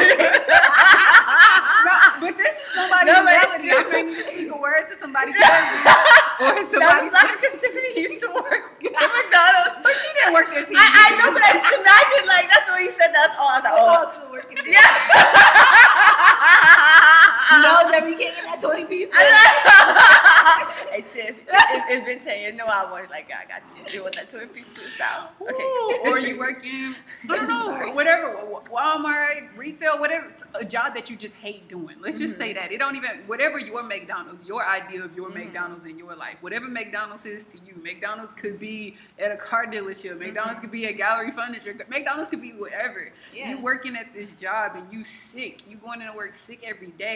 but 2.24 2.32
this 2.40 2.56
is 2.56 2.64
somebody's 2.72 3.12
No, 3.12 3.28
but 3.28 3.36
reality. 3.36 3.68
I 3.68 3.76
true. 3.84 3.92
may 3.92 4.02
need 4.08 4.24
to 4.24 4.32
speak 4.32 4.48
a 4.48 4.56
word 4.56 4.88
to 4.88 4.96
somebody's 4.98 5.36
husband 5.44 5.84
or 6.40 6.56
That 6.56 6.64
somebody's. 6.72 7.04
was 7.04 7.12
not 7.12 7.28
because 7.36 7.60
Tiffany 7.60 7.92
used 8.08 8.24
to 8.24 8.30
work 8.32 8.72
at 8.88 9.04
McDonald's. 9.12 9.84
But 9.84 9.92
she 10.00 10.08
didn't 10.16 10.32
work 10.32 10.48
there. 10.48 10.64
I, 10.64 10.80
I 10.80 11.12
know, 11.20 11.28
but 11.36 11.44
I 11.44 11.60
just 11.60 11.76
imagine 11.76 12.24
like 12.24 12.48
that's 12.48 12.64
what 12.72 12.80
he 12.80 12.88
said. 12.96 13.12
That's 13.12 13.36
all. 13.36 13.52
I 13.52 13.60
was 13.60 13.68
like, 13.68 13.76
I'm 13.76 13.84
oh, 13.84 14.00
also 14.00 14.16
working. 14.32 14.56
there. 14.64 14.72
yeah. 14.72 14.88
No, 17.62 17.90
Debbie, 17.90 18.10
you 18.10 18.16
can't 18.16 18.36
get 18.36 18.44
that 18.44 18.60
20 18.60 18.84
piece. 18.84 19.08
Hey 20.90 21.04
Tiff, 21.12 21.36
it, 21.36 21.46
it's 21.48 22.06
been 22.06 22.18
ten 22.20 22.40
years. 22.40 22.54
No, 22.54 22.64
I 22.64 22.84
was 22.90 23.08
like, 23.10 23.30
I 23.30 23.46
got 23.46 23.62
you. 23.76 23.94
You 23.94 24.02
want 24.02 24.16
that 24.16 24.30
twin 24.30 24.48
piece 24.48 24.72
twist 24.74 25.00
out? 25.00 25.32
Okay. 25.40 25.62
Ooh, 25.62 26.00
or 26.06 26.18
you 26.18 26.38
work 26.38 26.64
in, 26.64 26.94
I 27.30 27.36
don't 27.36 27.48
know, 27.48 27.92
whatever, 27.94 28.36
Walmart, 28.70 29.56
retail, 29.56 29.98
whatever, 29.98 30.28
it's 30.28 30.42
a 30.54 30.64
job 30.64 30.94
that 30.94 31.10
you 31.10 31.16
just 31.16 31.34
hate 31.36 31.68
doing. 31.68 31.96
Let's 32.00 32.18
just 32.18 32.38
say 32.38 32.50
mm-hmm. 32.50 32.60
that. 32.60 32.72
It 32.72 32.78
don't 32.78 32.96
even, 32.96 33.22
whatever 33.26 33.58
your 33.58 33.82
McDonald's, 33.82 34.44
your 34.46 34.66
idea 34.66 35.04
of 35.04 35.14
your 35.14 35.28
mm-hmm. 35.28 35.38
McDonald's 35.38 35.84
in 35.84 35.98
your 35.98 36.16
life, 36.16 36.36
whatever 36.40 36.66
McDonald's 36.66 37.26
is 37.26 37.44
to 37.46 37.58
you, 37.58 37.74
McDonald's 37.82 38.34
could 38.34 38.58
be 38.58 38.96
at 39.18 39.30
a 39.30 39.36
car 39.36 39.66
dealership, 39.66 40.12
mm-hmm. 40.12 40.20
McDonald's 40.20 40.60
could 40.60 40.72
be 40.72 40.86
at 40.86 40.96
Gallery 40.96 41.32
Furniture, 41.32 41.76
McDonald's 41.88 42.28
could 42.28 42.42
be 42.42 42.52
whatever. 42.52 43.10
Yeah. 43.34 43.50
You 43.50 43.60
working 43.60 43.96
at 43.96 44.12
this 44.14 44.30
job 44.40 44.72
and 44.74 44.92
you 44.92 45.04
sick, 45.04 45.62
you 45.68 45.76
going 45.76 46.00
to 46.00 46.12
work 46.16 46.34
sick 46.34 46.60
every 46.64 46.92
day, 46.98 47.07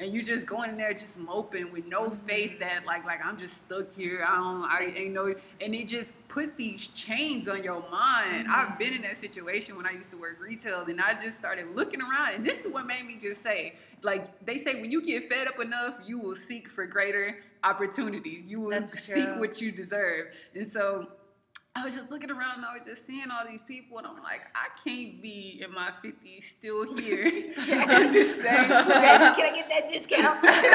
and 0.00 0.12
you 0.12 0.22
just 0.22 0.46
going 0.46 0.70
in 0.70 0.76
there 0.76 0.92
just 0.92 1.16
moping 1.16 1.72
with 1.72 1.86
no 1.86 2.08
mm-hmm. 2.08 2.26
faith 2.26 2.58
that 2.60 2.84
like 2.86 3.04
like 3.04 3.24
I'm 3.24 3.38
just 3.38 3.58
stuck 3.58 3.92
here. 3.94 4.24
I 4.26 4.36
don't, 4.36 4.64
I 4.64 4.92
ain't 4.96 5.12
know 5.12 5.34
and 5.60 5.74
it 5.74 5.88
just 5.88 6.12
puts 6.34 6.50
these 6.56 6.88
chains 6.88 7.46
on 7.46 7.62
your 7.62 7.80
mind. 7.90 8.48
Mm-hmm. 8.48 8.52
I've 8.72 8.78
been 8.78 8.92
in 8.92 9.02
that 9.02 9.16
situation 9.18 9.76
when 9.76 9.86
I 9.86 9.92
used 9.92 10.10
to 10.10 10.16
work 10.16 10.38
retail, 10.40 10.80
and 10.82 11.00
I 11.00 11.14
just 11.14 11.38
started 11.38 11.74
looking 11.76 12.02
around, 12.02 12.34
and 12.34 12.44
this 12.44 12.64
is 12.64 12.72
what 12.72 12.86
made 12.86 13.06
me 13.06 13.18
just 13.22 13.40
say, 13.40 13.74
like 14.02 14.44
they 14.44 14.58
say, 14.58 14.80
when 14.80 14.90
you 14.90 15.00
get 15.00 15.28
fed 15.28 15.46
up 15.46 15.60
enough, 15.60 15.94
you 16.04 16.18
will 16.18 16.34
seek 16.34 16.68
for 16.68 16.86
greater 16.86 17.38
opportunities. 17.62 18.48
You 18.48 18.60
will 18.60 18.70
That's 18.70 19.04
seek 19.04 19.24
true. 19.24 19.40
what 19.40 19.60
you 19.60 19.70
deserve, 19.70 20.26
and 20.54 20.66
so. 20.66 21.08
I 21.76 21.84
was 21.84 21.94
just 21.96 22.08
looking 22.08 22.30
around 22.30 22.58
and 22.58 22.64
I 22.64 22.78
was 22.78 22.86
just 22.86 23.04
seeing 23.04 23.30
all 23.32 23.44
these 23.46 23.60
people 23.66 23.98
and 23.98 24.06
I'm 24.06 24.22
like, 24.22 24.42
I 24.54 24.68
can't 24.88 25.20
be 25.20 25.60
in 25.62 25.74
my 25.74 25.90
50s 26.04 26.44
still 26.44 26.96
here 26.96 27.24
same 27.58 27.88
Baby, 28.44 29.28
can 29.34 29.44
I 29.44 29.52
get 29.54 29.68
that 29.68 29.88
discount? 29.88 30.38
still 30.44 30.74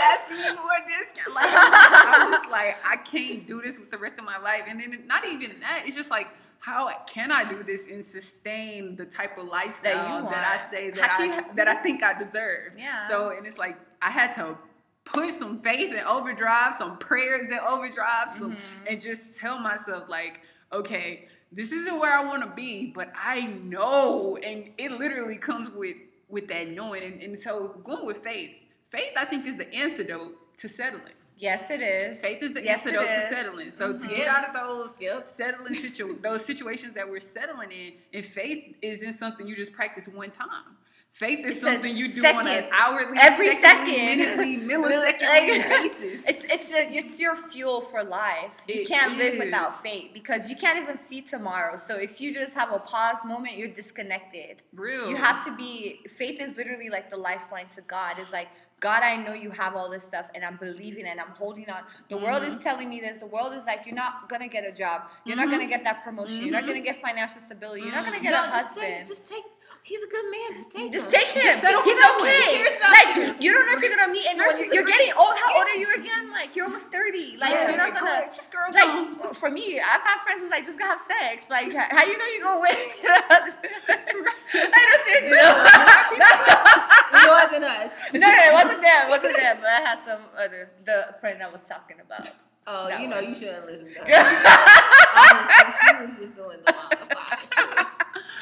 asking 0.00 0.36
me 0.36 0.56
for 0.56 0.70
a 0.70 0.82
discount. 0.86 1.34
Like, 1.34 1.50
I 1.52 2.26
was 2.28 2.38
just 2.38 2.50
like, 2.50 2.76
I 2.88 2.96
can't 2.96 3.44
do 3.46 3.60
this 3.60 3.80
with 3.80 3.90
the 3.90 3.98
rest 3.98 4.18
of 4.18 4.24
my 4.24 4.38
life. 4.38 4.62
And 4.68 4.78
then 4.80 5.02
not 5.06 5.26
even 5.26 5.58
that, 5.60 5.82
it's 5.84 5.96
just 5.96 6.12
like, 6.12 6.28
how 6.60 6.88
can 7.06 7.32
I 7.32 7.44
do 7.44 7.64
this 7.64 7.88
and 7.88 8.04
sustain 8.04 8.94
the 8.94 9.04
type 9.04 9.36
of 9.36 9.48
lifestyle 9.48 10.22
want? 10.22 10.30
that, 10.30 10.58
I 10.58 10.70
say 10.70 10.90
that 10.90 11.16
I 11.20 11.54
that 11.54 11.68
I 11.68 11.74
think 11.74 12.02
I 12.02 12.18
deserve? 12.18 12.72
Yeah. 12.78 13.06
So 13.06 13.36
and 13.36 13.46
it's 13.46 13.58
like 13.58 13.76
I 14.00 14.10
had 14.10 14.32
to 14.36 14.56
put 15.04 15.38
some 15.38 15.60
faith 15.60 15.92
in 15.92 16.00
overdrive, 16.00 16.74
some 16.76 16.98
prayers 16.98 17.50
in 17.50 17.58
overdrive, 17.58 18.30
some, 18.30 18.52
Mm-hmm. 18.52 18.86
and 18.88 19.00
just 19.00 19.36
tell 19.36 19.58
myself 19.58 20.08
like, 20.08 20.40
okay, 20.72 21.28
this 21.52 21.72
isn't 21.72 21.98
where 21.98 22.16
I 22.18 22.24
want 22.24 22.42
to 22.42 22.50
be, 22.54 22.86
but 22.94 23.12
I 23.16 23.42
know, 23.46 24.36
and 24.38 24.70
it 24.78 24.92
literally 24.92 25.36
comes 25.36 25.70
with 25.70 25.96
with 26.30 26.48
that 26.48 26.68
knowing, 26.70 27.02
and, 27.04 27.22
and 27.22 27.38
so 27.38 27.68
going 27.84 28.04
with 28.06 28.16
faith. 28.24 28.50
Faith, 28.90 29.12
I 29.16 29.24
think, 29.24 29.46
is 29.46 29.56
the 29.56 29.72
antidote 29.72 30.34
to 30.58 30.68
settling. 30.68 31.12
Yes, 31.36 31.70
it 31.70 31.80
is. 31.82 32.18
Faith 32.20 32.42
is 32.42 32.54
the 32.54 32.62
Yes, 32.64 32.84
antidote 32.84 33.06
to 33.06 33.20
settling. 33.28 33.70
So 33.70 33.92
to 33.92 33.98
Mhm. 34.06 34.16
get 34.16 34.26
out 34.26 34.48
of 34.48 34.54
those 34.54 34.96
Yep. 35.00 35.28
settling 35.28 35.74
situ- 35.74 36.18
those 36.22 36.44
situations 36.44 36.94
that 36.94 37.08
we're 37.08 37.20
settling 37.20 37.70
in, 37.70 37.92
and 38.14 38.24
faith 38.24 38.74
isn't 38.82 39.18
something 39.18 39.46
you 39.46 39.54
just 39.54 39.72
practice 39.74 40.08
one 40.08 40.30
time. 40.30 40.76
Faith 41.14 41.46
is 41.46 41.60
something 41.60 41.96
you 41.96 42.12
do 42.12 42.26
on 42.26 42.40
an 42.40 42.44
second. 42.46 42.70
hourly, 42.72 43.16
Every 43.20 43.56
secondly, 43.60 43.94
second. 43.94 44.18
minutely, 44.18 44.56
millisecond 44.68 45.68
basis. 46.00 46.24
It's 46.26 46.44
it's 46.46 46.70
a, 46.72 46.92
it's 46.92 47.20
your 47.20 47.36
fuel 47.36 47.82
for 47.82 48.02
life. 48.02 48.50
You 48.66 48.80
It 48.80 48.88
can't 48.88 49.16
live 49.16 49.38
without 49.38 49.80
faith 49.80 50.10
because 50.12 50.50
you 50.50 50.56
can't 50.56 50.76
even 50.82 50.98
see 50.98 51.20
tomorrow. 51.20 51.76
So 51.86 51.94
if 51.96 52.20
you 52.20 52.34
just 52.34 52.52
have 52.54 52.72
a 52.72 52.80
pause 52.80 53.18
moment, 53.24 53.56
you're 53.56 53.68
disconnected. 53.68 54.62
Real. 54.74 55.08
You 55.08 55.14
have 55.14 55.44
to 55.44 55.54
be 55.54 56.00
faith 56.16 56.40
is 56.40 56.56
literally 56.56 56.88
like 56.90 57.10
the 57.10 57.16
lifeline 57.16 57.68
to 57.76 57.80
God. 57.82 58.16
It's 58.18 58.32
like 58.32 58.48
God, 58.80 59.04
I 59.04 59.14
know 59.16 59.34
you 59.34 59.50
have 59.50 59.76
all 59.76 59.88
this 59.88 60.02
stuff, 60.02 60.26
and 60.34 60.44
I'm 60.44 60.56
believing 60.56 61.06
and 61.06 61.18
I'm 61.20 61.30
holding 61.30 61.70
on. 61.70 61.84
The 62.10 62.18
world 62.18 62.42
Mm-hmm. 62.42 62.54
is 62.56 62.62
telling 62.64 62.90
me 62.90 62.98
this. 63.00 63.20
The 63.20 63.26
world 63.26 63.52
is 63.54 63.64
like, 63.66 63.86
you're 63.86 63.94
not 63.94 64.28
gonna 64.28 64.48
get 64.48 64.64
a 64.68 64.72
job. 64.72 65.02
You're 65.24 65.36
not 65.36 65.46
Mhm. 65.46 65.52
gonna 65.52 65.66
get 65.68 65.84
that 65.84 66.02
promotion. 66.04 66.42
You're 66.42 66.50
not 66.58 66.66
gonna 66.66 66.80
get 66.80 67.00
financial 67.00 67.40
stability. 67.40 67.82
You're 67.82 67.92
not 67.92 68.04
gonna 68.04 68.18
Mm. 68.18 68.22
get 68.24 68.32
no, 68.32 68.42
a 68.42 68.46
just 68.48 68.66
husband. 68.66 68.86
take, 68.96 69.06
just 69.06 69.28
take. 69.28 69.44
He's 69.82 70.02
a 70.02 70.06
good 70.08 70.24
man. 70.32 70.54
Just 70.54 70.72
take 70.72 70.92
Just 70.92 71.06
him. 71.06 71.12
Just 71.12 71.24
take 71.24 71.36
him. 71.36 71.60
Just 71.60 71.84
He's 71.84 72.00
okay. 72.16 72.56
He 72.56 72.62
cares 72.64 72.76
about 72.80 72.92
like 72.96 73.16
you. 73.16 73.34
you 73.40 73.52
don't 73.52 73.66
know 73.68 73.76
if 73.76 73.82
you're 73.84 73.94
gonna 73.94 74.10
meet 74.12 74.24
anyone. 74.26 74.48
You're, 74.56 74.72
you're 74.80 74.84
getting 74.88 75.12
old. 75.12 75.36
How 75.36 75.56
old 75.60 75.66
are 75.68 75.76
you 75.76 75.92
again? 75.94 76.32
Like 76.32 76.56
you're 76.56 76.64
almost 76.64 76.88
thirty. 76.88 77.36
Like 77.36 77.50
Yeah. 77.52 77.68
you're 77.68 77.76
not 77.76 77.92
gonna. 77.92 78.24
just 78.34 78.50
girl. 78.50 78.72
Like 78.72 79.34
for 79.34 79.50
me, 79.50 79.78
I've 79.80 80.00
had 80.00 80.20
friends 80.24 80.40
who's 80.40 80.50
like 80.50 80.64
just 80.64 80.78
gonna 80.78 80.92
have 80.96 81.02
sex. 81.20 81.46
Like 81.50 81.68
how 81.74 82.04
you 82.04 82.16
know 82.16 82.24
you're 82.32 82.44
gonna 82.44 82.60
win? 82.64 82.72
I 83.04 84.80
know 84.88 84.96
seriously. 85.04 85.36
No. 85.36 86.34
It 87.20 87.28
wasn't 87.28 87.64
us. 87.64 87.98
no, 88.12 88.20
no, 88.24 88.28
it 88.28 88.52
wasn't 88.52 88.80
them. 88.82 89.06
It 89.06 89.10
wasn't 89.10 89.36
them. 89.36 89.56
But 89.60 89.68
I 89.70 89.80
had 89.84 89.98
some 90.06 90.20
other 90.36 90.70
the 90.84 91.14
friend 91.20 91.42
I 91.42 91.48
was 91.50 91.60
talking 91.68 91.96
about. 92.00 92.30
Oh, 92.66 92.88
That 92.88 93.00
you 93.02 93.08
know 93.08 93.16
one. 93.20 93.28
you 93.28 93.34
shouldn't 93.34 93.66
listen 93.66 93.88
to 93.92 94.00
her. 94.00 94.04
Honestly, 95.20 95.74
she 95.76 95.96
was 96.00 96.16
just 96.18 96.34
doing 96.34 96.58
the 96.64 96.72
most. 96.72 97.12
Honestly. 97.12 97.83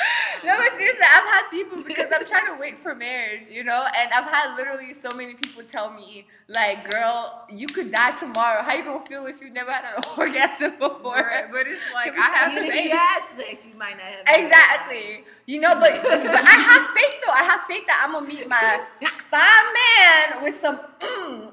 No, 0.45 0.57
but 0.59 0.77
seriously, 0.77 1.05
I've 1.05 1.25
had 1.31 1.51
people 1.51 1.83
because 1.85 2.07
I'm 2.13 2.25
trying 2.27 2.53
to 2.53 2.61
wait 2.61 2.79
for 2.83 2.95
marriage, 2.97 3.43
you 3.49 3.63
know, 3.63 3.87
and 3.97 4.11
I've 4.13 4.25
had 4.29 4.57
literally 4.57 4.93
so 4.93 5.11
many 5.13 5.35
people 5.35 5.63
tell 5.63 5.93
me, 5.93 6.27
like, 6.49 6.91
girl, 6.91 7.45
you 7.49 7.69
could 7.69 7.93
die 7.93 8.11
tomorrow. 8.19 8.61
How 8.63 8.75
you 8.75 8.83
gonna 8.83 9.07
feel 9.07 9.27
if 9.27 9.41
you've 9.41 9.53
never 9.53 9.71
had 9.71 9.85
an 9.97 10.03
orgasm 10.19 10.73
before? 10.81 11.15
Right, 11.15 11.45
but 11.51 11.69
it's 11.69 11.81
like 11.95 12.13
I 12.19 12.31
have 12.31 12.53
Even 12.53 12.65
if 12.65 12.73
faith. 12.73 12.85
you 12.91 12.97
had 12.99 13.25
sex, 13.25 13.65
you 13.67 13.79
might 13.79 13.97
not 13.97 14.07
have. 14.07 14.45
Exactly. 14.45 15.25
You 15.47 15.61
know, 15.61 15.75
but, 15.75 16.03
but 16.03 16.45
I 16.45 16.51
have 16.51 16.91
faith 16.91 17.23
though. 17.25 17.33
I 17.33 17.45
have 17.45 17.61
faith 17.69 17.87
that 17.87 18.03
I'm 18.05 18.13
gonna 18.13 18.27
meet 18.27 18.49
my 18.49 18.81
fine 19.31 20.33
man 20.35 20.43
with 20.43 20.61
some 20.61 20.81
mm, 20.99 21.53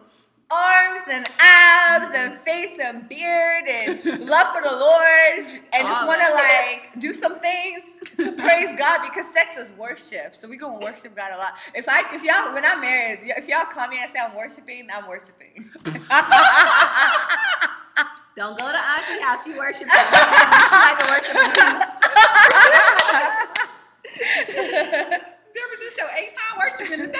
arms 0.52 1.02
and 1.12 1.28
abs 1.40 2.16
and 2.16 2.40
face 2.42 2.80
and 2.82 3.08
beard 3.08 3.68
and 3.68 4.04
love 4.28 4.48
for 4.56 4.62
the 4.64 4.72
Lord 4.72 5.62
and 5.74 5.88
just 5.88 6.08
wanna 6.08 6.30
like 6.34 7.00
do 7.00 7.14
some 7.14 7.40
things 7.40 7.84
to 8.18 8.32
praise 8.32 8.78
God 8.78 9.02
because 9.08 9.32
sex 9.34 9.58
is 9.58 9.70
worship. 9.78 10.36
So 10.36 10.48
we 10.48 10.58
gonna 10.58 10.80
worship 10.80 11.16
God 11.16 11.34
a 11.34 11.38
lot. 11.38 11.54
If 11.76 11.86
I 11.88 12.04
if 12.16 12.24
y'all 12.24 12.54
when 12.54 12.66
I'm 12.66 12.82
married, 12.82 13.20
if 13.38 13.48
y'all 13.48 13.66
call 13.66 13.88
me 13.88 13.98
and 14.02 14.12
say 14.12 14.20
I'm 14.20 14.36
worshiping, 14.36 14.88
I'm 14.92 15.08
worshiping. 15.08 15.70
Don't 18.36 18.58
go 18.58 18.72
to 18.72 18.78
Auntie 18.78 19.22
house. 19.22 19.44
She 19.44 19.54
worship. 19.54 19.88
She 19.90 19.98
like 19.98 20.98
to 21.00 21.06
worship 21.10 21.36
in 21.36 21.52
peace. 25.12 25.26
Never 25.60 25.76
did 25.82 25.94
show 25.94 26.08
eight 26.16 26.32
time 26.38 26.58
worship 26.60 26.92
in 26.92 27.02
a 27.02 27.08
day. 27.08 27.20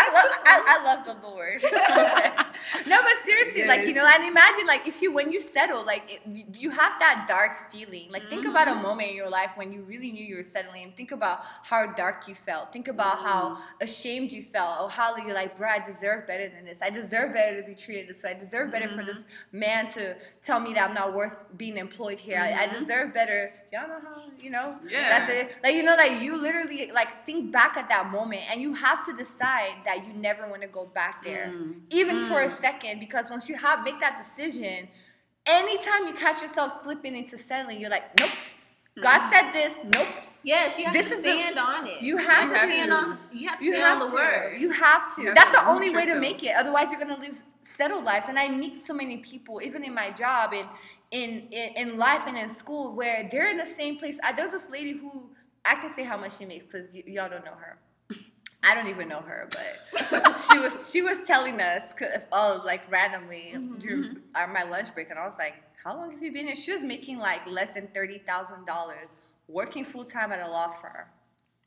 I 0.00 0.10
love, 0.14 0.30
I, 0.44 0.62
I 0.66 0.84
love 0.84 1.04
the 1.04 1.26
Lord. 1.26 1.60
no, 2.86 3.00
but 3.02 3.12
seriously, 3.24 3.66
like 3.66 3.86
you 3.86 3.94
know, 3.94 4.06
and 4.06 4.24
imagine 4.24 4.66
like 4.66 4.86
if 4.86 5.02
you 5.02 5.12
when 5.12 5.30
you 5.30 5.40
settle, 5.40 5.84
like 5.84 6.02
it, 6.08 6.56
you, 6.58 6.70
have 6.70 6.92
that 7.00 7.26
dark 7.28 7.70
feeling. 7.72 8.10
Like 8.10 8.28
think 8.28 8.46
about 8.46 8.68
a 8.68 8.72
mm-hmm. 8.72 8.82
moment 8.82 9.10
in 9.10 9.16
your 9.16 9.28
life 9.28 9.50
when 9.56 9.72
you 9.72 9.82
really 9.82 10.12
knew 10.12 10.24
you 10.24 10.36
were 10.36 10.42
settling, 10.42 10.84
and 10.84 10.96
think 10.96 11.12
about 11.12 11.40
how 11.62 11.86
dark 11.86 12.28
you 12.28 12.34
felt. 12.34 12.72
Think 12.72 12.88
about 12.88 13.18
how 13.18 13.56
mm. 13.56 13.58
ashamed 13.80 14.32
you 14.32 14.42
felt, 14.42 14.82
or 14.82 14.90
how 14.90 15.16
you're 15.16 15.34
like, 15.34 15.56
bro, 15.56 15.68
I 15.68 15.78
deserve 15.84 16.26
better 16.26 16.48
than 16.48 16.64
this. 16.64 16.78
I 16.82 16.90
deserve 16.90 17.32
better 17.32 17.60
to 17.60 17.66
be 17.66 17.74
treated 17.74 18.08
this 18.08 18.22
way. 18.22 18.30
I 18.30 18.34
deserve 18.34 18.70
better 18.72 18.88
for 18.88 18.96
mm-hmm. 18.96 19.06
this 19.06 19.24
man 19.52 19.92
to 19.92 20.16
tell 20.42 20.60
me 20.60 20.74
that 20.74 20.88
I'm 20.88 20.94
not 20.94 21.14
worth 21.14 21.42
being 21.56 21.76
employed 21.76 22.18
here. 22.18 22.38
I, 22.40 22.64
I 22.64 22.66
Mhm. 22.68 22.80
deserve 22.80 23.14
better. 23.14 23.52
Y'all 23.72 23.86
know 23.86 24.00
how 24.02 24.20
you 24.40 24.50
know. 24.50 24.76
Yeah. 24.88 25.08
That's 25.20 25.32
it. 25.32 25.56
Like 25.62 25.74
you 25.74 25.84
know, 25.84 25.94
like 25.96 26.20
you 26.22 26.36
literally 26.36 26.90
like 26.92 27.24
think 27.24 27.52
back 27.52 27.76
at 27.76 27.88
that 27.88 28.10
moment, 28.10 28.42
and 28.50 28.60
you 28.60 28.74
have 28.74 29.06
to 29.06 29.16
decide 29.16 29.74
that 29.84 30.04
you 30.06 30.12
never 30.12 30.48
want 30.48 30.62
to 30.62 30.68
go 30.68 30.86
back 30.86 31.22
there, 31.22 31.52
Mm. 31.54 31.80
even 31.90 32.26
for 32.26 32.42
a 32.42 32.48
Mm. 32.48 32.60
second, 32.60 32.98
because 32.98 33.30
once 33.30 33.48
you 33.48 33.54
have 33.56 33.84
make 33.84 34.00
that 34.00 34.22
decision, 34.24 34.88
anytime 35.46 36.06
you 36.08 36.14
catch 36.14 36.42
yourself 36.42 36.82
slipping 36.82 37.16
into 37.16 37.38
settling, 37.38 37.80
you're 37.80 37.90
like, 37.90 38.18
nope. 38.18 38.30
God 39.00 39.30
said 39.30 39.52
this. 39.52 39.78
Nope. 39.84 40.08
Yes, 40.42 40.78
you 40.78 40.84
have 40.86 40.92
This 40.94 41.08
to 41.10 41.14
is 41.16 41.22
the- 41.22 41.28
stand 41.30 41.58
on 41.58 41.86
it. 41.86 42.00
you 42.02 42.16
have 42.16 42.48
to 42.48 42.54
to. 42.54 42.66
stand 42.66 42.92
on. 42.92 43.18
You 43.32 43.48
have 43.48 43.58
to 43.58 43.64
You 43.64 43.72
stand 43.72 43.84
have 43.86 44.00
on 44.00 44.06
the 44.06 44.10
to. 44.10 44.14
word. 44.22 44.60
You 44.60 44.70
have 44.72 45.14
to. 45.14 45.20
You 45.22 45.26
have 45.28 45.36
That's 45.36 45.50
to 45.50 45.56
the 45.58 45.68
only 45.68 45.90
way 45.90 46.06
to 46.06 46.16
make 46.16 46.42
it. 46.42 46.56
Otherwise, 46.56 46.90
you're 46.90 46.98
gonna 47.00 47.18
live 47.20 47.40
settled 47.76 48.04
lives. 48.04 48.26
And 48.28 48.38
I 48.38 48.48
meet 48.48 48.84
so 48.84 48.92
many 48.94 49.18
people, 49.18 49.62
even 49.62 49.84
in 49.84 49.94
my 49.94 50.10
job 50.10 50.52
and 50.54 50.66
in 51.10 51.48
in, 51.50 51.76
in 51.90 51.98
life 51.98 52.22
and 52.26 52.36
in 52.36 52.50
school, 52.54 52.94
where 52.94 53.28
they're 53.30 53.50
in 53.50 53.56
the 53.56 53.66
same 53.66 53.98
place. 53.98 54.16
I, 54.22 54.32
there's 54.32 54.52
this 54.52 54.68
lady 54.70 54.92
who 54.92 55.30
I 55.64 55.74
can 55.76 55.92
say 55.92 56.04
how 56.04 56.16
much 56.16 56.38
she 56.38 56.44
makes 56.46 56.66
because 56.66 56.92
y- 56.94 57.02
y'all 57.06 57.28
don't 57.28 57.44
know 57.44 57.54
her. 57.58 57.78
I 58.62 58.74
don't 58.74 58.88
even 58.88 59.08
know 59.08 59.20
her, 59.20 59.48
but 59.50 60.38
she 60.50 60.58
was 60.58 60.90
she 60.90 61.02
was 61.02 61.18
telling 61.26 61.60
us, 61.60 61.92
'cause- 61.98 62.08
oh, 62.32 62.62
like 62.64 62.82
randomly 62.90 63.52
mm-hmm, 63.54 63.78
during 63.78 64.02
mm-hmm. 64.04 64.18
our, 64.34 64.46
my 64.46 64.62
lunch 64.62 64.94
break, 64.94 65.10
and 65.10 65.18
I 65.18 65.26
was 65.26 65.36
like, 65.38 65.54
"How 65.82 65.96
long 65.96 66.12
have 66.12 66.22
you 66.22 66.32
been 66.32 66.46
here?" 66.46 66.56
She 66.56 66.72
was 66.72 66.82
making 66.82 67.18
like 67.18 67.46
less 67.46 67.72
than 67.74 67.88
thirty 67.88 68.18
thousand 68.18 68.66
dollars, 68.66 69.16
working 69.48 69.84
full 69.84 70.04
time 70.04 70.32
at 70.32 70.40
a 70.40 70.50
law 70.50 70.72
firm. 70.80 71.06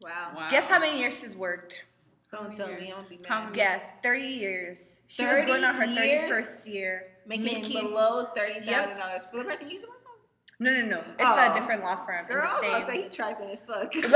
Wow. 0.02 0.32
Wow. 0.36 0.48
Guess 0.50 0.68
how 0.70 0.80
many 0.80 1.00
years 1.00 1.18
she's 1.18 1.36
worked? 1.36 1.86
Don't 2.32 2.54
tell 2.56 2.68
me. 2.68 2.92
I'm 2.92 3.04
gonna 3.04 3.10
be 3.10 3.20
How 3.28 3.40
mad. 3.42 3.46
many- 3.52 3.58
Yes, 3.60 3.86
30 4.02 4.24
years. 4.24 4.78
She 5.08 5.24
30 5.24 5.42
was 5.42 5.48
going 5.48 5.64
on 5.64 5.76
her 5.76 5.86
years? 5.86 6.30
31st 6.32 6.66
year. 6.74 7.08
Making, 7.26 7.64
below 7.72 8.26
thirty 8.36 8.60
thousand 8.62 8.98
dollars 8.98 9.26
for 9.32 9.38
the 9.38 9.44
person 9.46 9.68
you 9.68 9.74
used 9.74 9.86
to 9.86 9.90
work 9.90 10.00
on. 10.06 10.12
No, 10.60 10.72
no, 10.72 10.82
no. 10.86 10.98
It's 11.00 11.06
Oh. 11.22 11.52
a 11.52 11.54
different 11.60 11.84
law 11.84 11.96
firm. 12.06 12.26
Girl, 12.28 12.48
I 12.48 12.54
was 12.54 12.64
in 12.64 12.70
gonna 12.72 12.80
the 12.86 12.92
say 12.94 13.04
he 13.04 13.10
trifling 13.10 13.50
as 13.52 13.62
fuck. 13.62 13.92
That's 13.94 14.10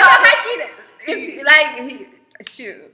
not 0.00 0.20
like 0.22 0.40
he, 0.44 1.12
if 1.12 1.18
he, 1.34 1.44
like 1.44 1.90
he, 1.90 2.06
shoot. 2.48 2.92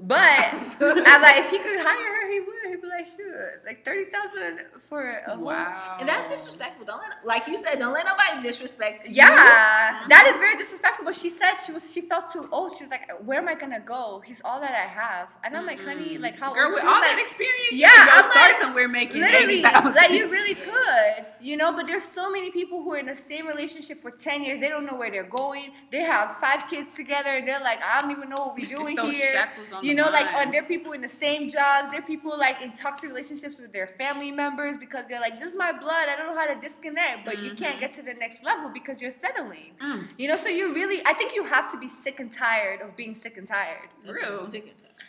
But 0.00 0.20
I'm 0.80 1.22
like, 1.22 1.38
if 1.38 1.50
he 1.50 1.58
could 1.58 1.80
hire 1.80 2.12
her, 2.16 2.30
he 2.30 2.40
would. 2.40 2.70
He'd 2.70 2.82
be 2.82 2.85
like, 2.96 3.06
shoot, 3.06 3.60
like 3.64 3.84
thirty 3.84 4.10
thousand 4.10 4.60
for 4.88 5.10
a 5.26 5.34
whole. 5.36 5.44
Wow. 5.44 5.96
And 6.00 6.08
that's 6.08 6.30
disrespectful. 6.32 6.86
Don't 6.86 6.98
let, 6.98 7.24
like 7.24 7.46
you 7.46 7.58
said, 7.58 7.78
don't 7.78 7.92
let 7.92 8.06
nobody 8.06 8.40
disrespect. 8.40 9.06
you. 9.06 9.14
Yeah, 9.14 10.04
that 10.08 10.30
is 10.32 10.38
very 10.38 10.56
disrespectful. 10.56 11.04
But 11.04 11.14
she 11.14 11.30
said 11.30 11.54
she 11.64 11.72
was 11.72 11.92
she 11.92 12.00
felt 12.02 12.30
too 12.32 12.48
old. 12.52 12.72
She's 12.76 12.88
like, 12.88 13.10
where 13.24 13.38
am 13.38 13.48
I 13.48 13.54
gonna 13.54 13.80
go? 13.80 14.22
He's 14.24 14.40
all 14.44 14.60
that 14.60 14.72
I 14.72 14.88
have. 14.88 15.28
And 15.44 15.56
I'm 15.56 15.66
like, 15.66 15.80
honey, 15.80 16.14
mm-hmm. 16.14 16.22
like 16.22 16.38
how 16.38 16.54
Girl, 16.54 16.66
old? 16.66 16.74
with 16.74 16.84
all 16.84 17.00
like, 17.00 17.10
that 17.10 17.18
experience, 17.20 17.72
Yeah, 17.72 17.88
you 17.88 17.94
can 17.94 18.06
go 18.06 18.12
I'm 18.16 18.30
start 18.30 18.50
like, 18.52 18.60
somewhere 18.60 18.88
making 18.88 19.20
Literally, 19.20 19.58
80,000. 19.60 19.94
like 19.94 20.10
you 20.10 20.30
really 20.30 20.54
could, 20.54 21.26
you 21.40 21.56
know. 21.56 21.72
But 21.72 21.86
there's 21.86 22.04
so 22.04 22.30
many 22.30 22.50
people 22.50 22.82
who 22.82 22.92
are 22.94 22.98
in 22.98 23.06
the 23.06 23.16
same 23.16 23.46
relationship 23.46 24.02
for 24.02 24.10
ten 24.10 24.42
years. 24.44 24.60
They 24.60 24.68
don't 24.68 24.86
know 24.86 24.94
where 24.96 25.10
they're 25.10 25.24
going. 25.24 25.72
They 25.90 26.02
have 26.02 26.36
five 26.36 26.68
kids 26.68 26.94
together, 26.94 27.30
and 27.30 27.46
they're 27.46 27.60
like, 27.60 27.80
I 27.82 28.00
don't 28.00 28.10
even 28.10 28.28
know 28.28 28.46
what 28.46 28.56
we're 28.58 28.76
doing 28.76 28.96
here. 29.12 29.48
You 29.82 29.94
the 29.94 30.02
know, 30.02 30.10
like, 30.10 30.26
mind. 30.26 30.36
and 30.46 30.54
there 30.54 30.62
are 30.62 30.66
people 30.66 30.92
in 30.92 31.00
the 31.00 31.08
same 31.08 31.48
jobs. 31.48 31.90
There 31.90 32.00
are 32.00 32.06
people 32.06 32.36
like 32.38 32.62
in 32.62 32.72
toxic 32.86 33.08
relationships 33.10 33.56
with 33.58 33.72
their 33.72 33.88
family 34.00 34.30
members 34.30 34.76
because 34.84 35.04
they're 35.08 35.20
like, 35.26 35.36
"This 35.40 35.48
is 35.52 35.58
my 35.66 35.72
blood. 35.72 36.04
I 36.08 36.14
don't 36.16 36.28
know 36.30 36.38
how 36.40 36.46
to 36.54 36.58
disconnect." 36.66 37.24
But 37.28 37.36
you 37.44 37.50
can't 37.62 37.76
Mhm. 37.78 37.84
get 37.84 37.92
to 37.98 38.02
the 38.10 38.14
next 38.24 38.38
level 38.50 38.68
because 38.78 38.96
you're 39.02 39.16
settling. 39.24 39.72
Mm, 39.80 40.08
You 40.18 40.28
know, 40.28 40.36
so 40.44 40.48
you 40.58 40.72
really, 40.80 40.98
I 41.10 41.12
think 41.18 41.34
you 41.38 41.44
have 41.56 41.66
to 41.72 41.78
be 41.84 41.88
sick 42.04 42.16
and 42.20 42.30
tired 42.46 42.80
of 42.84 42.88
being 42.96 43.14
sick 43.24 43.36
and 43.40 43.46
tired. 43.58 43.88
real. 44.04 44.48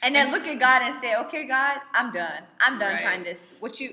And 0.04 0.16
then 0.16 0.26
look 0.32 0.46
at 0.54 0.60
God 0.60 0.80
and 0.88 0.94
say, 1.04 1.12
okay, 1.24 1.44
God, 1.46 1.76
I'm 1.94 2.10
done. 2.14 2.42
I'm 2.60 2.76
done 2.84 2.94
Right. 2.96 3.02
trying 3.06 3.24
this. 3.24 3.40
What 3.64 3.80
you, 3.82 3.90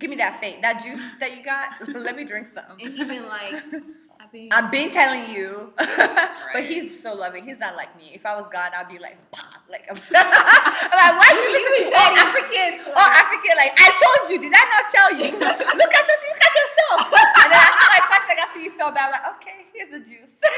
give 0.00 0.10
me 0.10 0.16
that 0.24 0.40
faith, 0.42 0.58
that 0.66 0.76
juice 0.84 1.00
that 1.20 1.30
you 1.36 1.42
got. 1.44 1.66
Let 2.08 2.14
me 2.16 2.24
drink 2.24 2.46
some. 2.56 2.64
And 2.80 2.92
he 2.96 3.04
been 3.04 3.26
like, 3.38 3.62
I've 4.34 4.40
been. 4.40 4.52
I've 4.52 4.70
been 4.72 4.90
telling 4.90 5.30
you. 5.30 5.72
but 5.76 6.64
he's 6.64 7.00
so 7.00 7.14
loving. 7.14 7.44
He's 7.44 7.58
not 7.58 7.76
like 7.76 7.96
me. 7.96 8.10
If 8.14 8.26
I 8.26 8.34
was 8.34 8.48
God, 8.50 8.72
I'd 8.76 8.88
be 8.88 8.98
like, 8.98 9.16
"Pah," 9.30 9.42
like, 9.70 9.86
I'm, 9.88 9.96
I'm 9.96 10.02
like, 10.10 11.14
why 11.22 11.30
you 11.38 11.46
listen 11.54 11.90
to 11.90 11.96
all 11.96 12.14
African, 12.18 12.92
all 12.96 13.10
African, 13.14 13.54
like, 13.56 13.72
I 13.78 13.88
told 13.94 14.30
you, 14.30 14.38
did 14.42 14.52
I 14.54 14.64
not 14.74 14.90
tell 14.90 15.10
you? 15.14 15.30
look 15.78 15.94
at 15.94 16.04
yourself, 16.10 16.34
look 16.34 16.42
at 16.42 16.54
yourself. 16.58 17.23
And 17.44 17.52
then 17.52 17.60
after 17.60 17.86
like 17.92 18.08
five 18.08 18.24
seconds 18.24 18.40
after 18.48 18.56
you 18.60 18.70
felt 18.72 18.94
bad, 18.96 19.12
I'm 19.12 19.20
like, 19.20 19.28
okay, 19.36 19.68
here's 19.76 19.92
the 19.92 20.00
juice. 20.00 20.32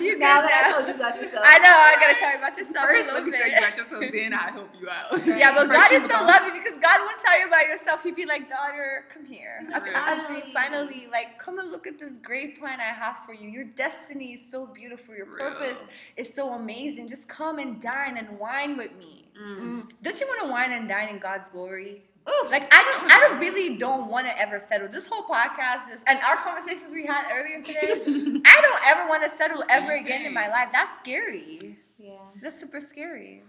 you 0.00 0.18
now 0.18 0.40
good 0.40 0.50
that 0.50 0.64
I 0.66 0.72
told 0.72 0.88
you 0.88 0.94
about 0.94 1.16
yourself. 1.20 1.44
I 1.46 1.58
know, 1.58 1.72
I 1.72 1.96
gotta 2.00 2.14
tell 2.18 2.30
you 2.32 2.38
about 2.38 2.56
yourself 2.56 2.86
First, 2.86 3.08
a 3.10 3.12
let 3.12 3.24
little 3.24 3.30
me 3.30 3.36
tell 3.36 3.46
you 3.48 3.54
bit. 3.54 3.58
about 3.64 3.76
yourself, 3.76 4.04
then 4.12 4.34
I 4.34 4.50
help 4.50 4.70
you 4.80 4.88
out. 4.88 5.26
Yeah, 5.26 5.52
but 5.52 5.68
First 5.68 5.72
God 5.76 5.92
is 5.92 6.02
so 6.02 6.08
go- 6.20 6.26
loving 6.26 6.52
because 6.56 6.78
God 6.80 7.00
won't 7.00 7.18
tell 7.24 7.38
you 7.40 7.46
about 7.46 7.66
yourself. 7.68 8.02
He'd 8.02 8.16
be 8.16 8.26
like, 8.26 8.48
daughter, 8.48 9.04
come 9.12 9.24
here. 9.24 9.58
He's 9.60 9.70
like, 9.70 9.92
"Finally." 9.92 10.42
finally 10.52 11.06
like, 11.10 11.38
come 11.38 11.58
and 11.58 11.70
look 11.70 11.86
at 11.86 11.98
this 11.98 12.12
great 12.22 12.58
plan 12.58 12.80
I 12.80 12.84
have 12.94 13.16
for 13.26 13.34
you. 13.34 13.48
Your 13.48 13.64
destiny 13.64 14.34
is 14.34 14.50
so 14.50 14.66
beautiful. 14.66 15.14
Your 15.14 15.26
Real. 15.26 15.38
purpose 15.38 15.78
is 16.16 16.32
so 16.32 16.52
amazing. 16.54 17.08
Just 17.08 17.28
come 17.28 17.58
and 17.58 17.80
dine 17.80 18.16
and 18.16 18.38
wine 18.38 18.76
with 18.76 18.94
me. 18.96 19.28
Mm. 19.40 19.58
Mm. 19.58 19.88
Don't 20.02 20.20
you 20.20 20.26
want 20.26 20.40
to 20.42 20.48
wine 20.48 20.72
and 20.72 20.88
dine 20.88 21.08
in 21.08 21.18
God's 21.18 21.48
glory? 21.50 22.02
Ooh. 22.28 22.48
Like 22.50 22.72
I 22.72 22.82
just, 22.82 23.14
I 23.14 23.20
don't 23.20 23.38
really 23.38 23.76
don't 23.76 24.08
want 24.08 24.26
to 24.26 24.38
ever 24.38 24.62
settle. 24.68 24.88
This 24.88 25.06
whole 25.06 25.24
podcast 25.24 25.90
is, 25.90 25.98
and 26.06 26.18
our 26.20 26.36
conversations 26.36 26.90
we 26.92 27.04
had 27.04 27.24
earlier 27.32 27.62
today, 27.62 28.02
I 28.46 28.60
don't 28.60 28.80
ever 28.86 29.08
want 29.08 29.24
to 29.24 29.30
settle 29.36 29.62
ever 29.68 29.92
again 29.92 30.24
in 30.24 30.32
my 30.32 30.48
life. 30.48 30.68
That's 30.72 30.98
scary. 31.00 31.78
Yeah. 31.98 32.12
That's 32.42 32.58
super 32.58 32.80
scary. 32.80 33.42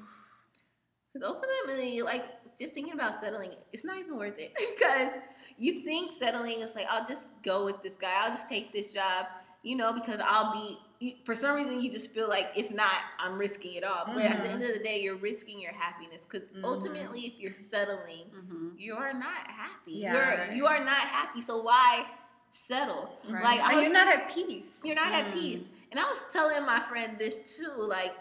Because 1.13 1.29
ultimately, 1.29 2.01
like, 2.01 2.25
just 2.59 2.73
thinking 2.73 2.93
about 2.93 3.15
settling, 3.15 3.51
it's 3.71 3.85
not 3.85 3.97
even 3.97 4.17
worth 4.17 4.37
it. 4.37 4.57
Because 4.77 5.19
you 5.57 5.83
think 5.83 6.11
settling 6.11 6.59
is 6.59 6.75
like, 6.75 6.87
I'll 6.89 7.07
just 7.07 7.27
go 7.43 7.65
with 7.65 7.81
this 7.81 7.95
guy, 7.95 8.11
I'll 8.23 8.31
just 8.31 8.49
take 8.49 8.73
this 8.73 8.91
job, 8.91 9.27
you 9.63 9.77
know, 9.77 9.93
because 9.93 10.19
I'll 10.23 10.51
be, 10.53 10.77
you, 11.05 11.13
for 11.23 11.35
some 11.35 11.55
reason, 11.55 11.81
you 11.81 11.91
just 11.91 12.11
feel 12.13 12.27
like, 12.27 12.47
if 12.55 12.71
not, 12.71 12.99
I'm 13.19 13.37
risking 13.37 13.73
it 13.75 13.83
all. 13.83 14.05
But 14.05 14.23
at 14.23 14.43
the 14.43 14.49
Mhm. 14.49 14.53
end 14.53 14.63
of 14.63 14.73
the 14.73 14.79
day, 14.79 15.01
you're 15.01 15.15
risking 15.15 15.59
your 15.59 15.73
happiness. 15.73 16.25
Because 16.25 16.47
Mhm. 16.47 16.63
ultimately, 16.63 17.21
if 17.27 17.39
you're 17.39 17.51
settling, 17.51 18.25
Mhm. 18.31 18.73
you're 18.77 19.13
not 19.13 19.47
happy. 19.47 19.91
Yeah. 19.93 20.13
You're, 20.47 20.53
you 20.57 20.65
are 20.67 20.83
not 20.83 21.05
happy. 21.17 21.41
So 21.41 21.61
why 21.61 22.05
settle? 22.51 23.19
Right. 23.29 23.43
Like, 23.43 23.59
I 23.61 23.75
was, 23.75 23.83
you're 23.83 23.93
not 23.93 24.07
at 24.07 24.31
peace. 24.31 24.63
you're 24.83 24.95
not 24.95 25.13
at 25.13 25.25
Mm. 25.27 25.33
peace. 25.33 25.69
And 25.91 25.99
I 25.99 26.05
was 26.09 26.25
telling 26.31 26.63
my 26.65 26.81
friend 26.89 27.17
this 27.17 27.55
too, 27.57 27.71
like 27.77 28.13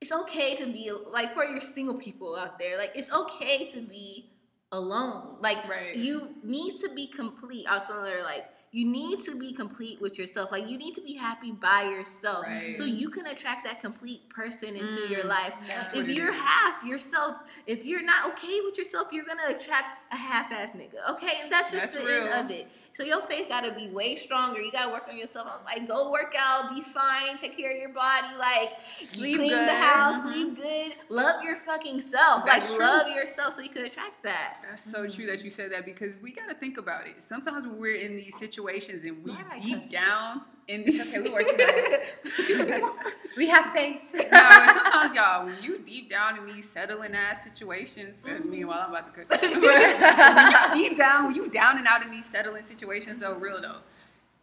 it's 0.00 0.12
okay 0.12 0.54
to 0.56 0.66
be 0.66 0.90
like 0.92 1.34
for 1.34 1.44
your 1.44 1.60
single 1.60 1.96
people 1.98 2.36
out 2.36 2.58
there, 2.58 2.76
like 2.78 2.92
it's 2.94 3.10
okay 3.12 3.66
to 3.68 3.80
be 3.80 4.30
alone. 4.72 5.38
Like 5.40 5.66
Right. 5.68 5.96
you 5.96 6.36
need 6.42 6.72
to 6.80 6.88
be 6.90 7.06
complete. 7.08 7.66
I 7.66 7.74
was 7.74 7.86
telling 7.86 8.10
her 8.12 8.22
like 8.22 8.46
you 8.70 8.84
need 8.84 9.20
to 9.20 9.34
be 9.34 9.52
complete 9.52 9.98
with 10.00 10.18
yourself. 10.18 10.52
Like 10.52 10.68
you 10.68 10.76
need 10.76 10.94
to 10.94 11.00
be 11.00 11.14
happy 11.14 11.52
by 11.52 11.84
yourself, 11.84 12.44
Right. 12.46 12.72
so 12.74 12.84
you 12.84 13.08
can 13.08 13.26
attract 13.26 13.64
that 13.64 13.80
complete 13.80 14.28
person 14.28 14.76
into 14.76 15.00
your 15.08 15.22
Mm. 15.24 15.28
life. 15.28 15.54
If 15.94 16.06
you're 16.08 16.32
is. 16.32 16.38
half 16.40 16.84
yourself, 16.84 17.36
if 17.66 17.84
you're 17.84 18.02
not 18.02 18.28
okay 18.32 18.60
with 18.60 18.76
yourself, 18.76 19.08
you're 19.10 19.24
gonna 19.24 19.46
attract 19.48 20.12
a 20.12 20.16
half-ass 20.16 20.72
nigga. 20.72 21.08
Okay, 21.12 21.38
and 21.42 21.50
that's 21.50 21.70
just 21.70 21.92
That's 21.92 22.04
the 22.04 22.08
real. 22.08 22.28
end 22.28 22.44
of 22.44 22.50
it. 22.50 22.70
So 22.92 23.02
your 23.04 23.22
faith 23.22 23.48
gotta 23.48 23.72
be 23.72 23.88
way 23.88 24.16
stronger. 24.16 24.60
You 24.60 24.70
gotta 24.70 24.90
work 24.90 25.06
on 25.08 25.16
yourself. 25.16 25.48
I 25.50 25.56
was 25.56 25.64
like, 25.64 25.88
go 25.88 26.10
work 26.10 26.34
out, 26.38 26.74
be 26.74 26.82
fine, 26.82 27.38
take 27.38 27.56
care 27.56 27.70
of 27.72 27.78
your 27.78 27.88
body, 27.90 28.26
like 28.38 28.78
Sleep 29.06 29.36
clean 29.36 29.48
good. 29.48 29.68
the 29.68 29.74
house, 29.74 30.16
Mhm. 30.16 30.32
sleep 30.34 30.56
good, 30.56 30.94
love 31.08 31.42
your 31.42 31.56
fucking 31.56 32.00
self. 32.00 32.44
That's 32.44 32.66
like 32.66 32.76
true. 32.76 32.84
love 32.84 33.08
yourself 33.08 33.54
so 33.54 33.62
you 33.62 33.70
can 33.70 33.84
attract 33.86 34.22
that. 34.24 34.58
That's 34.68 34.82
so 34.90 35.06
true 35.08 35.26
that 35.26 35.42
you 35.42 35.48
said 35.50 35.72
that 35.72 35.84
because 35.86 36.16
we 36.18 36.32
got 36.32 36.48
to 36.50 36.54
think 36.54 36.76
about 36.76 37.06
it. 37.06 37.22
Sometimes 37.22 37.66
when 37.66 37.78
we're 37.78 37.96
in 37.96 38.16
these 38.16 38.34
situations 38.38 38.57
and 38.66 39.24
we 39.24 39.32
deep 39.62 39.88
down 39.88 40.42
in 40.66 40.82
It's 40.86 41.08
okay, 41.08 41.20
we 41.20 41.30
working 41.30 41.60
on 41.60 42.92
We 43.36 43.46
have 43.46 43.72
faith. 43.72 44.02
no, 44.12 44.20
and 44.20 44.70
sometimes 44.70 45.14
y'all, 45.14 45.46
when 45.46 45.54
you 45.62 45.78
deep 45.78 46.10
down 46.10 46.38
in 46.38 46.46
these 46.54 46.68
settling 46.68 47.14
ass 47.14 47.44
situations, 47.44 48.20
and 48.26 48.44
Mhm. 48.44 48.50
meanwhile 48.50 48.80
I'm 48.86 48.90
about 48.90 49.14
to 49.14 49.24
cook. 49.24 49.28
But 49.28 49.40
deep 50.74 50.96
down, 50.98 51.26
when 51.26 51.34
you 51.36 51.48
down 51.48 51.78
and 51.78 51.86
out 51.86 52.04
in 52.04 52.10
these 52.10 52.26
settling 52.26 52.64
situations, 52.64 53.20
though, 53.20 53.34
real 53.34 53.60
though, 53.62 53.76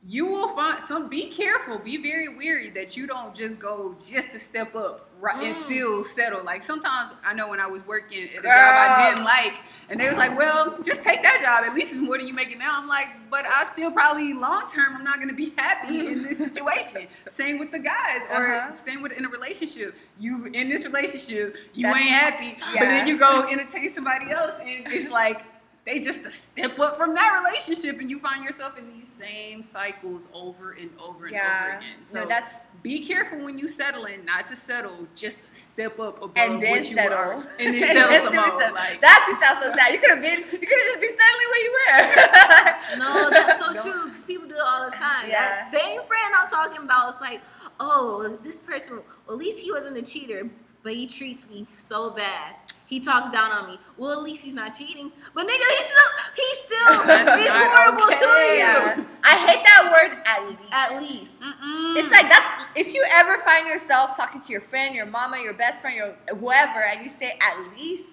you 0.08 0.26
will 0.28 0.48
find 0.56 0.82
some. 0.86 1.10
Be 1.10 1.30
careful. 1.30 1.78
Be 1.80 1.98
very 1.98 2.30
weary 2.30 2.70
that 2.70 2.96
you 2.96 3.06
don't 3.06 3.36
just 3.36 3.60
go 3.60 3.96
just 4.08 4.32
to 4.32 4.40
step 4.40 4.76
up 4.76 5.10
right 5.20 5.44
and 5.44 5.54
Mm. 5.54 5.66
still 5.66 6.06
settle. 6.06 6.44
Like 6.44 6.64
sometimes 6.64 7.12
I 7.26 7.34
know 7.34 7.50
when 7.50 7.60
I 7.60 7.68
was 7.68 7.86
working 7.86 8.30
at 8.30 8.40
a 8.40 8.44
job 8.44 8.76
I 8.78 8.96
didn't 9.12 9.26
like, 9.26 9.56
and 9.90 10.00
they 10.00 10.08
was 10.08 10.18
like, 10.18 10.38
"Well, 10.38 10.78
just 10.84 11.04
take 11.04 11.22
that 11.24 11.40
job. 11.42 11.64
At 11.70 11.76
least 11.76 11.92
it's 11.94 12.02
more 12.02 12.18
than 12.18 12.28
you 12.28 12.34
making 12.34 12.58
now." 12.60 12.78
I'm 12.78 12.88
like, 12.88 13.08
"But 13.30 13.46
I 13.46 13.66
still 13.66 13.92
probably 13.92 14.34
long 14.34 14.64
term 14.70 14.96
I'm 14.96 15.04
not 15.04 15.20
gonna 15.20 15.34
be 15.34 15.54
happy 15.58 16.08
in 16.08 16.24
this 16.24 16.38
situation." 16.40 17.08
Same 17.30 17.60
with 17.60 17.72
the 17.72 17.80
guys, 17.80 18.22
or 18.32 18.54
Uh-huh. 18.56 18.76
same 18.76 19.02
with 19.02 19.12
in 19.14 19.26
a 19.26 19.30
relationship. 19.30 19.96
You 20.20 20.46
in 20.46 20.70
this 20.70 20.84
relationship, 20.86 21.56
you 21.74 21.84
That's- 21.88 22.02
ain't 22.02 22.12
happy, 22.12 22.58
but 22.74 22.90
then 22.90 23.08
you 23.08 23.18
go 23.18 23.48
entertain 23.48 23.90
somebody 23.90 24.32
else, 24.32 24.54
and 24.62 24.88
it's 24.94 25.10
like 25.10 25.42
they 25.86 26.00
just 26.00 26.26
a 26.26 26.32
step 26.32 26.80
up 26.80 26.98
from 26.98 27.14
that 27.14 27.42
relationship, 27.46 28.00
and 28.00 28.10
you 28.10 28.20
find 28.20 28.44
yourself 28.44 28.78
in 28.78 28.90
these 28.90 29.06
same 29.20 29.62
cycles 29.62 30.28
over 30.34 30.72
and 30.72 30.90
over 31.00 31.28
and 31.28 31.28
over 31.28 31.30
Yeah. 31.30 31.78
again. 31.78 31.90
So 32.04 32.22
no, 32.24 32.28
that's 32.28 32.56
be 32.82 33.06
careful 33.06 33.40
when 33.44 33.58
you 33.58 33.68
settling, 33.68 34.26
not 34.26 34.46
to 34.48 34.56
settle, 34.56 35.08
just 35.16 35.38
step 35.52 36.00
up 36.00 36.18
above 36.18 36.32
and 36.36 36.62
then 36.62 36.72
what 36.72 36.90
you 36.90 36.96
settle. 36.96 37.18
are, 37.18 37.34
and 37.60 37.74
then 37.74 37.84
settle 37.84 38.10
then 38.10 38.24
some 38.26 38.36
more. 38.36 38.60
settle. 38.60 38.76
Like, 38.76 39.02
That 39.02 39.26
just 39.30 39.42
sounds 39.42 39.66
so 39.66 39.76
sad. 39.76 39.94
You 39.94 40.00
could 40.00 40.10
have 40.10 40.22
been. 40.22 40.40
You 40.40 40.68
could 40.68 40.78
have 40.78 40.88
just 40.88 41.00
been 41.02 41.16
settling 41.18 41.50
where 41.52 41.64
you 41.64 41.72
were. 41.78 42.98
No, 43.00 43.30
that's 43.30 43.60
so 43.60 43.74
Don't- 43.74 43.84
true 43.92 44.06
because 44.06 44.24
people 44.24 44.48
do 44.48 44.56
it 44.56 44.62
all 44.64 44.86
the 44.90 44.96
time. 44.96 45.28
Yeah. 45.30 45.40
That 45.50 45.72
same 45.72 46.02
friend 46.08 46.34
I'm 46.38 46.48
talking 46.48 46.84
about 46.84 47.14
is 47.14 47.22
like, 47.22 47.42
oh, 47.80 48.38
this 48.44 48.58
person, 48.58 48.96
well, 49.28 49.36
at 49.36 49.40
least 49.40 49.62
he 49.62 49.72
wasn't 49.72 49.98
a 49.98 50.02
cheater, 50.02 50.50
but 50.86 50.94
he 50.94 51.08
treats 51.08 51.50
me 51.50 51.66
so 51.76 52.12
bad. 52.12 52.54
He 52.86 53.00
talks 53.00 53.30
down 53.30 53.52
on 53.52 53.72
me. 53.72 53.80
Well, 53.98 54.12
at 54.12 54.22
least 54.24 54.46
he's 54.46 54.54
not 54.54 54.70
cheating. 54.78 55.12
But 55.34 55.48
nigga, 55.48 55.58
he's 55.58 55.86
still, 55.86 56.12
he's 56.36 56.58
still 56.60 57.02
he's 57.38 57.48
is 57.48 57.54
not 57.54 57.76
horrible 57.76 58.08
to 58.08 58.26
you. 58.26 58.58
Yeah. 58.60 59.04
I 59.24 59.36
hate 59.48 59.64
that 59.66 59.90
word 59.92 60.22
at 60.24 60.48
least. 60.48 60.64
At 60.72 61.02
least. 61.02 61.42
mm-mm. 61.42 61.98
It's 61.98 62.12
like 62.12 62.30
that's 62.30 62.66
if 62.76 62.94
you 62.94 63.04
ever 63.12 63.40
find 63.40 63.68
yourself 63.68 64.16
talking 64.16 64.42
to 64.42 64.52
your 64.52 64.62
friend, 64.62 64.94
your 64.94 65.08
mama, 65.08 65.40
your 65.42 65.54
best 65.54 65.82
friend, 65.82 65.96
your 65.98 66.36
whoever, 66.38 66.84
and 66.84 67.02
you 67.04 67.10
say 67.10 67.36
at 67.42 67.58
least 67.76 68.12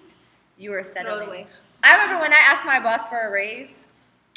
you 0.57 0.73
are 0.73 0.81
Throw 0.83 0.91
it 0.91 0.95
settling. 0.95 1.27
away. 1.27 1.47
I 1.83 1.93
remember 1.93 2.19
when 2.21 2.33
I 2.33 2.39
asked 2.39 2.65
my 2.65 2.79
boss 2.79 3.07
for 3.07 3.19
a 3.27 3.31
raise, 3.31 3.69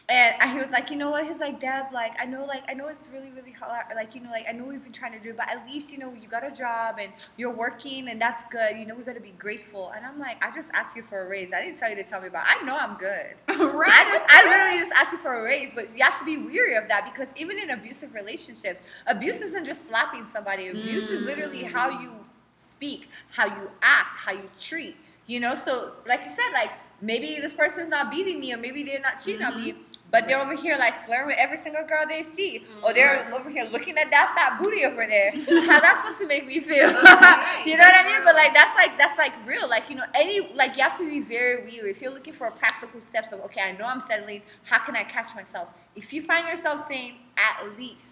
and 0.09 0.53
he 0.53 0.59
was 0.61 0.71
like, 0.71 0.91
you 0.91 0.97
know 0.97 1.11
what? 1.11 1.27
He's 1.27 1.39
like, 1.39 1.59
Deb, 1.59 1.87
like 1.93 2.13
I 2.21 2.27
know, 2.27 2.45
like 2.45 2.63
I 2.69 2.75
know 2.75 2.87
it's 2.87 3.09
really, 3.13 3.31
really 3.31 3.51
hard. 3.51 3.87
Like 3.95 4.15
you 4.15 4.21
know, 4.21 4.31
like 4.31 4.47
I 4.49 4.53
know 4.53 4.65
we've 4.65 4.83
been 4.83 4.93
trying 4.93 5.13
to 5.13 5.19
do, 5.19 5.31
it, 5.31 5.37
but 5.37 5.49
at 5.51 5.67
least 5.67 5.91
you 5.91 5.99
know 5.99 6.13
you 6.15 6.29
got 6.29 6.47
a 6.47 6.51
job 6.51 6.97
and 7.01 7.13
you're 7.37 7.53
working, 7.53 8.09
and 8.09 8.21
that's 8.21 8.45
good. 8.51 8.77
You 8.77 8.87
know, 8.87 8.95
we 8.95 9.03
got 9.03 9.15
to 9.15 9.21
be 9.21 9.35
grateful. 9.39 9.93
And 9.97 10.07
I'm 10.07 10.19
like, 10.21 10.45
I 10.45 10.55
just 10.55 10.69
asked 10.75 10.95
you 10.95 11.03
for 11.03 11.23
a 11.25 11.29
raise. 11.29 11.53
I 11.53 11.61
didn't 11.63 11.79
tell 11.79 11.91
you 11.91 11.97
to 11.97 12.05
tell 12.05 12.21
me 12.21 12.29
about. 12.29 12.45
It. 12.47 12.63
I 12.63 12.65
know 12.65 12.77
I'm 12.77 12.97
good. 12.99 13.35
right. 13.49 13.91
I 13.91 14.05
just, 14.13 14.25
I 14.29 14.49
literally 14.49 14.79
just 14.79 14.93
asked 14.93 15.13
you 15.13 15.19
for 15.19 15.41
a 15.41 15.43
raise, 15.43 15.73
but 15.75 15.97
you 15.97 16.05
have 16.05 16.19
to 16.21 16.25
be 16.25 16.37
weary 16.37 16.75
of 16.77 16.87
that 16.89 17.13
because 17.13 17.29
even 17.37 17.59
in 17.59 17.71
abusive 17.71 18.15
relationships, 18.15 18.81
abuse 19.09 19.41
isn't 19.41 19.65
just 19.65 19.89
slapping 19.89 20.27
somebody. 20.33 20.69
Abuse 20.69 21.05
is 21.11 21.27
literally 21.27 21.63
Mm. 21.65 21.73
how 21.73 22.01
you 22.01 22.13
speak, 22.59 23.09
how 23.31 23.47
you 23.47 23.71
act, 23.83 24.17
how 24.19 24.33
you 24.33 24.49
treat. 24.59 24.97
You 25.27 25.41
know, 25.41 25.55
so 25.55 25.93
like 26.07 26.23
you 26.25 26.31
said, 26.31 26.53
like 26.53 26.71
maybe 27.01 27.41
this 27.41 27.53
person's 27.53 27.89
not 27.91 28.11
beating 28.11 28.39
me, 28.41 28.53
or 28.53 28.57
maybe 28.59 28.83
they're 28.85 29.01
not 29.01 29.23
cheating 29.23 29.43
on 29.43 29.57
me, 29.57 29.75
But 30.13 30.27
they're 30.29 30.41
over 30.41 30.55
here 30.57 30.77
like 30.79 31.05
flirting 31.05 31.27
with 31.27 31.37
every 31.39 31.57
single 31.59 31.85
girl 31.85 32.05
they 32.09 32.23
see, 32.37 32.65
or 32.83 32.95
they're 32.95 33.29
over 33.35 33.51
here 33.51 33.65
looking 33.71 33.99
at 33.99 34.11
that 34.11 34.33
fat 34.37 34.63
booty 34.63 34.85
over 34.85 35.05
there. 35.07 35.31
How 35.67 35.81
that's 35.81 36.01
supposed 36.01 36.19
to 36.19 36.27
make 36.27 36.47
me 36.47 36.61
feel? 36.61 36.89
you 37.67 37.77
know 37.77 37.85
what 37.85 37.95
I 37.95 38.05
mean? 38.07 38.23
But 38.25 38.35
like 38.37 38.55
that's 38.55 38.75
like 38.77 38.97
that's 38.97 39.19
like 39.19 39.33
real. 39.47 39.69
Like 39.69 39.91
you 39.91 39.97
know, 39.97 40.05
any 40.15 40.53
like 40.55 40.77
you 40.77 40.83
have 40.85 40.97
to 40.99 41.09
be 41.09 41.21
very 41.21 41.65
weary. 41.65 41.91
If 41.91 42.01
you're 42.01 42.13
looking 42.13 42.35
for 42.35 42.51
practical 42.53 43.01
steps 43.01 43.33
of 43.33 43.41
okay, 43.47 43.61
I 43.63 43.73
know 43.73 43.85
I'm 43.85 44.01
settling. 44.01 44.43
How 44.65 44.79
can 44.79 44.95
I 44.97 45.03
catch 45.05 45.35
myself? 45.35 45.69
If 45.97 46.13
you 46.13 46.23
find 46.23 46.47
yourself 46.49 46.87
saying 46.89 47.15
at 47.37 47.77
least, 47.77 48.03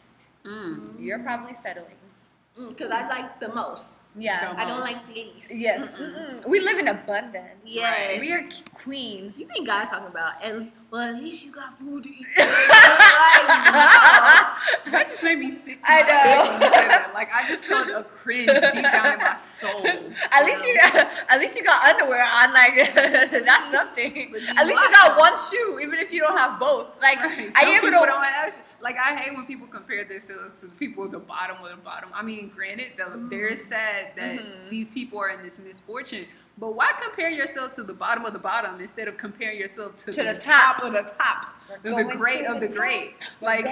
Mm. 0.44 0.96
you're 1.00 1.20
probably 1.20 1.54
settling. 1.54 1.96
Mm, 2.58 2.68
because 2.70 2.90
I 2.90 3.08
like 3.08 3.40
the 3.40 3.48
most. 3.48 3.98
Yeah. 4.16 4.46
Come 4.46 4.56
I 4.56 4.64
don't 4.64 4.80
like 4.80 5.06
the 5.08 5.14
least. 5.14 5.52
Yes. 5.54 5.90
Mm-mm. 5.98 6.46
We 6.46 6.60
live 6.60 6.78
in 6.78 6.88
abundance. 6.88 7.58
Yes. 7.64 8.20
We 8.20 8.32
are 8.32 8.42
queens. 8.74 9.36
You 9.36 9.46
think 9.46 9.66
guys 9.66 9.90
talking 9.90 10.06
about? 10.06 10.34
And 10.42 10.70
well, 10.90 11.16
at 11.16 11.20
least 11.20 11.44
you 11.44 11.50
got 11.50 11.76
food 11.76 12.04
to 12.04 12.10
eat. 12.10 12.26
Made 15.34 15.48
me 15.48 15.50
sick. 15.64 15.78
I 15.84 16.02
know. 16.02 16.52
when 16.52 16.62
you 16.62 16.68
said 16.68 16.88
that. 16.88 17.10
Like 17.14 17.28
I 17.34 17.48
just 17.48 17.64
felt 17.64 17.88
a 17.88 18.04
cringe 18.22 18.46
deep 18.46 18.82
down 18.82 19.12
in 19.14 19.18
my 19.18 19.34
soul. 19.60 19.86
At 20.32 20.44
least 20.44 20.64
you 20.64 20.78
got, 20.80 20.94
at 21.28 21.38
least 21.40 21.56
you 21.56 21.62
got 21.64 21.82
underwear 21.84 22.22
on. 22.24 22.52
Like 22.52 22.94
that's 22.94 23.72
nothing. 23.72 24.28
But 24.32 24.42
At 24.56 24.66
least 24.66 24.80
you 24.80 24.90
got 24.92 25.18
one 25.18 25.34
shoe, 25.50 25.80
even 25.82 25.98
if 25.98 26.12
you 26.12 26.20
don't 26.20 26.36
have 26.38 26.58
both. 26.60 26.88
Like 27.02 27.18
Right. 27.18 27.48
are 27.48 27.60
Some 27.60 27.68
you 27.68 27.74
able 27.78 27.88
people 27.88 28.00
to? 28.00 28.06
don't 28.06 28.24
have, 28.24 28.58
like 28.80 28.96
I 28.96 29.14
hate 29.16 29.34
when 29.36 29.46
people 29.46 29.66
compare 29.66 30.04
themselves 30.04 30.54
to 30.60 30.66
the 30.66 30.74
people 30.74 31.04
at 31.04 31.10
the 31.12 31.18
bottom 31.18 31.56
of 31.62 31.70
the 31.70 31.76
bottom. 31.76 32.10
I 32.14 32.22
mean, 32.22 32.52
granted, 32.54 32.92
though, 32.98 33.26
they're 33.30 33.56
sad 33.56 34.12
that 34.16 34.38
Mhm. 34.38 34.70
these 34.70 34.88
people 34.88 35.18
are 35.18 35.30
in 35.30 35.42
this 35.42 35.58
misfortune. 35.58 36.26
But 36.56 36.76
why 36.76 36.92
compare 37.02 37.30
yourself 37.30 37.74
to 37.74 37.82
the 37.82 37.92
bottom 37.92 38.24
of 38.24 38.32
the 38.32 38.38
bottom 38.38 38.80
instead 38.80 39.08
of 39.08 39.16
comparing 39.16 39.58
yourself 39.58 39.96
to, 40.04 40.12
To 40.12 40.22
the, 40.22 40.34
the 40.34 40.38
top. 40.40 40.76
top. 40.76 40.84
of 40.84 40.92
the 40.92 41.02
top, 41.18 41.48
the 41.82 42.14
great 42.16 42.46
of 42.46 42.60
the 42.60 42.68
the 42.68 42.74
great? 42.76 43.14
Like 43.40 43.66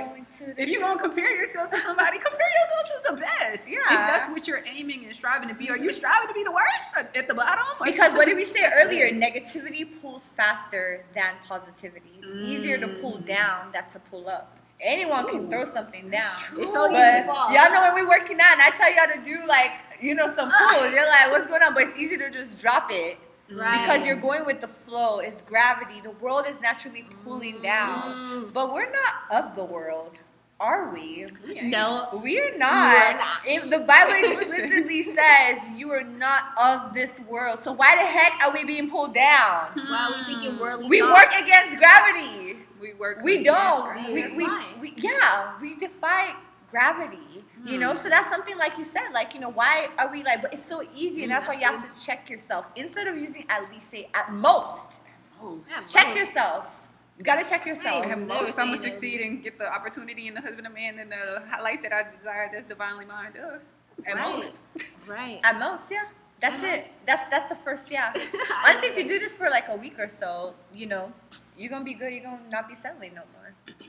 if 0.57 0.69
you're 0.69 0.81
top. 0.81 0.99
gonna 0.99 1.01
compare 1.09 1.31
yourself 1.31 1.71
to 1.71 1.81
somebody, 1.81 2.19
compare 2.19 2.41
yourself 2.41 3.05
to 3.07 3.11
the 3.15 3.21
best. 3.21 3.71
Yeah. 3.71 3.79
If 3.85 3.89
that's 3.89 4.29
what 4.31 4.49
you're 4.49 4.65
aiming 4.67 5.05
and 5.05 5.15
striving 5.15 5.49
to 5.49 5.55
be, 5.55 5.71
are 5.71 5.77
you 5.77 5.93
striving 5.93 6.27
to 6.29 6.35
be 6.35 6.43
the 6.43 6.51
worst 6.51 7.15
at- 7.15 7.29
the 7.29 7.35
bottom? 7.35 7.65
Are 7.79 7.85
Because 7.87 8.13
what 8.15 8.27
did 8.27 8.37
we 8.37 8.45
say 8.45 8.69
earlier? 8.75 9.07
it. 9.07 9.15
Negativity 9.15 9.87
pulls 10.01 10.31
faster 10.31 11.05
than 11.15 11.35
positivity. 11.47 12.19
It's 12.21 12.49
easier 12.49 12.79
to 12.79 12.89
pull 12.89 13.19
Mm. 13.19 13.27
down 13.27 13.71
than 13.73 13.89
to 13.91 13.99
pull 14.01 14.29
up. 14.29 14.59
Anyone 14.83 15.29
can 15.29 15.49
throw 15.49 15.65
something 15.65 16.11
down. 16.11 16.35
It's 16.59 16.73
so 16.73 16.91
easy 16.91 16.99
y'all 16.99 17.73
know 17.73 17.83
when 17.83 17.95
we're 17.95 18.09
working 18.09 18.39
out 18.41 18.53
and 18.53 18.63
I 18.63 18.71
tell 18.71 18.93
y'all 18.93 19.15
to 19.15 19.25
do 19.25 19.47
like, 19.47 19.73
you 20.01 20.15
know, 20.15 20.27
some 20.35 20.51
pulls, 20.59 20.93
you're 20.93 21.07
like, 21.07 21.31
what's 21.31 21.47
going 21.47 21.63
on? 21.63 21.75
But 21.75 21.85
it's 21.89 21.99
easy 21.99 22.17
to 22.19 22.31
just 22.31 22.59
drop 22.59 22.89
it. 22.91 23.19
Right. 23.51 23.83
Because 23.83 24.07
you're 24.07 24.17
going 24.17 24.47
with 24.47 24.61
the 24.61 24.69
flow, 24.69 25.19
it's 25.19 25.43
gravity. 25.43 26.01
The 26.01 26.11
world 26.13 26.47
is 26.49 26.61
naturally 26.61 27.07
pulling 27.25 27.61
down. 27.61 28.03
Mm. 28.03 28.53
But 28.53 28.73
we're 28.73 28.91
not 28.91 29.15
of 29.31 29.55
the 29.55 29.65
world, 29.65 30.13
are 30.59 30.93
we? 30.93 31.27
We. 31.47 31.61
No. 31.61 32.09
We're 32.15 32.57
not. 32.57 33.17
not. 33.17 33.41
If 33.45 33.69
the 33.69 33.81
Bible 33.81 34.13
explicitly 34.39 35.15
says 35.15 35.59
you 35.77 35.91
are 35.91 36.05
not 36.05 36.45
of 36.59 36.95
this 36.95 37.11
world, 37.29 37.63
so 37.63 37.73
why 37.73 37.95
the 37.97 38.03
heck 38.03 38.41
are 38.43 38.53
we 38.53 38.65
being 38.65 38.91
pulled 38.91 39.15
down? 39.15 39.71
Wow, 39.77 40.15
we 40.17 40.33
thinking 40.33 40.59
worldly 40.59 40.89
We 40.89 41.01
thoughts. 41.01 41.35
work 41.35 41.43
against 41.45 41.79
gravity. 41.79 42.57
We 42.83 42.95
work. 42.95 43.19
We 43.23 43.43
don't. 43.45 43.85
gravity. 43.95 44.13
We, 44.13 44.29
we, 44.37 44.45
defy. 44.45 44.65
we 44.81 44.93
yeah, 44.97 45.53
we 45.61 45.75
defy 45.77 46.35
gravity. 46.71 47.45
You 47.65 47.79
know, 47.79 47.95
so 47.95 48.09
that's 48.09 48.29
something 48.29 48.59
like 48.59 48.77
you 48.77 48.83
said, 48.85 49.11
like, 49.13 49.35
you 49.35 49.41
know, 49.41 49.49
why 49.51 49.89
are 49.97 50.11
we 50.11 50.25
like, 50.25 50.43
but 50.43 50.53
it's 50.53 50.69
so 50.69 50.83
easy, 50.97 51.23
and 51.23 51.31
that's 51.31 51.47
why 51.47 51.55
that's 51.55 51.63
you 51.65 51.79
have 51.79 51.97
to 51.97 52.05
check 52.05 52.29
yourself. 52.29 52.67
Instead 52.75 53.07
of 53.07 53.17
using 53.17 53.45
at 53.49 53.71
least, 53.71 53.89
say 53.91 54.09
at 54.15 54.33
most, 54.33 55.01
Oh. 55.41 55.61
Yeah, 55.71 55.83
check 55.87 56.09
most. 56.09 56.19
yourself. 56.19 56.87
You 57.19 57.25
gotta 57.25 57.49
check 57.49 57.65
yourself. 57.67 58.03
Right. 58.05 58.11
At 58.13 58.21
most, 58.21 58.59
I'm 58.59 58.67
gonna 58.67 58.79
succeed 58.79 59.21
and 59.21 59.41
get 59.43 59.59
the 59.59 59.73
opportunity 59.73 60.27
and 60.27 60.37
the 60.37 60.41
husband 60.41 60.67
and 60.67 60.75
man 60.75 60.99
and 60.99 61.13
the 61.13 61.43
life 61.63 61.83
that 61.85 61.93
I 61.93 62.05
desire 62.17 62.51
that's 62.53 62.69
divinely 62.69 63.05
mine. 63.05 63.33
Uh, 63.41 63.59
at 64.07 64.17
Right. 64.17 64.37
most. 64.37 64.61
Right. 65.07 65.41
At 65.45 65.59
most, 65.61 65.85
yeah. 65.91 66.05
That's 66.41 66.63
At 66.65 66.79
it. 66.79 66.81
most. 66.83 67.07
That's 67.07 67.31
that's 67.31 67.49
the 67.49 67.57
first, 67.65 67.91
yeah. 67.93 68.13
Honestly, 68.67 68.89
if 68.89 68.97
you 68.99 69.07
do 69.09 69.19
this 69.21 69.35
for 69.35 69.49
like 69.51 69.67
a 69.69 69.77
week 69.77 69.99
or 70.01 70.09
so, 70.09 70.55
you 70.75 70.87
know, 70.87 71.13
you're 71.57 71.71
gonna 71.71 71.85
be 71.85 71.95
good. 71.95 72.13
You're 72.13 72.25
gonna 72.25 72.41
not 72.51 72.69
be 72.69 72.75
settling 72.75 73.15
no 73.15 73.23
more. 73.35 73.53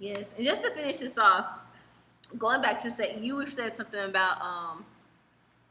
Yes, 0.00 0.32
and 0.36 0.44
just 0.46 0.62
to 0.62 0.70
finish 0.70 0.98
this 0.98 1.18
off, 1.18 1.46
going 2.38 2.62
back 2.62 2.80
to 2.82 2.90
say 2.90 3.18
you 3.20 3.44
said 3.48 3.72
something 3.72 4.04
about 4.04 4.40
um, 4.40 4.84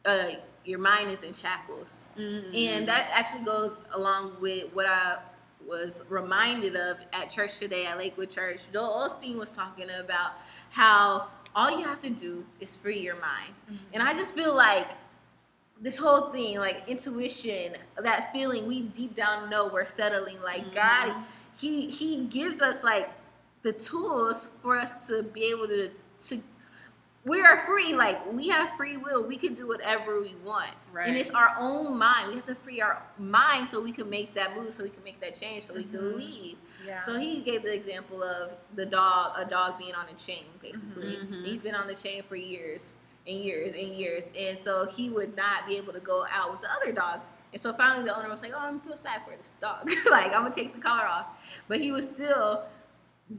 uh, 0.03 0.31
your 0.65 0.79
mind 0.79 1.09
is 1.11 1.23
in 1.23 1.33
shackles, 1.33 2.09
Mm-hmm. 2.17 2.53
and 2.53 2.87
that 2.89 3.09
actually 3.13 3.45
goes 3.45 3.77
along 3.93 4.33
with 4.41 4.65
what 4.73 4.85
I 4.85 5.19
was 5.65 6.03
reminded 6.09 6.75
of 6.75 6.97
at 7.13 7.29
church 7.29 7.57
today 7.57 7.85
at 7.85 7.97
Lakewood 7.97 8.29
Church. 8.29 8.63
Joel 8.73 9.07
Osteen 9.09 9.35
was 9.37 9.51
talking 9.51 9.87
about 9.97 10.31
how 10.71 11.27
all 11.55 11.71
you 11.79 11.85
have 11.85 11.99
to 12.01 12.09
do 12.09 12.45
is 12.59 12.75
free 12.75 12.99
your 12.99 13.15
mind, 13.21 13.53
and 13.93 14.03
I 14.03 14.11
just 14.13 14.35
feel 14.35 14.53
like 14.53 14.89
this 15.81 15.97
whole 15.97 16.31
thing, 16.31 16.57
like 16.59 16.83
intuition, 16.87 17.73
that 18.01 18.31
feeling 18.33 18.65
we 18.67 18.81
deep 18.83 19.13
down 19.15 19.49
know 19.49 19.67
we're 19.67 19.85
settling. 19.85 20.41
Like 20.41 20.73
God, 20.73 21.23
He 21.57 21.89
He 21.89 22.25
gives 22.25 22.61
us 22.61 22.83
like 22.83 23.09
the 23.63 23.73
tools 23.73 24.49
for 24.61 24.77
us 24.77 25.07
to 25.07 25.23
be 25.23 25.45
able 25.45 25.67
to 25.67 25.89
to. 26.27 26.41
We 27.25 27.41
are 27.41 27.59
free. 27.65 27.93
Like 27.93 28.19
we 28.31 28.47
have 28.47 28.71
free 28.77 28.95
will. 28.95 29.21
We 29.21 29.35
can 29.35 29.53
do 29.53 29.67
whatever 29.67 30.21
we 30.21 30.35
want, 30.45 30.71
Right. 30.93 31.09
and 31.09 31.17
it's 31.17 31.31
our 31.31 31.53
own 31.59 31.97
mind. 31.97 32.29
We 32.29 32.35
have 32.35 32.45
to 32.45 32.55
free 32.55 32.79
our 32.79 33.03
mind 33.17 33.67
so 33.67 33.81
we 33.81 33.91
can 33.91 34.09
make 34.09 34.33
that 34.35 34.55
move, 34.55 34.73
so 34.73 34.83
we 34.83 34.89
can 34.89 35.03
make 35.03 35.19
that 35.19 35.35
change, 35.37 35.63
so 35.65 35.73
we 35.73 35.83
can 35.83 35.99
Mhm. 35.99 36.15
leave. 36.17 36.57
Yeah. 36.85 36.97
So 36.99 37.19
he 37.19 37.41
gave 37.41 37.63
the 37.63 37.73
example 37.73 38.23
of 38.23 38.51
the 38.75 38.85
dog, 38.85 39.33
a 39.35 39.43
dog 39.43 39.77
being 39.77 39.93
on 39.93 40.05
a 40.07 40.13
chain, 40.13 40.45
basically. 40.61 41.17
Mhm. 41.17 41.43
He's 41.45 41.59
been 41.59 41.75
on 41.75 41.87
the 41.87 41.95
chain 41.95 42.23
for 42.23 42.37
years 42.37 42.93
and 43.27 43.39
years 43.39 43.73
and 43.73 43.89
years, 43.93 44.31
and 44.37 44.57
so 44.57 44.85
he 44.87 45.09
would 45.09 45.35
not 45.35 45.67
be 45.67 45.75
able 45.77 45.93
to 45.93 45.99
go 45.99 46.25
out 46.31 46.51
with 46.51 46.61
the 46.61 46.71
other 46.71 46.91
dogs. 46.91 47.25
And 47.53 47.61
so 47.61 47.73
finally, 47.73 48.05
the 48.05 48.17
owner 48.17 48.29
was 48.29 48.41
like, 48.41 48.53
"Oh, 48.55 48.59
I'm 48.59 48.79
feel 48.79 48.95
sad 48.97 49.21
for 49.25 49.35
this 49.35 49.55
dog. 49.61 49.89
like 50.09 50.27
I'm 50.27 50.43
gonna 50.43 50.53
take 50.53 50.73
the 50.73 50.81
collar 50.81 51.05
off," 51.05 51.61
but 51.67 51.79
he 51.79 51.91
would 51.91 52.03
still 52.03 52.63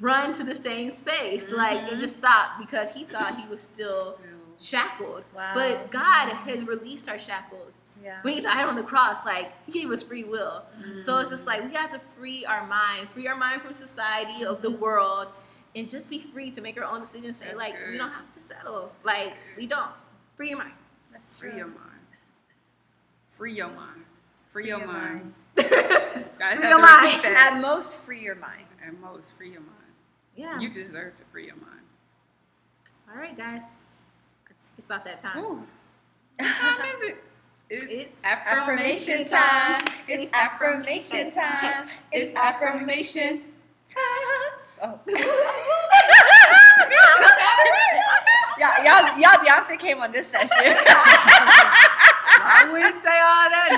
run 0.01 0.33
to 0.35 0.45
the 0.45 0.55
same 0.55 0.91
space, 0.91 1.51
like 1.53 1.79
and 1.79 1.93
Mhm. 1.97 2.01
just 2.01 2.17
stop 2.19 2.59
because 2.59 2.93
he 2.93 3.05
thought 3.05 3.37
he 3.37 3.47
was 3.49 3.63
still 3.63 4.19
shackled. 4.61 5.25
Wow. 5.35 5.53
But 5.55 5.91
God 5.91 6.29
has 6.29 6.67
released 6.67 7.09
our 7.09 7.19
shackles. 7.19 7.73
yeah. 8.03 8.19
When 8.23 8.35
he 8.35 8.41
died 8.41 8.65
on 8.65 8.77
the 8.77 8.83
cross, 8.83 9.25
like 9.27 9.51
he 9.67 9.73
gave 9.73 9.91
us 9.91 10.03
free 10.05 10.25
will. 10.25 10.63
So 10.99 11.19
it's 11.19 11.31
just 11.31 11.47
like 11.49 11.65
we 11.65 11.73
have 11.75 11.91
to 11.93 12.01
free 12.17 12.45
our 12.47 12.65
mind, 12.67 13.09
free 13.11 13.27
our 13.27 13.35
mind 13.37 13.63
from 13.63 13.73
society 13.73 14.45
of 14.45 14.63
the 14.63 14.71
world, 14.71 15.29
and 15.75 15.89
just 15.89 16.09
be 16.11 16.21
free 16.21 16.51
to 16.51 16.61
make 16.61 16.77
your 16.77 16.85
own 16.85 17.01
decisions. 17.01 17.37
Say 17.37 17.55
like 17.55 17.77
good. 17.79 17.93
we 17.93 17.99
don't 17.99 18.11
have 18.11 18.31
to 18.31 18.39
settle. 18.39 18.93
Like 19.05 19.35
we 19.57 19.67
don't. 19.67 19.91
Free 20.37 20.51
your 20.51 20.59
mind. 20.59 20.73
That's 21.13 21.29
Free 21.39 21.51
true. 21.51 21.59
your 21.59 21.67
mind. 21.69 21.79
Free 23.37 23.55
your 23.55 23.69
mind. 23.69 24.05
Free, 24.51 24.69
your, 24.69 24.79
your 24.79 24.87
mind. 24.89 25.35
free 25.57 25.65
Free 25.65 26.69
your 26.69 26.81
mind. 26.81 27.25
At 27.25 27.61
most, 27.61 27.99
free 28.01 28.21
your 28.23 28.35
mind. 28.35 28.65
At 28.85 28.99
most, 29.01 29.33
free 29.37 29.51
your 29.51 29.61
mind. 29.61 29.73
yeah. 30.37 30.59
You 30.59 30.71
deserve 30.71 31.17
to 31.19 31.25
free 31.31 31.47
your 31.47 31.57
mind. 31.57 31.83
All 33.11 33.19
right, 33.19 33.37
guys. 33.37 33.65
It's, 34.77 34.85
about 34.85 35.05
that 35.05 35.19
time. 35.21 35.39
Ooh. 35.39 35.63
What 36.39 36.47
time 36.57 36.95
is 36.95 37.03
it? 37.03 37.25
It's, 37.71 37.85
It's 37.89 38.23
Affirmation 38.25 39.27
time. 39.29 39.83
It's 40.07 40.33
affirmation 40.33 41.33
time. 41.33 41.87
It's 42.13 42.33
affirmation 42.35 43.43
time. 43.91 44.59
Oh. 44.81 45.01
y'all, 48.59 48.85
y'all, 48.85 49.19
y'all, 49.19 49.39
Beyonce 49.43 49.79
came 49.79 50.01
on 50.01 50.13
this 50.13 50.29
session. 50.29 50.49
I 52.41 52.69
wouldn't 52.71 53.03
say 53.03 53.19
all 53.19 53.51
that 53.51 53.71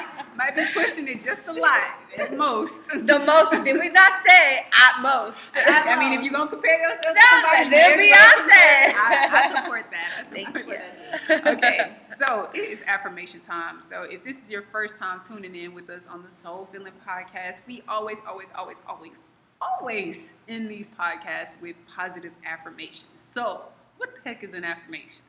now. 0.00 0.12
Might 0.56 0.68
be 0.68 0.72
pushing 0.72 1.08
it 1.08 1.22
just 1.22 1.46
a 1.48 1.52
lot, 1.52 1.80
at 2.18 2.36
most. 2.36 2.86
the 2.88 3.18
most, 3.18 3.50
did 3.64 3.78
we 3.78 3.88
not 3.90 4.12
say 4.26 4.66
at 4.72 5.02
most? 5.02 5.38
I 5.54 5.98
mean, 5.98 6.18
if 6.18 6.24
you're 6.24 6.32
gonna 6.32 6.50
compare 6.50 6.78
yourself 6.78 7.14
to 7.14 7.22
somebody, 7.30 7.70
then 7.70 7.98
Beyonce. 7.98 8.94
I, 8.94 9.28
I 9.32 9.54
support 9.62 9.86
that. 9.90 10.08
I 10.18 10.44
support 10.44 10.54
Thank 10.54 10.66
you. 10.66 10.72
that. 10.72 11.46
Okay, 11.56 11.96
so 12.18 12.48
it 12.54 12.60
is 12.60 12.82
affirmation 12.86 13.40
time. 13.40 13.82
So 13.82 14.02
if 14.02 14.24
this 14.24 14.42
is 14.42 14.50
your 14.50 14.62
first 14.72 14.96
time 14.96 15.20
tuning 15.26 15.54
in 15.54 15.74
with 15.74 15.90
us 15.90 16.06
on 16.06 16.22
the 16.22 16.30
Soul 16.30 16.68
Feeling 16.72 16.92
Podcast, 17.06 17.60
we 17.66 17.82
always, 17.88 18.18
always, 18.26 18.48
always, 18.56 18.78
always, 18.88 19.22
always 19.60 20.34
end 20.48 20.70
these 20.70 20.88
podcasts 20.88 21.60
with 21.60 21.76
positive 21.86 22.32
affirmations. 22.44 23.04
So 23.14 23.62
what 23.96 24.10
the 24.14 24.20
heck 24.28 24.42
is 24.42 24.52
an 24.54 24.64
affirmation? 24.64 25.22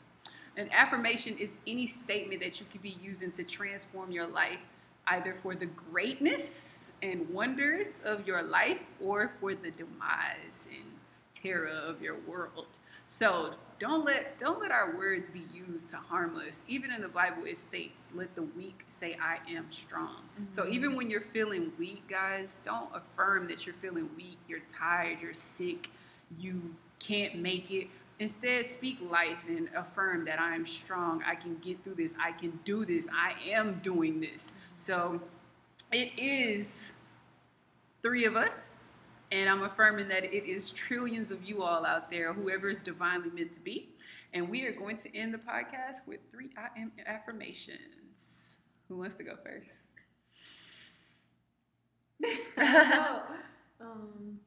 An 0.57 0.69
affirmation 0.71 1.37
is 1.37 1.57
any 1.67 1.85
statement 1.85 2.41
that 2.41 2.59
you 2.59 2.65
could 2.71 2.81
be 2.81 2.97
using 3.01 3.31
to 3.33 3.43
transform 3.43 4.11
your 4.11 4.25
life, 4.27 4.59
either 5.07 5.35
for 5.41 5.55
the 5.55 5.65
greatness 5.65 6.91
and 7.01 7.29
wonders 7.29 8.01
of 8.05 8.27
your 8.27 8.41
life 8.43 8.79
or 9.01 9.31
for 9.39 9.53
the 9.53 9.71
demise 9.71 10.67
and 10.71 10.85
terror 11.41 11.67
of 11.67 12.01
your 12.01 12.17
world. 12.27 12.65
So 13.07 13.53
don't 13.79 14.05
let 14.05 14.39
don't 14.39 14.59
let 14.59 14.71
our 14.71 14.97
words 14.97 15.27
be 15.27 15.43
used 15.53 15.89
to 15.91 15.97
harm 15.97 16.35
us. 16.37 16.63
Even 16.67 16.91
in 16.91 17.01
the 17.01 17.07
Bible, 17.07 17.43
it 17.45 17.57
states, 17.57 18.09
"Let 18.13 18.33
the 18.35 18.41
weak 18.41 18.83
say, 18.87 19.17
I 19.21 19.37
am 19.49 19.71
strong." 19.71 20.23
So 20.49 20.63
mm-hmm. 20.63 20.73
even 20.73 20.95
when 20.95 21.09
you're 21.09 21.21
feeling 21.21 21.71
weak, 21.79 22.07
guys, 22.09 22.57
don't 22.65 22.89
affirm 22.93 23.45
that 23.45 23.65
you're 23.65 23.75
feeling 23.75 24.09
weak. 24.17 24.37
You're 24.47 24.63
tired. 24.67 25.19
You're 25.21 25.33
sick. 25.33 25.89
You 26.37 26.75
can't 26.99 27.37
make 27.37 27.71
it. 27.71 27.87
Instead, 28.19 28.65
speak 28.65 28.97
life 29.11 29.43
and 29.47 29.69
affirm 29.75 30.25
that 30.25 30.39
I 30.39 30.55
am 30.55 30.65
strong. 30.65 31.21
I 31.23 31.35
can 31.35 31.57
get 31.59 31.83
through 31.83 31.95
this. 31.95 32.15
I 32.19 32.31
can 32.31 32.59
do 32.65 32.83
this. 32.83 33.07
I 33.13 33.35
am 33.51 33.79
doing 33.83 34.19
this. 34.19 34.51
So 34.75 35.21
it 35.91 36.11
is 36.17 36.93
three 38.01 38.25
of 38.25 38.35
us, 38.35 39.05
and 39.31 39.47
I'm 39.47 39.63
affirming 39.63 40.07
that 40.07 40.23
it 40.23 40.49
is 40.49 40.71
trillions 40.71 41.29
of 41.29 41.43
you 41.43 41.61
all 41.61 41.85
out 41.85 42.09
there, 42.09 42.33
whoever 42.33 42.69
is 42.69 42.79
divinely 42.79 43.29
meant 43.29 43.51
to 43.51 43.59
be. 43.59 43.89
And 44.33 44.49
we 44.49 44.65
are 44.65 44.73
going 44.73 44.97
to 44.97 45.15
end 45.15 45.33
the 45.33 45.37
podcast 45.37 45.97
with 46.07 46.19
three 46.31 46.49
I 46.57 46.79
am 46.79 46.91
affirmations. 47.05 48.55
Who 48.87 48.97
wants 48.97 49.15
to 49.17 49.23
go 49.23 49.35
first? 49.43 49.69
Um, 53.79 54.39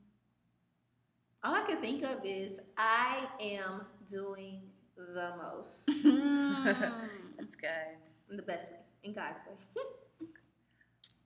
all 1.42 1.54
I 1.54 1.62
can 1.62 1.80
think 1.80 2.04
of 2.04 2.24
is 2.24 2.60
I 2.76 3.26
am 3.40 3.82
doing 4.08 4.62
the 4.96 5.32
most 5.42 5.86
That's 7.38 7.54
good. 7.56 7.96
in 8.30 8.36
the 8.36 8.42
best 8.42 8.70
way, 8.70 8.78
in 9.04 9.12
God's 9.12 9.42
way. 9.46 10.26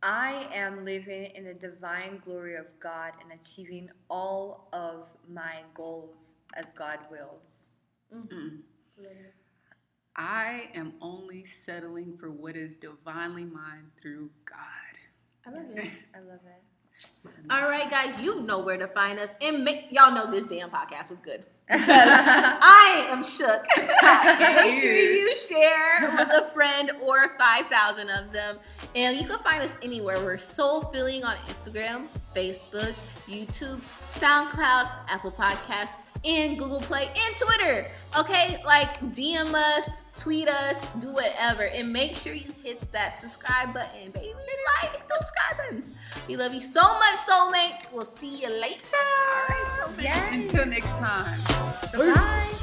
I 0.03 0.47
am 0.53 0.85
living 0.85 1.31
in 1.35 1.45
the 1.45 1.55
divine 1.55 2.21
glory 2.25 2.57
of 2.57 2.67
God 2.79 3.12
and 3.23 3.41
achieving 3.41 3.89
all 4.11 4.69
of 4.73 5.09
my 5.33 5.62
goals 5.73 6.17
as 6.55 6.67
God 6.77 6.99
wills. 7.11 7.43
Mm. 8.15 8.59
I 10.17 10.65
am 10.75 10.93
only 11.01 11.45
settling 11.47 12.17
for 12.19 12.31
what 12.31 12.55
is 12.55 12.77
divinely 12.77 13.45
mine 13.45 13.91
through 14.01 14.31
God. 14.45 15.47
I 15.47 15.51
love 15.51 15.71
it. 15.71 15.91
I 16.15 16.21
love 16.21 16.41
it. 16.45 16.74
All 17.51 17.68
right, 17.68 17.90
guys, 17.90 18.18
you 18.20 18.40
know 18.42 18.59
where 18.61 18.78
to 18.78 18.86
find 18.88 19.18
us, 19.18 19.34
and 19.42 19.64
make 19.64 19.86
y'all 19.90 20.12
know 20.12 20.30
this 20.30 20.45
damn 20.45 20.70
podcast 20.70 21.11
was 21.11 21.20
good 21.20 21.45
because 21.70 21.86
I 21.88 23.07
am 23.11 23.22
shook. 23.22 23.64
Make 24.64 24.72
sure 24.72 24.95
you 24.95 25.34
share 25.34 26.14
with 26.16 26.28
a 26.28 26.49
friend 26.55 26.90
or 27.03 27.36
five 27.38 27.66
thousand 27.66 28.11
of 28.11 28.32
them, 28.32 28.59
and 28.95 29.18
you 29.18 29.26
can 29.26 29.38
find 29.40 29.62
us 29.62 29.76
anywhere. 29.82 30.22
We're 30.24 30.38
Soul 30.38 30.82
Filling 30.92 31.24
on 31.24 31.36
Instagram, 31.47 32.07
Facebook, 32.34 32.95
YouTube, 33.26 33.80
SoundCloud, 34.05 34.90
Apple 35.09 35.32
Podcast, 35.32 35.92
and 36.25 36.59
Google 36.59 36.81
Play 36.81 37.07
and 37.07 37.37
Twitter. 37.37 37.87
Okay, 38.18 38.62
like 38.64 39.01
DM 39.12 39.53
us, 39.55 40.05
tweet 40.16 40.49
us, 40.49 40.87
do 41.01 41.12
whatever, 41.12 41.64
and 41.64 41.93
make 41.93 42.14
sure 42.14 42.33
you 42.33 42.53
hit 42.62 42.91
that 42.93 43.18
subscribe 43.18 43.75
button, 43.75 44.11
baby. 44.12 44.33
Like 44.83 44.93
hit 44.93 45.09
the 45.09 45.16
subscribe 45.16 45.57
buttons. 45.59 45.93
We 46.29 46.37
love 46.37 46.55
you 46.55 46.61
so 46.61 46.81
much, 46.81 47.16
soulmates. 47.16 47.93
We'll 47.93 48.05
see 48.05 48.43
you 48.43 48.49
later. 48.49 48.81
Yes. 50.01 50.33
Until 50.33 50.66
next 50.66 50.91
time. 50.91 51.41
Bye. 51.93 52.55